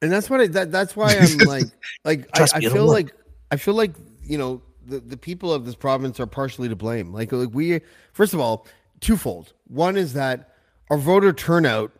And 0.00 0.10
that's 0.10 0.28
what 0.28 0.40
I, 0.40 0.46
that 0.48 0.72
that's 0.72 0.96
why 0.96 1.16
I'm 1.16 1.38
like 1.46 1.66
like 2.04 2.28
I, 2.38 2.48
I 2.54 2.60
feel 2.60 2.86
like 2.86 3.14
I 3.50 3.56
feel 3.56 3.74
like 3.74 3.92
you 4.24 4.38
know 4.38 4.62
the, 4.84 5.00
the 5.00 5.16
people 5.16 5.52
of 5.52 5.64
this 5.64 5.76
province 5.76 6.18
are 6.18 6.26
partially 6.26 6.68
to 6.68 6.76
blame. 6.76 7.12
Like 7.12 7.30
like 7.30 7.50
we 7.52 7.80
first 8.12 8.34
of 8.34 8.40
all, 8.40 8.66
twofold. 9.00 9.52
One 9.68 9.96
is 9.96 10.14
that 10.14 10.54
our 10.90 10.98
voter 10.98 11.32
turnout 11.32 11.92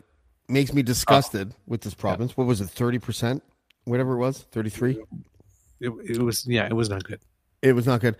makes 0.49 0.73
me 0.73 0.83
disgusted 0.83 1.53
oh. 1.53 1.57
with 1.67 1.83
this 1.83 1.95
province. 1.95 2.37
What 2.37 2.47
was 2.47 2.61
it, 2.61 2.71
thirty 2.71 2.99
percent? 2.99 3.45
Whatever 3.85 4.15
it 4.15 4.19
was, 4.19 4.47
thirty 4.51 4.71
three? 4.71 4.99
it, 5.83 5.91
it 6.05 6.23
was 6.23 6.47
yeah 6.47 6.67
it 6.67 6.73
was 6.73 6.89
not 6.89 7.05
good 7.05 7.21
It 7.63 7.75
was 7.75 7.87
not 7.87 8.01
good. 8.01 8.17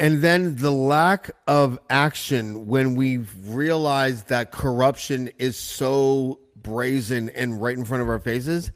And 0.00 0.22
then 0.22 0.56
the 0.56 0.70
lack 0.70 1.30
of 1.46 1.78
action 1.90 2.66
when 2.66 2.94
we've 2.94 3.30
realized 3.48 4.28
that 4.28 4.52
corruption 4.52 5.30
is 5.38 5.56
so 5.56 6.38
brazen 6.56 7.28
and 7.30 7.60
right 7.60 7.76
in 7.76 7.84
front 7.84 8.02
of 8.02 8.08
our 8.08 8.18
faces, 8.20 8.70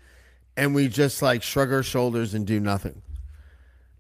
and 0.57 0.75
we 0.75 0.89
just 0.89 1.23
like 1.23 1.43
shrug 1.43 1.73
our 1.73 1.83
shoulders 1.83 2.35
and 2.35 2.47
do 2.47 2.59
nothing. 2.61 3.01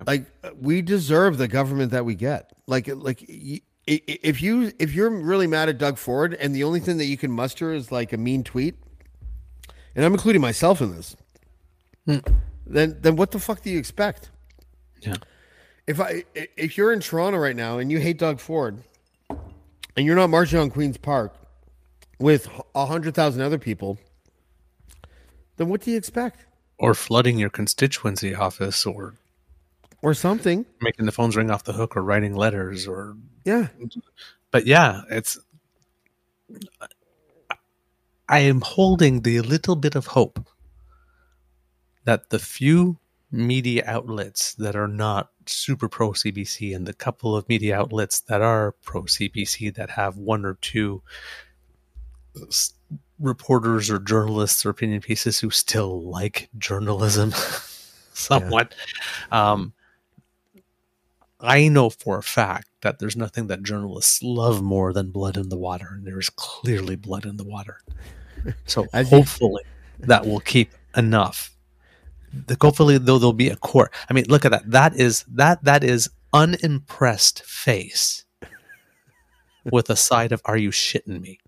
Like 0.07 0.27
we 0.61 0.83
deserve 0.83 1.39
the 1.39 1.47
government 1.49 1.93
that 1.93 2.05
we 2.05 2.17
get. 2.17 2.53
Like 2.67 2.89
like 2.89 3.25
y- 3.29 3.61
i- 3.89 4.03
i- 4.09 4.19
if 4.23 4.43
you 4.43 4.73
if 4.81 4.93
you're 4.93 5.11
really 5.11 5.47
mad 5.47 5.69
at 5.69 5.79
Doug 5.79 5.99
Ford 5.99 6.35
and 6.35 6.53
the 6.55 6.65
only 6.65 6.81
thing 6.81 6.99
that 6.99 7.05
you 7.07 7.17
can 7.17 7.31
muster 7.31 7.73
is 7.73 7.93
like 7.93 8.13
a 8.13 8.17
mean 8.17 8.43
tweet, 8.43 8.75
and 9.95 10.05
I'm 10.05 10.13
including 10.13 10.41
myself 10.43 10.81
in 10.81 10.97
this, 10.97 11.17
hmm. 12.05 12.19
then 12.67 12.99
then 13.01 13.15
what 13.15 13.31
the 13.31 13.39
fuck 13.39 13.63
do 13.63 13.71
you 13.71 13.79
expect? 13.79 14.31
yeah 15.03 15.15
if 15.93 16.01
I 16.01 16.25
if 16.57 16.77
you're 16.77 16.93
in 16.93 17.01
Toronto 17.01 17.39
right 17.39 17.55
now 17.55 17.79
and 17.79 17.91
you 17.93 17.99
hate 18.01 18.19
Doug 18.19 18.41
Ford, 18.41 18.83
and 19.29 20.07
you're 20.07 20.17
not 20.17 20.31
marching 20.31 20.59
on 20.59 20.71
Queens 20.71 20.97
Park 20.97 21.35
with 22.19 22.49
a 22.75 22.87
hundred 22.87 23.15
thousand 23.15 23.43
other 23.43 23.59
people, 23.59 23.99
then 25.57 25.69
what 25.69 25.83
do 25.83 25.91
you 25.91 25.97
expect? 25.99 26.47
Or 26.79 26.95
flooding 26.95 27.39
your 27.39 27.51
constituency 27.51 28.35
office, 28.35 28.87
or 28.87 29.15
Or 30.01 30.15
something? 30.15 30.65
making 30.81 31.07
the 31.07 31.13
phones 31.13 31.37
ring 31.37 31.51
off 31.51 31.65
the 31.65 31.73
hook, 31.75 31.97
or 31.97 32.03
writing 32.03 32.35
letters, 32.35 32.89
or 32.89 33.15
Yeah. 33.45 33.69
but 34.51 34.67
yeah, 34.67 35.03
it's. 35.11 35.39
I 38.29 38.39
am 38.41 38.63
holding 38.63 39.21
the 39.23 39.41
little 39.43 39.77
bit 39.77 39.95
of 39.95 40.07
hope 40.07 40.41
that 42.05 42.31
the 42.31 42.39
few 42.39 42.99
media 43.33 43.83
outlets 43.87 44.55
that 44.55 44.77
are 44.77 44.89
not 44.89 45.31
super 45.47 45.89
pro 45.89 46.13
CBC 46.13 46.77
and 46.77 46.87
the 46.87 46.93
couple 46.93 47.35
of 47.35 47.49
media 47.49 47.77
outlets 47.77 48.21
that 48.21 48.43
are 48.43 48.73
pro 48.83 49.03
CBC 49.03 49.75
that 49.75 49.91
have 49.91 50.19
one 50.19 50.45
or 50.45 50.55
two 50.61 51.03
s- 52.49 52.75
reporters 53.19 53.91
or 53.91 53.99
journalists 53.99 54.65
or 54.67 54.71
opinion 54.71 55.01
pieces 55.01 55.41
who 55.41 55.51
still 55.51 56.03
like 56.03 56.51
journalism 56.59 57.33
somewhat. 58.13 58.75
Um, 59.31 59.73
I 61.41 61.67
know 61.69 61.91
for 61.91 62.19
a 62.19 62.23
fact 62.23 62.69
that 62.83 62.99
there's 62.99 63.17
nothing 63.17 63.49
that 63.49 63.63
journalists 63.63 64.23
love 64.23 64.63
more 64.63 64.93
than 64.93 65.11
blood 65.11 65.37
in 65.37 65.49
the 65.49 65.59
water, 65.59 65.89
and 65.93 66.07
there 66.07 66.19
is 66.21 66.31
clearly 66.31 66.95
blood 66.95 67.25
in 67.25 67.37
the 67.37 67.45
water. 67.45 67.81
So 68.67 68.87
hopefully 68.93 69.63
that 70.01 70.27
will 70.27 70.41
keep 70.41 70.73
enough. 70.97 71.52
The, 72.47 72.57
hopefully, 72.61 72.99
though, 72.99 73.19
there'll 73.19 73.33
be 73.33 73.49
a 73.51 73.57
core. 73.57 73.91
I 74.09 74.13
mean, 74.13 74.25
look 74.29 74.45
at 74.45 74.51
that. 74.53 74.71
That 74.71 74.97
is 74.97 75.25
that 75.29 75.63
that 75.65 75.85
is 75.85 76.09
unimpressed 76.33 77.43
face 77.45 78.25
with 79.71 79.91
a 79.91 79.97
side 79.97 80.33
of 80.33 80.41
"Are 80.45 80.57
you 80.57 80.71
shitting 80.71 81.21
me?" 81.21 81.39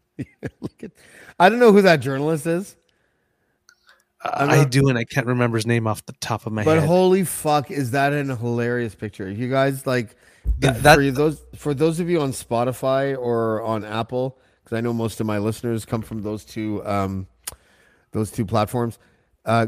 Look 0.60 0.82
at, 0.84 0.92
I 1.38 1.48
don't 1.48 1.58
know 1.58 1.72
who 1.72 1.82
that 1.82 1.96
journalist 1.96 2.46
is, 2.46 2.76
I'm 4.22 4.50
I 4.50 4.64
do, 4.64 4.88
and 4.88 4.96
I 4.96 5.04
can't 5.04 5.26
remember 5.26 5.56
his 5.56 5.66
name 5.66 5.86
off 5.86 6.04
the 6.06 6.12
top 6.20 6.46
of 6.46 6.52
my 6.52 6.64
but 6.64 6.74
head. 6.74 6.80
But 6.82 6.86
holy 6.86 7.24
fuck, 7.24 7.70
is 7.70 7.90
that 7.90 8.12
an 8.12 8.28
hilarious 8.28 8.94
picture? 8.94 9.30
You 9.30 9.50
guys 9.50 9.86
like 9.86 10.16
That- 10.60 10.82
that- 10.82 10.96
for 10.96 11.10
those 11.10 11.42
for 11.56 11.74
those 11.74 11.98
of 12.00 12.08
you 12.08 12.20
on 12.20 12.32
Spotify 12.32 13.16
or 13.18 13.62
on 13.62 13.84
Apple, 13.84 14.38
because 14.62 14.76
I 14.76 14.80
know 14.80 14.92
most 14.92 15.20
of 15.20 15.26
my 15.26 15.38
listeners 15.38 15.84
come 15.84 16.02
from 16.02 16.22
those 16.22 16.44
two 16.44 16.84
um, 16.86 17.26
those 18.12 18.30
two 18.30 18.44
platforms. 18.46 18.98
Uh, 19.44 19.66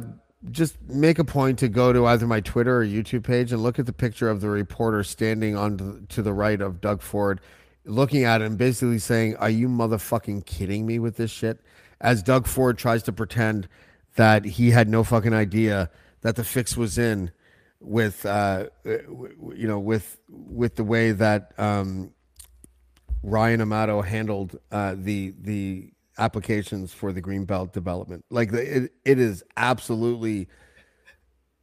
just 0.50 0.76
make 0.88 1.18
a 1.18 1.24
point 1.24 1.58
to 1.60 1.68
go 1.68 1.92
to 1.92 2.06
either 2.06 2.26
my 2.26 2.40
Twitter 2.40 2.80
or 2.80 2.84
YouTube 2.84 3.24
page 3.24 3.52
and 3.52 3.62
look 3.62 3.78
at 3.78 3.86
the 3.86 3.92
picture 3.92 4.28
of 4.28 4.40
the 4.40 4.48
reporter 4.48 5.02
standing 5.02 5.56
on 5.56 5.78
to, 5.78 6.06
to 6.08 6.22
the 6.22 6.32
right 6.32 6.60
of 6.60 6.80
Doug 6.80 7.02
Ford, 7.02 7.40
looking 7.84 8.24
at 8.24 8.42
him, 8.42 8.56
basically 8.56 8.98
saying, 8.98 9.36
"Are 9.36 9.50
you 9.50 9.68
motherfucking 9.68 10.46
kidding 10.46 10.86
me 10.86 10.98
with 10.98 11.16
this 11.16 11.30
shit?" 11.30 11.60
As 12.00 12.22
Doug 12.22 12.46
Ford 12.46 12.78
tries 12.78 13.02
to 13.04 13.12
pretend 13.12 13.68
that 14.16 14.44
he 14.44 14.70
had 14.70 14.88
no 14.88 15.04
fucking 15.04 15.34
idea 15.34 15.90
that 16.22 16.36
the 16.36 16.44
fix 16.44 16.76
was 16.76 16.98
in 16.98 17.30
with 17.80 18.26
uh, 18.26 18.66
you 18.84 19.66
know 19.68 19.78
with 19.78 20.18
with 20.28 20.76
the 20.76 20.84
way 20.84 21.12
that 21.12 21.52
um, 21.58 22.12
Ryan 23.22 23.60
Amato 23.60 24.02
handled 24.02 24.58
uh, 24.70 24.94
the 24.96 25.34
the 25.40 25.92
applications 26.18 26.93
for 26.93 27.12
the 27.12 27.20
green 27.20 27.44
belt 27.44 27.72
development. 27.72 28.24
Like 28.30 28.51
the, 28.52 28.84
it, 28.84 28.93
it 29.05 29.18
is 29.18 29.43
absolutely 29.56 30.48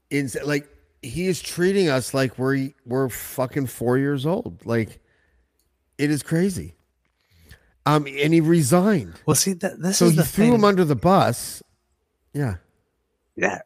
insane. 0.09 0.45
Like 0.45 0.67
he 1.01 1.27
is 1.27 1.41
treating 1.41 1.89
us 1.89 2.13
like 2.13 2.37
we're 2.37 2.69
we're 2.85 3.09
fucking 3.09 3.67
four 3.67 3.97
years 3.97 4.25
old. 4.25 4.65
Like 4.65 4.99
it 5.97 6.09
is 6.11 6.23
crazy. 6.23 6.75
Um, 7.85 8.07
and 8.07 8.33
he 8.33 8.39
resigned. 8.39 9.13
well, 9.25 9.35
see 9.35 9.53
that 9.53 9.81
this 9.81 9.97
So 9.97 10.05
is 10.05 10.11
he 10.15 10.21
threw 10.21 10.45
thing. 10.45 10.53
him 10.53 10.63
under 10.63 10.85
the 10.85 10.95
bus. 10.95 11.61
Yeah. 12.33 12.55
Yeah. 13.35 13.59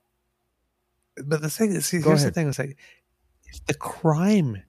But 1.23 1.41
the 1.41 1.49
thing 1.49 1.71
is, 1.73 1.85
see, 1.85 1.99
Go 1.99 2.09
here's 2.09 2.21
ahead. 2.21 2.33
the 2.33 2.39
thing: 2.39 2.49
it's 2.49 2.59
like 2.59 2.77
if 3.45 3.63
the 3.65 3.73
crime 3.75 4.63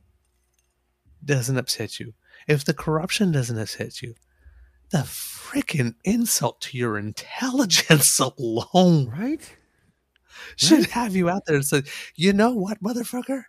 doesn't 1.25 1.57
upset 1.57 1.99
you, 1.99 2.13
if 2.47 2.65
the 2.65 2.75
corruption 2.75 3.33
doesn't 3.33 3.59
upset 3.59 4.03
you, 4.03 4.15
the 4.91 4.99
freaking 4.99 5.95
insult 6.05 6.61
to 6.63 6.79
your 6.79 6.99
intelligence 6.99 8.19
alone 8.39 9.09
Right. 9.09 9.57
should 10.57 10.87
have 10.91 11.15
you 11.17 11.29
out 11.29 11.45
there 11.47 11.57
and 11.57 11.65
say, 11.65 11.83
you 12.15 12.33
know 12.33 12.53
what, 12.53 12.83
motherfucker? 12.83 13.45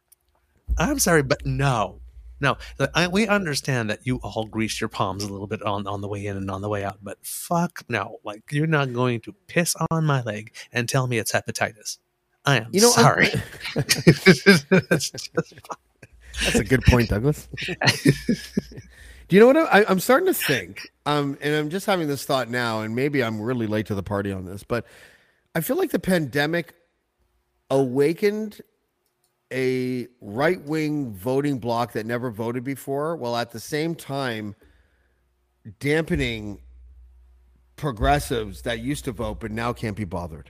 I'm 0.78 0.99
sorry, 0.99 1.24
but 1.24 1.45
no. 1.45 2.02
No, 2.41 2.57
I, 2.95 3.07
we 3.10 3.28
understand 3.28 3.90
that 3.90 4.07
you 4.07 4.18
all 4.24 4.45
greased 4.45 4.80
your 4.80 4.88
palms 4.88 5.24
a 5.26 5.30
little 5.32 5.48
bit 5.48 5.61
on, 5.61 5.86
on 5.88 5.99
the 5.99 6.07
way 6.07 6.26
in 6.26 6.38
and 6.38 6.49
on 6.49 6.61
the 6.61 6.70
way 6.70 6.86
out, 6.86 6.99
but 7.03 7.18
fuck 7.22 7.84
no. 7.90 8.20
Like, 8.24 8.44
you're 8.52 8.66
not 8.66 8.94
going 8.94 9.20
to 9.22 9.34
piss 9.48 9.76
on 9.91 10.06
my 10.06 10.22
leg 10.24 10.53
and 10.72 10.88
tell 10.88 11.06
me 11.07 11.18
it's 11.18 11.34
hepatitis. 11.34 11.98
I 12.45 12.57
am 12.60 12.68
You 12.72 12.80
know, 12.82 12.91
sorry. 12.91 13.28
It's 13.76 14.44
just- 15.11 15.60
That's 16.45 16.56
a 16.56 16.64
good 16.64 16.84
point, 16.84 17.10
Douglas. 17.10 17.49
Do 19.30 19.35
you 19.35 19.41
know 19.41 19.47
what 19.47 19.57
I, 19.57 19.85
I'm 19.88 19.99
starting 19.99 20.26
to 20.26 20.34
think? 20.34 20.89
Um, 21.06 21.38
and 21.39 21.56
I'm 21.56 21.69
just 21.69 21.85
having 21.85 22.07
this 22.07 22.26
thought 22.26 22.49
now, 22.49 22.81
and 22.81 22.95
maybe 22.95 23.23
I'm 23.23 23.39
really 23.39 23.68
late 23.68 23.85
to 23.85 23.95
the 23.95 24.01
party 24.01 24.31
on 24.31 24.45
this, 24.45 24.64
but 24.64 24.85
I 25.53 25.61
feel 25.61 25.77
like 25.77 25.91
the 25.91 25.99
pandemic 25.99 26.73
awakened 27.69 28.60
a 29.53 30.07
right 30.19 30.60
wing 30.64 31.14
voting 31.14 31.60
bloc 31.60 31.93
that 31.93 32.07
never 32.07 32.31
voted 32.31 32.64
before, 32.64 33.15
while 33.15 33.38
at 33.38 33.51
the 33.51 33.60
same 33.60 33.93
time 33.93 34.56
dampening 35.80 36.61
progressives 37.76 38.64
that 38.64 38.80
used 38.80 39.06
to 39.06 39.11
vote 39.11 39.39
but 39.39 39.51
now 39.51 39.72
can't 39.73 39.95
be 39.95 40.06
bothered. 40.06 40.49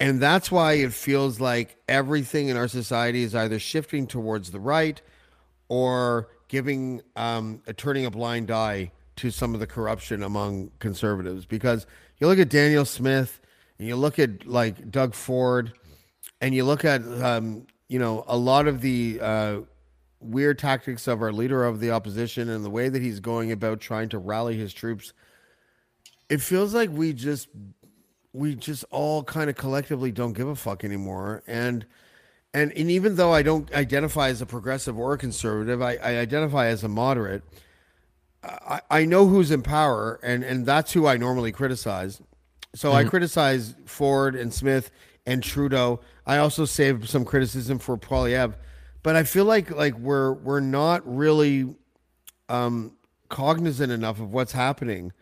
And 0.00 0.18
that's 0.20 0.50
why 0.50 0.74
it 0.74 0.94
feels 0.94 1.40
like 1.40 1.76
everything 1.88 2.48
in 2.48 2.56
our 2.56 2.68
society 2.68 3.22
is 3.22 3.34
either 3.34 3.58
shifting 3.58 4.06
towards 4.06 4.50
the 4.50 4.60
right 4.60 5.02
or 5.68 6.28
giving 6.48 7.02
um, 7.16 7.62
a 7.66 7.72
turning 7.72 8.06
a 8.06 8.10
blind 8.10 8.50
eye 8.50 8.90
to 9.16 9.30
some 9.30 9.54
of 9.54 9.60
the 9.60 9.66
corruption 9.66 10.22
among 10.22 10.70
conservatives. 10.78 11.46
Because 11.46 11.86
you 12.18 12.26
look 12.26 12.38
at 12.38 12.48
Danielle 12.48 12.84
Smith 12.84 13.40
and 13.78 13.86
you 13.86 13.96
look 13.96 14.18
at 14.18 14.46
like 14.46 14.90
Doug 14.90 15.14
Ford 15.14 15.72
and 16.40 16.54
you 16.54 16.64
look 16.64 16.84
at 16.84 17.02
um, 17.22 17.66
you 17.88 17.98
know 17.98 18.24
a 18.26 18.36
lot 18.36 18.66
of 18.66 18.80
the 18.80 19.18
uh, 19.20 19.60
weird 20.20 20.58
tactics 20.58 21.06
of 21.06 21.22
our 21.22 21.32
leader 21.32 21.64
of 21.64 21.80
the 21.80 21.90
opposition 21.90 22.48
and 22.48 22.64
the 22.64 22.70
way 22.70 22.88
that 22.88 23.02
he's 23.02 23.20
going 23.20 23.52
about 23.52 23.80
trying 23.80 24.08
to 24.08 24.18
rally 24.18 24.56
his 24.56 24.72
troops. 24.72 25.12
It 26.28 26.40
feels 26.40 26.74
like 26.74 26.90
we 26.90 27.12
just 27.12 27.48
we 28.32 28.54
just 28.54 28.84
all 28.90 29.22
kind 29.22 29.48
of 29.48 29.56
collectively 29.56 30.12
don't 30.12 30.34
give 30.34 30.48
a 30.48 30.54
fuck 30.54 30.84
anymore 30.84 31.42
and 31.46 31.86
and 32.54 32.72
and 32.72 32.90
even 32.90 33.16
though 33.16 33.32
I 33.32 33.42
don't 33.42 33.72
identify 33.74 34.28
as 34.28 34.40
a 34.40 34.46
progressive 34.46 34.98
or 34.98 35.14
a 35.14 35.18
conservative, 35.18 35.82
I, 35.82 35.96
I 35.96 36.16
identify 36.18 36.66
as 36.66 36.82
a 36.84 36.88
moderate. 36.88 37.42
I, 38.42 38.80
I 38.90 39.04
know 39.04 39.26
who's 39.26 39.50
in 39.50 39.62
power, 39.62 40.18
and 40.22 40.42
and 40.42 40.64
that's 40.64 40.92
who 40.92 41.06
I 41.06 41.16
normally 41.16 41.52
criticize. 41.52 42.20
So 42.74 42.92
I 42.92 43.04
criticize 43.04 43.74
Ford 43.86 44.36
and 44.36 44.52
Smith 44.52 44.90
and 45.26 45.42
Trudeau. 45.42 46.00
I 46.26 46.38
also 46.38 46.64
save 46.64 47.08
some 47.08 47.24
criticism 47.24 47.78
for 47.78 47.96
Poilievre, 47.96 48.54
but 49.02 49.16
I 49.16 49.24
feel 49.24 49.44
like 49.44 49.70
like 49.70 49.98
we're 49.98 50.32
we're 50.32 50.60
not 50.60 51.02
really 51.04 51.74
um, 52.48 52.92
cognizant 53.28 53.92
enough 53.92 54.20
of 54.20 54.32
what's 54.32 54.52
happening. 54.52 55.12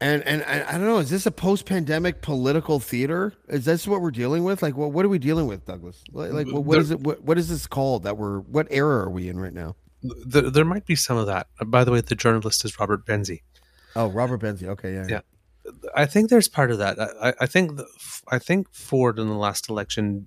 And, 0.00 0.22
and 0.24 0.42
and 0.42 0.62
I 0.64 0.72
don't 0.72 0.84
know. 0.86 0.98
Is 0.98 1.08
this 1.08 1.24
a 1.24 1.30
post-pandemic 1.30 2.20
political 2.20 2.80
theater? 2.80 3.32
Is 3.48 3.64
this 3.64 3.86
what 3.88 4.02
we're 4.02 4.10
dealing 4.10 4.44
with? 4.44 4.60
Like, 4.62 4.76
what 4.76 4.92
what 4.92 5.04
are 5.06 5.08
we 5.08 5.18
dealing 5.18 5.46
with, 5.46 5.64
Douglas? 5.64 6.04
Like, 6.12 6.32
like 6.32 6.46
what, 6.48 6.64
what 6.64 6.72
There- 6.74 6.80
is 6.82 6.90
it? 6.90 7.00
What, 7.00 7.22
what 7.22 7.38
is 7.38 7.48
this 7.48 7.66
called? 7.66 8.02
That 8.02 8.18
we're 8.18 8.40
what 8.40 8.66
era 8.70 9.04
are 9.04 9.10
we 9.10 9.28
in 9.28 9.40
right 9.40 9.54
now? 9.54 9.74
there, 10.02 10.50
there 10.50 10.64
might 10.66 10.84
be 10.84 10.94
some 10.96 11.16
of 11.16 11.26
that. 11.26 11.46
Uh, 11.58 11.64
By 11.64 11.82
the 11.82 11.90
way, 11.92 12.00
the 12.02 12.14
journalist 12.14 12.64
is 12.64 12.78
Robert 12.78 13.06
Benzie. 13.06 13.40
Oh, 13.96 14.08
Robert 14.08 14.40
Benzie. 14.42 14.68
Okay, 14.68 14.92
yeah, 14.92 15.06
Yeah. 15.08 15.20
I 15.96 16.04
think 16.06 16.28
there's 16.28 16.46
part 16.48 16.70
of 16.70 16.76
that. 16.78 17.00
I, 17.00 17.28
I- 17.30 17.34
I 17.40 17.46
think 17.46 17.76
the, 17.78 17.86
I 18.28 18.38
think 18.38 18.72
Ford 18.74 19.18
in 19.18 19.28
the 19.28 19.34
last 19.34 19.70
election, 19.70 20.26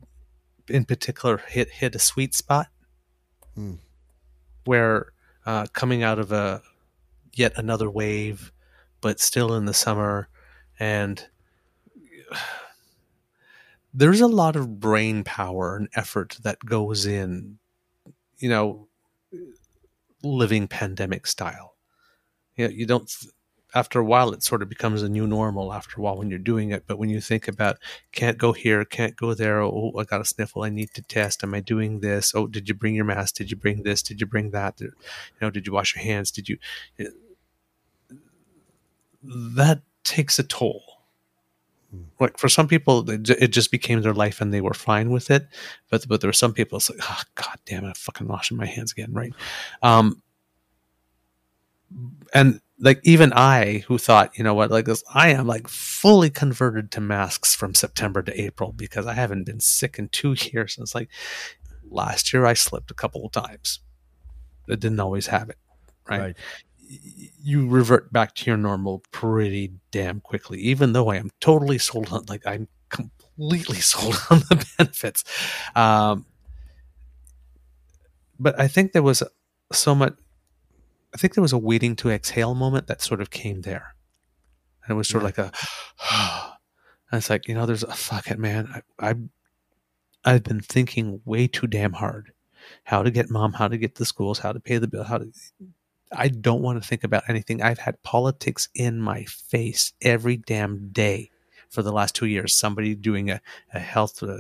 in 0.68 0.84
particular, 0.86 1.38
hit 1.48 1.70
hit 1.70 1.94
a 1.94 2.00
sweet 2.00 2.34
spot 2.34 2.68
Hmm. 3.54 3.76
where 4.66 5.14
uh, 5.46 5.68
coming 5.74 6.02
out 6.04 6.18
of 6.18 6.32
a 6.32 6.62
yet 7.36 7.54
another 7.56 7.90
wave, 7.90 8.52
but 9.02 9.20
still 9.20 9.54
in 9.54 9.66
the 9.66 9.74
summer, 9.74 10.30
and 10.80 11.28
there's 13.94 14.22
a 14.22 14.28
lot 14.28 14.56
of 14.56 14.80
brain 14.80 15.24
power 15.24 15.76
and 15.76 15.90
effort 15.96 16.38
that 16.44 16.60
goes 16.66 17.06
in, 17.06 17.58
you 18.38 18.50
know, 18.50 18.88
living 20.24 20.68
pandemic 20.68 21.28
style. 21.28 21.76
You 22.56 22.68
know, 22.68 22.74
you 22.74 22.86
don't 22.86 23.12
after 23.76 24.00
a 24.00 24.06
while 24.06 24.32
it 24.34 24.42
sort 24.44 24.64
of 24.64 24.70
becomes 24.70 25.04
a 25.04 25.10
new 25.10 25.28
normal 25.28 25.72
after 25.72 26.00
a 26.00 26.04
while 26.04 26.18
when 26.18 26.30
you're 26.30 26.40
doing 26.40 26.72
it. 26.72 26.84
But 26.88 26.98
when 26.98 27.10
you 27.10 27.22
think 27.22 27.48
about 27.48 27.78
can't 28.12 28.38
go 28.38 28.52
here 28.54 28.84
can't 28.86 29.16
go 29.16 29.34
there. 29.34 29.62
Oh 29.62 29.94
i 29.98 30.04
got 30.04 30.22
a 30.22 30.26
sniffle. 30.26 30.64
I 30.64 30.70
need 30.70 30.92
to 30.96 31.02
test. 31.02 31.44
Am 31.44 31.54
i 31.54 31.60
doing 31.60 32.00
this? 32.00 32.34
Oh 32.36 32.48
did 32.48 32.68
you 32.68 32.76
bring 32.76 32.96
your 32.96 33.06
mask? 33.06 33.36
Did 33.36 33.52
you 33.52 33.58
bring 33.58 33.84
this? 33.84 34.02
Did 34.02 34.22
you 34.22 34.28
bring 34.28 34.52
that? 34.52 34.80
You 34.82 34.92
know 35.42 35.50
did 35.50 35.68
you 35.68 35.74
wash 35.74 35.96
your 35.96 36.04
hands? 36.04 36.32
Did 36.32 36.50
you 36.50 36.58
eh, 37.00 37.06
that 39.24 39.82
takes 40.04 40.40
a 40.40 40.44
toll 40.44 40.84
like 42.20 42.38
for 42.38 42.50
some 42.50 42.68
people 42.68 43.10
it 43.10 43.48
just 43.48 43.72
became 43.72 44.02
their 44.02 44.14
life 44.14 44.42
and 44.42 44.54
they 44.54 44.62
were 44.62 44.74
fine 44.74 45.10
with 45.10 45.32
it 45.32 45.48
but 45.90 46.08
but 46.08 46.22
there 46.22 46.28
were 46.28 46.34
some 46.34 46.54
people 46.54 46.78
it's 46.78 46.90
like 46.90 47.00
oh 47.04 47.22
god 47.36 47.58
damn 47.66 47.84
it 47.84 47.88
i'm 47.88 47.94
fucking 47.96 48.28
washing 48.28 48.58
my 48.58 48.66
hands 48.66 48.92
again 48.92 49.12
right 49.12 49.34
um 49.82 50.22
and 52.34 52.62
like 52.80 53.02
even 53.04 53.34
I, 53.34 53.84
who 53.88 53.98
thought, 53.98 54.38
you 54.38 54.44
know 54.44 54.54
what, 54.54 54.72
like 54.72 54.86
this, 54.86 55.04
I 55.14 55.30
am 55.30 55.48
like 55.48 55.68
fully 55.68 56.30
converted 56.30 56.92
to 56.92 57.02
masks 57.02 57.54
from 57.54 57.76
September 57.76 58.22
to 58.22 58.42
April 58.42 58.72
because 58.72 59.06
I 59.06 59.14
haven't 59.14 59.46
been 59.46 59.60
sick 59.60 60.00
in 60.00 60.08
two 60.10 60.36
years. 60.54 60.78
And 60.78 60.86
it's 60.86 60.96
like 60.96 61.10
last 61.90 62.34
year 62.34 62.46
I 62.46 62.54
slipped 62.54 62.92
a 62.92 62.96
couple 62.96 63.26
of 63.26 63.32
times. 63.32 63.80
I 64.70 64.76
didn't 64.76 65.00
always 65.00 65.28
have 65.28 65.50
it, 65.50 65.58
right? 66.08 66.20
right? 66.20 66.38
You 67.42 67.68
revert 67.68 68.12
back 68.12 68.36
to 68.36 68.46
your 68.50 68.58
normal 68.58 69.04
pretty 69.12 69.74
damn 69.92 70.20
quickly, 70.20 70.60
even 70.60 70.94
though 70.94 71.10
I 71.10 71.18
am 71.18 71.30
totally 71.40 71.78
sold 71.78 72.12
on, 72.12 72.26
like 72.28 72.46
I'm 72.46 72.68
completely 72.90 73.78
sold 73.80 74.18
on 74.30 74.40
the 74.40 74.66
benefits. 74.78 75.24
Um, 75.76 76.26
but 78.40 78.60
I 78.60 78.68
think 78.68 78.94
there 78.94 79.04
was 79.04 79.22
so 79.72 79.94
much 79.94 80.14
I 81.14 81.18
think 81.18 81.34
there 81.34 81.42
was 81.42 81.54
a 81.54 81.58
waiting 81.58 81.96
to 81.98 82.10
exhale 82.10 82.54
moment 82.54 82.88
that 82.88 83.02
sort 83.02 83.22
of 83.22 83.30
came 83.30 83.62
there. 83.62 83.96
And 84.84 84.92
it 84.92 84.96
was 84.96 85.08
sort 85.08 85.24
of 85.24 85.26
like 85.26 85.38
a, 85.38 85.52
and 87.12 87.14
it's 87.20 87.30
like, 87.30 87.48
you 87.48 87.56
know, 87.56 87.66
there's 87.66 87.84
a 87.84 87.92
fuck 87.92 88.30
it, 88.30 88.40
man. 88.40 88.84
I, 89.00 89.10
I, 89.10 89.16
I've 90.24 90.44
been 90.44 90.62
thinking 90.62 91.22
way 91.26 91.48
too 91.48 91.68
damn 91.68 91.94
hard 91.94 92.32
how 92.84 93.02
to 93.02 93.10
get 93.10 93.30
mom, 93.30 93.54
how 93.54 93.68
to 93.68 93.78
get 93.78 93.96
the 93.96 94.06
schools, 94.06 94.40
how 94.40 94.52
to 94.52 94.60
pay 94.60 94.78
the 94.78 94.88
bill, 94.88 95.04
how 95.04 95.18
to, 95.18 95.32
I 96.12 96.28
don't 96.28 96.62
want 96.62 96.82
to 96.82 96.88
think 96.88 97.04
about 97.04 97.24
anything. 97.28 97.62
I've 97.62 97.80
had 97.80 98.02
politics 98.04 98.70
in 98.74 99.00
my 99.00 99.24
face 99.26 99.94
every 100.02 100.38
damn 100.38 100.90
day 100.90 101.30
for 101.70 101.84
the 101.84 101.92
last 101.92 102.16
two 102.16 102.26
years. 102.26 102.56
Somebody 102.56 102.96
doing 102.96 103.30
a, 103.30 103.42
a 103.74 103.80
health, 103.80 104.24
uh, 104.24 104.38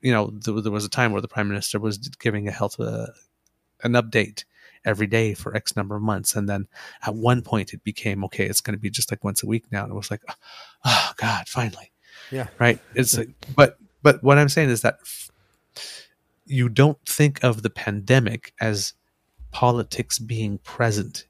you 0.00 0.12
know, 0.12 0.30
there, 0.32 0.60
there, 0.60 0.72
was 0.72 0.84
a 0.84 0.90
time 0.90 1.12
where 1.12 1.20
the 1.20 1.28
prime 1.28 1.48
minister 1.48 1.80
was 1.80 1.98
giving 1.98 2.46
a 2.46 2.52
health, 2.52 2.78
uh, 2.78 3.08
an 3.82 3.92
update 3.92 4.44
every 4.84 5.06
day 5.06 5.34
for 5.34 5.56
X 5.56 5.76
number 5.76 5.96
of 5.96 6.02
months. 6.02 6.36
And 6.36 6.48
then 6.48 6.68
at 7.04 7.14
one 7.14 7.42
point 7.42 7.72
it 7.72 7.82
became, 7.82 8.24
okay, 8.24 8.46
it's 8.46 8.60
going 8.60 8.76
to 8.76 8.80
be 8.80 8.90
just 8.90 9.10
like 9.10 9.24
once 9.24 9.42
a 9.42 9.46
week 9.46 9.64
now. 9.72 9.82
And 9.82 9.92
it 9.92 9.96
was 9.96 10.10
like, 10.10 10.22
oh 10.84 11.12
God, 11.16 11.48
finally. 11.48 11.90
Yeah. 12.30 12.48
Right. 12.58 12.78
It's 12.94 13.16
like, 13.16 13.30
but, 13.56 13.78
but 14.02 14.22
what 14.22 14.38
I'm 14.38 14.48
saying 14.48 14.70
is 14.70 14.82
that 14.82 14.98
you 16.46 16.68
don't 16.68 16.98
think 17.06 17.42
of 17.42 17.62
the 17.62 17.70
pandemic 17.70 18.52
as 18.60 18.92
politics 19.54 20.18
being 20.18 20.58
present 20.58 21.26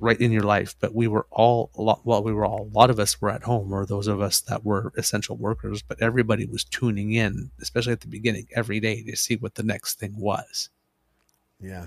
right 0.00 0.20
in 0.20 0.30
your 0.30 0.42
life 0.42 0.74
but 0.80 0.94
we 0.94 1.08
were 1.08 1.26
all 1.30 1.70
a 1.76 1.82
lot 1.82 2.00
well 2.04 2.22
we 2.22 2.32
were 2.32 2.44
all 2.44 2.68
a 2.72 2.76
lot 2.76 2.90
of 2.90 3.00
us 3.00 3.20
were 3.20 3.30
at 3.30 3.42
home 3.42 3.72
or 3.72 3.86
those 3.86 4.06
of 4.06 4.20
us 4.20 4.40
that 4.42 4.64
were 4.64 4.92
essential 4.96 5.36
workers 5.36 5.82
but 5.82 6.00
everybody 6.02 6.44
was 6.44 6.62
tuning 6.64 7.12
in 7.12 7.50
especially 7.60 7.92
at 7.92 8.00
the 8.00 8.06
beginning 8.06 8.46
every 8.54 8.78
day 8.78 9.02
to 9.02 9.16
see 9.16 9.36
what 9.36 9.54
the 9.54 9.62
next 9.62 9.98
thing 9.98 10.14
was 10.16 10.68
yeah 11.60 11.86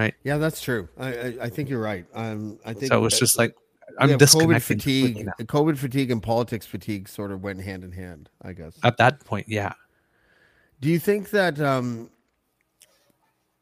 right? 0.00 0.14
Yeah, 0.24 0.38
that's 0.38 0.60
true. 0.60 0.88
I 0.98 1.08
I, 1.08 1.34
I 1.42 1.48
think 1.48 1.68
you're 1.68 1.80
right. 1.80 2.06
Um, 2.14 2.58
I 2.64 2.72
think 2.72 2.88
so. 2.88 2.98
It 2.98 3.02
was 3.02 3.18
just 3.18 3.38
like 3.38 3.54
I'm 3.98 4.10
yeah, 4.10 4.16
COVID 4.16 4.62
fatigue, 4.62 5.28
COVID 5.40 5.76
fatigue, 5.76 6.10
and 6.10 6.22
politics 6.22 6.66
fatigue 6.66 7.08
sort 7.08 7.32
of 7.32 7.42
went 7.42 7.60
hand 7.60 7.84
in 7.84 7.92
hand. 7.92 8.30
I 8.42 8.52
guess 8.52 8.78
at 8.82 8.96
that 8.98 9.24
point, 9.24 9.46
yeah. 9.48 9.74
Do 10.80 10.88
you 10.88 10.98
think 10.98 11.30
that? 11.30 11.60
Um, 11.60 12.10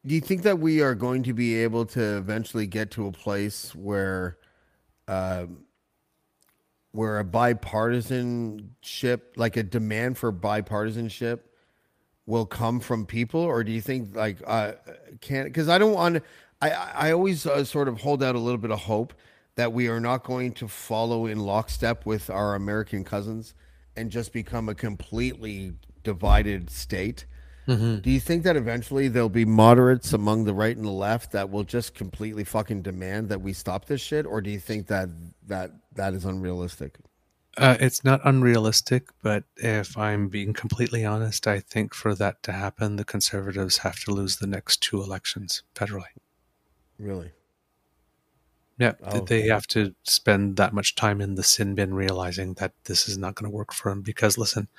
do 0.05 0.15
you 0.15 0.21
think 0.21 0.43
that 0.43 0.59
we 0.59 0.81
are 0.81 0.95
going 0.95 1.23
to 1.23 1.33
be 1.33 1.55
able 1.55 1.85
to 1.87 2.17
eventually 2.17 2.67
get 2.67 2.91
to 2.91 3.07
a 3.07 3.11
place 3.11 3.75
where, 3.75 4.37
um, 5.07 5.65
where 6.91 7.19
a 7.19 7.25
bipartisanship, 7.25 9.21
like 9.35 9.57
a 9.57 9.63
demand 9.63 10.17
for 10.17 10.31
bipartisanship, 10.31 11.39
will 12.25 12.45
come 12.45 12.79
from 12.79 13.05
people, 13.05 13.41
or 13.41 13.63
do 13.63 13.71
you 13.71 13.81
think 13.81 14.15
like 14.15 14.37
uh, 14.45 14.73
can 15.19 15.45
because 15.45 15.67
I 15.67 15.79
don't 15.79 15.93
want 15.93 16.23
I 16.61 16.69
I 16.69 17.11
always 17.11 17.45
uh, 17.45 17.65
sort 17.65 17.87
of 17.87 17.99
hold 18.01 18.21
out 18.21 18.35
a 18.35 18.39
little 18.39 18.59
bit 18.59 18.69
of 18.71 18.79
hope 18.79 19.13
that 19.55 19.73
we 19.73 19.87
are 19.87 19.99
not 19.99 20.23
going 20.23 20.53
to 20.53 20.67
follow 20.67 21.25
in 21.25 21.39
lockstep 21.39 22.05
with 22.05 22.29
our 22.29 22.55
American 22.55 23.03
cousins 23.03 23.55
and 23.97 24.11
just 24.11 24.31
become 24.31 24.69
a 24.69 24.75
completely 24.75 25.73
divided 26.03 26.69
state. 26.69 27.25
Mm-hmm. 27.69 27.99
Do 27.99 28.09
you 28.09 28.19
think 28.19 28.43
that 28.43 28.55
eventually 28.55 29.09
there'll 29.09 29.29
be 29.29 29.45
moderates 29.45 30.11
among 30.11 30.45
the 30.45 30.55
right 30.55 30.75
and 30.75 30.85
the 30.85 30.89
left 30.89 31.31
that 31.33 31.51
will 31.51 31.63
just 31.63 31.93
completely 31.93 32.43
fucking 32.43 32.81
demand 32.81 33.29
that 33.29 33.41
we 33.41 33.53
stop 33.53 33.85
this 33.85 34.01
shit, 34.01 34.25
or 34.25 34.41
do 34.41 34.49
you 34.49 34.59
think 34.59 34.87
that 34.87 35.09
that 35.45 35.71
that 35.93 36.15
is 36.15 36.25
unrealistic? 36.25 36.97
Uh, 37.57 37.77
it's 37.79 38.03
not 38.03 38.21
unrealistic, 38.23 39.09
but 39.21 39.43
if 39.57 39.95
I'm 39.97 40.29
being 40.29 40.53
completely 40.53 41.05
honest, 41.05 41.45
I 41.45 41.59
think 41.59 41.93
for 41.93 42.15
that 42.15 42.41
to 42.43 42.53
happen, 42.53 42.95
the 42.95 43.05
conservatives 43.05 43.79
have 43.79 43.99
to 44.05 44.11
lose 44.11 44.37
the 44.37 44.47
next 44.47 44.81
two 44.81 45.03
elections 45.03 45.61
federally. 45.75 46.15
Really? 46.97 47.31
Yeah, 48.79 48.93
oh, 49.03 49.19
they 49.19 49.41
okay. 49.41 49.49
have 49.49 49.67
to 49.67 49.93
spend 50.03 50.55
that 50.55 50.73
much 50.73 50.95
time 50.95 51.19
in 51.19 51.35
the 51.35 51.43
sin 51.43 51.75
bin 51.75 51.93
realizing 51.93 52.53
that 52.55 52.71
this 52.85 53.09
is 53.09 53.17
not 53.17 53.35
going 53.35 53.51
to 53.51 53.55
work 53.55 53.73
for 53.73 53.91
them. 53.91 54.01
Because 54.01 54.37
listen, 54.37 54.69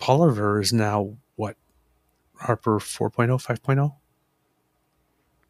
Oliver 0.00 0.60
is 0.60 0.72
now 0.72 1.16
what? 1.36 1.56
Harper 2.36 2.78
4.0, 2.78 3.42
5.0? 3.42 3.94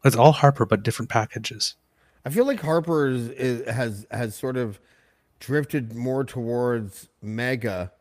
It's 0.03 0.15
all 0.15 0.31
Harper, 0.31 0.65
but 0.65 0.83
different 0.83 1.09
packages. 1.09 1.75
I 2.25 2.29
feel 2.29 2.45
like 2.45 2.61
Harper 2.61 3.07
is, 3.07 3.29
is, 3.29 3.69
has 3.69 4.05
has 4.11 4.35
sort 4.35 4.57
of 4.57 4.79
drifted 5.39 5.93
more 5.93 6.23
towards 6.23 7.09
MAGA 7.21 7.91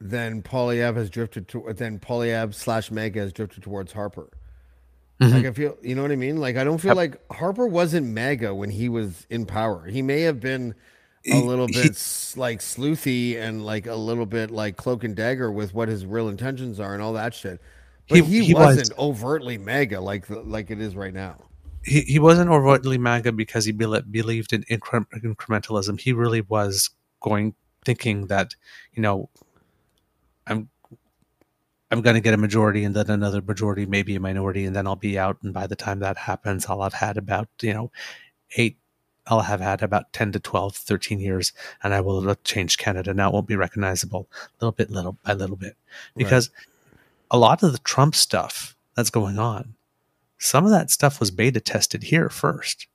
than 0.00 0.42
Poilievre 0.42 0.96
has 0.96 1.10
drifted 1.10 1.48
to 1.48 1.72
than 1.72 1.98
Poilievre 1.98 2.54
slash 2.54 2.90
MAGA 2.90 3.20
has 3.20 3.32
drifted 3.32 3.62
towards 3.62 3.92
Harper. 3.92 4.28
Mm-hmm. 5.20 5.34
Like 5.34 5.46
I 5.46 5.52
feel, 5.52 5.76
you 5.82 5.94
know 5.94 6.02
what 6.02 6.10
I 6.10 6.16
mean? 6.16 6.38
Like 6.38 6.56
I 6.56 6.64
don't 6.64 6.78
feel 6.78 6.96
like 6.96 7.20
Harper 7.32 7.66
wasn't 7.66 8.08
MAGA 8.08 8.54
when 8.54 8.70
he 8.70 8.88
was 8.88 9.26
in 9.30 9.46
power. 9.46 9.86
He 9.86 10.02
may 10.02 10.22
have 10.22 10.40
been 10.40 10.74
a 11.26 11.40
little 11.40 11.66
bit 11.66 11.96
he, 11.96 12.40
like 12.40 12.60
sleuthy 12.60 13.36
and 13.36 13.64
like 13.64 13.86
a 13.86 13.94
little 13.94 14.26
bit 14.26 14.50
like 14.50 14.76
cloak 14.76 15.04
and 15.04 15.14
dagger 15.14 15.50
with 15.50 15.74
what 15.74 15.88
his 15.88 16.04
real 16.04 16.28
intentions 16.28 16.80
are 16.80 16.94
and 16.94 17.02
all 17.02 17.12
that 17.12 17.34
shit. 17.34 17.60
But 18.08 18.18
he, 18.18 18.24
he, 18.24 18.44
he 18.46 18.54
wasn't 18.54 18.90
was, 18.90 18.98
overtly 18.98 19.58
MAGA 19.58 20.00
like 20.00 20.24
like 20.28 20.70
it 20.70 20.80
is 20.80 20.96
right 20.96 21.14
now 21.14 21.36
he, 21.84 22.02
he 22.02 22.18
wasn't 22.18 22.50
overtly 22.50 22.98
MAGA 22.98 23.32
because 23.32 23.64
he 23.64 23.72
be, 23.72 23.86
believed 24.10 24.52
in 24.52 24.62
incre- 24.64 25.06
incrementalism. 25.22 26.00
He 26.00 26.12
really 26.12 26.42
was 26.42 26.90
going 27.20 27.54
thinking 27.84 28.26
that 28.28 28.54
you 28.92 29.02
know 29.02 29.28
I'm 30.46 30.68
I'm 31.90 32.00
going 32.00 32.14
to 32.14 32.20
get 32.20 32.34
a 32.34 32.38
majority 32.38 32.84
and 32.84 32.96
then 32.96 33.10
another 33.10 33.42
majority, 33.42 33.84
maybe 33.84 34.14
a 34.16 34.20
minority, 34.20 34.64
and 34.64 34.74
then 34.74 34.86
I'll 34.86 34.96
be 34.96 35.18
out. 35.18 35.36
And 35.42 35.52
by 35.52 35.66
the 35.66 35.76
time 35.76 35.98
that 35.98 36.16
happens, 36.16 36.66
I'll 36.66 36.82
have 36.82 36.94
had 36.94 37.16
about 37.16 37.48
you 37.60 37.74
know 37.74 37.90
eight. 38.56 38.78
I'll 39.26 39.40
have 39.40 39.60
had 39.60 39.82
about 39.82 40.12
10 40.12 40.32
to 40.32 40.40
12, 40.40 40.76
13 40.76 41.20
years, 41.20 41.52
and 41.82 41.94
I 41.94 42.00
will 42.00 42.22
have 42.22 42.42
changed 42.42 42.78
Canada. 42.78 43.14
Now 43.14 43.30
it 43.30 43.34
won't 43.34 43.46
be 43.46 43.56
recognizable 43.56 44.28
little 44.60 44.72
bit, 44.72 44.90
little 44.90 45.16
by 45.24 45.32
little 45.32 45.56
bit. 45.56 45.76
Because 46.16 46.50
right. 46.50 46.98
a 47.30 47.38
lot 47.38 47.62
of 47.62 47.72
the 47.72 47.78
Trump 47.78 48.14
stuff 48.14 48.76
that's 48.96 49.10
going 49.10 49.38
on 49.38 49.74
some 50.42 50.64
of 50.64 50.72
that 50.72 50.90
stuff 50.90 51.20
was 51.20 51.30
beta 51.30 51.60
tested 51.60 52.02
here 52.02 52.28
first. 52.28 52.88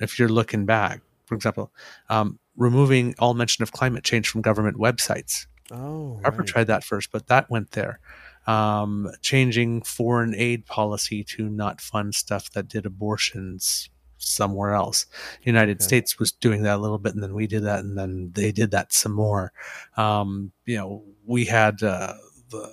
If 0.00 0.18
you're 0.20 0.28
looking 0.28 0.64
back, 0.66 1.00
for 1.26 1.34
example, 1.34 1.72
um, 2.08 2.38
removing 2.56 3.16
all 3.18 3.34
mention 3.34 3.64
of 3.64 3.72
climate 3.72 4.04
change 4.04 4.28
from 4.28 4.40
government 4.40 4.76
websites. 4.76 5.46
Oh, 5.72 6.20
Harper 6.22 6.38
right. 6.38 6.46
tried 6.46 6.66
that 6.68 6.84
first, 6.84 7.10
but 7.10 7.26
that 7.26 7.50
went 7.50 7.72
there. 7.72 7.98
Um, 8.46 9.10
changing 9.20 9.82
foreign 9.82 10.32
aid 10.36 10.64
policy 10.66 11.24
to 11.24 11.48
not 11.48 11.80
fund 11.80 12.14
stuff 12.14 12.50
that 12.52 12.68
did 12.68 12.86
abortions 12.86 13.90
somewhere 14.22 14.74
else. 14.74 15.06
United 15.42 15.78
okay. 15.78 15.84
States 15.84 16.18
was 16.18 16.32
doing 16.32 16.62
that 16.62 16.76
a 16.76 16.82
little 16.82 16.98
bit, 16.98 17.14
and 17.14 17.22
then 17.22 17.34
we 17.34 17.46
did 17.46 17.64
that, 17.64 17.80
and 17.80 17.98
then 17.98 18.30
they 18.34 18.52
did 18.52 18.70
that 18.70 18.92
some 18.92 19.12
more. 19.12 19.52
Um, 19.96 20.52
you 20.64 20.76
know, 20.76 21.02
we 21.26 21.44
had 21.44 21.82
uh, 21.82 22.14
the 22.50 22.72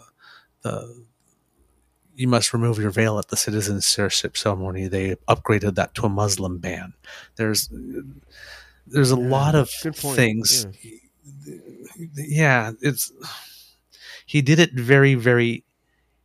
the 0.62 1.06
you 2.16 2.28
must 2.28 2.54
remove 2.54 2.78
your 2.80 2.92
veil 2.92 3.18
at 3.18 3.30
the 3.30 3.38
citizenship 3.38 4.36
ceremony. 4.36 4.88
They 4.88 5.16
upgraded 5.28 5.76
that 5.76 5.94
to 5.96 6.06
a 6.06 6.10
Muslim 6.10 6.58
ban. 6.58 6.94
There's 7.36 7.70
there's 8.86 9.12
a 9.12 9.20
yeah, 9.20 9.28
lot 9.30 9.56
of 9.56 9.70
things. 9.70 10.68
Yeah. 11.48 12.06
yeah, 12.16 12.72
it's 12.82 13.12
he 14.26 14.42
did 14.42 14.60
it 14.60 14.74
very 14.74 15.16
very. 15.16 15.64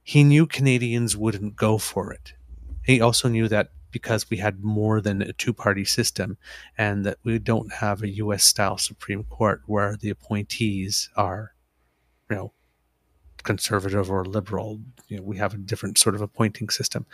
He 0.02 0.22
knew 0.22 0.46
Canadians 0.46 1.16
wouldn't 1.16 1.56
go 1.56 1.78
for 1.78 2.12
it. 2.12 2.34
He 2.82 3.00
also 3.00 3.28
knew 3.28 3.48
that 3.48 3.70
because 3.94 4.28
we 4.28 4.36
had 4.38 4.64
more 4.64 5.00
than 5.00 5.22
a 5.22 5.32
two 5.32 5.52
party 5.52 5.84
system 5.84 6.36
and 6.76 7.06
that 7.06 7.16
we 7.22 7.38
don't 7.38 7.72
have 7.72 8.02
a 8.02 8.16
US 8.24 8.42
style 8.42 8.76
Supreme 8.76 9.22
Court 9.22 9.62
where 9.66 9.96
the 9.96 10.10
appointees 10.10 11.08
are, 11.16 11.54
you 12.28 12.34
know, 12.34 12.52
conservative 13.44 14.10
or 14.10 14.24
liberal. 14.24 14.80
You 15.06 15.18
know, 15.18 15.22
we 15.22 15.36
have 15.36 15.54
a 15.54 15.58
different 15.58 15.96
sort 15.96 16.16
of 16.16 16.22
appointing 16.22 16.70
system 16.70 17.06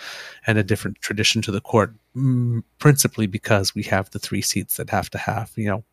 and 0.46 0.56
a 0.56 0.62
different 0.62 1.02
tradition 1.02 1.42
to 1.42 1.50
the 1.50 1.60
court, 1.60 1.92
mm, 2.16 2.62
principally 2.78 3.26
because 3.26 3.74
we 3.74 3.82
have 3.82 4.08
the 4.10 4.18
three 4.18 4.40
seats 4.40 4.78
that 4.78 4.88
have 4.88 5.10
to 5.10 5.18
have, 5.18 5.52
you 5.56 5.66
know, 5.66 5.84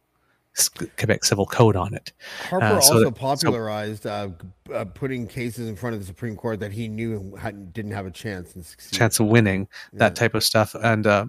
Quebec 0.97 1.23
Civil 1.25 1.45
Code 1.45 1.75
on 1.75 1.93
it. 1.93 2.13
Harper 2.49 2.65
Uh, 2.65 2.69
so 2.69 2.75
also 2.75 2.99
that- 2.99 3.05
so- 3.05 3.11
popularized 3.11 4.05
uh, 4.07 4.29
uh, 4.73 4.85
putting 4.85 5.27
cases 5.27 5.67
in 5.69 5.75
front 5.75 5.93
of 5.93 5.99
the 6.01 6.05
Supreme 6.07 6.35
Court 6.35 6.59
that 6.59 6.71
he 6.71 6.87
knew 6.87 7.35
hadn't, 7.35 7.73
didn't 7.73 7.91
have 7.91 8.05
a 8.05 8.11
chance 8.11 8.55
and 8.55 8.65
succeed. 8.65 8.95
chance 8.97 9.19
of 9.19 9.27
winning 9.27 9.67
that 9.93 10.11
Yeah. 10.11 10.15
type 10.15 10.33
of 10.35 10.43
stuff 10.43 10.75
and 10.75 11.05
uh, 11.07 11.25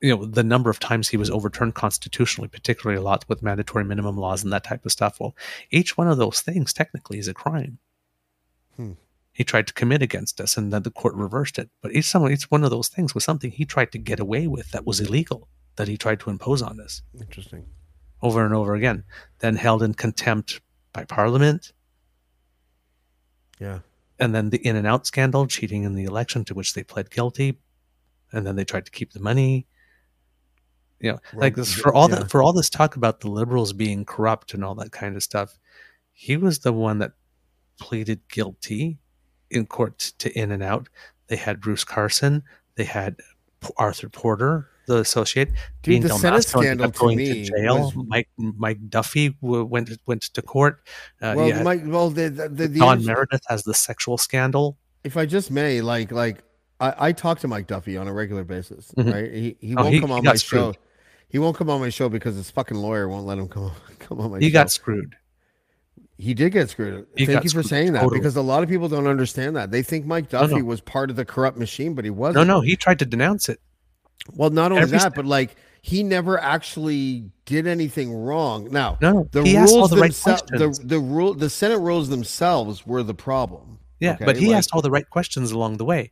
you 0.00 0.14
know 0.14 0.24
the 0.24 0.42
number 0.42 0.70
of 0.70 0.78
times 0.80 1.08
he 1.08 1.16
was 1.16 1.30
overturned 1.30 1.74
constitutionally 1.74 2.48
particularly 2.48 2.98
a 2.98 3.02
lot 3.02 3.24
with 3.28 3.42
mandatory 3.42 3.84
minimum 3.84 4.16
laws 4.18 4.42
and 4.42 4.52
that 4.52 4.64
type 4.64 4.84
of 4.84 4.92
stuff 4.92 5.18
well 5.20 5.34
each 5.70 5.96
one 5.96 6.08
of 6.08 6.18
those 6.18 6.40
things 6.40 6.72
technically 6.72 7.18
is 7.18 7.28
a 7.28 7.34
crime 7.34 7.78
Hmm. 8.76 8.92
he 9.32 9.44
tried 9.44 9.66
to 9.68 9.72
commit 9.72 10.02
against 10.02 10.40
us 10.40 10.56
and 10.56 10.72
then 10.72 10.82
the 10.82 10.90
court 10.90 11.14
reversed 11.14 11.58
it 11.58 11.70
but 11.80 11.92
each, 11.94 12.06
some, 12.06 12.28
each 12.28 12.50
one 12.50 12.64
of 12.64 12.70
those 12.70 12.88
things 12.88 13.14
was 13.14 13.24
something 13.24 13.50
he 13.52 13.64
tried 13.64 13.92
to 13.92 13.98
get 13.98 14.18
away 14.18 14.46
with 14.48 14.72
that 14.72 14.84
was 14.84 15.00
illegal 15.00 15.48
that 15.76 15.86
he 15.88 15.96
tried 15.96 16.18
to 16.20 16.30
impose 16.30 16.60
on 16.60 16.80
us 16.80 17.02
Interesting. 17.20 17.64
Over 18.24 18.44
and 18.44 18.54
over 18.54 18.74
again 18.74 19.04
then 19.38 19.54
held 19.54 19.82
in 19.82 19.94
contempt 19.94 20.60
by 20.92 21.04
parliament 21.04 21.72
Yeah. 23.60 23.80
and 24.18 24.34
then 24.34 24.50
the 24.50 24.58
in 24.66 24.76
and 24.76 24.86
out 24.86 25.06
scandal, 25.06 25.46
cheating 25.46 25.84
in 25.84 25.94
the 25.94 26.04
election, 26.04 26.44
to 26.46 26.54
which 26.54 26.74
they 26.74 26.82
pled 26.82 27.10
guilty, 27.10 27.58
and 28.32 28.46
then 28.46 28.56
they 28.56 28.64
tried 28.64 28.86
to 28.86 28.90
keep 28.90 29.12
the 29.12 29.20
money. 29.20 29.66
You 31.00 31.12
know, 31.12 31.18
like 31.34 31.54
this 31.56 31.74
for 31.74 31.92
all 31.92 32.08
yeah. 32.08 32.20
that 32.20 32.30
for 32.30 32.42
all 32.42 32.52
this 32.52 32.70
talk 32.70 32.96
about 32.96 33.20
the 33.20 33.28
liberals 33.28 33.72
being 33.72 34.04
corrupt 34.04 34.54
and 34.54 34.64
all 34.64 34.74
that 34.76 34.92
kind 34.92 35.16
of 35.16 35.22
stuff. 35.22 35.58
He 36.12 36.36
was 36.36 36.60
the 36.60 36.72
one 36.72 36.98
that 37.00 37.12
pleaded 37.78 38.20
guilty 38.28 38.98
in 39.50 39.66
court 39.66 39.98
to 40.18 40.30
in 40.38 40.50
and 40.52 40.62
out. 40.62 40.88
They 41.26 41.36
had 41.36 41.60
Bruce 41.60 41.84
Carson. 41.84 42.42
They 42.76 42.84
had 42.84 43.16
Arthur 43.76 44.08
Porter, 44.08 44.70
the 44.86 44.98
associate. 44.98 45.48
Dude, 45.82 45.92
Dean 45.94 46.02
the 46.02 46.08
Senate 46.10 46.44
scandal 46.44 46.90
to 46.90 46.98
going 46.98 47.16
me 47.18 47.44
to 47.46 47.50
jail. 47.50 47.92
was- 47.94 48.06
Mike 48.08 48.28
Mike 48.36 48.78
Duffy 48.88 49.36
went 49.40 49.90
went 50.06 50.22
to 50.22 50.42
court. 50.42 50.80
Uh, 51.22 51.34
well, 51.36 51.62
Mike, 51.62 51.82
well, 51.84 52.10
the, 52.10 52.28
the, 52.28 52.48
the, 52.48 52.68
the 52.68 52.78
Don 52.80 53.04
Meredith 53.04 53.42
has 53.48 53.62
the 53.64 53.74
sexual 53.74 54.18
scandal. 54.18 54.76
if 55.04 55.16
I 55.16 55.26
just 55.26 55.50
may, 55.50 55.80
like, 55.80 56.12
like 56.12 56.42
I, 56.80 56.94
I 57.08 57.12
talk 57.12 57.38
to 57.40 57.48
Mike 57.48 57.66
Duffy 57.66 57.96
on 57.96 58.08
a 58.08 58.12
regular 58.12 58.44
basis, 58.44 58.92
Mhm. 58.96 59.12
right? 59.12 59.32
He, 59.32 59.56
he 59.60 59.74
Oh, 59.76 59.82
won't 59.82 59.94
he- 59.94 60.00
come 60.00 60.10
on 60.12 60.24
my 60.24 60.34
show. 60.36 60.74
He 61.28 61.38
won't 61.38 61.56
come 61.56 61.68
on 61.70 61.80
my 61.80 61.88
show 61.88 62.08
because 62.08 62.36
his 62.36 62.50
fucking 62.50 62.76
lawyer 62.76 63.08
won't 63.08 63.26
let 63.26 63.38
him 63.38 63.48
come 63.48 63.72
come 63.98 64.20
on 64.20 64.30
my 64.30 64.36
show. 64.38 64.40
He 64.40 64.48
show. 64.50 64.52
got 64.52 64.70
screwed. 64.70 65.16
He 66.16 66.32
did 66.32 66.52
get 66.52 66.70
screwed. 66.70 67.06
He 67.16 67.26
Thank 67.26 67.42
you 67.42 67.50
for 67.50 67.64
saying 67.64 67.92
that 67.94 68.02
totally. 68.02 68.20
because 68.20 68.36
a 68.36 68.42
lot 68.42 68.62
of 68.62 68.68
people 68.68 68.88
don't 68.88 69.08
understand 69.08 69.56
that. 69.56 69.72
They 69.72 69.82
think 69.82 70.06
Mike 70.06 70.32
No, 70.32 70.42
Duffy 70.42 70.58
no. 70.60 70.64
was 70.64 70.80
part 70.80 71.10
of 71.10 71.16
the 71.16 71.24
corrupt 71.24 71.58
machine, 71.58 71.94
but 71.94 72.04
he 72.04 72.10
wasn't. 72.10 72.46
No, 72.46 72.54
no, 72.54 72.60
he 72.60 72.76
tried 72.76 73.00
to 73.00 73.04
denounce 73.04 73.48
it. 73.48 73.60
Well, 74.32 74.50
not 74.50 74.72
only 74.72 74.82
Every 74.82 74.92
that, 74.92 75.00
step- 75.02 75.14
but 75.14 75.26
like 75.26 75.56
he 75.82 76.02
never 76.02 76.38
actually 76.40 77.30
did 77.44 77.66
anything 77.66 78.12
wrong. 78.14 78.68
Now, 78.70 78.96
No, 79.02 79.12
no, 79.12 79.28
the 79.32 79.42
he 79.42 79.56
asked 79.56 79.72
all 79.72 79.80
rules 79.80 79.90
the 79.90 79.96
right 79.96 80.12
themselves, 80.12 80.42
the 80.78 80.80
the 80.86 80.98
rule, 80.98 81.34
the 81.34 81.50
Senate 81.50 81.78
rules 81.78 82.08
themselves 82.08 82.86
were 82.86 83.02
the 83.02 83.14
problem. 83.14 83.78
Yeah, 84.00 84.14
Okay, 84.14 84.24
but 84.24 84.36
he 84.36 84.48
like- 84.48 84.56
asked 84.56 84.70
all 84.72 84.80
the 84.82 84.90
right 84.90 85.08
questions 85.08 85.50
along 85.52 85.76
the 85.76 85.84
way. 85.84 86.10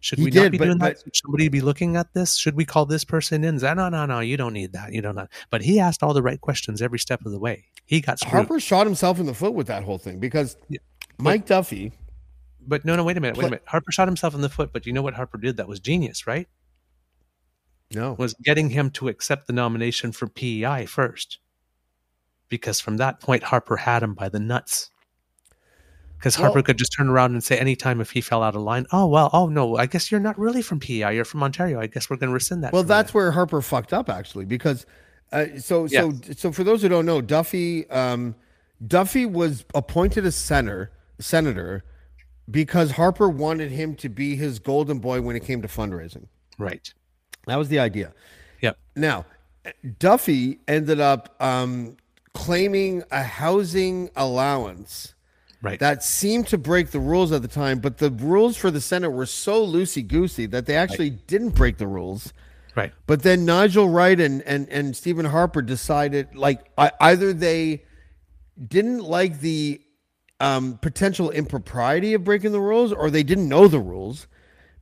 Should 0.00 0.18
we 0.18 0.26
not 0.26 0.32
did, 0.34 0.52
be 0.52 0.58
but- 0.58 0.64
doing 0.66 0.78
that? 0.78 0.98
Should 1.02 1.16
somebody 1.16 1.48
be 1.48 1.62
looking 1.62 1.96
at 1.96 2.12
this? 2.12 2.36
Should 2.36 2.54
we 2.56 2.66
call 2.66 2.84
this 2.84 3.04
person 3.04 3.42
in? 3.42 3.58
Say, 3.58 3.72
No, 3.72 3.88
no, 3.88 4.04
no, 4.04 4.20
you 4.20 4.36
don't 4.36 4.52
need 4.52 4.74
that. 4.74 4.92
You 4.92 5.00
don't 5.00 5.14
know. 5.14 5.26
But 5.48 5.62
he 5.62 5.80
asked 5.80 6.02
all 6.02 6.12
the 6.12 6.22
right 6.22 6.38
questions 6.40 6.82
every 6.82 6.98
step 6.98 7.24
of 7.24 7.32
the 7.32 7.38
way. 7.38 7.64
He 7.86 8.02
got 8.02 8.18
screwed. 8.18 8.32
Harper 8.32 8.60
shot 8.60 8.86
himself 8.86 9.18
in 9.18 9.24
the 9.24 9.32
foot 9.32 9.54
with 9.54 9.66
that 9.68 9.82
whole 9.84 9.96
thing 9.96 10.18
because 10.20 10.58
Yeah, 10.68 10.80
Mike 11.16 11.46
Duffy. 11.46 11.92
But 12.66 12.84
no, 12.84 12.96
no, 12.96 13.04
wait 13.04 13.16
a 13.16 13.20
minute, 13.20 13.38
wait 13.38 13.44
a 13.44 13.50
minute. 13.50 13.62
Harper 13.66 13.90
shot 13.92 14.06
himself 14.08 14.34
in 14.34 14.42
the 14.42 14.48
foot, 14.50 14.70
but 14.74 14.84
you 14.86 14.92
know 14.92 15.00
what 15.02 15.14
Harper 15.14 15.38
did 15.38 15.56
that 15.56 15.68
was 15.68 15.80
genius, 15.80 16.26
right? 16.26 16.46
No, 17.92 18.14
Was 18.18 18.34
getting 18.42 18.70
him 18.70 18.90
to 18.92 19.08
accept 19.08 19.46
the 19.46 19.52
nomination 19.52 20.12
for 20.12 20.26
PEI 20.26 20.86
first. 20.86 21.38
Because 22.48 22.80
from 22.80 22.96
that 22.96 23.20
point, 23.20 23.42
Harper 23.42 23.76
had 23.76 24.02
him 24.02 24.14
by 24.14 24.28
the 24.28 24.40
nuts. 24.40 24.90
Because 26.18 26.34
Harper 26.34 26.54
Well- 26.54 26.62
could 26.64 26.78
just 26.78 26.92
turn 26.92 27.08
around 27.08 27.32
and 27.32 27.44
say 27.44 27.58
anytime 27.58 28.00
if 28.00 28.10
he 28.10 28.20
fell 28.20 28.42
out 28.42 28.56
of 28.56 28.62
line, 28.62 28.86
oh, 28.92 29.06
well, 29.06 29.30
oh, 29.32 29.46
no, 29.48 29.76
I 29.76 29.86
guess 29.86 30.10
you're 30.10 30.20
not 30.20 30.38
really 30.38 30.62
from 30.62 30.80
PEI. 30.80 31.12
You're 31.12 31.24
from 31.24 31.42
Ontario. 31.42 31.80
I 31.80 31.86
guess 31.86 32.08
we're 32.08 32.16
going 32.16 32.30
to 32.30 32.34
rescind 32.34 32.64
that. 32.64 32.72
well, 32.72 32.82
that's 32.82 33.12
you." 33.12 33.18
where 33.18 33.30
Harper 33.32 33.60
fucked 33.60 33.92
up 33.92 34.08
actually 34.08 34.44
because 34.46 34.86
uh, 35.32 35.46
so 35.58 35.86
so 35.86 36.12
so 36.36 36.52
for 36.52 36.64
those 36.64 36.82
who 36.82 36.88
don't 36.88 37.06
know, 37.06 37.20
Duffy 37.20 37.88
um, 37.90 38.34
Duffy 38.86 39.26
was 39.26 39.64
appointed 39.74 40.24
a 40.24 40.32
senator 40.32 40.92
senator 41.18 41.84
because 42.50 42.92
Harper 42.92 43.28
wanted 43.28 43.70
him 43.70 43.94
to 43.96 44.08
be 44.08 44.36
his 44.36 44.58
golden 44.58 44.98
boy 44.98 45.20
when 45.20 45.34
it 45.36 45.44
came 45.44 45.60
to 45.62 45.68
fundraising. 45.68 46.26
Right. 46.58 46.92
That 47.46 47.56
was 47.56 47.68
the 47.68 47.78
idea. 47.78 48.12
Yeah. 48.60 48.72
Now, 48.96 49.26
Duffy 49.98 50.58
ended 50.68 51.00
up 51.00 51.34
um, 51.42 51.96
claiming 52.32 53.02
a 53.10 53.22
housing 53.22 54.10
allowance 54.16 55.10
Right. 55.62 55.80
that 55.80 56.04
seemed 56.04 56.46
to 56.48 56.58
break 56.58 56.90
the 56.90 57.00
rules 57.00 57.32
at 57.32 57.40
the 57.40 57.48
time, 57.48 57.78
but 57.78 57.96
the 57.96 58.10
rules 58.10 58.54
for 58.58 58.70
the 58.70 58.82
Senate 58.82 59.08
were 59.12 59.24
so 59.24 59.66
loosey 59.66 60.06
goosey 60.06 60.44
that 60.46 60.66
they 60.66 60.76
actually 60.76 61.08
didn't 61.08 61.50
break 61.54 61.78
the 61.78 61.86
rules. 61.86 62.34
right. 62.76 62.92
But 63.06 63.22
then 63.22 63.46
Nigel 63.46 63.88
Wright 63.88 64.20
and 64.20 64.42
and 64.42 64.68
and 64.68 64.94
Stephen 64.94 65.24
Harper 65.24 65.62
decided 65.62 66.34
like 66.36 66.70
I, 66.76 66.90
either 67.00 67.32
they 67.32 67.84
didn't 68.68 69.04
like 69.04 69.40
the 69.40 69.80
um, 70.38 70.76
potential 70.82 71.30
impropriety 71.30 72.12
of 72.12 72.24
breaking 72.24 72.52
the 72.52 72.60
rules, 72.60 72.92
or 72.92 73.08
they 73.10 73.22
didn't 73.22 73.48
know 73.48 73.66
the 73.66 73.80
rules, 73.80 74.26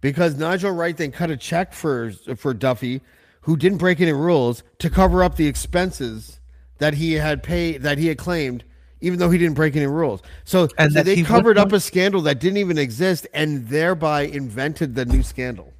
because 0.02 0.36
Nigel 0.36 0.72
Wright 0.72 0.94
then 0.96 1.10
cut 1.12 1.30
a 1.30 1.36
check 1.38 1.72
for 1.72 2.12
for 2.36 2.52
Duffy, 2.52 3.00
who 3.42 3.56
didn't 3.56 3.78
break 3.78 3.98
any 4.02 4.12
rules, 4.12 4.62
to 4.80 4.90
cover 4.90 5.24
up 5.24 5.36
the 5.36 5.46
expenses 5.46 6.38
that 6.78 6.94
he 6.94 7.14
had 7.14 7.42
paid 7.42 7.80
that 7.82 7.96
he 7.96 8.08
had 8.08 8.18
claimed. 8.18 8.64
Even 9.00 9.18
though 9.18 9.30
he 9.30 9.38
didn't 9.38 9.54
break 9.56 9.74
any 9.74 9.86
rules, 9.88 10.22
so, 10.44 10.68
And 10.78 10.92
so 10.92 11.02
they 11.02 11.22
covered 11.22 11.58
up 11.58 11.72
a 11.72 11.80
scandal 11.80 12.20
that 12.22 12.38
didn't 12.38 12.58
even 12.58 12.78
exist, 12.78 13.26
and 13.34 13.66
thereby 13.66 14.22
invented 14.22 14.94
the 14.94 15.04
new 15.04 15.24
scandal. 15.24 15.72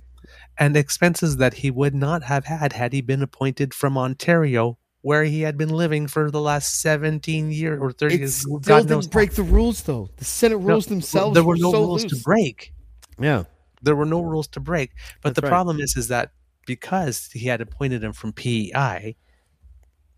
And 0.59 0.77
expenses 0.77 1.36
that 1.36 1.55
he 1.55 1.70
would 1.70 1.94
not 1.94 2.24
have 2.24 2.47
had 2.47 2.73
had 2.73 2.93
he 2.93 3.01
been 3.01 3.23
appointed 3.23 3.74
from 3.74 3.97
Ontario, 3.97 4.77
where 5.03 5.23
he 5.23 5.43
had 5.43 5.57
been 5.57 5.69
living 5.69 6.09
for 6.09 6.32
the 6.32 6.40
last 6.40 6.81
17 6.81 7.53
years 7.53 7.78
or 7.81 7.93
30 7.93 8.15
It 8.15 8.19
years. 8.23 8.35
still 8.35 8.59
God 8.59 8.89
didn't 8.89 9.12
break 9.12 9.35
the 9.35 9.44
rules, 9.44 9.82
though. 9.82 10.09
The 10.16 10.24
Senate 10.24 10.59
No, 10.59 10.66
rules 10.66 10.86
themselves 10.86 11.35
There 11.35 11.44
were 11.44 11.57
no 11.57 11.70
so 11.70 11.78
rules 11.85 12.03
loose. 12.03 12.12
to 12.19 12.24
break. 12.24 12.74
Yeah, 13.20 13.44
There 13.82 13.96
were 13.96 14.06
no 14.06 14.20
rules 14.20 14.48
to 14.48 14.60
break. 14.60 14.92
But 15.20 15.30
That's 15.30 15.40
the 15.40 15.46
right. 15.46 15.50
problem 15.50 15.80
is, 15.80 15.96
is 15.96 16.09
that 16.09 16.32
because 16.66 17.28
he 17.32 17.46
had 17.48 17.60
appointed 17.60 18.04
him 18.04 18.12
from 18.12 18.32
PEI, 18.32 19.16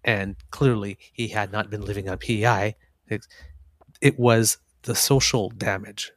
and 0.05 0.37
clearly 0.51 0.99
he 1.13 1.29
had 1.29 1.51
not 1.51 1.71
been 1.71 1.81
living 1.83 2.09
on 2.09 2.19
PEI, 2.19 2.77
it, 3.09 3.27
it 4.01 4.19
was 4.19 4.59
the 4.83 4.95
social 4.95 5.49
damage, 5.51 6.13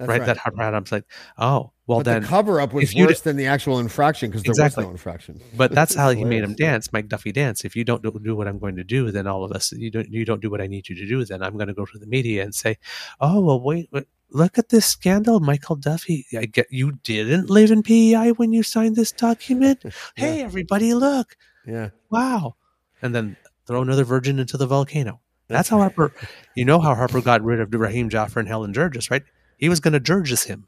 right? 0.00 0.08
right. 0.08 0.26
That 0.26 0.38
Harper 0.38 0.62
Adams 0.62 0.90
like, 0.90 1.04
oh, 1.36 1.72
well 1.86 1.98
but 1.98 2.04
then 2.04 2.22
the 2.22 2.28
cover 2.28 2.60
up 2.60 2.72
was 2.72 2.94
worse 2.94 3.20
than 3.20 3.36
the 3.36 3.46
actual 3.46 3.78
infraction 3.78 4.30
because 4.30 4.44
there 4.44 4.52
Exactly. 4.52 4.84
was 4.84 4.88
no 4.88 4.92
infraction. 4.92 5.40
But 5.54 5.70
that's 5.74 5.94
how 5.94 6.10
he 6.10 6.24
made 6.24 6.42
him 6.42 6.54
dance, 6.54 6.92
Mike 6.92 7.08
Duffy 7.08 7.32
dance. 7.32 7.64
If 7.64 7.76
you 7.76 7.84
don't 7.84 8.02
do, 8.02 8.18
do 8.22 8.34
what 8.34 8.48
I'm 8.48 8.58
going 8.58 8.76
to 8.76 8.84
do, 8.84 9.10
then 9.10 9.26
all 9.26 9.44
of 9.44 9.52
us 9.52 9.72
you 9.72 9.90
don't 9.90 10.08
you 10.08 10.24
don't 10.24 10.40
do 10.40 10.48
what 10.50 10.62
I 10.62 10.66
need 10.66 10.88
you 10.88 10.96
to 10.96 11.06
do, 11.06 11.24
then 11.24 11.42
I'm 11.42 11.54
going 11.56 11.68
to 11.68 11.74
go 11.74 11.84
to 11.84 11.98
the 11.98 12.06
media 12.06 12.42
and 12.44 12.54
say, 12.54 12.78
"Oh 13.20 13.40
well, 13.40 13.60
wait, 13.60 13.90
wait 13.92 14.06
look 14.32 14.58
at 14.58 14.68
this 14.70 14.86
scandal, 14.86 15.40
Michael 15.40 15.76
Duffy. 15.76 16.26
I 16.36 16.46
get 16.46 16.66
you 16.70 16.92
didn't 17.04 17.50
live 17.50 17.70
in 17.70 17.82
PEI 17.82 18.32
when 18.32 18.52
you 18.52 18.62
signed 18.62 18.96
this 18.96 19.12
document. 19.12 19.82
Hey, 20.16 20.42
everybody, 20.42 20.94
look, 20.94 21.36
Yeah, 21.66 21.90
wow!" 22.10 22.56
And 23.02 23.14
then 23.14 23.36
throw 23.66 23.82
another 23.82 24.04
virgin 24.04 24.38
into 24.38 24.56
the 24.56 24.66
volcano. 24.66 25.20
That's 25.48 25.68
how 25.68 25.78
Harper. 25.78 26.12
You 26.56 26.64
know 26.64 26.80
how 26.80 26.94
Harper 26.94 27.20
got 27.20 27.42
rid 27.42 27.60
of 27.60 27.72
Rahim 27.72 28.08
Jaffer 28.08 28.40
and 28.40 28.48
Helen 28.48 28.72
Guergis, 28.72 29.10
right? 29.10 29.22
He 29.58 29.68
was 29.68 29.80
going 29.80 29.92
to 29.92 30.00
Guergis 30.00 30.46
him. 30.46 30.66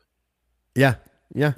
yeah, 0.74 0.94
yeah. 1.34 1.54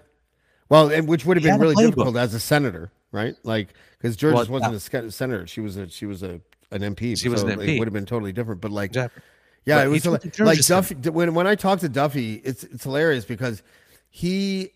Well, 0.69 0.91
and 0.91 1.07
which 1.07 1.25
would 1.25 1.37
have 1.37 1.45
been 1.45 1.61
really 1.61 1.75
difficult 1.77 2.17
as 2.17 2.35
a 2.35 2.41
senator, 2.41 2.91
right? 3.13 3.35
Like 3.45 3.69
because 3.99 4.17
Guergis 4.17 4.49
Well, 4.49 4.61
wasn't 4.61 5.05
a 5.07 5.11
senator; 5.13 5.47
she 5.47 5.61
was 5.61 5.77
a 5.77 5.89
she 5.89 6.07
was 6.07 6.23
a 6.23 6.41
an 6.73 6.83
MP. 6.83 7.17
She 7.19 7.29
was 7.29 7.43
so 7.43 7.47
an 7.47 7.61
It 7.61 7.67
MP. 7.67 7.79
would 7.79 7.87
have 7.87 7.93
been 7.95 8.07
totally 8.07 8.33
different. 8.33 8.61
But 8.61 8.73
like, 8.73 8.91
Jaffer. 8.93 9.23
Yeah, 9.67 9.77
But 9.79 9.87
it 9.87 9.89
was 9.91 10.07
like. 10.07 10.61
Duffy. 10.67 10.95
When 11.11 11.35
when 11.35 11.47
I 11.47 11.55
talk 11.57 11.81
to 11.81 11.89
Duffy, 11.89 12.35
it's 12.45 12.65
it's 12.65 12.85
hilarious 12.85 13.25
because 13.25 13.63
he, 14.09 14.71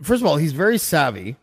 first 0.00 0.22
of 0.22 0.26
all, 0.26 0.36
he's 0.38 0.52
very 0.52 0.78
savvy. 0.78 1.36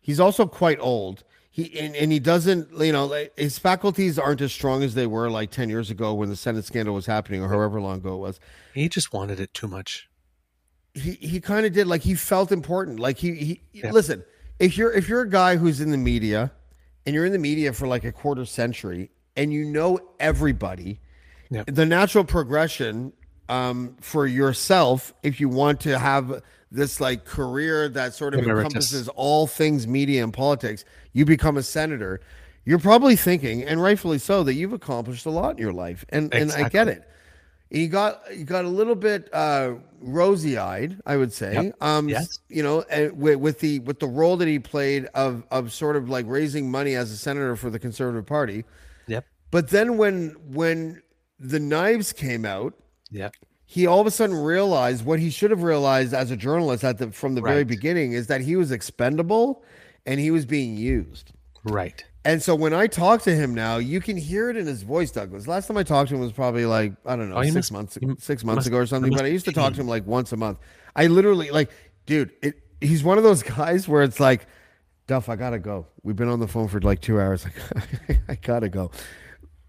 He's 0.00 0.18
also 0.18 0.46
quite 0.46 0.78
old. 0.80 1.22
He 1.50 1.78
and, 1.78 1.94
and 1.96 2.12
he 2.12 2.18
doesn't, 2.18 2.68
you 2.78 2.92
know, 2.92 3.06
like, 3.06 3.32
his 3.38 3.58
faculties 3.58 4.18
aren't 4.18 4.40
as 4.40 4.52
strong 4.52 4.82
as 4.82 4.94
they 4.94 5.06
were 5.06 5.30
like 5.30 5.50
ten 5.50 5.68
years 5.68 5.90
ago 5.90 6.12
when 6.14 6.28
the 6.28 6.36
Senate 6.36 6.64
scandal 6.64 6.94
was 6.94 7.06
happening, 7.06 7.42
or 7.42 7.48
however 7.48 7.80
long 7.80 7.98
ago 7.98 8.14
it 8.14 8.18
was. 8.18 8.40
He 8.74 8.88
just 8.88 9.12
wanted 9.12 9.40
it 9.40 9.52
too 9.54 9.68
much. 9.68 10.08
he 10.94 11.12
he 11.12 11.40
kind 11.40 11.66
of 11.66 11.72
did 11.72 11.86
like 11.86 12.02
he 12.02 12.14
felt 12.14 12.52
important. 12.52 12.98
Like 13.00 13.18
he 13.18 13.34
he 13.34 13.60
Yeah. 13.72 13.90
listen, 13.92 14.24
if 14.58 14.76
you're 14.78 14.92
if 14.92 15.08
you're 15.08 15.22
a 15.22 15.28
guy 15.30 15.56
who's 15.56 15.80
in 15.80 15.90
the 15.90 15.98
media 15.98 16.52
and 17.04 17.14
you're 17.14 17.26
in 17.26 17.32
the 17.32 17.38
media 17.38 17.72
for 17.72 17.86
like 17.86 18.04
a 18.04 18.12
quarter 18.12 18.44
century 18.46 19.10
and 19.36 19.52
you 19.52 19.64
know 19.64 19.98
everybody, 20.20 21.00
Yeah. 21.50 21.64
the 21.66 21.86
natural 21.86 22.24
progression 22.24 23.12
um, 23.48 23.96
for 24.00 24.26
yourself, 24.26 25.14
if 25.22 25.40
you 25.40 25.48
want 25.48 25.80
to 25.82 25.98
have 25.98 26.42
this 26.72 27.00
like 27.00 27.24
career 27.24 27.88
that 27.90 28.12
sort 28.14 28.34
of 28.34 28.40
Emeritus. 28.40 28.64
encompasses 28.64 29.08
all 29.10 29.46
things 29.46 29.86
media 29.86 30.24
and 30.24 30.32
politics, 30.32 30.84
you 31.12 31.24
become 31.24 31.56
a 31.56 31.62
senator. 31.62 32.20
You're 32.64 32.80
probably 32.80 33.14
thinking, 33.14 33.62
and 33.62 33.80
rightfully 33.80 34.18
so, 34.18 34.42
that 34.42 34.54
you've 34.54 34.72
accomplished 34.72 35.24
a 35.26 35.30
lot 35.30 35.52
in 35.52 35.58
your 35.58 35.72
life, 35.72 36.04
and 36.08 36.34
and 36.34 36.50
I 36.50 36.68
get 36.68 36.88
Exactly. 36.88 36.92
it. 36.94 37.08
You 37.70 37.88
got 37.88 38.22
you 38.36 38.44
got 38.44 38.64
a 38.64 38.68
little 38.68 38.94
bit 38.96 39.28
uh, 39.32 39.74
rosy 40.00 40.58
eyed, 40.58 41.00
I 41.06 41.16
would 41.16 41.32
say. 41.32 41.54
Yep. 41.54 41.74
Um, 41.80 42.08
Yes. 42.08 42.38
You 42.48 42.62
know, 42.64 42.82
and 42.90 43.16
with, 43.18 43.36
with 43.36 43.60
the 43.60 43.78
with 43.80 44.00
the 44.00 44.06
role 44.08 44.36
that 44.36 44.48
he 44.48 44.58
played 44.58 45.06
of 45.14 45.44
of 45.52 45.72
sort 45.72 45.94
of 45.96 46.08
like 46.08 46.26
raising 46.28 46.70
money 46.70 46.94
as 46.96 47.10
a 47.12 47.16
senator 47.16 47.54
for 47.56 47.70
the 47.70 47.78
Conservative 47.78 48.26
Party. 48.26 48.64
Yep. 49.06 49.24
But 49.52 49.70
then 49.70 49.96
when 49.96 50.36
when 50.48 51.02
the 51.38 51.60
knives 51.60 52.12
came 52.12 52.44
out, 52.44 52.74
Yeah. 53.10 53.30
he 53.64 53.86
all 53.86 54.00
of 54.00 54.06
a 54.06 54.10
sudden 54.10 54.36
realized 54.36 55.04
what 55.04 55.18
he 55.20 55.30
should 55.30 55.50
have 55.50 55.62
realized 55.62 56.14
as 56.14 56.30
a 56.30 56.36
journalist 56.36 56.84
at 56.84 56.98
the 56.98 57.10
from 57.12 57.34
the 57.34 57.40
very 57.42 57.64
beginning 57.64 58.12
is 58.12 58.26
that 58.28 58.40
he 58.40 58.56
was 58.56 58.70
expendable 58.72 59.62
and 60.06 60.18
he 60.20 60.30
was 60.30 60.46
being 60.46 60.76
used. 60.76 61.32
Right. 61.64 62.04
And 62.24 62.42
so 62.42 62.54
when 62.56 62.72
I 62.74 62.86
talk 62.88 63.22
to 63.22 63.34
him 63.34 63.54
now, 63.54 63.76
you 63.76 64.00
can 64.00 64.16
hear 64.16 64.50
it 64.50 64.56
in 64.56 64.66
his 64.66 64.82
voice, 64.82 65.10
Douglas. 65.12 65.46
Last 65.46 65.68
time 65.68 65.76
I 65.76 65.82
talked 65.84 66.08
to 66.08 66.14
him 66.16 66.20
was 66.20 66.32
probably 66.32 66.64
like 66.66 66.92
I 67.04 67.16
don't 67.16 67.30
know 67.30 67.36
Oh, 67.36 67.42
six 67.42 67.54
must- 67.54 67.72
months 67.72 67.98
six 68.24 68.42
months 68.44 68.56
must- 68.60 68.66
ago 68.68 68.78
or 68.78 68.86
something. 68.86 69.12
But 69.12 69.24
I 69.24 69.28
used 69.28 69.44
to 69.46 69.52
talk 69.52 69.74
to 69.74 69.80
him 69.80 69.88
like 69.88 70.06
once 70.06 70.32
a 70.32 70.36
month. 70.36 70.58
I 70.96 71.06
literally 71.08 71.50
like, 71.50 71.70
dude, 72.06 72.32
it, 72.42 72.54
he's 72.80 73.04
one 73.04 73.18
of 73.18 73.24
those 73.24 73.42
guys 73.56 73.86
where 73.86 74.02
it's 74.02 74.18
like, 74.20 74.46
Duff, 75.06 75.28
I 75.28 75.36
gotta 75.36 75.58
go. 75.60 75.86
We've 76.02 76.16
been 76.16 76.28
on 76.28 76.40
the 76.40 76.48
phone 76.48 76.66
for 76.66 76.80
like 76.80 77.00
two 77.00 77.20
hours. 77.20 77.44
Like, 77.44 78.18
I 78.28 78.34
gotta 78.36 78.68
go. 78.68 78.90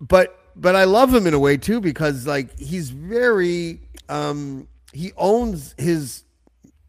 But 0.02 0.36
but 0.60 0.76
I 0.76 0.84
love 0.86 1.14
him 1.14 1.28
in 1.28 1.34
a 1.34 1.40
way 1.40 1.58
too 1.58 1.80
because 1.80 2.26
like 2.28 2.58
he's 2.60 2.90
very 2.90 3.82
um 4.10 4.68
he 4.94 5.12
owns 5.18 5.76
his 5.78 6.24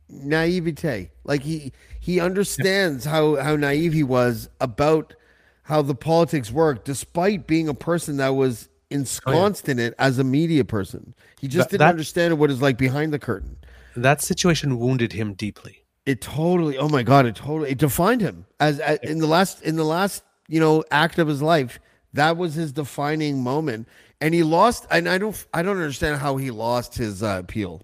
naivete. 0.09 1.11
Like 1.25 1.43
he 1.43 1.73
he 2.01 2.21
understands 2.21 3.05
how 3.05 3.37
how 3.37 3.57
naive 3.57 3.93
he 3.93 4.03
was 4.03 4.49
about 4.61 5.15
how 5.63 5.83
the 5.83 5.95
politics 5.95 6.51
work, 6.51 6.85
despite 6.85 7.47
being 7.47 7.69
a 7.69 7.75
person 7.75 8.17
that 8.19 8.31
was 8.31 8.69
ensconced 8.91 9.69
in 9.69 9.79
it 9.79 9.95
as 9.99 10.19
a 10.19 10.25
media 10.25 10.65
person. 10.65 11.15
He 11.41 11.47
just 11.47 11.69
That- 11.69 11.73
didn't 11.73 11.81
that- 11.81 11.91
understand 11.91 12.39
what 12.39 12.51
is 12.51 12.63
like 12.63 12.79
behind 12.79 13.13
the 13.13 13.19
curtain. 13.19 13.57
That 13.97 14.23
situation 14.23 14.79
wounded 14.79 15.13
him 15.13 15.35
deeply. 15.35 15.85
It 16.07 16.21
totally. 16.23 16.79
Oh 16.79 16.89
my 16.89 17.03
god! 17.03 17.27
It 17.27 17.35
totally. 17.35 17.71
It 17.73 17.79
defined 17.79 18.23
him 18.23 18.47
as, 18.61 18.81
as 18.81 18.99
in 19.03 19.19
the 19.19 19.27
last 19.27 19.61
in 19.63 19.77
the 19.77 19.85
last 19.85 20.23
you 20.49 20.59
know 20.59 20.83
act 20.91 21.19
of 21.19 21.29
his 21.29 21.43
life. 21.43 21.79
That 22.15 22.37
was 22.37 22.55
his 22.55 22.73
defining 22.73 23.43
moment, 23.43 23.89
and 24.21 24.33
he 24.35 24.43
lost. 24.43 24.87
And 24.91 25.09
I 25.09 25.19
don't. 25.19 25.47
I 25.53 25.63
don't 25.63 25.77
understand 25.77 26.21
how 26.21 26.37
he 26.37 26.51
lost 26.51 26.95
his 26.97 27.23
uh, 27.23 27.39
appeal 27.41 27.83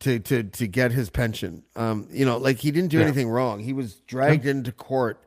to 0.00 0.18
to 0.20 0.42
to 0.42 0.66
get 0.66 0.92
his 0.92 1.10
pension. 1.10 1.62
Um, 1.76 2.08
you 2.10 2.24
know, 2.26 2.38
like 2.38 2.58
he 2.58 2.70
didn't 2.70 2.90
do 2.90 2.98
Yeah. 2.98 3.04
anything 3.04 3.28
wrong. 3.28 3.60
He 3.60 3.72
was 3.72 3.94
dragged 4.00 4.46
into 4.46 4.72
court, 4.72 5.22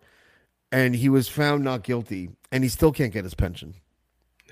and 0.72 0.96
he 0.96 1.10
was 1.10 1.28
found 1.30 1.64
not 1.64 1.84
guilty, 1.84 2.30
and 2.52 2.64
he 2.64 2.70
still 2.70 2.92
can't 2.92 3.14
get 3.14 3.24
his 3.24 3.34
pension, 3.36 3.74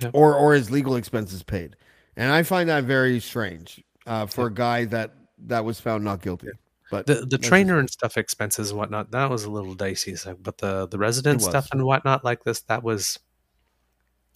Yeah. 0.02 0.11
or 0.14 0.34
or 0.35 0.53
his 0.53 0.72
legal 0.72 0.95
expenses 0.95 1.44
paid. 1.44 1.76
And 2.15 2.31
I 2.31 2.44
find 2.44 2.69
that 2.69 2.85
very 2.85 3.19
strange 3.19 3.84
uh, 4.07 4.26
for 4.26 4.48
a 4.48 4.53
guy 4.53 4.85
that 4.85 5.14
that 5.48 5.65
was 5.65 5.80
found 5.80 6.03
not 6.03 6.22
guilty. 6.22 6.48
But 6.89 7.06
The 7.06 7.26
the 7.26 7.38
trainer 7.38 7.80
and 7.80 7.89
stuff 7.89 8.18
expenses 8.18 8.69
and 8.69 8.80
whatnot 8.80 9.11
that 9.11 9.30
was 9.30 9.44
a 9.44 9.52
little 9.52 9.76
dicey. 9.76 10.15
So, 10.15 10.35
but 10.41 10.57
the 10.57 10.88
the 10.88 10.98
resident 10.98 11.41
stuff 11.41 11.68
and 11.73 11.84
whatnot 11.84 12.23
like 12.23 12.45
this 12.45 12.61
that 12.61 12.81
was, 12.81 13.19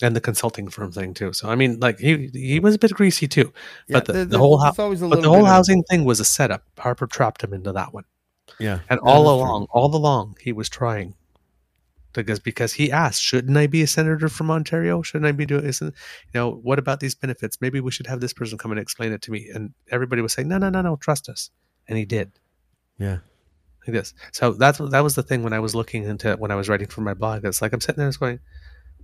and 0.02 0.16
the 0.16 0.22
consulting 0.22 0.68
firm 0.70 0.92
thing 0.92 1.14
too. 1.14 1.34
So 1.34 1.50
I 1.50 1.56
mean, 1.56 1.80
like 1.80 2.00
he 2.00 2.30
he 2.34 2.60
was 2.60 2.76
a 2.76 2.80
bit 2.80 2.92
greasy 2.94 3.28
too. 3.28 3.54
Yeah, 3.88 3.98
but 3.98 4.06
the, 4.06 4.14
the 4.14 4.26
there- 4.26 4.40
whole 4.40 4.58
there's 4.60 4.76
hou- 4.78 4.84
always 4.84 5.02
a 5.02 5.08
but 5.08 5.22
the 5.22 5.28
whole 5.30 5.38
bit 5.40 5.44
of- 5.44 5.48
housing 5.50 5.84
thing 5.84 6.06
was 6.06 6.20
a 6.20 6.26
setup. 6.26 6.64
Harper 6.78 7.08
trapped 7.08 7.44
him 7.44 7.54
into 7.54 7.72
that 7.74 7.94
one, 7.94 8.06
Yeah. 8.60 8.80
and 8.90 9.00
all 9.02 9.22
is 9.24 9.26
true. 9.26 9.34
along, 9.48 9.68
all 9.72 9.96
along, 9.96 10.36
he 10.42 10.52
was 10.52 10.70
trying. 10.70 11.16
Because 12.14 12.40
because 12.40 12.74
he 12.74 12.92
asked, 12.92 13.22
shouldn't 13.22 13.56
I 13.56 13.68
be 13.68 13.82
a 13.84 13.88
senator 13.88 14.28
from 14.28 14.52
Ontario? 14.52 15.02
Shouldn't 15.02 15.28
I 15.28 15.32
be 15.32 15.46
doing 15.46 15.64
this? 15.64 15.80
You 15.80 15.94
know, 16.34 16.52
what 16.52 16.78
about 16.78 17.00
these 17.00 17.16
benefits? 17.16 17.62
Maybe 17.62 17.80
we 17.80 17.90
should 17.92 18.08
have 18.08 18.20
this 18.20 18.34
person 18.34 18.58
come 18.58 18.72
and 18.72 18.80
explain 18.82 19.14
it 19.14 19.22
to 19.22 19.32
me. 19.32 19.50
And 19.54 19.74
everybody 19.92 20.22
was 20.22 20.34
saying, 20.34 20.50
no, 20.50 20.58
no, 20.58 20.70
no, 20.70 20.82
no, 20.82 20.98
trust 20.98 21.30
us. 21.30 21.52
And 21.88 21.98
he 21.98 22.04
did 22.04 22.34
Yeah. 23.00 23.20
like 23.88 23.94
this. 23.96 24.14
So 24.34 24.52
that's 24.52 24.80
that 24.80 25.00
was 25.06 25.16
the 25.16 25.24
thing 25.24 25.42
when 25.42 25.54
I 25.54 25.60
was 25.60 25.74
looking 25.74 26.04
into 26.04 26.34
when 26.36 26.52
I 26.52 26.56
was 26.56 26.68
writing 26.68 26.88
for 26.90 27.00
my 27.00 27.14
blog. 27.14 27.46
It's 27.46 27.62
like 27.62 27.72
I'm 27.72 27.80
sitting 27.80 28.00
there 28.02 28.10
just 28.10 28.20
going, 28.20 28.40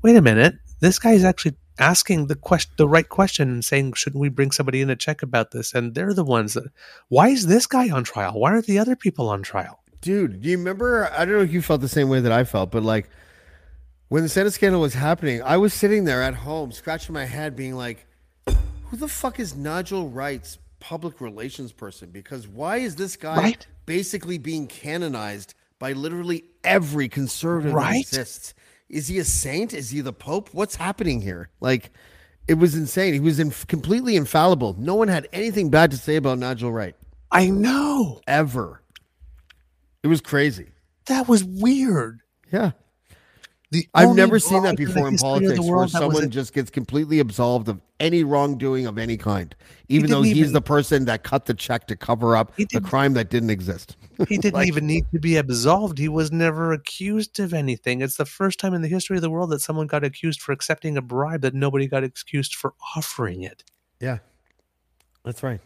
wait 0.02 0.16
a 0.16 0.22
minute, 0.22 0.56
this 0.80 1.00
guy 1.00 1.12
is 1.12 1.24
actually 1.24 1.56
asking 1.80 2.28
the 2.28 2.36
question, 2.36 2.74
the 2.78 2.88
right 2.88 3.08
question, 3.08 3.50
and 3.50 3.64
saying, 3.64 3.94
shouldn't 3.94 4.20
we 4.22 4.30
bring 4.30 4.52
somebody 4.52 4.82
in 4.82 4.88
to 4.88 4.96
check 4.96 5.22
about 5.22 5.52
this? 5.52 5.74
And 5.74 5.94
they're 5.94 6.14
the 6.14 6.24
ones 6.24 6.54
that. 6.54 6.66
Why 7.10 7.30
is 7.30 7.48
this 7.48 7.68
guy 7.68 7.90
on 7.90 8.04
trial? 8.04 8.40
Why 8.40 8.52
aren't 8.52 8.66
the 8.66 8.80
other 8.80 8.96
people 8.96 9.30
on 9.30 9.44
trial? 9.44 9.80
Dude, 10.02 10.42
do 10.42 10.50
you 10.50 10.58
remember? 10.58 11.10
I 11.12 11.26
don't 11.26 11.36
know 11.36 11.42
if 11.42 11.52
you 11.52 11.62
felt 11.62 11.82
the 11.82 11.88
same 11.88 12.10
way 12.10 12.20
that 12.20 12.32
I 12.32 12.44
felt, 12.44 12.72
but 12.72 12.84
like 12.84 13.10
when 14.10 14.24
the 14.24 14.30
Senate 14.30 14.54
scandal 14.54 14.82
was 14.82 14.94
happening, 14.94 15.42
I 15.42 15.58
was 15.58 15.74
sitting 15.74 16.06
there 16.06 16.22
at 16.24 16.34
home 16.36 16.72
scratching 16.72 17.14
my 17.14 17.26
head, 17.26 17.56
being 17.56 17.76
like, 17.76 18.06
who 18.46 18.98
the 18.98 19.08
fuck 19.08 19.40
is 19.40 19.56
Nigel 19.56 20.10
Wright's 20.10 20.60
public 20.80 21.20
relations 21.20 21.72
person? 21.72 22.10
Because 22.12 22.48
why 22.48 22.78
is 22.78 22.96
this 22.96 23.16
guy 23.16 23.36
Right. 23.36 23.68
basically 23.86 24.38
being 24.38 24.68
canonized 24.68 25.56
by 25.80 25.92
literally 25.94 26.46
every 26.64 27.10
conservative 27.10 27.76
that 27.76 27.96
exists? 27.96 28.54
Is 28.90 29.08
he 29.08 29.18
a 29.20 29.24
saint? 29.24 29.74
Is 29.74 29.90
he 29.90 30.02
the 30.02 30.14
Pope? 30.14 30.50
What's 30.54 30.76
happening 30.76 31.22
here? 31.22 31.50
Like, 31.60 31.92
it 32.48 32.54
was 32.56 32.74
insane. 32.76 33.14
He 33.14 33.20
was 33.20 33.40
in, 33.40 33.52
completely 33.68 34.16
infallible. 34.16 34.76
No 34.80 34.96
one 34.96 35.10
had 35.10 35.28
anything 35.34 35.70
bad 35.70 35.92
to 35.92 35.98
say 35.98 36.16
about 36.16 36.38
Nigel 36.40 36.72
Wright 36.72 36.96
I 37.32 37.50
know 37.50 38.22
ever. 38.28 38.82
It 40.04 40.08
was 40.08 40.22
crazy. 40.22 40.70
that 41.08 41.28
was 41.28 41.44
weird. 41.44 42.22
Yeah. 42.52 42.72
The 43.72 43.86
I've 43.94 44.16
never 44.16 44.40
seen 44.40 44.64
that 44.64 44.78
before 44.78 45.08
in 45.08 45.12
history 45.14 45.28
of 45.28 45.40
the 45.42 45.48
politics 45.50 45.60
where 45.60 45.70
world 45.70 45.92
that 45.92 46.02
was 46.02 46.14
someone 46.14 46.24
a- 46.24 46.28
just 46.28 46.54
gets 46.54 46.70
completely 46.70 47.20
absolved 47.20 47.68
of 47.68 47.82
any 48.00 48.24
wrongdoing 48.24 48.86
of 48.86 48.98
any 48.98 49.18
kind, 49.18 49.56
even 49.90 50.10
though 50.10 50.22
he's 50.22 50.38
even- 50.38 50.54
the 50.54 50.62
person 50.62 51.06
that 51.06 51.24
cut 51.24 51.46
the 51.46 51.54
check 51.54 51.88
to 51.88 51.96
cover 51.96 52.36
up 52.36 52.54
He 52.58 52.66
the 52.72 52.82
crime 52.82 53.14
that 53.14 53.30
didn't 53.30 53.50
exist. 53.50 53.96
He 54.28 54.38
didn't 54.40 54.54
Like- 54.56 54.68
even 54.68 54.86
need 54.86 55.06
to 55.14 55.20
be 55.20 55.38
absolved. 55.38 55.98
He 55.98 56.08
was 56.10 56.32
never 56.32 56.74
accused 56.74 57.40
of 57.40 57.54
anything. 57.54 58.02
It's 58.02 58.18
the 58.18 58.26
first 58.26 58.60
time 58.60 58.74
in 58.74 58.82
the 58.82 58.88
history 58.88 59.16
of 59.16 59.22
the 59.22 59.30
world 59.30 59.50
that 59.50 59.62
someone 59.62 59.88
got 59.88 60.04
accused 60.04 60.42
for 60.42 60.52
accepting 60.52 60.98
a 60.98 61.02
bribe 61.02 61.42
that 61.42 61.54
nobody 61.54 61.88
got 61.88 62.04
accused 62.04 62.56
for 62.56 62.74
offering 62.96 63.44
it. 63.44 63.64
Yeah. 64.00 64.20
That's 65.26 65.42
right. 65.44 65.60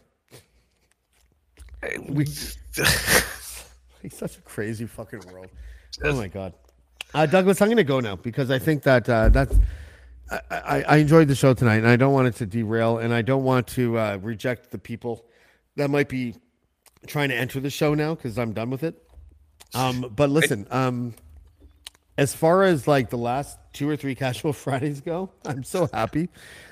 We, 2.08 2.24
it's 2.24 2.56
such 4.10 4.38
a 4.38 4.40
crazy 4.42 4.86
fucking 4.86 5.20
world. 5.32 5.48
Oh 6.04 6.14
my 6.14 6.28
god, 6.28 6.54
uh, 7.12 7.26
Douglas, 7.26 7.60
I'm 7.60 7.68
going 7.68 7.76
to 7.76 7.84
go 7.84 8.00
now 8.00 8.16
because 8.16 8.50
I 8.50 8.58
think 8.58 8.82
that 8.84 9.08
uh, 9.08 9.28
that's. 9.28 9.56
I, 10.50 10.84
I, 10.88 10.96
enjoyed 10.96 11.28
the 11.28 11.34
show 11.34 11.52
tonight, 11.52 11.76
and 11.76 11.88
I 11.88 11.96
don't 11.96 12.12
want 12.12 12.28
it 12.28 12.36
to 12.36 12.46
derail, 12.46 12.98
and 12.98 13.12
I 13.12 13.22
don't 13.22 13.44
want 13.44 13.66
to 13.68 13.98
uh, 13.98 14.18
reject 14.22 14.70
the 14.70 14.78
people 14.78 15.26
that 15.76 15.90
might 15.90 16.08
be 16.08 16.34
trying 17.06 17.28
to 17.28 17.36
enter 17.36 17.60
the 17.60 17.70
show 17.70 17.94
now 17.94 18.14
because 18.14 18.38
I'm 18.38 18.52
done 18.52 18.70
with 18.70 18.82
it. 18.82 19.02
Um, 19.74 20.12
but 20.14 20.30
listen, 20.30 20.66
um, 20.70 21.14
as 22.16 22.34
far 22.34 22.62
as 22.62 22.86
like 22.86 23.10
the 23.10 23.18
last 23.18 23.58
two 23.72 23.88
or 23.88 23.96
three 23.96 24.14
casual 24.24 24.52
Fridays 24.52 25.00
go, 25.00 25.30
I'm 25.44 25.64
so 25.64 25.88
happy 25.92 26.28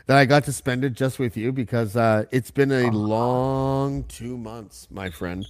that 0.07 0.17
I 0.17 0.25
got 0.25 0.45
to 0.45 0.53
spend 0.53 0.85
it 0.85 0.95
just 0.95 1.19
with 1.19 1.37
you 1.37 1.53
because 1.53 1.97
uh, 1.97 2.25
it's 2.31 2.51
been 2.51 2.73
a 2.73 2.91
long 2.91 4.05
two 4.05 4.39
months, 4.39 4.89
my 4.91 5.11
friend. 5.11 5.47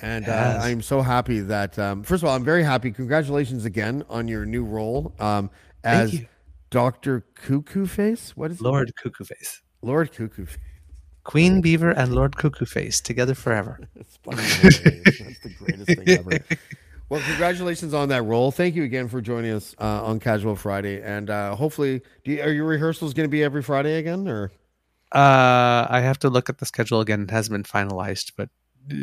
And 0.00 0.28
uh, 0.28 0.58
I'm 0.60 0.82
so 0.82 1.00
happy 1.00 1.40
that, 1.40 1.78
um, 1.78 2.02
first 2.02 2.22
of 2.22 2.28
all, 2.28 2.36
I'm 2.36 2.44
very 2.44 2.62
happy. 2.62 2.90
Congratulations 2.90 3.64
again 3.64 4.04
on 4.10 4.28
your 4.28 4.44
new 4.44 4.64
role 4.64 5.14
um, 5.18 5.50
as 5.82 6.20
Dr. 6.74 7.24
Cuckoo 7.36 7.86
Face. 7.86 8.36
What 8.36 8.50
is 8.50 8.60
it? 8.60 8.64
Lord 8.64 8.92
Cuckoo 8.96 9.22
Face. 9.24 9.62
Lord 9.80 10.10
Cuckoo 10.12 10.44
Face. 10.46 10.58
Queen 11.22 11.60
Beaver 11.60 11.90
and 11.92 12.12
Lord 12.12 12.36
Cuckoo 12.36 12.64
Face 12.66 13.00
together 13.00 13.34
forever. 13.34 13.78
It's 13.94 14.16
fucking 14.24 14.40
hilarious. 14.40 15.18
That's 15.20 15.38
the 15.40 15.54
greatest 15.58 15.86
thing 15.86 16.08
ever. 16.08 16.44
Well, 17.10 17.20
congratulations 17.20 17.92
on 17.94 18.08
that 18.08 18.22
role. 18.22 18.50
Thank 18.50 18.74
you 18.74 18.82
again 18.82 19.08
for 19.08 19.20
joining 19.20 19.52
us 19.52 19.76
uh, 19.78 20.02
on 20.04 20.18
Casual 20.18 20.56
Friday, 20.56 21.00
and 21.02 21.28
uh, 21.28 21.54
hopefully, 21.54 22.00
do 22.24 22.32
you, 22.32 22.42
are 22.42 22.50
your 22.50 22.64
rehearsals 22.64 23.12
going 23.12 23.28
to 23.28 23.30
be 23.30 23.44
every 23.44 23.62
Friday 23.62 23.98
again, 23.98 24.26
or 24.26 24.50
Uh, 25.12 25.86
I 25.88 26.00
have 26.00 26.18
to 26.20 26.30
look 26.30 26.48
at 26.48 26.58
the 26.58 26.66
schedule 26.66 27.00
again. 27.00 27.22
It 27.22 27.30
hasn't 27.30 27.52
been 27.52 27.62
finalized, 27.62 28.32
but 28.36 28.48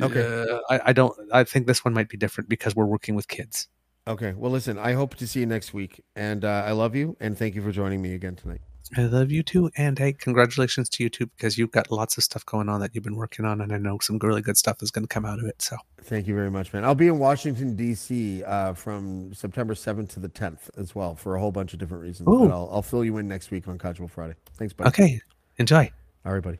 Okay. 0.02 0.26
uh, 0.49 0.60
I, 0.69 0.89
I 0.89 0.93
don't. 0.93 1.14
I 1.31 1.43
think 1.45 1.68
this 1.68 1.85
one 1.85 1.93
might 1.93 2.10
be 2.10 2.18
different 2.18 2.49
because 2.49 2.76
we're 2.76 2.88
working 2.95 3.14
with 3.15 3.27
kids. 3.27 3.68
Okay? 4.07 4.34
Well, 4.36 4.52
listen, 4.52 4.78
I 4.78 4.94
hope 4.94 5.15
to 5.15 5.28
see 5.28 5.41
you 5.41 5.45
next 5.45 5.73
week, 5.73 6.03
and 6.15 6.44
uh, 6.45 6.64
I 6.65 6.72
love 6.72 6.95
you, 6.95 7.15
and 7.19 7.38
thank 7.38 7.56
you 7.56 7.61
for 7.61 7.72
joining 7.72 8.02
me 8.02 8.14
again 8.14 8.36
tonight. 8.36 8.61
I 8.98 9.03
love 9.03 9.32
you 9.32 9.41
too. 9.41 9.69
And 9.78 9.98
hey, 9.98 10.14
congratulations 10.14 10.90
to 10.90 11.03
you 11.03 11.10
too, 11.10 11.28
because 11.28 11.57
you've 11.57 11.72
got 11.72 11.91
lots 11.91 12.18
of 12.18 12.23
stuff 12.23 12.45
going 12.45 12.68
on 12.68 12.82
that 12.82 12.94
you've 12.94 13.03
been 13.03 13.15
working 13.15 13.45
on. 13.45 13.61
And 13.61 13.72
I 13.72 13.78
know 13.78 13.99
some 14.02 14.19
really 14.22 14.41
good 14.41 14.57
stuff 14.57 14.84
is 14.84 14.91
going 14.91 15.03
to 15.03 15.07
come 15.07 15.26
out 15.26 15.40
of 15.40 15.45
it. 15.45 15.61
So 15.61 15.78
Thank 16.02 16.28
you 16.28 16.36
very 16.36 16.52
much, 16.52 16.73
man. 16.73 16.84
I'll 16.84 16.95
be 16.95 17.07
in 17.07 17.18
Washington, 17.19 17.76
D.C. 17.76 18.44
Uh, 18.44 18.73
from 18.73 19.34
September 19.34 19.76
7th 19.76 20.10
to 20.10 20.19
the 20.19 20.30
10th 20.30 20.69
as 20.78 20.94
well 20.94 21.15
for 21.15 21.36
a 21.36 21.40
whole 21.40 21.52
bunch 21.52 21.73
of 21.73 21.80
different 21.80 22.03
reasons. 22.03 22.28
Ooh. 22.28 22.48
But 22.48 22.52
I'll, 22.53 22.69
I'll 22.72 22.82
fill 22.82 23.06
you 23.06 23.18
in 23.18 23.28
next 23.28 23.49
week 23.52 23.68
on 23.68 23.78
Casual 23.78 24.07
Friday. 24.07 24.36
Thanks, 24.57 24.73
buddy. 24.73 24.90
okay, 24.90 25.22
enjoy. 25.57 25.90
All 26.26 26.34
right, 26.34 26.44
buddy. 26.44 26.60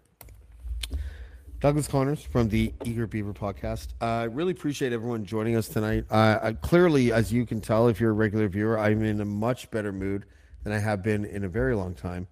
Douglas 1.61 1.88
Connors 1.88 2.23
from 2.23 2.49
the 2.49 2.73
Eager 2.85 3.05
Beaver 3.05 3.33
podcast. 3.33 3.89
I 4.01 4.23
really 4.23 4.51
appreciate 4.51 4.93
everyone 4.93 5.25
joining 5.25 5.55
us 5.55 5.67
tonight. 5.67 6.05
Uh, 6.09 6.39
I, 6.41 6.53
clearly, 6.53 7.13
as 7.13 7.31
you 7.31 7.45
can 7.45 7.61
tell, 7.61 7.88
if 7.88 7.99
you're 7.99 8.09
a 8.09 8.13
regular 8.13 8.47
viewer, 8.47 8.79
I'm 8.79 9.03
in 9.03 9.21
a 9.21 9.25
much 9.25 9.69
better 9.69 9.91
mood 9.91 10.25
than 10.63 10.73
I 10.73 10.79
have 10.79 11.03
been 11.03 11.23
in 11.23 11.43
a 11.43 11.47
very 11.47 11.75
long 11.75 11.93
time. 11.93 12.27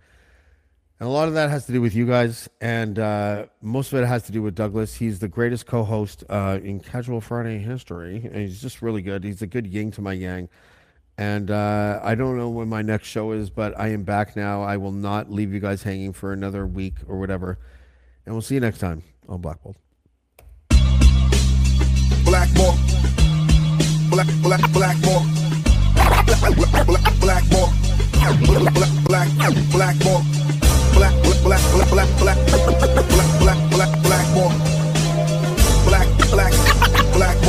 And 0.99 1.07
a 1.07 1.11
lot 1.11 1.27
of 1.27 1.35
that 1.35 1.51
has 1.51 1.67
to 1.67 1.71
do 1.71 1.79
with 1.79 1.93
you 1.93 2.07
guys, 2.07 2.49
and 2.59 2.97
uh, 2.97 3.45
most 3.61 3.93
of 3.93 3.99
it 3.99 4.07
has 4.07 4.23
to 4.23 4.31
do 4.31 4.41
with 4.41 4.55
Douglas. 4.55 4.95
He's 4.95 5.19
the 5.19 5.27
greatest 5.27 5.67
co-host 5.67 6.23
uh, 6.27 6.57
in 6.63 6.79
Casual 6.79 7.21
Friday 7.21 7.59
history, 7.59 8.15
and 8.25 8.35
he's 8.35 8.59
just 8.59 8.81
really 8.81 9.03
good. 9.03 9.23
He's 9.23 9.43
a 9.43 9.47
good 9.47 9.67
yin 9.67 9.91
to 9.91 10.01
my 10.01 10.13
yang. 10.13 10.49
And 11.19 11.51
uh, 11.51 11.99
I 12.01 12.15
don't 12.15 12.35
know 12.35 12.49
when 12.49 12.67
my 12.67 12.81
next 12.81 13.07
show 13.07 13.33
is, 13.33 13.51
but 13.51 13.79
I 13.79 13.89
am 13.89 14.01
back 14.01 14.35
now. 14.35 14.63
I 14.63 14.77
will 14.77 14.91
not 14.91 15.31
leave 15.31 15.53
you 15.53 15.59
guys 15.59 15.83
hanging 15.83 16.13
for 16.13 16.33
another 16.33 16.65
week 16.65 16.95
or 17.07 17.19
whatever. 17.19 17.59
And 18.25 18.33
we'll 18.33 18.41
see 18.41 18.55
you 18.55 18.61
next 18.61 18.79
time 18.79 19.03
on 19.29 19.41
Black 19.41 19.61
Bolt. 19.63 19.77
Black, 22.25 22.49
black, 24.09 24.61
Blackmore. 24.73 25.23
Black, 25.95 26.25
black, 26.25 26.85
black, 26.87 27.19
Blackmore. 27.19 27.69
Black, 29.05 29.29
black, 29.45 29.59
Blackmore. 29.71 30.21
Black, 30.93 31.13
black, 31.21 31.41
black, 31.43 31.89
black, 31.89 32.09
black, 32.17 32.37
black, 32.37 32.79
black, 32.79 33.29
black, 33.39 33.59
black, 33.69 33.91
Blackmore. 34.03 34.53
Black, 35.85 36.07
black, 36.31 36.53
Blackmore. 37.13 37.13
Black, 37.13 37.48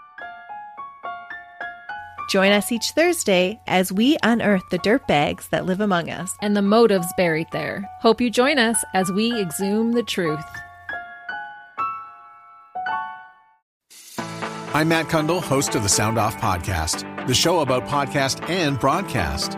Join 2.31 2.53
us 2.53 2.71
each 2.71 2.91
Thursday 2.91 3.59
as 3.67 3.91
we 3.91 4.17
unearth 4.23 4.63
the 4.71 4.79
dirtbags 4.79 5.49
that 5.49 5.65
live 5.65 5.81
among 5.81 6.09
us. 6.09 6.31
and 6.41 6.55
the 6.55 6.61
motives 6.61 7.07
buried 7.17 7.47
there. 7.51 7.83
Hope 7.99 8.21
you 8.21 8.29
join 8.29 8.57
us 8.57 8.81
as 8.93 9.11
we 9.11 9.37
exhume 9.37 9.91
the 9.91 10.03
truth. 10.03 10.39
I'm 14.73 14.87
Matt 14.87 15.07
Cundill, 15.07 15.41
host 15.41 15.75
of 15.75 15.83
the 15.83 15.89
Sound 15.89 16.17
Off 16.17 16.37
Podcast, 16.37 17.27
the 17.27 17.33
show 17.33 17.59
about 17.59 17.85
podcast 17.87 18.49
and 18.49 18.79
broadcast. 18.79 19.57